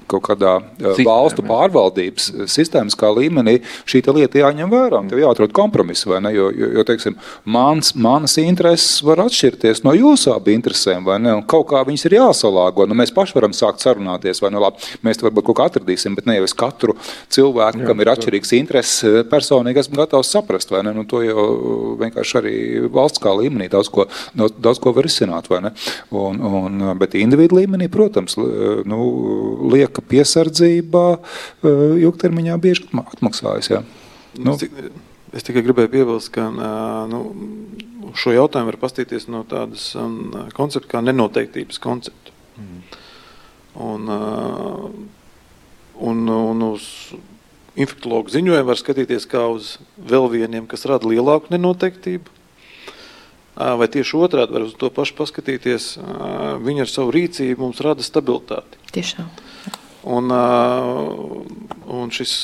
kaut 0.09 0.24
kādā 0.24 0.56
Sistēma, 0.78 1.05
valstu 1.05 1.44
pārvaldības 1.44 2.32
sistēmā 2.48 2.78
sistēmiskā 2.78 3.10
līmenī 3.16 3.59
šī 3.89 4.02
lieta 4.15 4.43
jāņem 4.43 4.70
vērā. 4.70 5.02
Tev 5.10 5.23
jāatrod 5.23 5.52
kompromiss, 5.56 6.06
vai 6.09 6.20
ne? 6.24 6.32
Jo, 6.36 6.51
jo, 6.55 6.70
jo 6.78 6.85
teiksim, 6.86 7.16
mans, 7.44 7.94
manas 7.98 8.36
intereses 8.39 8.78
var 9.07 9.23
atšķirties 9.25 9.83
no 9.85 9.93
jūsu 9.97 10.33
abu 10.35 10.53
interesēm, 10.55 11.05
vai 11.07 11.19
ne? 11.23 11.33
Un 11.39 11.45
kaut 11.49 11.69
kā 11.71 11.81
viņas 11.87 12.05
ir 12.09 12.17
jāsalāgo. 12.19 12.87
Nu, 12.89 12.97
mēs 12.99 13.13
paši 13.15 13.37
varam 13.37 13.55
sākt 13.57 13.85
sarunāties, 13.85 14.43
vai 14.45 14.51
ne? 14.55 14.61
Labi, 14.63 14.85
mēs 15.07 15.21
to 15.21 15.27
varbūt 15.29 15.49
kaut 15.49 15.59
kā 15.59 15.67
atradīsim, 15.71 16.17
bet 16.19 16.29
ne 16.29 16.39
jau 16.39 16.47
es 16.47 16.57
katru 16.59 16.97
cilvēku, 17.35 17.83
Jā, 17.83 17.89
kam 17.91 18.03
ir 18.03 18.13
atšķirīgs 18.15 18.55
intereses, 18.59 19.27
personīgi 19.31 19.83
esmu 19.83 20.01
gatavs 20.01 20.33
saprast, 20.35 20.73
vai 20.75 20.85
ne? 20.87 20.95
Nu, 20.97 21.07
to 21.09 21.23
jau 21.27 21.47
vienkārši 22.03 22.39
arī 22.43 22.55
valsts 22.95 23.23
kā 23.25 23.35
līmenī 23.39 23.71
daudz 23.73 23.91
ko, 23.95 24.09
daudz 24.35 24.83
ko 24.83 24.95
var 24.97 25.09
izsināt, 25.09 25.51
vai 25.53 25.63
ne? 25.69 25.75
Un, 26.15 26.41
un, 26.63 26.87
bet 27.01 27.19
individu 27.19 27.61
līmenī, 27.61 27.91
protams, 27.93 28.39
nu, 28.39 29.03
lieka 29.75 30.05
piesardzība 30.09 31.05
ilgtermiņā 31.65 32.59
bieži 32.63 32.89
atmaksājas. 33.05 33.73
Ja. 33.77 33.85
Nu. 34.39 34.59
Es 35.37 35.45
tikai 35.45 35.63
gribēju 35.67 35.91
piebilst, 35.93 36.31
ka 36.33 36.47
nu, 37.11 37.21
šo 38.17 38.33
jautājumu 38.33 38.71
var 38.71 38.79
paskatīties 38.81 39.29
no 39.29 39.43
tādas 39.49 39.91
um, 39.99 40.31
koncepta 40.57 40.95
kā 40.95 41.03
nenoteiktības 41.05 41.81
koncepta. 41.85 42.33
Mm. 42.57 42.79
Un, 43.79 44.09
un, 46.09 46.23
un 46.33 46.65
uz 46.73 46.89
infektuologu 47.79 48.33
ziņojumu 48.33 48.67
var 48.67 48.81
skatīties 48.81 49.29
kā 49.31 49.45
uz 49.53 49.77
vēl 49.97 50.27
vieniem, 50.33 50.67
kas 50.71 50.87
rada 50.89 51.07
lielāku 51.07 51.53
nenoteiktību. 51.55 52.35
Vai 53.59 53.89
tieši 53.91 54.19
otrādi 54.19 54.55
var 54.55 54.65
uz 54.69 54.75
to 54.79 54.91
pašu 54.95 55.17
paskatīties, 55.19 55.87
viņi 56.63 56.85
ar 56.85 56.91
savu 56.91 57.15
rīcību 57.15 57.65
mums 57.65 57.83
rada 57.83 58.07
stabilitāti. 58.07 58.79
Tiešām. 58.95 59.27
Un, 60.09 60.31
un 61.91 62.13
šis 62.15 62.35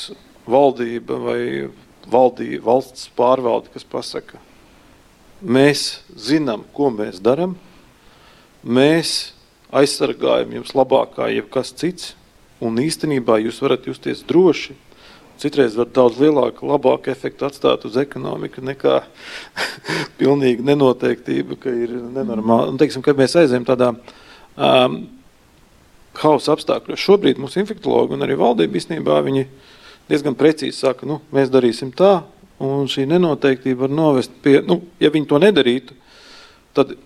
valdība 0.50 1.18
vai 1.22 1.40
valdī, 2.10 2.56
valsts 2.62 3.08
pārvalde, 3.16 3.70
kas 3.74 3.86
pasaka, 3.86 4.40
mēs 5.44 6.02
zinām, 6.16 6.64
ko 6.74 6.90
mēs 6.94 7.20
darām, 7.24 7.56
mēs 8.64 9.34
aizsargājumi 9.74 10.60
jums 10.60 10.74
labāk 10.76 11.16
kā 11.18 11.28
jebkas 11.32 11.74
cits. 11.76 12.14
Un 12.64 12.78
īstenībā 12.80 13.40
jūs 13.42 13.58
varat 13.60 13.88
justies 13.90 14.22
droši. 14.24 14.76
Citreiz 15.42 15.74
var 15.74 15.88
daudz 15.90 16.20
lielāku, 16.22 16.68
labāku 16.70 17.10
efektu 17.10 17.48
atstāt 17.48 17.82
uz 17.88 17.96
ekonomiku 17.98 18.62
nekā 18.64 19.00
pilnīga 20.20 20.62
nenoteiktība, 20.70 21.58
ka 21.60 21.74
ir 21.74 21.96
nenormāli. 22.14 22.70
Un, 22.70 22.78
teiksim, 22.80 23.02
kad 23.04 23.18
mēs 23.18 23.34
aizējam 23.40 23.66
tādā 23.66 23.90
um, 24.54 25.00
hausa 26.22 26.54
apstākļos, 26.54 27.02
šobrīd 27.02 27.42
mūsu 27.42 27.58
infektologi 27.64 28.14
un 28.14 28.22
arī 28.24 28.38
valdība 28.38 28.78
īstenībā 28.78 29.18
viņi 29.26 29.48
diezgan 30.10 30.36
precīzi 30.38 30.76
saka, 30.78 31.06
nu, 31.08 31.20
mēs 31.34 31.52
darīsim 31.52 31.92
tā, 31.96 32.24
un 32.62 32.88
šī 32.90 33.06
nenoteiktība 33.10 33.86
var 33.86 33.94
novest 33.94 34.34
pie, 34.44 34.60
nu, 34.66 34.82
ja 35.02 35.10
viņi 35.14 35.30
to 35.30 35.40
nedarītu, 35.42 35.96
tad 36.76 36.96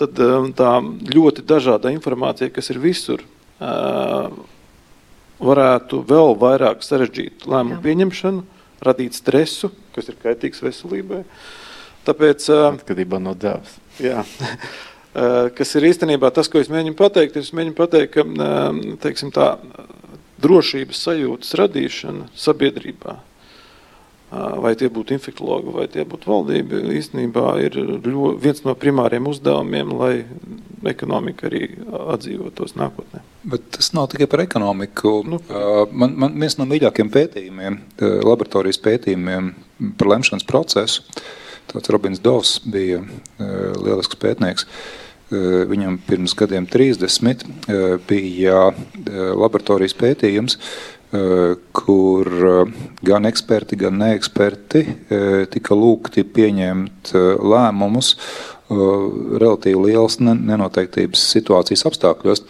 tad 0.00 0.18
um, 0.20 0.50
tā 0.56 0.76
ļoti 1.14 1.44
dažāda 1.46 1.92
informācija, 1.94 2.52
kas 2.52 2.68
ir 2.72 2.80
visur, 2.82 3.22
uh, 3.60 4.28
varētu 5.40 6.02
vēl 6.08 6.36
vairāk 6.40 6.84
sarežģīt 6.84 7.46
lēmumu 7.48 7.80
pieņemšanu, 7.84 8.44
radīt 8.86 9.16
stresu, 9.16 9.72
kas 9.96 10.10
ir 10.12 10.18
kaitīgs 10.20 10.62
veselībai. 10.64 11.22
Tāpēc, 12.06 12.50
uh, 12.52 12.66
atkarībā 12.74 13.20
no 13.22 13.36
dēls. 13.38 13.80
Jā. 14.02 14.26
Uh, 15.16 15.46
kas 15.56 15.70
ir 15.78 15.86
īstenībā 15.88 16.28
tas, 16.36 16.44
ko 16.52 16.60
es 16.60 16.66
mēģinu 16.68 16.92
pateikt, 16.92 17.38
es 17.40 17.46
mēģinu 17.56 17.72
pateikt, 17.78 18.10
ka 18.18 18.24
um, 18.28 18.80
teiksim, 19.00 19.30
tā 19.32 19.46
drošības 20.46 21.06
sajūtas 21.08 21.56
radīšana 21.60 22.30
sabiedrībā 22.38 23.18
vai 24.34 24.72
tie 24.78 24.88
būtu 24.90 25.14
infektuologi, 25.14 25.72
vai 25.74 25.86
tie 25.90 26.02
būtu 26.08 26.28
valdība, 26.28 26.80
īstenībā 26.98 27.44
ir 27.62 27.76
ļo, 27.78 28.32
viens 28.42 28.62
no 28.66 28.74
primāriem 28.78 29.28
uzdevumiem, 29.30 29.92
lai 29.94 30.24
ekonomika 30.90 31.46
arī 31.46 31.68
atdzīvotos 31.86 32.74
nākotnē. 32.78 33.22
Bet 33.46 33.70
tas 33.78 33.92
nav 33.94 34.10
tikai 34.10 34.26
par 34.30 34.42
ekonomiku. 34.42 35.20
Nu, 35.30 35.40
man, 35.92 36.18
man 36.18 36.36
viens 36.42 36.58
no 36.58 36.66
mīļākajiem 36.66 37.12
pētījumiem, 37.14 37.80
laboratorijas 38.26 38.82
pētījumiem 38.82 39.52
par 39.98 40.12
lemšanas 40.16 40.46
procesu, 40.48 41.06
tāds 41.70 41.94
Robins 41.94 42.22
Dovs 42.22 42.58
bija 42.66 43.04
lielisks 43.38 44.18
pētnieks. 44.22 44.66
Viņam 45.26 45.96
pirms 46.06 46.36
gadiem 46.38 46.68
30 46.70 47.40
bija 48.06 48.60
laboratorijas 49.34 49.96
pētījums, 49.98 50.54
Eh, 51.16 51.54
kur 51.72 52.26
eh, 52.26 52.72
gan 53.06 53.28
eksperti, 53.28 53.76
gan 53.78 53.94
neeksperti 54.00 54.80
eh, 54.82 55.44
tika 55.46 55.76
lūgti 55.78 56.24
pieņemt 56.26 57.12
lēmumus 57.46 58.16
relatīvi 58.66 59.92
liels 59.92 60.16
nenoteiktības 60.18 61.20
situācijas 61.36 61.84
apstākļos. 61.86 62.40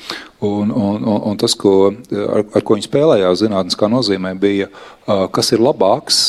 Un, 0.48 0.70
un, 0.72 1.02
un, 1.04 1.18
un 1.28 1.36
tas, 1.36 1.52
ko, 1.60 1.90
ar, 1.92 2.46
ar 2.56 2.64
ko 2.64 2.78
viņi 2.78 2.86
spēlējās 2.86 3.42
zinātniskā 3.42 3.90
nozīmē, 3.92 4.32
bija, 4.40 4.70
kas 5.04 5.52
ir 5.52 5.60
labāks, 5.60 6.22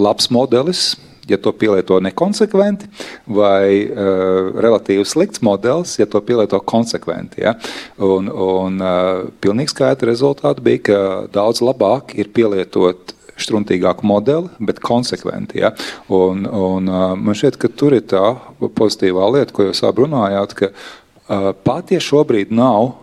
labs 0.00 0.30
modelis, 0.32 0.94
ja 1.30 1.38
to 1.40 1.52
pielieto 1.56 2.00
nekonsekventi, 2.02 2.88
vai 3.30 3.86
uh, 3.86 4.50
relatīvi 4.60 5.06
slikts 5.08 5.42
modelis, 5.46 5.96
ja 6.00 6.08
to 6.10 6.22
pielieto 6.24 6.60
konsekventi. 6.60 7.44
Ja? 7.46 7.54
Un, 8.02 8.30
un 8.30 8.82
uh, 8.82 9.24
pilnīgi 9.42 9.74
skaidri 9.74 10.10
rezultāti 10.10 10.64
bija, 10.66 10.84
ka 10.90 11.00
daudz 11.34 11.62
labāk 11.64 12.16
ir 12.18 12.32
pielietot 12.34 13.14
struntīgāku 13.40 14.04
modeli, 14.04 14.50
bet 14.60 14.82
konsekventi. 14.84 15.62
Ja? 15.64 15.72
Un, 16.12 16.44
un, 16.46 16.90
uh, 16.90 17.14
man 17.16 17.38
šķiet, 17.38 17.60
ka 17.60 17.72
tur 17.72 17.96
ir 17.96 18.04
tā 18.10 18.34
pozitīvā 18.60 19.30
lieta, 19.36 19.54
ko 19.56 19.70
jūs 19.70 19.84
abi 19.88 20.04
runājāt, 20.04 20.58
ka 20.58 20.72
uh, 20.74 21.52
pat 21.64 21.94
ja 21.94 22.02
šobrīd 22.04 22.52
nav 22.54 22.94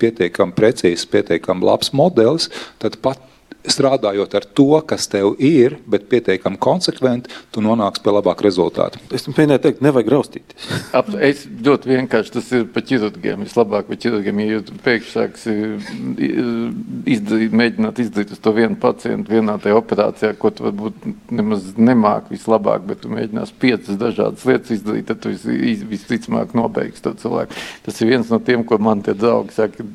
pietiekami 0.00 0.52
precīzs, 0.52 1.06
pietiekami 1.08 1.64
labs 1.64 1.92
modelis, 1.96 2.50
tad 2.82 2.98
pat 3.00 3.22
strādājot 3.70 4.34
ar 4.36 4.44
to, 4.56 4.68
kas 4.86 5.06
tev 5.10 5.34
ir, 5.42 5.78
bet 5.90 6.06
pietiekami 6.10 6.58
konsekventi, 6.60 7.32
tu 7.54 7.62
nonāksi 7.64 8.02
pie 8.04 8.12
labāka 8.12 8.44
rezultāta. 8.46 9.00
Es 9.14 9.26
mēģināju 9.28 9.62
teikt, 9.64 9.82
nevajag 9.84 10.10
raustīties. 10.12 10.68
es 11.24 11.44
ļoti 11.48 11.92
vienkārši 11.94 12.34
tas 12.36 12.50
ir 12.56 12.66
par 12.74 12.84
ķirurgiem. 12.88 13.44
Vislabāk 13.46 13.88
par 13.88 14.00
ķirurgiem, 14.04 14.42
ja 14.44 14.58
jūs 14.58 14.74
pēkšņi 14.84 15.12
sāks 15.14 15.48
izdarīt, 17.16 17.56
mēģināt 17.56 18.02
izdarīt 18.04 18.36
uz 18.36 18.44
to 18.44 18.54
vienu 18.56 18.78
pacientu 18.80 19.36
vienā 19.36 19.56
tajā 19.62 19.80
operācijā, 19.80 20.34
ko 20.38 20.52
tu 20.54 20.68
varbūt 20.68 21.08
nemaz 21.34 21.72
nemāk 21.80 22.30
vislabāk, 22.34 22.84
bet 22.88 23.04
tu 23.04 23.12
mēģinās 23.12 23.54
piecas 23.60 24.00
dažādas 24.00 24.44
lietas 24.48 24.76
izdarīt, 24.78 25.08
tad 25.08 25.24
tu 25.24 25.32
vis, 25.32 25.84
visticamāk 25.88 26.56
nobeigsi 26.56 27.04
to 27.04 27.14
cilvēku. 27.24 27.56
Tas 27.86 28.00
ir 28.00 28.12
viens 28.12 28.32
no 28.32 28.40
tiem, 28.44 28.64
ko 28.66 28.80
man 28.82 29.04
tie 29.04 29.16
draugi 29.16 29.56
saka 29.56 29.86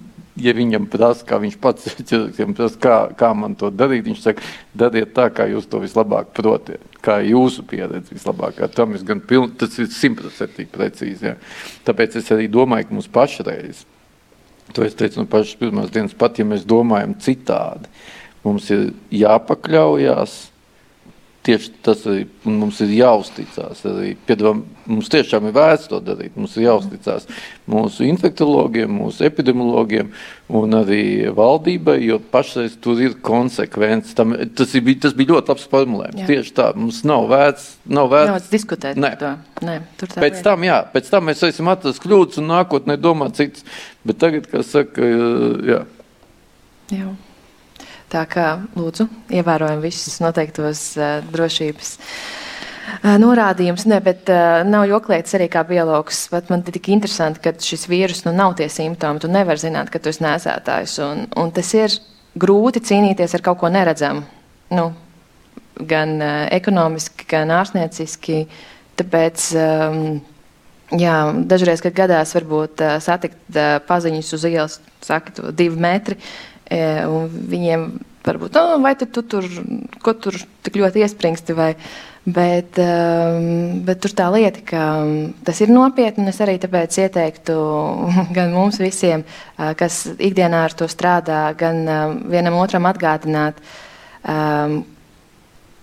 ja 0.42 0.54
viņam 0.56 0.88
prasa, 0.92 1.26
kā 1.28 1.40
viņš 1.42 1.58
pats 1.62 1.94
prasa, 2.58 2.80
kā, 2.82 2.98
kā 3.20 3.32
man 3.38 3.56
to 3.60 3.70
darīt, 3.74 4.06
viņš 4.08 4.22
saka, 4.24 4.46
dariet 4.78 5.14
tā, 5.16 5.30
kā 5.34 5.48
jūs 5.52 5.70
to 5.70 5.82
vislabāk 5.84 6.34
protiet. 6.38 6.84
Kā 7.06 7.20
jūsu 7.24 7.64
pieredze 7.68 8.12
vislabākā. 8.12 8.68
Tam 8.76 8.96
es 8.98 9.06
gan 9.08 9.22
piln, 9.24 9.54
tas 9.60 9.78
ir 9.80 9.88
simtprocentīgi 9.94 10.72
precīzi. 10.74 11.32
Jā. 11.32 11.36
Tāpēc 11.88 12.20
es 12.20 12.32
arī 12.36 12.50
domāju, 12.52 12.90
ka 12.90 12.98
mums 12.98 13.08
pašreiz, 13.14 13.86
to 14.76 14.84
es 14.86 14.98
teicu 14.98 15.22
no 15.22 15.30
pašas 15.30 15.58
pirmās 15.62 15.94
dienas, 15.94 16.18
pat 16.18 16.42
ja 16.42 16.46
mēs 16.48 16.68
domājam 16.68 17.16
citādi, 17.24 17.88
mums 18.44 18.68
ir 18.74 18.90
jāpakļaujās 19.16 20.40
Tieši 21.50 21.70
tas 21.82 22.04
arī 22.06 22.28
mums 22.46 22.78
ir 22.86 22.92
jāuzticas. 22.94 23.80
Mums 24.86 25.08
tiešām 25.10 25.48
ir 25.50 25.54
vērts 25.56 25.88
to 25.90 25.98
darīt. 26.06 26.36
Mums 26.38 26.54
ir 26.60 26.68
jāuzticas 26.68 27.26
mūsu 27.70 28.06
infektuologiem, 28.06 28.92
mūsu 28.94 29.26
epidemiologiem 29.26 30.12
un 30.60 30.78
arī 30.78 31.02
valdībai, 31.34 31.96
jo 32.06 32.20
pašreiz 32.22 32.76
tur 32.84 33.02
ir 33.02 33.16
konsekvence. 33.26 34.14
Tam, 34.18 34.36
tas, 34.60 34.76
ir, 34.78 34.92
tas 35.02 35.16
bija 35.18 35.34
ļoti 35.34 35.54
labs 35.56 35.66
formulējums. 35.72 36.22
Jā. 36.22 36.28
Tieši 36.30 36.54
tā, 36.60 36.68
mums 36.78 37.00
nav 37.10 37.26
vērts. 37.32 37.66
Nav 37.98 38.12
vērts, 38.14 38.34
nav 38.36 38.52
diskutēt 38.54 39.02
Nē. 39.02 39.12
par 39.16 39.24
to. 39.24 39.66
Nē, 39.66 39.80
pēc 40.04 40.20
lieta. 40.20 40.44
tam, 40.52 40.68
jā, 40.70 40.78
pēc 40.94 41.10
tam 41.16 41.26
mēs 41.32 41.42
esam 41.50 41.72
atrasts 41.74 42.04
kļūdas 42.04 42.44
un 42.44 42.52
nākotnē 42.54 43.00
domāt 43.02 43.42
cits. 43.42 43.66
Bet 44.06 44.22
tagad, 44.22 44.46
kā 44.54 44.62
saka, 44.66 45.10
jā. 45.66 45.82
jā. 46.94 47.10
Tā 48.10 48.24
kā 48.30 48.46
lūdzu, 48.74 49.06
ievērojam 49.38 49.84
visus 49.84 50.18
noteiktos 50.24 50.82
uh, 50.98 51.20
drošības 51.30 51.92
uh, 52.00 53.18
norādījumus. 53.22 53.86
Ne, 53.92 54.00
bet 54.02 54.32
uh, 54.34 54.64
nav 54.66 54.88
joklietis 54.90 55.38
arī 55.38 55.46
kā 55.54 55.62
biologs. 55.68 56.24
Man 56.50 56.64
ir 56.64 56.74
tik 56.74 56.90
interesanti, 56.96 57.44
ka 57.44 57.54
šis 57.54 57.86
vīrus 57.92 58.24
nu, 58.26 58.34
nav 58.34 58.56
tie 58.58 58.70
simptomi. 58.74 59.22
Tu 59.22 59.30
nevari 59.30 59.62
zināt, 59.62 59.92
ka 59.94 60.02
tu 60.02 60.10
esi 60.10 60.26
nēsātājs. 60.26 60.98
Un, 61.06 61.28
un 61.38 61.54
tas 61.54 61.70
ir 61.78 62.00
grūti 62.40 62.82
cīnīties 62.90 63.38
ar 63.38 63.46
kaut 63.46 63.62
ko 63.62 63.70
neredzamu. 63.74 64.26
Nu, 64.74 64.90
gan 65.78 66.18
uh, 66.18 66.42
ekonomiski, 66.58 67.30
gan 67.30 67.54
ārstnieciski. 67.62 68.44
Tāpēc. 69.00 69.48
Um, 69.60 70.04
Jā, 70.90 71.36
dažreiz, 71.46 71.84
kad 71.86 71.94
gadās 71.94 72.32
varbūt 72.34 72.82
uh, 72.82 72.96
satikt 72.98 73.38
uh, 73.54 73.76
paziņas 73.86 74.32
uz 74.34 74.46
ielas, 74.50 74.78
saka, 75.06 75.52
divi 75.54 75.78
metri, 75.78 76.16
un 76.18 76.49
viņiem 76.70 77.90
varbūt, 78.26 78.60
oh, 78.60 78.76
vai 78.84 78.94
tu, 79.00 79.08
tu 79.10 79.24
tur, 79.28 79.48
ko 80.04 80.14
tur 80.22 80.36
tik 80.66 80.78
ļoti 80.80 81.04
iespringsti, 81.04 81.56
vai, 81.58 81.70
bet, 82.28 82.78
um, 82.84 83.80
bet 83.88 84.02
tur 84.04 84.14
tā 84.18 84.28
lieta, 84.34 84.62
ka 84.68 84.84
tas 85.48 85.62
ir 85.64 85.74
nopietni, 85.74 86.28
es 86.30 86.42
arī 86.44 86.60
tāpēc 86.62 87.00
ieteiktu 87.06 87.58
gan 88.38 88.54
mums 88.54 88.80
visiem, 88.82 89.26
kas 89.58 90.04
ikdienā 90.14 90.66
ar 90.68 90.78
to 90.78 90.90
strādā, 90.92 91.48
gan 91.58 91.84
vienam 92.30 92.60
otram 92.62 92.90
atgādināt, 92.92 93.62
um, 94.24 94.82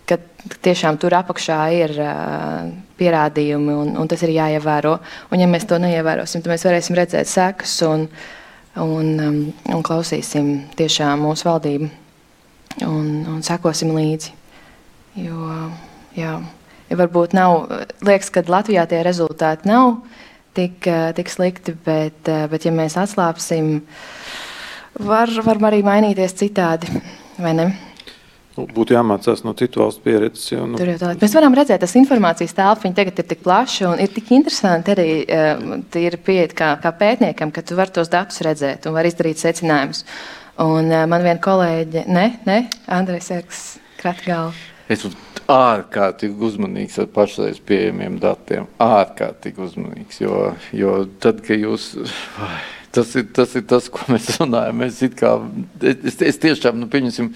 ka 0.06 0.20
tiešām 0.62 1.00
tur 1.02 1.16
apakšā 1.18 1.60
ir 1.74 1.96
uh, 1.98 2.66
pierādījumi, 3.00 3.72
un, 3.74 3.94
un 3.98 4.08
tas 4.10 4.20
ir 4.22 4.36
jāievēro. 4.36 4.92
Un 5.34 5.42
ja 5.42 5.48
mēs 5.50 5.66
to 5.66 5.80
neievērosim, 5.82 6.44
tad 6.44 6.52
mēs 6.54 6.66
varēsim 6.68 6.98
redzēt 7.00 7.26
sekas. 7.26 7.80
Un, 7.88 8.06
uh, 8.06 8.35
un, 8.82 9.12
um, 9.20 9.38
un 9.74 9.84
klausīsim 9.86 10.50
tiešām 10.76 11.24
mūsu 11.24 11.48
valdību 11.48 11.88
un, 12.86 13.08
un 13.32 13.40
sekosim 13.46 13.94
līdzi. 13.96 14.34
Jo, 15.22 15.50
jā, 16.16 16.36
ja 16.90 17.00
varbūt 17.00 17.36
nav, 17.36 17.70
liekas, 18.04 18.30
ka 18.34 18.44
Latvijā 18.48 18.84
tie 18.90 19.00
rezultāti 19.06 19.70
nav 19.70 20.02
tik, 20.56 20.84
uh, 20.88 21.10
tik 21.16 21.32
slikti, 21.32 21.76
bet, 21.86 22.20
uh, 22.28 22.44
bet 22.52 22.68
ja 22.68 22.74
mēs 22.74 22.98
atslāpsim, 23.00 23.80
var, 25.00 25.32
var 25.46 25.66
arī 25.70 25.82
mainīties 25.86 26.36
citādi, 26.36 27.00
vai 27.40 27.56
ne? 27.56 27.70
Nu, 28.56 28.64
būtu 28.72 28.96
jāmācās 28.96 29.42
no 29.44 29.52
citu 29.58 29.82
valstu 29.82 30.04
pieredzes. 30.06 30.46
Jo, 30.52 30.64
nu. 30.70 30.80
tā, 30.80 31.12
mēs 31.20 31.36
varam 31.36 31.56
redzēt, 31.56 31.84
ka 31.84 32.00
informācijas 32.00 32.56
telpa 32.56 32.92
tagad 32.96 33.20
ir 33.20 33.28
tik 33.28 33.42
plaša 33.44 33.90
un 33.90 34.00
ir 34.00 34.12
tik 34.14 34.32
interesanti 34.36 34.94
arī 34.94 35.08
uh, 35.24 35.76
ir 36.00 36.16
pieeja 36.24 36.48
kā, 36.56 36.70
kā 36.80 36.94
pētniekam, 36.96 37.52
ka 37.52 37.64
tu 37.66 37.76
vari 37.78 37.92
tos 37.96 38.12
datus 38.12 38.40
redzēt 38.46 38.88
un 38.88 38.96
vari 38.96 39.12
izdarīt 39.12 39.42
secinājumus. 39.42 40.06
Un 40.64 40.88
uh, 40.88 41.04
man 41.10 41.26
viena 41.26 41.42
kolēģe, 41.42 42.06
ne, 42.08 42.30
ne, 42.48 42.62
Andrejs 42.96 43.28
Erks, 43.36 43.66
Kratgāla. 44.00 44.54
Es 44.88 45.02
ārkārtīgi 45.50 46.42
uzmanīgs 46.48 46.96
ar 47.02 47.08
pašreiz 47.14 47.58
pieejamiem 47.66 48.18
datiem. 48.22 48.66
Ārkārtīgi 48.82 49.62
uzmanīgs. 49.66 50.20
Jo, 50.22 50.40
jo 50.74 50.96
tad, 51.22 51.42
kad 51.46 51.58
jūs. 51.60 51.92
Vai, 52.38 52.56
tas, 52.94 53.12
ir, 53.18 53.28
tas 53.36 53.54
ir 53.58 53.66
tas, 53.68 53.88
ko 53.92 54.06
mēs 54.12 54.30
runājam. 54.40 54.82
Mēs 54.82 55.02
kā, 55.18 55.36
es, 55.82 56.20
es 56.22 56.40
tiešām, 56.42 56.78
nu, 56.82 56.90
pieņemsim, 56.92 57.32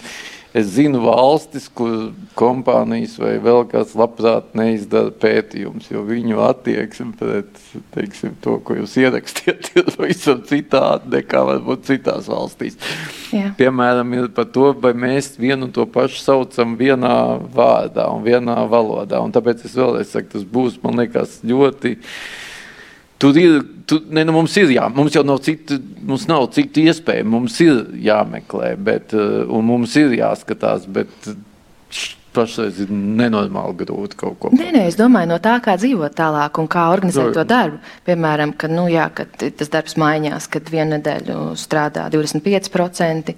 Es 0.50 0.72
zinu 0.74 0.98
valstis, 1.04 1.68
kur 1.70 2.08
kompānijas 2.34 3.12
vai 3.22 3.36
vēl 3.42 3.60
kāds 3.70 3.92
labprāt 3.94 4.48
neizdara 4.58 5.12
pētījumus, 5.22 5.86
jo 5.92 6.02
viņu 6.08 6.40
attieksme 6.42 7.12
pret 7.20 7.60
teiksim, 7.94 8.32
to, 8.42 8.56
ko 8.66 8.74
jūs 8.80 8.96
ierakstiet, 8.98 9.70
ir 9.78 9.92
pavisam 9.94 10.42
citādi 10.48 11.14
nekā 11.14 11.44
varbūt 11.52 11.86
citās 11.92 12.26
valstīs. 12.30 12.80
Jā. 13.30 13.52
Piemēram, 13.60 14.10
ir 14.18 14.26
par 14.34 14.50
to, 14.50 14.72
vai 14.74 14.90
mēs 14.90 15.36
vienu 15.38 15.68
un 15.68 15.74
to 15.76 15.86
pašu 15.86 16.18
saucam 16.24 16.74
vienā 16.80 17.14
vārdā 17.54 18.08
un 18.10 18.26
vienā 18.26 18.58
valodā. 18.70 19.22
Un 19.22 19.30
tāpēc 19.36 19.62
es 19.68 19.78
vēlreiz 19.78 20.10
saku, 20.10 20.32
tas 20.34 20.48
būs, 20.58 20.80
man 20.82 20.98
liekas, 20.98 21.44
ļoti 21.46 21.94
Tur 23.20 23.36
ir, 23.36 23.58
tu, 23.84 23.98
ne, 24.08 24.24
nu 24.24 24.32
mums 24.32 24.54
ir 24.56 24.72
jā, 24.72 24.86
mums 24.96 25.12
jau 25.12 25.22
nav 25.26 25.42
citu, 25.44 25.76
mums 26.08 26.24
nav 26.30 26.46
citu 26.56 26.86
iespēju, 26.88 27.26
mums 27.28 27.58
ir 27.60 27.82
jāmeklē, 28.00 28.72
bet, 28.80 29.12
uh, 29.12 29.42
un 29.52 29.66
mums 29.68 29.96
ir 30.00 30.16
jāskatās, 30.16 30.88
bet 30.88 31.30
pašreiz 32.34 32.78
ir 32.84 32.90
nenormāli 32.90 33.76
grūti 33.82 34.18
kaut 34.18 34.38
ko. 34.40 34.50
Nē, 34.54 34.70
nē, 34.74 34.84
es 34.90 34.98
domāju 34.98 35.32
no 35.32 35.40
tā, 35.42 35.56
kā 35.64 35.74
dzīvot 35.80 36.14
tālāk 36.16 36.60
un 36.62 36.68
kā 36.70 36.86
organizēt 36.94 37.34
to 37.36 37.44
darbu. 37.48 37.80
Piemēram, 38.06 38.54
kad, 38.58 38.72
nu, 38.74 38.86
jā, 38.90 39.08
kad 39.14 39.34
tas 39.36 39.72
darbs 39.72 39.96
maiņās, 40.00 40.46
kad 40.52 40.70
vienu 40.72 40.96
nedēļu 40.96 41.40
strādā 41.60 42.06
25%. 42.12 43.34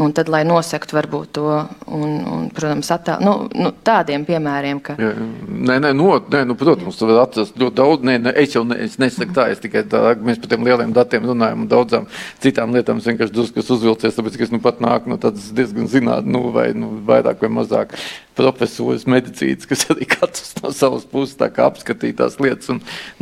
Un 0.00 0.14
tad, 0.16 0.30
lai 0.32 0.40
nosektu 0.48 0.96
varbūt 0.96 1.34
to, 1.36 1.48
un, 1.92 2.12
un 2.24 2.46
protams, 2.56 2.88
attēl, 2.94 3.20
nu, 3.20 3.34
nu, 3.52 3.74
tādiem 3.84 4.22
piemēriem, 4.24 4.78
ka. 4.80 4.94
Jā, 4.96 5.10
nē, 5.12 5.76
nē, 5.84 5.90
no, 5.98 6.14
nē 6.32 6.40
nu, 6.48 6.56
protams, 6.56 6.96
tu 6.96 7.10
vari 7.10 7.20
atrast 7.20 7.58
ļoti 7.60 7.76
daudz. 7.76 8.06
Nē, 8.08 8.14
nē, 8.24 8.32
es 8.40 8.56
jau 8.56 8.62
ne, 8.64 8.78
es 8.86 8.96
nesaku 9.02 9.36
tā, 9.36 9.50
es 9.52 9.60
tikai 9.60 9.84
tā, 9.92 10.14
mēs 10.16 10.40
par 10.40 10.48
tiem 10.48 10.64
lieliem 10.64 10.96
datiem 10.96 11.28
runājam 11.28 11.66
un 11.66 11.68
daudzām 11.68 12.08
citām 12.40 12.72
lietām. 12.72 13.02
Es 13.02 13.10
vienkārši 13.10 13.36
drusku 13.36 13.60
uzvilcies, 13.60 14.16
tāpēc, 14.16 14.40
ka 14.40 14.48
es 14.48 14.54
nu 14.54 14.62
pat 14.64 14.80
nāku 14.80 15.12
no 15.12 15.20
tādas 15.20 15.52
diezgan 15.52 15.90
zināt, 15.92 16.24
nu, 16.24 16.46
vai 16.56 16.70
nu, 16.72 16.94
vairāk 17.04 17.44
vai 17.44 17.52
mazāk 17.60 17.92
profesors 18.38 19.04
medicīnas, 19.04 19.68
kas 19.68 19.84
arī 19.92 20.06
katrs 20.08 20.54
no 20.62 20.72
savas 20.72 21.04
puses 21.08 21.36
apskatīja 21.36 22.22
tās 22.22 22.38
lietas. 22.40 22.72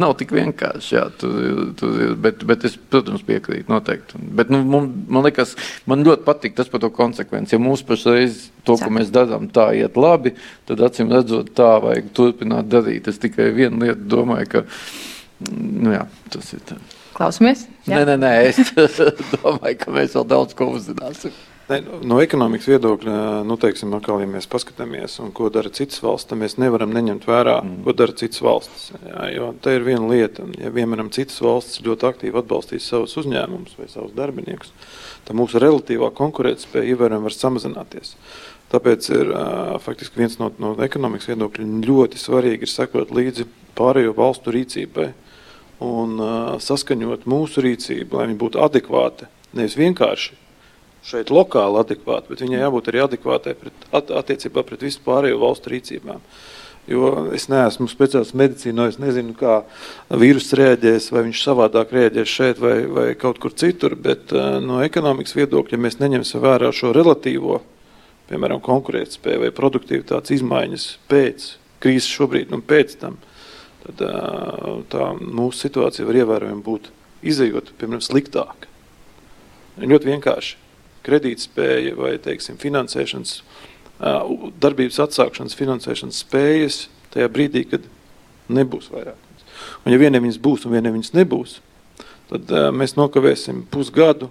Nav 0.00 0.14
tik 0.20 0.34
vienkārši, 0.36 0.94
jā, 0.94 1.06
tur, 1.18 1.74
tur 1.80 2.14
bet, 2.22 2.44
bet 2.46 2.66
es, 2.68 2.76
protams, 2.92 3.24
piekrītu 3.26 3.72
noteikti. 3.72 4.20
Bet, 4.38 4.52
nu, 4.54 4.62
man, 4.70 4.90
man 5.10 5.26
liekas, 5.26 5.56
man 5.90 6.06
ļoti 6.06 6.26
patīk 6.26 6.59
tas 6.60 6.70
par 6.70 6.84
to 6.84 6.92
konsekvenci. 6.94 7.56
Ja 7.56 7.62
mūsu 7.62 7.88
pašreiz 7.88 8.46
to, 8.68 8.76
ko 8.78 8.92
mēs 8.94 9.10
darām, 9.14 9.48
tā 9.52 9.70
iet 9.80 9.98
labi, 10.00 10.36
tad 10.68 10.84
acīm 10.86 11.10
redzot, 11.12 11.52
tā 11.56 11.72
vajag 11.82 12.12
turpināt 12.16 12.70
darīt. 12.70 13.10
Es 13.10 13.20
tikai 13.22 13.50
vienu 13.56 13.86
lietu 13.86 14.08
domāju, 14.14 14.50
ka 14.54 14.64
nu, 15.50 15.94
jā, 15.96 16.06
tas 16.32 16.54
ir 16.56 16.64
tā. 16.68 16.78
Klausamies? 17.16 17.66
Jā. 17.88 18.00
Nē, 18.00 18.14
nē, 18.14 18.18
nē, 18.22 18.34
es 18.48 18.74
domāju, 19.34 19.78
ka 19.82 19.94
mēs 19.96 20.14
vēl 20.16 20.28
daudz 20.30 20.56
ko 20.56 20.70
uzzināsim. 20.76 21.34
Ne, 21.70 21.78
no 22.02 22.16
ekonomikas 22.18 22.66
viedokļa, 22.66 23.16
nu, 23.46 23.54
teiksim, 23.60 23.92
atkal, 23.94 24.18
ja 24.18 24.26
mēs 24.26 24.48
paskatāmies, 24.50 25.20
ko 25.36 25.50
dara 25.54 25.70
citas 25.70 26.00
valsts, 26.02 26.26
tad 26.30 26.40
mēs 26.40 26.56
nevaram 26.58 26.90
neņemt 26.96 27.28
vērā, 27.28 27.60
mm. 27.62 27.76
ko 27.84 27.94
dara 27.94 28.16
citas 28.18 28.42
valstis. 28.42 28.88
Jā, 29.04 29.28
jo 29.36 29.52
tā 29.62 29.76
ir 29.76 29.86
viena 29.86 30.08
lieta. 30.10 30.48
Ja 30.58 30.72
piemēram 30.74 31.12
citas 31.14 31.38
valstis 31.44 31.84
ļoti 31.86 32.08
aktīvi 32.08 32.42
atbalstīs 32.42 32.88
savus 32.90 33.14
uzņēmumus 33.22 33.78
vai 33.78 33.86
savus 33.92 34.16
darbiniekus, 34.18 34.72
tad 35.26 35.38
mūsu 35.38 35.60
relatīvā 35.62 36.10
konkurētspēja 36.16 36.94
ievērojami 36.94 37.28
var 37.28 37.36
samazināties. 37.36 38.14
Tāpēc 38.70 39.08
ir 39.14 39.32
faktiski 39.82 40.20
viens 40.20 40.36
no, 40.38 40.52
no 40.62 40.76
ekonomikas 40.84 41.32
viedokļa 41.32 41.66
ļoti 41.88 42.20
svarīgi 42.22 42.66
ir 42.66 42.70
sekot 42.70 43.10
līdzi 43.14 43.48
pārējo 43.78 44.14
valstu 44.14 44.54
rīcībai 44.54 45.08
un 45.82 46.20
saskaņot 46.62 47.26
mūsu 47.30 47.64
rīcību, 47.64 48.18
lai 48.18 48.28
viņi 48.28 48.38
būtu 48.38 48.62
adekvāti. 48.62 49.26
Nevis 49.56 49.74
vienkārši 49.80 50.36
šeit 51.06 51.32
lokāli 51.32 51.80
adekvāti, 51.80 52.30
bet 52.30 52.44
viņai 52.44 52.60
jābūt 52.60 52.90
arī 52.90 53.02
adekvātai 53.06 53.54
pret, 53.58 53.86
at, 53.90 54.12
attiecībā 54.20 54.64
pret 54.68 54.84
visu 54.84 55.00
pārējo 55.06 55.40
valstu 55.40 55.72
rīcībām. 55.72 56.20
Jo 56.90 57.10
es 57.36 57.46
neesmu 57.50 57.86
speciālists 57.90 58.34
medicīnā, 58.34 58.88
es 58.90 58.98
nezinu, 58.98 59.36
kā 59.38 59.60
vīruss 60.10 60.56
reaģēs, 60.58 61.10
vai 61.14 61.22
viņš 61.28 61.42
savādāk 61.44 61.92
reaģēs 61.94 62.32
šeit 62.32 62.62
vai, 62.62 62.76
vai 62.90 63.06
kaut 63.18 63.38
kur 63.42 63.54
citur. 63.54 63.94
Bet 63.94 64.34
uh, 64.34 64.58
no 64.64 64.80
ekonomikas 64.82 65.36
viedokļa, 65.38 65.78
mēs 65.78 66.00
neņemsim 66.00 66.42
vērā 66.42 66.72
šo 66.74 66.90
relatīvo, 66.96 67.60
piemēram, 68.30 68.62
konkurētspēju 68.66 69.44
vai 69.44 69.52
produktivitātes 69.54 70.34
izmaiņas 70.40 70.86
pēc 71.10 71.52
krīzes 71.80 72.10
šobrīd 72.10 72.50
un 72.56 72.64
pēc 72.66 72.96
tam, 73.00 73.20
tad 73.84 74.02
uh, 74.08 74.80
tā 74.90 75.12
mūsu 75.20 75.68
situācija 75.68 76.08
var 76.08 76.18
ievērojami 76.24 76.66
būt 76.66 76.90
izējot, 77.30 77.70
piemēram, 77.78 78.02
sliktāka. 78.02 78.66
Ļoti 79.80 80.10
vienkārši 80.10 80.58
kredītspēja 81.06 81.94
vai 81.96 82.16
teiksim, 82.22 82.58
finansēšanas, 82.60 83.40
darbības 84.00 85.00
atsākšanas 85.04 85.56
finansēšanas 85.58 86.22
spējas 86.24 86.82
tajā 87.14 87.28
brīdī, 87.32 87.64
kad 87.68 87.84
nebūs 88.48 88.90
vairāk. 88.92 89.18
Un 89.84 89.92
ja 89.92 90.00
vieniem 90.00 90.24
viņas 90.24 90.40
būs 90.40 90.64
un 90.66 90.74
vieniem 90.76 90.96
viņas 90.96 91.14
nebūs, 91.18 91.58
tad 92.30 92.52
mēs 92.76 92.96
nokavēsim 92.96 93.66
pusgadu, 93.72 94.30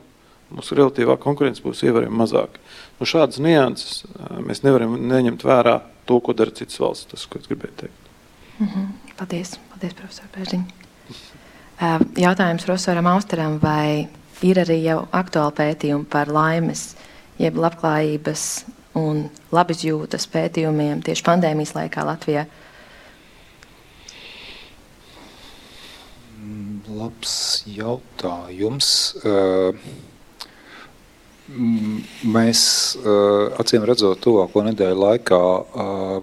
mūsu 0.49 0.77
relatīvā 0.79 1.19
konkurence 1.21 1.61
būs 1.61 1.83
ievērojami 1.85 2.17
mazāka. 2.17 2.61
Nu, 2.99 3.07
šādas 3.07 3.41
nianses 3.43 4.03
mēs 4.41 4.63
nevaram 4.65 4.95
neņemt 5.09 5.45
vērā 5.45 5.79
to, 6.09 6.17
ko 6.23 6.33
dara 6.33 6.53
citas 6.55 6.79
valsts. 6.81 7.09
Tas, 7.11 7.27
ko 7.29 7.41
es 7.41 7.49
gribēju 7.49 7.75
teikt. 7.83 8.09
Mm 8.59 8.67
-hmm. 8.67 9.13
Paldies, 9.17 9.59
Paldies 9.69 9.93
profesor 9.93 10.25
Pēržiņ. 10.35 10.63
Jautājums 12.17 12.65
profesoram 12.65 13.07
Austeram, 13.07 13.59
vai 13.59 14.07
ir 14.41 14.57
arī 14.57 14.81
jau 14.83 15.07
aktuāli 15.11 15.53
pētījumi 15.55 16.05
par 16.05 16.27
laimes, 16.27 16.95
jeb 17.37 17.55
labklājības 17.55 18.65
un 18.97 19.27
labizjūtas 19.53 20.25
pētījumiem 20.33 21.03
tieši 21.05 21.25
pandēmijas 21.27 21.75
laikā 21.77 22.05
Latvijā. 22.07 22.45
Labs 26.89 27.35
jautājums. 27.69 28.89
Mēs 32.29 32.61
acīm 33.61 33.85
redzot, 33.89 34.19
tuvāko 34.21 34.63
nedēļu 34.67 34.99
laikā 35.03 35.41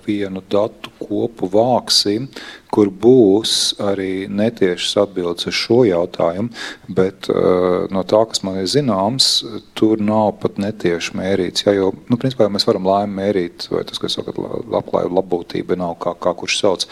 vienu 0.04 0.42
datu 0.50 0.92
kopu 1.00 1.48
vāksim, 1.50 2.28
kur 2.72 2.90
būs 2.90 3.76
arī 3.82 4.26
netiešas 4.28 4.96
atbildes 5.04 5.48
uz 5.48 5.56
šo 5.56 5.82
jautājumu, 5.86 6.50
bet 6.98 7.28
uh, 7.32 7.86
no 7.92 8.02
tā, 8.08 8.22
kas 8.30 8.42
man 8.46 8.58
ir 8.60 8.68
zināms, 8.70 9.30
tur 9.78 10.02
nav 10.02 10.36
pat 10.42 10.58
netieši 10.62 11.16
mērīts. 11.18 11.66
Ja, 11.66 11.76
jo, 11.76 11.92
nu, 12.10 12.18
principā, 12.20 12.48
mēs 12.52 12.66
varam 12.68 12.88
laimi 12.88 13.16
mērīt, 13.20 13.68
vai 13.72 13.84
tas, 13.88 14.00
kas 14.02 14.18
sakat, 14.18 14.38
labklājība, 14.38 15.14
labbūtība 15.20 15.78
nav 15.80 15.96
kā, 16.02 16.14
kā 16.20 16.34
kurš 16.38 16.58
sauc 16.60 16.86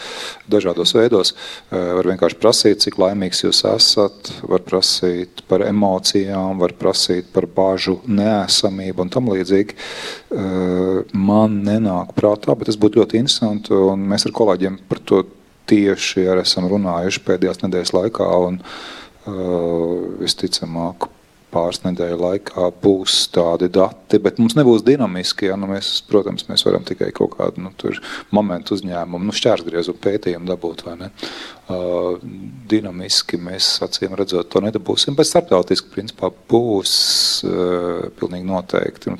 dažādos 0.51 0.95
veidos. 0.97 1.35
Uh, 1.35 1.95
var 1.99 2.11
vienkārši 2.13 2.39
prasīt, 2.41 2.83
cik 2.85 2.99
laimīgs 3.01 3.45
jūs 3.45 3.63
esat, 3.69 4.33
var 4.47 4.65
prasīt 4.65 5.45
par 5.49 5.65
emocijām, 5.67 6.59
var 6.61 6.75
prasīt 6.79 7.29
par 7.35 7.49
bāžu 7.51 7.99
neesamību 8.07 9.05
un 9.05 9.13
tam 9.13 9.31
līdzīgi. 9.33 9.77
Uh, 10.35 11.03
man 11.13 11.61
nenāk 11.67 12.15
prātā, 12.17 12.55
bet 12.55 12.71
tas 12.71 12.79
būtu 12.79 13.03
ļoti 13.03 13.21
interesanti, 13.21 13.75
un 13.75 14.07
mēs 14.09 14.27
ar 14.27 14.35
kolēģiem 14.35 14.81
par 14.89 15.01
to 15.05 15.23
tieši 15.69 16.27
ar 16.31 16.43
esam 16.43 16.69
runājuši 16.71 17.23
pēdējās 17.25 17.61
nedēļas 17.63 17.93
laikā. 17.95 18.29
Un, 18.47 18.61
uh, 18.61 20.15
visticamāk, 20.21 21.09
pāris 21.55 21.81
nedēļu 21.85 22.17
laikā 22.19 22.67
būs 22.83 23.17
tādi 23.35 23.69
dati, 23.73 24.19
bet 24.21 24.39
mums 24.41 24.57
nebūs 24.57 24.83
dinamiski. 24.85 25.49
Ja? 25.49 25.57
Nu, 25.59 25.69
mēs, 25.71 25.97
protams, 26.09 26.47
mēs 26.49 26.65
varam 26.67 26.85
tikai 26.87 27.11
kaut 27.15 27.37
kādu 27.37 27.63
nu, 27.65 27.71
momentu 28.35 28.75
uzņēmumu, 28.75 29.23
nu, 29.27 29.35
šķērsgriezumu 29.35 30.01
pētījumu 30.03 30.49
dabūt. 30.51 30.85
Uh, 31.65 32.19
dinamiski 32.69 33.39
mēs 33.41 33.79
acīm 33.81 34.11
redzot 34.13 34.51
to 34.53 34.59
nedabūsim, 34.61 35.15
bet 35.17 35.25
starptautiski 35.25 35.89
principā 35.95 36.29
būs 36.29 36.91
uh, 37.47 38.03
pilnīgi 38.19 38.45
noteikti. 38.45 39.09
Nu, 39.09 39.17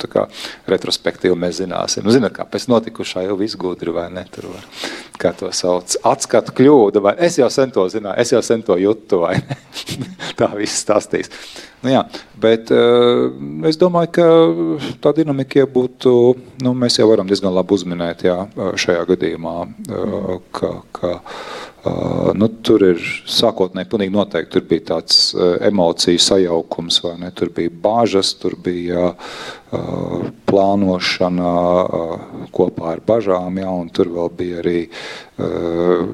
retrospektīvi 0.69 1.33
mēs 1.41 1.57
zināsim, 1.63 2.05
nu, 2.05 2.13
zināt, 2.13 2.35
kā 2.37 2.45
pēc 2.45 2.67
notikušā 2.69 3.25
jau 3.25 3.39
viss 3.39 3.57
gudri 3.57 3.95
vai 3.95 4.11
ne. 4.13 4.27
Tur 4.29 4.51
var, 4.51 4.69
kā 5.17 5.33
to 5.33 5.49
sauc, 5.57 5.97
atskatu 6.05 6.53
kļūda, 6.61 7.01
vai 7.01 7.15
es 7.25 7.39
jau 7.41 7.49
sen 7.49 7.73
to 7.73 7.87
zināju, 7.89 8.21
es 8.21 8.35
jau 8.35 8.43
sen 8.45 8.61
to 8.67 8.77
jūtu, 8.77 9.23
vai 9.25 9.39
ne? 9.41 9.57
Tā 10.37 10.53
viss 10.53 10.85
stāstīs. 10.85 11.33
Nu, 11.81 11.95
jā, 11.95 12.05
bet 12.41 12.69
uh, 12.73 13.25
es 13.65 13.81
domāju, 13.81 14.13
ka 14.19 14.29
tā 15.01 15.17
dinamika 15.17 15.65
būtu, 15.69 16.13
nu, 16.61 16.77
mēs 16.77 17.01
jau 17.01 17.09
varam 17.09 17.25
diezgan 17.29 17.57
labi 17.57 17.73
uzminēt 17.73 18.25
jā, 18.29 18.39
šajā 18.53 19.05
gadījumā, 19.15 19.59
uh, 19.65 20.33
ka, 20.53 20.75
ka 20.93 21.15
Uh, 21.85 22.31
nu, 22.33 22.47
tur 22.65 22.81
ir 22.81 23.01
sākotnēji 23.29 23.85
pilnīgi 23.91 24.13
noteikti 24.15 24.55
tur 24.55 24.63
bija 24.65 24.83
tāds 24.87 25.17
uh, 25.35 25.51
emociju 25.67 26.17
sajaukums, 26.17 26.97
vai 27.03 27.11
ne? 27.21 27.29
Tur 27.37 27.51
bija 27.53 27.69
bāžas, 27.83 28.31
tur 28.41 28.55
bija 28.65 29.11
uh, 29.11 30.23
plānošana 30.49 31.51
kopā 32.55 32.95
ar 32.95 33.03
bažām, 33.05 33.59
ja, 33.61 33.69
un 33.69 33.91
tur 33.93 34.09
vēl 34.15 34.31
bija 34.37 34.63
arī 34.63 34.79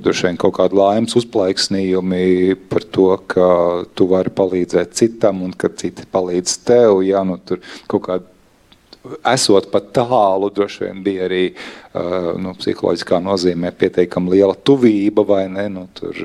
droši 0.02 0.26
vien 0.26 0.39
kaut 0.41 0.56
kādi 0.57 0.80
laimes 0.80 1.14
uzplaiksnījumi 1.19 2.56
par 2.72 2.88
to, 2.95 3.10
ka 3.30 3.48
tu 3.93 4.07
vari 4.10 4.34
palīdzēt 4.34 4.95
citam 4.98 5.43
un 5.45 5.53
ka 5.53 5.69
citi 5.77 6.07
palīdz 6.10 6.56
tev, 6.65 7.03
ja, 7.06 7.22
nu, 7.27 7.38
tur 7.45 7.61
kaut 7.91 8.07
kādi 8.07 8.40
esot 9.34 9.72
pat 9.73 9.90
tālu, 9.95 10.52
droši 10.53 10.86
vien 10.86 11.02
bija 11.06 11.26
arī 11.30 11.44
uh, 11.52 12.32
nu, 12.41 12.53
psiholoģiskā 12.57 13.22
nozīmē 13.23 13.73
pietiekami 13.78 14.38
liela 14.38 14.56
tuvība 14.56 15.26
vai 15.28 15.45
ne, 15.49 15.68
nu, 15.73 15.88
tur 15.98 16.15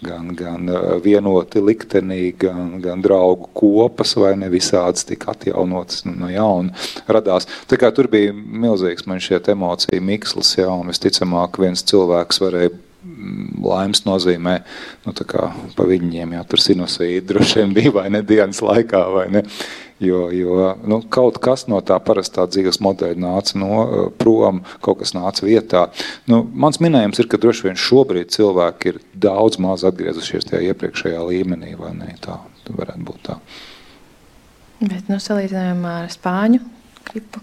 gan, 0.00 0.30
gan 0.36 0.70
vienoti 1.04 1.60
liktenī, 1.64 2.32
gan, 2.40 2.78
gan 2.82 3.02
draugu 3.04 3.50
kopas 3.56 4.14
vai 4.16 4.34
ne 4.40 4.48
visādas 4.52 5.04
tika 5.08 5.34
atjaunotas 5.34 6.04
nu, 6.08 6.16
no 6.22 6.30
jauna 6.32 6.72
radās. 7.08 7.48
Tā 7.70 7.78
kā 7.80 7.92
tur 7.94 8.08
bija 8.12 8.32
milzīgs 8.34 9.06
man 9.10 9.20
šķiet 9.22 9.52
emociju 9.54 10.04
mikslis, 10.04 10.56
jā, 10.58 10.70
un 10.72 10.92
visticamāk 10.92 11.60
viens 11.60 11.84
cilvēks 11.90 12.40
varēja 12.44 12.72
laimes 13.64 14.04
nozīmē, 14.04 14.56
nu, 15.06 15.14
tā 15.16 15.24
kā 15.28 15.50
pa 15.76 15.86
viņiem, 15.88 16.34
jā, 16.36 16.42
tur 16.48 16.62
sinusīdi 16.62 17.28
droši 17.30 17.62
vien 17.62 17.76
bija 17.76 17.94
vai 18.00 18.08
ne 18.12 18.20
dienas 18.26 18.60
laikā, 18.64 19.04
vai 19.14 19.28
ne, 19.32 19.44
Jo, 20.00 20.30
jo 20.32 20.76
nu, 20.88 21.02
kaut 21.12 21.36
kas 21.44 21.66
no 21.68 21.76
tā 21.84 21.98
parastā 22.00 22.46
dzīves 22.48 22.78
modeļa 22.80 23.20
nāca 23.20 23.58
no 23.60 23.80
eh, 23.82 24.06
prom, 24.16 24.62
kaut 24.80 25.02
kas 25.02 25.12
nāca 25.12 25.44
vietā. 25.44 25.82
Nu, 26.24 26.40
mans 26.56 26.80
minējums 26.80 27.20
ir, 27.20 27.28
ka 27.28 27.36
droši 27.36 27.66
vien 27.66 27.76
šobrīd 27.76 28.32
cilvēki 28.32 28.94
ir 28.94 29.02
daudz 29.12 29.60
maz 29.60 29.84
atgriezušies 29.84 30.48
tajā 30.48 30.72
iepriekšējā 30.72 31.20
līmenī, 31.28 31.74
vai 31.76 31.92
ne? 31.98 32.14
Tā 32.24 32.38
varētu 32.70 33.04
būt 33.10 33.22
tā. 33.28 33.36
Bet, 34.80 35.04
nu, 35.12 35.20
salīdzinājumā 35.20 35.98
ar 36.06 36.12
Spāņu 36.16 36.64
gripu, 37.08 37.40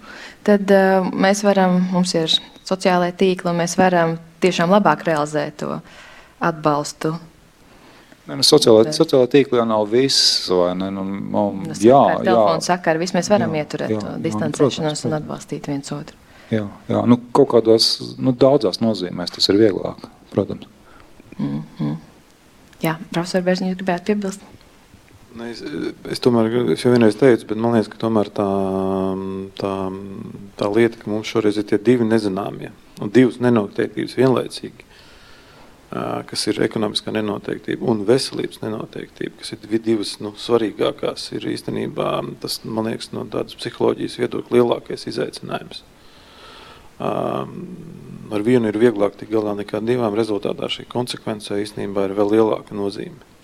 tad 0.47 0.71
uh, 0.71 1.07
mēs 1.13 1.43
varam, 1.43 1.79
mums 1.91 2.13
ir 2.15 2.33
sociālai 2.67 3.13
tīkli, 3.17 3.51
un 3.51 3.63
mēs 3.63 3.77
varam 3.79 4.17
tiešām 4.43 4.69
labāk 4.71 5.07
realizēt 5.07 5.63
to 5.63 5.79
atbalstu 6.39 7.15
Ne, 8.27 8.35
nu, 8.35 8.43
sociālā, 8.43 8.83
sociālā 8.91 9.27
tīkla 9.31 9.61
jau 9.61 9.65
nav 9.69 9.85
viss. 9.87 10.47
Ne, 10.75 10.89
nu, 10.91 11.03
man, 11.05 11.61
nu, 11.63 11.75
jā, 11.79 11.99
jā. 12.11 12.23
Telefonu 12.25 12.65
sakara, 12.65 12.99
viss 12.99 13.15
mēs 13.15 13.29
varam 13.31 13.53
jā, 13.55 13.63
ieturēt 13.63 13.93
jā, 13.93 14.01
to 14.03 14.15
distancēšanos 14.25 15.05
un 15.07 15.15
atbalstīt 15.15 15.69
viens 15.71 15.93
otru. 15.95 16.19
Jā, 16.51 16.65
jā. 16.91 17.03
Nu, 17.07 17.19
kaut 17.35 17.53
kādās, 17.53 17.87
nu, 18.19 18.33
daudzās 18.35 18.81
nozīmēs 18.83 19.31
tas 19.35 19.47
ir 19.51 19.61
vieglāk, 19.61 20.03
protams. 20.33 20.67
Mm 21.37 21.63
-hmm. 21.79 21.95
Jā, 22.83 22.97
profesor 23.13 23.41
Bērziņš, 23.47 23.75
gribētu 23.79 24.11
piebilst? 24.11 24.43
Ne, 25.37 25.51
es, 25.53 25.61
es 26.09 26.23
tomēr, 26.23 26.49
es 26.73 26.81
jau 26.81 26.91
vienreiz 26.93 27.17
teicu, 27.19 27.45
bet 27.51 27.59
man 27.61 27.75
liekas, 27.77 27.91
ka 27.93 27.99
tā, 28.01 28.47
tā, 29.59 29.73
tā 30.57 30.69
lieta, 30.73 30.99
ka 31.01 31.11
mums 31.11 31.29
šoreiz 31.29 31.59
ir 31.59 31.67
tie 31.69 31.77
divi 31.77 32.07
nezināmie 32.07 32.71
un 33.03 33.13
divas 33.13 33.37
nenoteiktības 33.43 34.17
vienlaicīgi 34.17 34.87
kas 36.27 36.41
ir 36.51 36.59
ekonomiskā 36.65 37.13
nenoteiktība 37.15 37.87
un 37.87 38.01
veselības 38.07 38.59
nenoteiktība, 38.59 39.37
kas 39.39 39.53
ir 39.55 39.79
divas 39.83 40.17
nu, 40.19 40.33
svarīgākās, 40.35 41.29
ir 41.37 41.47
īstenībā 41.53 42.09
tas, 42.41 42.59
man 42.65 42.89
liekas, 42.89 43.13
no 43.15 43.23
tādas 43.31 43.55
psiholoģijas 43.55 44.17
viedokļa 44.19 44.57
lielākais 44.57 45.07
izaicinājums. 45.07 45.85
Um, 46.97 47.55
ar 48.33 48.43
vienu 48.43 48.67
ir 48.67 48.79
vieglāk 48.81 49.15
tikt 49.15 49.31
galā 49.31 49.53
nekā 49.55 49.79
divām. 49.85 50.15
Rezultātā 50.17 50.67
šī 50.73 50.87
konsekvence 50.91 51.55
īstenībā 51.61 52.07
ir 52.09 52.17
vēl 52.17 52.33
lielāka 52.35 52.75
nozīme. 52.75 53.36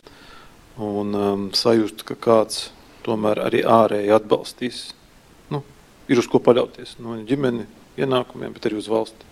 Un 0.82 1.14
um, 1.14 1.46
sajust, 1.54 2.02
ka 2.08 2.18
kāds 2.18 2.72
tomēr 3.06 3.44
arī 3.46 3.62
ārēji 3.68 4.14
atbalstīs, 4.16 4.80
nu, 5.54 5.62
ir 6.10 6.22
uz 6.22 6.30
ko 6.32 6.42
paļauties. 6.42 6.96
No 7.04 7.20
ģimeni 7.28 7.68
ienākumiem, 8.00 8.56
bet 8.56 8.66
arī 8.70 8.80
uz 8.82 8.90
valsti. 8.90 9.30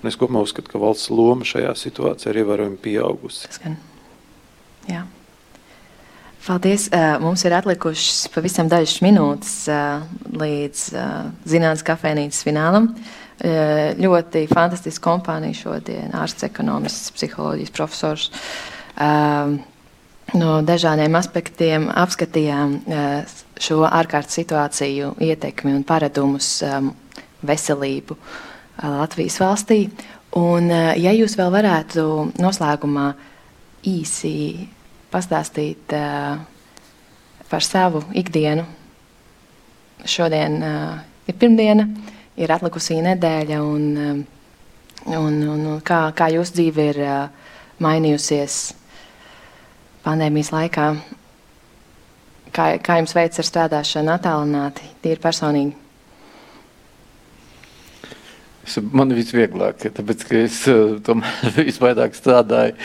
Un 0.00 0.08
es 0.08 0.16
kopumā 0.18 0.42
uzskatu, 0.42 0.72
ka 0.72 0.80
valsts 0.80 1.12
loma 1.12 1.46
šajā 1.46 1.74
situācijā 1.76 2.32
ir 2.32 2.42
ievērojami 2.42 2.80
pieaugusi. 2.80 3.46
Tas 3.46 3.60
gan. 3.62 3.76
Jā. 4.88 5.04
Paldies. 6.40 6.88
Mums 7.20 7.44
ir 7.44 7.52
atlikušas 7.52 8.30
pavisam 8.32 8.68
dažas 8.72 9.02
minūtes 9.04 9.54
līdz 10.40 10.84
zinātnīs 11.52 11.84
kafejnīcas 11.84 12.46
finālam. 12.46 12.88
Ļoti 14.00 14.46
fantastiska 14.48 15.04
kompānija 15.04 15.58
šodien, 15.60 16.14
ārsts, 16.16 16.46
ekonomists, 16.48 17.12
psiholoģijas 17.16 17.74
profesors. 17.76 18.30
No 20.30 20.60
dažādiem 20.62 21.16
aspektiem 21.18 21.88
apskatījām 21.90 22.76
šo 23.58 23.80
ārkārtas 23.82 24.36
situāciju, 24.38 25.16
ietekmi 25.18 25.72
un 25.74 25.82
paradumus 25.86 26.60
veselību 27.42 28.14
Latvijas 28.78 29.40
valstī. 29.42 29.80
Un, 30.38 30.70
ja 30.70 31.10
jūs 31.16 31.34
vēl 31.38 31.50
varētu 31.50 32.04
noslēgumā 32.38 33.08
īsi 33.90 34.68
pastāstīt 35.10 35.90
par 37.50 37.66
savu 37.66 38.04
ikdienu. 38.14 38.68
Šodien 40.06 40.60
ir 40.62 41.38
pirmdiena, 41.40 41.88
ir 42.38 42.54
atlikusī 42.54 43.00
nedēļa, 43.02 43.62
un, 43.66 44.22
un, 45.10 45.40
un 45.56 45.70
kā, 45.82 46.04
kā 46.14 46.30
jūsu 46.30 46.60
dzīve 46.60 46.92
ir 46.92 47.02
mainījusies 47.82 48.60
pandēmijas 50.04 50.52
laikā? 50.54 50.88
Kā, 52.50 52.66
kā 52.82 52.98
jums 52.98 53.14
veicas 53.14 53.42
ar 53.42 53.46
strādāšanu 53.46 54.12
attālināti, 54.16 54.88
tīri 55.04 55.22
personīgi? 55.22 55.76
Man 58.94 59.10
ir 59.10 59.18
visvieglāk, 59.18 59.86
tāpēc 59.96 60.26
ka 60.28 60.42
es 60.44 60.60
eh, 60.70 60.98
tomēr 61.06 61.56
visvairāk 61.70 62.14
strādāju 62.18 62.76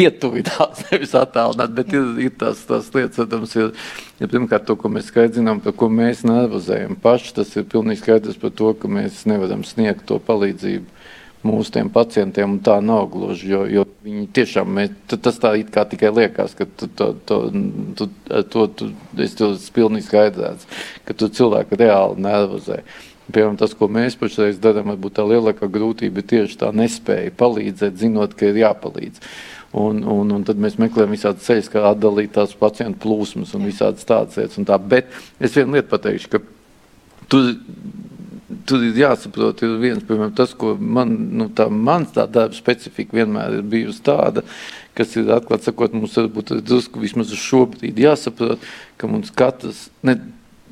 pietuvināts, 0.00 0.84
nevis 0.90 1.14
attālināt, 1.18 1.74
bet 1.76 1.92
ir, 1.96 2.06
ir 2.26 2.36
tās, 2.40 2.62
tās 2.68 2.88
lietas, 2.94 3.18
protams, 3.18 3.56
ir, 3.58 3.72
ja 4.20 4.28
pirmkārt 4.30 4.66
to, 4.68 4.76
ko 4.80 4.90
mēs 4.92 5.10
skaidrinām, 5.10 5.60
par 5.64 5.76
ko 5.76 5.90
mēs 5.92 6.22
nervozējam 6.28 6.96
paši, 7.02 7.34
tas 7.40 7.52
ir 7.56 7.68
pilnīgi 7.70 8.04
skaidrs 8.04 8.40
par 8.40 8.54
to, 8.56 8.72
ka 8.78 8.90
mēs 8.92 9.24
nevaram 9.30 9.64
sniegt 9.66 10.06
to 10.08 10.20
palīdzību 10.28 10.99
mūsu 11.46 11.72
tiem 11.72 11.88
pacientiem, 11.92 12.56
un 12.56 12.62
tā 12.64 12.76
nav 12.84 13.06
gluži, 13.12 13.48
jo, 13.48 13.60
jo 13.70 13.84
viņi 14.04 14.26
tiešām, 14.36 14.72
mēs, 14.76 14.90
tas 15.12 15.38
tā 15.40 15.54
it 15.60 15.70
kā 15.72 15.86
tikai 15.88 16.10
liekas, 16.12 16.56
ka 16.58 16.66
tu, 16.68 16.88
to, 16.96 17.12
to, 17.28 17.38
tu, 17.96 18.08
to, 18.52 18.66
tu, 18.76 18.90
es 19.24 19.36
to 19.38 19.52
pilnīgi 19.76 20.08
skaidrēts, 20.08 20.68
ka 21.08 21.16
tu 21.16 21.30
cilvēku 21.40 21.80
reāli 21.80 22.20
nervozē. 22.26 22.82
Piemēram, 23.30 23.56
tas, 23.60 23.72
ko 23.78 23.86
mēs 23.92 24.18
pašreiz 24.18 24.58
darām, 24.60 24.90
varbūt 24.90 25.16
tā 25.16 25.24
lielākā 25.24 25.68
grūtība 25.70 26.20
ir 26.20 26.28
tieši 26.32 26.58
tā 26.64 26.72
nespēja 26.74 27.32
palīdzēt, 27.38 27.98
zinot, 28.00 28.34
ka 28.34 28.50
ir 28.50 28.58
jāpalīdz. 28.64 29.22
Un, 29.80 30.00
un, 30.02 30.32
un 30.34 30.44
tad 30.46 30.58
mēs 30.58 30.80
meklējam 30.82 31.14
visādas 31.14 31.46
ceļus, 31.46 31.68
kā 31.70 31.84
atdalīt 31.92 32.32
tās 32.34 32.56
pacientu 32.58 32.98
plūsmas 33.04 33.54
un 33.54 33.68
visādas 33.68 34.08
tādas 34.08 34.40
lietas. 34.40 34.58
Tā. 34.66 34.78
Bet 34.82 35.12
es 35.38 35.54
vienu 35.54 35.78
lietu 35.78 35.92
pateikšu, 35.92 36.32
ka 36.32 36.40
tur, 37.30 37.52
tur 38.66 38.84
ir 38.84 38.98
jāsaprot, 38.98 39.62
ir 39.64 39.76
viens, 39.82 40.02
piemēram, 40.06 40.32
tas, 40.36 40.52
ko 40.58 40.74
man, 40.80 41.12
nu, 41.38 41.48
tā, 41.56 41.68
mans 41.70 42.12
tā 42.14 42.26
darba 42.30 42.56
specifika 42.56 43.16
vienmēr 43.20 43.58
ir 43.58 43.68
bijusi 43.70 44.02
tāda, 44.06 44.44
kas 44.98 45.14
ir 45.18 45.30
atklāt 45.34 45.66
sakot, 45.66 45.94
mums 45.96 46.16
varbūt 46.18 46.56
drusku 46.66 47.02
vismaz 47.02 47.32
uz 47.34 47.42
šo 47.42 47.64
brīdi 47.70 48.06
jāsaprot, 48.06 48.64
ka 49.00 49.10
mums 49.10 49.32
katrs, 49.34 49.86
ne, 50.06 50.18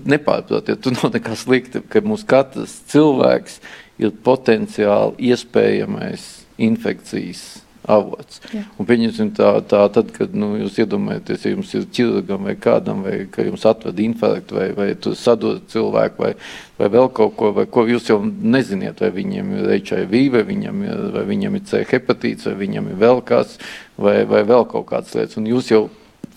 nepārprotiet, 0.09 0.83
tur 0.83 0.97
nav 0.99 1.15
nekas 1.15 1.47
slikta, 1.47 1.83
ka 1.83 2.03
mums 2.05 2.27
katrs 2.29 2.81
cilvēks 2.91 3.61
ir 3.99 4.15
potenciāli 4.27 5.31
iespējamais 5.33 6.29
infekcijas 6.69 7.58
avots. 7.89 8.41
Jā. 8.53 8.63
Un 8.79 8.89
pieņemsim 8.89 9.33
tā, 9.37 9.51
tā 9.69 9.81
tad, 9.95 10.13
kad 10.15 10.35
nu, 10.37 10.53
jūs 10.61 10.79
iedomājaties, 10.85 11.45
ja 11.47 11.53
jums 11.55 11.73
ir 11.75 11.87
ķirurgam 11.97 12.49
vai 12.49 12.55
kādam, 12.61 13.03
vai 13.07 13.23
ka 13.33 13.47
jums 13.47 13.65
atved 13.69 14.03
infarktu, 14.05 14.59
vai, 14.59 14.69
vai 14.77 14.89
tu 15.01 15.15
sadod 15.19 15.65
cilvēku, 15.73 16.23
vai, 16.25 16.33
vai 16.81 16.91
vēl 16.95 17.09
kaut 17.17 17.37
ko, 17.39 17.53
vai 17.57 17.67
ko 17.71 17.87
jūs 17.89 18.11
jau 18.13 18.21
neziniet, 18.25 19.01
vai 19.05 19.13
viņiem 19.17 19.55
ir 19.59 19.73
HIV, 19.79 20.19
vai 20.37 20.45
viņam 20.53 20.85
ir, 20.87 21.07
vai 21.17 21.25
viņam 21.33 21.59
ir 21.59 21.67
C 21.71 21.83
hepatīts, 21.89 22.51
vai 22.51 22.59
viņam 22.67 22.93
ir 22.93 23.01
vēl 23.01 23.25
kas, 23.29 23.57
vai, 23.97 24.21
vai 24.29 24.45
vēl 24.49 24.69
kaut 24.71 24.89
kādas 24.93 25.17
lietas. 25.17 25.41
Un 25.41 25.49
jūs 25.51 25.73
jau 25.73 25.87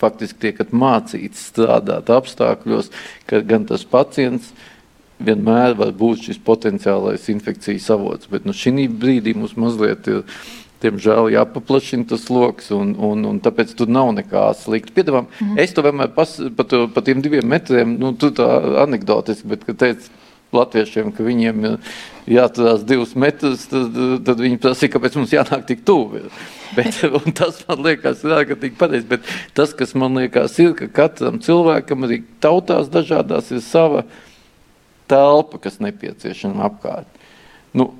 faktiski 0.02 0.48
tiekat 0.48 0.72
mācīts 0.74 1.46
strādāt 1.52 2.10
apstākļos, 2.10 2.90
ka 3.30 3.42
gan 3.46 3.68
tas 3.68 3.84
pacients 3.86 4.50
vienmēr 5.22 5.76
var 5.78 5.92
būt 5.96 6.26
šis 6.28 6.40
potenciālais 6.42 7.28
infekcijas 7.32 7.88
avots. 7.94 8.30
Bet 8.30 8.46
nu, 8.48 8.54
šī 8.56 8.88
brīdī 8.90 9.36
mums 9.38 9.56
mazliet 9.60 10.08
ir. 10.10 10.24
Diemžēl 10.82 11.30
jāpaplašina 11.36 12.08
tas 12.10 12.24
lokus, 12.32 12.72
un, 12.74 12.96
un, 12.98 13.22
un 13.28 13.38
tāpēc 13.42 13.76
tur 13.78 13.90
nav 13.92 14.10
nekā 14.16 14.48
slikta. 14.58 14.94
Piedāvājam, 14.96 15.28
mm 15.28 15.46
-hmm. 15.46 15.60
es 15.62 15.72
to 15.72 15.82
vienmēr 15.82 16.10
pas, 16.14 16.40
par, 16.56 16.66
to, 16.66 16.88
par 16.88 17.02
tiem 17.06 17.22
diviem 17.22 17.46
metriem, 17.46 17.98
nu, 17.98 18.12
tu 18.12 18.30
tā 18.30 18.48
anekdotiski, 18.82 19.48
bet, 19.48 19.64
kad 19.64 19.76
teicu, 19.76 20.10
latviešiem, 20.52 21.12
ka 21.16 21.24
viņiem 21.24 21.62
jāturās 22.30 22.84
divus 22.86 23.14
metrus, 23.18 23.64
tad, 23.70 23.96
tad 24.26 24.42
viņi 24.42 24.60
prasīja, 24.62 24.92
kāpēc 24.94 25.16
mums 25.18 25.32
jānāk 25.34 25.64
tik 25.68 25.84
tuvu. 25.88 26.26
Bet, 26.76 27.02
tas 27.36 27.58
man 27.68 27.82
liekas, 27.84 28.22
ārkārtīgi 28.24 28.78
pareizi. 28.80 29.04
Bet 29.10 29.26
tas, 29.52 29.74
kas 29.76 29.90
man 29.98 30.16
liekas, 30.16 30.54
ir, 30.62 30.72
ka 30.78 30.88
katram 30.88 31.36
cilvēkam 31.44 32.06
arī 32.06 32.22
tautās 32.40 32.88
dažādās 32.92 33.50
ir 33.52 33.60
sava 33.60 34.06
telpa, 35.10 35.60
kas 35.60 35.76
nepieciešama 35.84 36.64
apkārt. 36.70 37.20
Nu, 37.76 37.90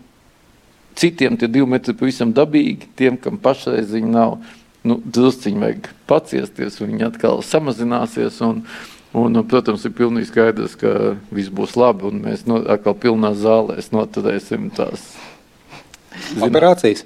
citiem 0.98 1.39
tie 1.40 1.48
divi 1.51 1.69
metri 1.69 1.94
pavisam 1.97 2.32
dabīgi, 2.36 2.90
tiem, 2.98 3.19
kam 3.20 3.39
pašreiz 3.43 3.93
viņi 3.94 4.12
nav, 4.12 4.39
nu, 4.89 4.98
drusciņi 5.05 5.62
vajag 5.62 5.89
paciesties, 6.10 6.81
viņi 6.82 7.09
atkal 7.09 7.43
samazināsies. 7.47 8.40
Un, 8.47 8.62
un, 9.16 9.43
protams, 9.48 9.86
ir 9.86 9.97
pilnīgi 9.97 10.31
skaidrs, 10.31 10.77
ka 10.81 11.14
viss 11.35 11.52
būs 11.52 11.77
labi, 11.81 12.09
un 12.10 12.23
mēs 12.27 12.47
no, 12.51 12.60
atkal 12.77 12.97
pilnā 12.98 13.35
zālē 13.39 13.81
noturēsim 13.94 14.70
tās 14.77 15.12
zināt, 16.32 16.48
operācijas. 16.48 17.05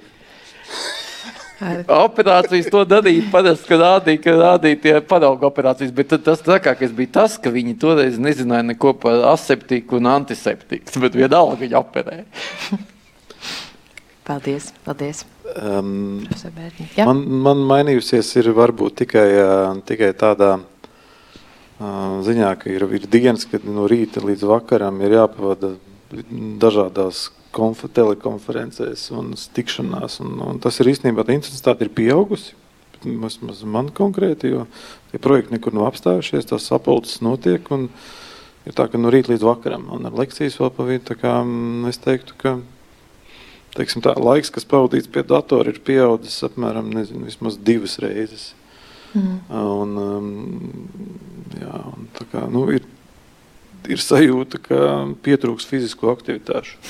Operācijas 1.89 2.67
to 2.69 2.83
darīja 2.85 3.31
parasti, 3.33 3.65
kad 3.71 3.81
rādīja, 3.81 4.21
ka 4.21 4.35
rādīja 4.37 4.81
tie 4.83 4.93
parauga 5.09 5.49
operācijas, 5.49 5.95
bet 5.97 6.13
tas 6.25 6.43
trakākais 6.45 6.93
bija 6.97 7.15
tas, 7.23 7.39
ka 7.41 7.53
viņi 7.53 7.79
toreiz 7.81 8.19
nezināja 8.21 8.67
neko 8.75 8.93
par 9.01 9.25
aseptiku 9.33 9.97
un 9.97 10.11
antiseptiku, 10.13 11.01
bet 11.01 11.17
vienalga 11.17 11.57
viņi 11.63 11.79
operēja. 11.81 12.27
Paldies, 14.27 14.73
paldies. 14.83 15.23
Um, 15.55 16.25
man, 16.99 17.21
man 17.47 17.61
mainījusies 17.69 18.33
ir 18.41 18.51
varbūt 18.57 18.97
tikai, 19.05 19.27
uh, 19.39 19.77
tikai 19.87 20.11
tādā 20.19 20.57
uh, 20.59 22.17
ziņā, 22.27 22.51
ka 22.59 22.73
ir, 22.73 22.89
ir 22.99 23.07
dienas, 23.07 23.47
kad 23.47 23.63
no 23.71 23.87
rīta 23.87 24.25
līdz 24.25 24.49
vakaram 24.51 24.99
ir 25.07 25.15
jāpavada 25.21 25.77
dažādās 26.59 27.29
konf 27.55 27.87
telekonferencēs 27.95 29.09
un 29.15 29.33
tikšanās. 29.37 30.21
Un, 30.27 30.37
un 30.51 30.63
tas 30.63 30.83
ir 30.83 30.91
īstenībā 30.91 31.23
tā 31.23 31.37
intensitāte 31.39 31.87
ir 31.87 31.95
pieaugusi. 31.95 32.57
Vismaz 33.07 33.61
man 33.69 33.93
konkrēti, 33.95 34.51
jo 34.57 34.65
tie 35.13 35.21
projekti 35.23 35.55
nekur 35.55 35.75
nav 35.77 35.93
apstājušies, 35.93 36.49
tās 36.51 36.67
sapulces 36.67 37.23
notiek. 37.23 37.69
Ir 38.67 38.75
tā, 38.75 38.89
ka 38.91 38.99
no 38.99 39.13
rīta 39.15 39.31
līdz 39.31 39.47
vakaram 39.47 39.87
un 39.95 40.09
ar 40.09 40.17
lekcijas 40.19 40.59
vēl 40.59 40.73
pavīd. 40.75 41.13
Mm, 41.23 41.87
es 41.93 42.03
teiktu, 42.03 42.35
ka 42.41 42.57
teiksim, 43.77 44.03
tā, 44.05 44.15
laiks, 44.19 44.53
kas 44.55 44.67
pavadīts 44.69 45.11
pie 45.13 45.25
datora, 45.27 45.73
ir 45.73 45.83
pieaudzis 45.85 46.39
apmēram 46.49 46.89
nezinu, 46.95 47.29
divas 47.65 47.99
reizes. 48.03 48.51
Mm. 49.17 49.37
Un, 49.57 49.97
um, 50.03 50.31
jā, 51.57 51.83
un 51.93 52.09
kā, 52.33 52.45
nu, 52.53 52.67
ir, 52.77 52.87
ir 53.89 54.03
sajūta, 54.03 54.61
ka 54.63 54.81
pietrūks 55.25 55.69
fizisko 55.69 56.11
aktivitāšu. 56.13 56.81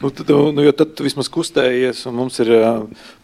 Nu, 0.00 0.10
tad, 0.14 0.28
nu, 0.30 0.62
jo 0.62 0.72
tad 0.76 1.00
vismaz 1.02 1.28
kustējies, 1.32 2.04
un 2.06 2.14
mums 2.20 2.36
ir, 2.44 2.52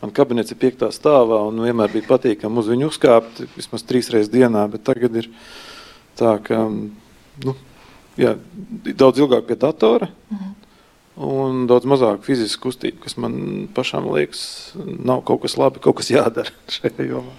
man 0.03 0.13
kabinets 0.15 0.53
ir 0.55 0.59
piektā 0.59 0.89
stāvā, 0.95 1.39
un 1.49 1.61
vienmēr 1.63 1.93
bija 1.93 2.09
patīkami 2.09 2.59
uz 2.59 2.71
viņu 2.73 2.89
uzkāpt 2.91 3.45
vismaz 3.55 3.85
trīs 3.87 4.11
reizes 4.13 4.33
dienā, 4.33 4.65
bet 4.73 4.83
tagad 4.89 5.21
ir 5.23 5.29
tā, 6.19 6.35
ka, 6.43 6.65
nu, 7.47 7.55
jā, 8.19 8.35
daudz 8.91 9.23
ilgāk 9.23 9.47
pie 9.49 9.59
datora, 9.61 10.11
mm. 10.33 10.51
Un 11.21 11.67
daudz 11.69 11.89
mazāk 11.89 12.23
fizisku 12.27 12.71
kustību, 12.71 13.03
kas 13.05 13.19
man 13.21 13.35
pašām 13.77 14.09
liekas, 14.15 14.45
nav 14.77 15.25
kaut 15.29 15.43
kas 15.45 15.59
labi, 15.61 15.83
kaut 15.83 16.01
kas 16.01 16.13
jādara 16.13 16.53
šajā 16.77 17.09
jomā. 17.11 17.35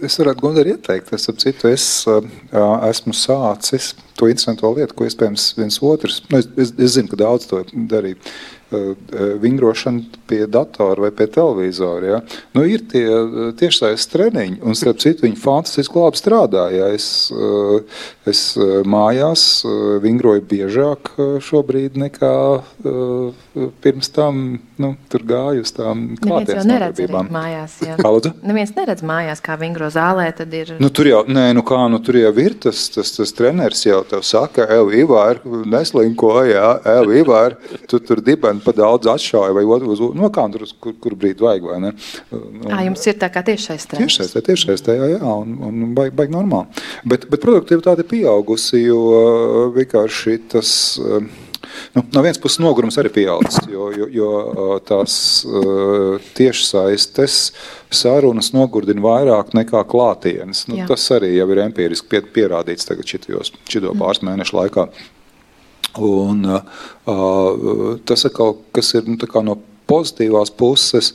Es 0.00 0.16
varētu 0.16 0.40
Gunār 0.40 0.70
ieteikt, 0.70 1.10
es, 1.12 1.28
citu, 1.42 1.68
es 1.68 1.84
esmu 2.08 3.12
sācis 3.12 3.90
to 4.16 4.30
interesanto 4.30 4.70
lietu, 4.72 4.96
ko 4.96 5.04
iespējams 5.04 5.50
viens 5.58 5.76
otrs, 5.84 6.22
nu, 6.30 6.40
es, 6.40 6.48
es, 6.56 6.72
es 6.78 6.94
zinu, 6.96 7.10
ka 7.10 7.18
daudz 7.20 7.50
to 7.50 7.60
darīja, 7.90 8.16
vingrošana 9.42 10.22
pie 10.30 10.46
datora 10.46 11.06
vai 11.06 11.12
pie 11.16 11.26
televizora. 11.32 12.06
Ja? 12.06 12.20
Nu, 12.56 12.64
ir 12.68 12.84
tie 12.90 13.06
tiešsaistes 13.58 14.10
treniņi, 14.12 14.60
un 14.64 14.78
starp 14.78 15.02
citu 15.02 15.26
viņi 15.26 15.40
fantastiski 15.40 16.00
labi 16.00 16.20
strādā. 16.20 16.68
Ja? 16.74 16.90
Es, 16.94 17.30
es 18.28 18.42
mājās 18.88 19.46
vingroju 20.02 20.44
biežāk 20.48 21.14
šobrīd 21.44 21.98
nekā 22.00 22.34
pirms 23.82 24.12
tam 24.12 24.60
nu, 24.82 24.92
tur 25.12 25.24
gāju 25.26 25.62
uz 25.62 25.72
tām 25.74 26.04
klātienes 26.20 26.66
nodarbībām. 26.66 27.28
Mājās, 27.32 27.76
jā. 27.84 27.96
Kā 28.00 28.10
lūdzu? 28.12 28.32
Neviens 28.46 28.72
neredz 28.76 29.04
mājās, 29.06 29.42
kā 29.44 29.56
vingro 29.60 29.88
zālē, 29.92 30.26
tad 30.36 30.54
ir... 30.56 30.74
Nu, 30.82 30.90
tur 30.94 31.08
jau, 31.10 31.22
nē, 31.28 31.44
nu 31.56 31.64
kā, 31.66 31.80
nu 31.92 32.00
tur 32.04 32.18
jau 32.18 32.32
ir 32.42 32.56
tas, 32.62 32.84
tas, 32.94 33.12
tas 33.16 33.34
treneris 33.36 33.84
jau 33.86 34.00
tev 34.08 34.24
saka, 34.26 34.66
Ev 34.78 34.92
Ivar, 34.96 35.42
neslinko, 35.44 36.32
jā, 36.48 36.68
Ev 36.96 37.12
Ivar, 37.20 37.56
tu 37.90 38.00
tur 38.02 38.22
dibeni 38.24 38.61
pa 38.64 38.74
daudz 38.76 39.10
atšauja 39.12 39.54
vai 39.56 39.64
otru, 39.66 39.92
uz, 39.94 40.02
nu 40.18 40.30
kā, 40.34 40.46
tur, 40.54 40.66
kur, 40.82 40.96
kur 41.02 41.16
brīdi 41.18 41.44
vajag, 41.44 41.68
vai 41.70 41.78
ne? 41.86 41.92
Un, 42.36 42.66
Ā, 42.70 42.82
jums 42.88 43.06
ir 43.10 43.18
tā 43.20 43.30
kā 43.32 43.44
tiešais 43.46 43.88
treneris. 43.90 44.18
Tiešais, 44.18 44.48
tiešais, 44.48 44.84
jā, 44.88 45.12
jā, 45.16 45.22
un, 45.22 45.56
un 45.68 45.94
baigi, 45.96 46.14
baigi 46.18 46.36
normāli. 46.36 46.84
Bet, 47.08 47.28
bet 47.32 47.44
produktivitāte 47.44 48.06
pieaugusi, 48.08 48.84
jo 48.86 49.00
vienkārši 49.78 50.38
tas... 50.54 50.76
Uh, 51.02 51.48
Nu, 51.94 52.02
no 52.12 52.22
vienas 52.22 52.40
puses, 52.42 52.60
nogurums 52.62 52.96
arī 53.00 53.10
pieaudzis, 53.12 53.60
jo, 53.70 53.88
jo, 53.94 54.08
jo 54.12 54.78
tās 54.86 55.14
uh, 55.46 56.18
tiešsaistes 56.36 57.36
sarunas 57.92 58.52
nogurdina 58.56 59.04
vairāk 59.04 59.52
nekā 59.56 59.84
klātienes. 59.88 60.66
Nu, 60.70 60.80
Jā. 60.80 60.88
tas 60.90 61.04
arī 61.14 61.34
ir 61.36 61.62
empiriski 61.64 62.08
pie, 62.12 62.22
pierādīts 62.34 62.88
tagad 62.88 63.08
šitos, 63.08 63.52
šito 63.68 63.92
mm. 63.92 64.02
pāris 64.02 64.24
mēnešu 64.26 64.58
laikā. 64.58 64.86
Un, 66.00 66.46
uh, 66.48 67.98
tas 68.08 68.24
atkal, 68.24 68.54
kas 68.72 68.94
ir 68.96 69.08
nu, 69.10 69.18
no 69.44 69.58
pozitīvās 69.90 70.52
puses, 70.56 71.12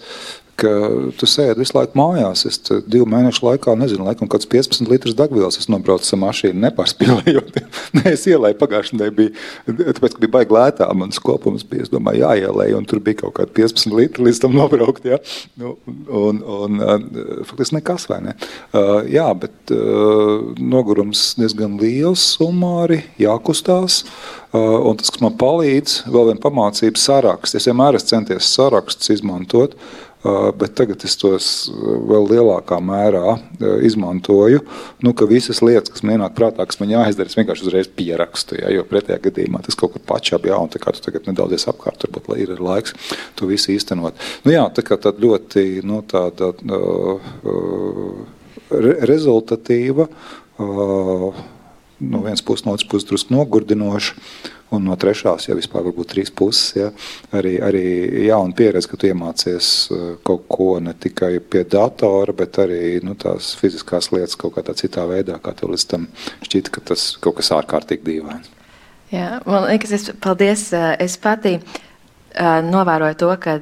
ka 0.57 0.71
tu 1.19 1.27
sēdi 1.29 1.61
visu 1.61 1.75
laiku 1.77 1.97
mājās. 1.99 2.43
Es 2.49 2.59
divu 2.89 3.07
mēnešu 3.09 3.45
laikā, 3.45 3.75
nezinu, 3.77 4.07
laikam, 4.07 4.29
kāds 4.31 4.47
15 4.49 4.89
litrus 4.89 5.15
degvielas 5.17 5.59
es 5.61 5.69
nobraucu 5.71 6.09
ar 6.15 6.21
mašīnu, 6.23 6.57
nepārspīlējot. 6.65 7.59
Nē, 7.97 8.05
es 8.13 8.25
ielēju 8.29 8.57
pagājušajā 8.61 8.97
nedēļā, 8.97 9.15
bija, 9.17 9.87
tāpēc, 9.99 10.15
ka 10.15 10.23
bija 10.23 10.33
baigi 10.37 10.57
lētā, 10.57 10.87
mans 10.97 11.21
kopums 11.23 11.65
bija, 11.67 11.85
es 11.85 11.93
domāju, 11.93 12.23
jāielēj, 12.25 12.73
un 12.79 12.89
tur 12.89 13.01
bija 13.05 13.21
kaut 13.23 13.35
kādi 13.39 13.53
15 13.59 13.97
litri 13.97 14.27
līdz 14.27 14.41
tam 14.43 14.57
nobraukt, 14.57 15.05
ja? 15.07 15.19
Nu, 15.61 15.75
un, 16.07 16.41
un, 16.41 16.81
faktiski 17.47 17.77
nekas, 17.77 18.07
vai 18.09 18.21
ne? 18.25 18.35
Uh, 18.71 19.03
jā, 19.11 19.27
bet 19.37 19.75
uh, 19.75 20.49
nogurums 20.57 21.29
diezgan 21.37 21.77
liels 21.81 22.23
summāri, 22.37 23.03
jākustās, 23.21 24.01
uh, 24.03 24.89
un 24.89 24.97
tas, 24.97 25.13
kas 25.13 25.21
man 25.23 25.37
palīdz, 25.39 25.99
vēl 26.09 26.31
viena 26.31 26.43
pamācība 26.43 27.01
saraksts. 27.01 27.59
Es 27.59 27.69
vienmēr 27.69 27.99
esmu 27.99 28.13
centies 28.15 28.51
sarakstus 28.57 29.13
izmantot, 29.17 29.77
uh, 29.77 30.06
bet 30.57 30.75
tagad 30.77 31.03
es 31.07 31.15
tos 31.19 31.47
vēl 31.71 32.27
lielākā 32.31 32.79
mērā 32.83 33.37
izmantoju. 33.87 34.63
Nu, 35.05 35.13
visas 35.29 35.61
lietas, 35.63 35.91
kas 35.93 36.05
man 36.05 36.17
ienāk 36.17 36.35
prātā, 36.37 36.65
kas 36.67 36.79
man 36.81 36.93
jāizdara, 36.93 37.29
es 37.29 37.37
vienkārši 37.39 37.67
uzreiz 37.67 37.89
pierakstu. 37.99 38.59
Ja, 38.61 38.71
jo 38.73 38.85
pretējā 38.87 39.19
gadījumā 39.27 39.63
tas 39.65 39.77
kaut 39.79 39.95
kur 39.95 40.05
pačab, 40.07 40.47
ja, 40.49 40.59
un 40.61 40.71
tā 40.73 40.81
kā 40.83 40.93
tu 40.95 41.03
tagad 41.05 41.29
nedaudz 41.29 41.67
apkārt, 41.71 42.07
varbūt 42.07 42.33
ir 42.43 42.63
laiks 42.63 42.95
to 43.37 43.49
visu 43.49 43.73
īstenot. 43.75 44.17
Nu, 44.45 44.53
jā, 44.55 44.65
tā 44.73 44.85
kā 44.85 44.99
tāda 45.01 45.23
ļoti 45.23 45.83
nu, 45.87 46.01
tāda, 46.07 46.53
uh, 46.53 47.29
re 48.71 48.97
rezultatīva. 49.09 50.09
Uh, 50.57 51.31
no 51.99 52.21
vienas 52.25 52.41
puses, 52.41 52.65
no 52.65 52.73
otras 52.73 52.87
puses, 52.89 53.07
drusku 53.09 53.33
nogurdinoša. 53.33 54.15
Un 54.75 54.83
no 54.83 54.97
trešās, 54.99 55.45
ja 55.47 55.55
vispār 55.55 55.85
varbūt 55.85 56.09
trīs 56.11 56.31
puses, 56.35 56.73
ja, 56.75 56.89
arī, 57.39 57.53
arī 57.63 57.83
jauna 58.25 58.51
pieredze, 58.57 58.89
ka 58.91 58.99
tu 58.99 59.07
iemācies 59.07 59.69
uh, 59.95 60.09
kaut 60.27 60.43
ko 60.51 60.73
ne 60.83 60.91
tikai 60.91 61.37
pie 61.39 61.63
datora, 61.71 62.35
bet 62.35 62.59
arī 62.59 62.97
nu, 63.05 63.15
tās 63.15 63.53
fiziskās 63.59 64.11
lietas 64.11 64.35
kaut 64.39 64.57
kādā 64.57 64.75
citā 64.75 65.07
veidā, 65.07 65.39
kā 65.39 65.55
tev 65.55 65.71
līdz 65.71 65.87
tam 65.87 66.09
šķita, 66.43 66.73
ka 66.75 66.83
tas 66.91 67.09
kaut 67.23 67.39
kas 67.39 67.53
ārkārtīgi 67.55 68.03
dīvains. 68.09 68.51
Jā, 69.13 69.37
man 69.47 69.69
liekas, 69.69 69.93
es, 69.95 70.09
paldies. 70.19 70.67
Uh, 70.75 70.91
es 70.99 71.15
pati 71.23 71.61
novēroju 72.37 73.17
to, 73.17 73.29
ka 73.41 73.57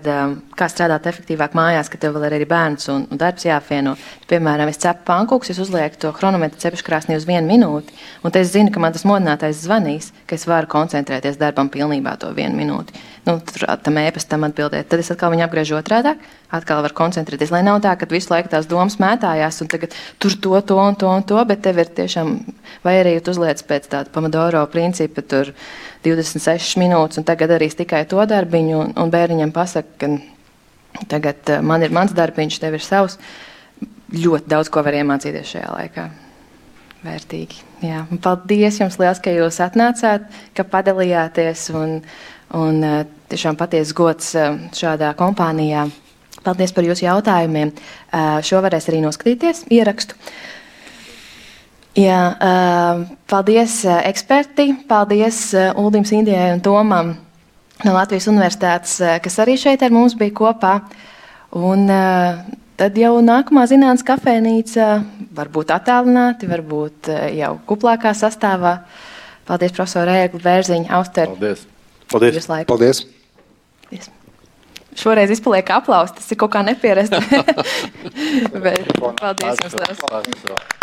kā 0.58 0.68
strādāt 0.72 1.08
efektīvāk 1.10 1.56
mājās, 1.58 1.90
ka 1.92 2.00
tev 2.02 2.16
vēl 2.16 2.28
ir 2.28 2.36
arī 2.38 2.48
bērns 2.50 2.90
un, 2.92 3.06
un 3.12 3.20
darbs 3.20 3.46
jāapvieno. 3.48 3.96
Piemēram, 4.30 4.70
es 4.72 4.80
cepu 4.82 5.06
pankūkus, 5.08 5.54
es 5.54 5.62
uzlieku 5.64 6.00
to 6.02 6.12
chronometru 6.16 6.60
cepeškrāsnī 6.62 7.18
uz 7.20 7.28
vienu 7.30 7.48
minūti, 7.50 7.96
un 8.24 8.36
es 8.36 8.54
zinu, 8.54 8.74
ka 8.74 8.84
man 8.84 8.96
tas 8.96 9.06
modinātais 9.08 9.64
zvanīs, 9.64 10.12
ka 10.28 10.38
es 10.40 10.48
varu 10.50 10.70
koncentrēties 10.72 11.40
darbam 11.42 11.72
pilnībā 11.72 12.18
to 12.20 12.32
vienu 12.36 12.58
minūti. 12.60 12.96
Nu, 13.26 13.40
tur 13.42 13.66
tam 13.82 13.98
ēpastam 13.98 14.46
atbildēt. 14.46 14.90
Tad 14.92 15.02
es 15.02 15.10
atkal 15.14 15.32
viņu 15.34 15.48
apgriežu 15.48 15.80
otrādi, 15.80 16.14
atkal 16.54 16.84
varu 16.86 16.96
koncentrēties. 16.98 17.52
Lai 17.54 17.64
nav 17.66 17.80
tā, 17.84 17.96
ka 17.98 18.08
visu 18.10 18.32
laiku 18.34 18.52
tās 18.52 18.68
domas 18.70 18.98
mētājās, 19.02 19.62
un 19.64 19.72
tagad 19.72 19.96
tur 20.22 20.36
to, 20.42 20.60
to 20.62 20.78
un 20.82 20.98
to 21.00 21.10
un 21.10 21.26
to, 21.28 21.40
bet 21.48 21.64
tev 21.66 21.82
ir 21.82 21.90
tiešām, 21.98 22.36
vai 22.86 23.00
arī 23.02 23.18
tu 23.24 23.34
uzliec 23.34 23.64
pēc 23.68 23.90
tāda 23.92 24.14
Pomodoro 24.14 24.62
principa, 24.72 25.24
tur 25.26 25.54
26 26.06 26.78
minūtes, 26.82 27.22
un 27.22 27.28
tagad 27.28 27.56
arī 27.56 27.70
tikai 27.74 28.06
to 28.10 28.22
darbiņu, 28.30 28.78
un, 28.78 28.94
un 29.02 29.14
bērniņam 29.14 29.56
pasaka, 29.56 29.98
ka 30.02 31.08
tagad 31.12 31.50
uh, 31.50 31.64
man 31.66 31.84
ir 31.84 31.96
mans 31.96 32.14
darbiņš, 32.16 32.62
tev 32.62 32.78
ir 32.78 32.86
savs. 32.86 33.18
Ļoti 34.16 34.48
daudz 34.52 34.70
ko 34.72 34.84
var 34.86 34.96
iemācīties 34.96 35.56
šajā 35.56 35.74
laikā. 35.74 36.06
Vērtīgi. 37.06 37.58
Jā. 37.86 38.06
Un 38.10 38.22
paldies 38.22 38.80
jums 38.80 38.98
liels, 39.02 39.20
ka 39.22 39.34
jūs 39.34 39.60
atnācāt, 39.62 40.26
ka 40.58 40.66
padalījāties. 40.70 41.68
Un, 41.78 42.00
un 42.58 42.80
eh, 42.86 43.04
tiešām 43.30 43.58
patiesi 43.60 43.94
gods 43.98 44.32
eh, 44.40 44.58
šādā 44.78 45.12
kompānijā. 45.18 45.86
Paldies 46.46 46.74
par 46.76 46.86
jūsu 46.86 47.08
jautājumiem. 47.08 47.74
Šo 48.46 48.62
varēs 48.66 48.90
arī 48.92 49.02
noskatīties 49.04 49.66
ierakstu. 49.74 50.18
Jā, 51.96 52.20
paldies 53.32 53.80
eksperti, 53.88 54.68
paldies 54.90 55.48
Uldim 55.80 56.04
Indijai 56.04 56.52
un 56.58 56.62
Tomam 56.62 57.14
no 57.86 57.94
Latvijas 57.96 58.28
Universitātes, 58.28 59.00
kas 59.24 59.40
arī 59.40 59.56
šeit 59.60 59.84
ar 59.84 59.96
mums 59.96 60.18
bija 60.20 60.36
kopā. 60.36 60.76
Un, 61.56 61.88
Tad 62.76 62.98
jau 63.00 63.14
nākamā 63.24 63.62
zinātnīs 63.72 64.04
kafejnīca 64.04 64.86
varbūt 65.38 65.70
attālināti, 65.72 66.50
varbūt 66.52 67.08
jau 67.38 67.54
kuplākā 67.70 68.12
sastāvā. 68.12 68.74
Paldies, 69.48 69.72
profesor 69.78 70.12
Ēgli, 70.12 70.44
Bērziņa, 70.44 70.92
Auster. 70.98 71.32
Paldies. 71.32 71.64
Paldies. 72.12 72.52
Paldies. 72.68 73.04
Paldies. 73.88 74.12
Šoreiz 74.96 75.34
izpaliek 75.36 75.70
aplausi, 75.76 76.16
tas 76.20 76.32
ir 76.32 76.40
kaut 76.40 76.54
kā 76.56 76.64
nepierasts. 76.66 77.20
Bet 78.64 78.88
paldies 79.20 79.60
jums! 79.66 80.76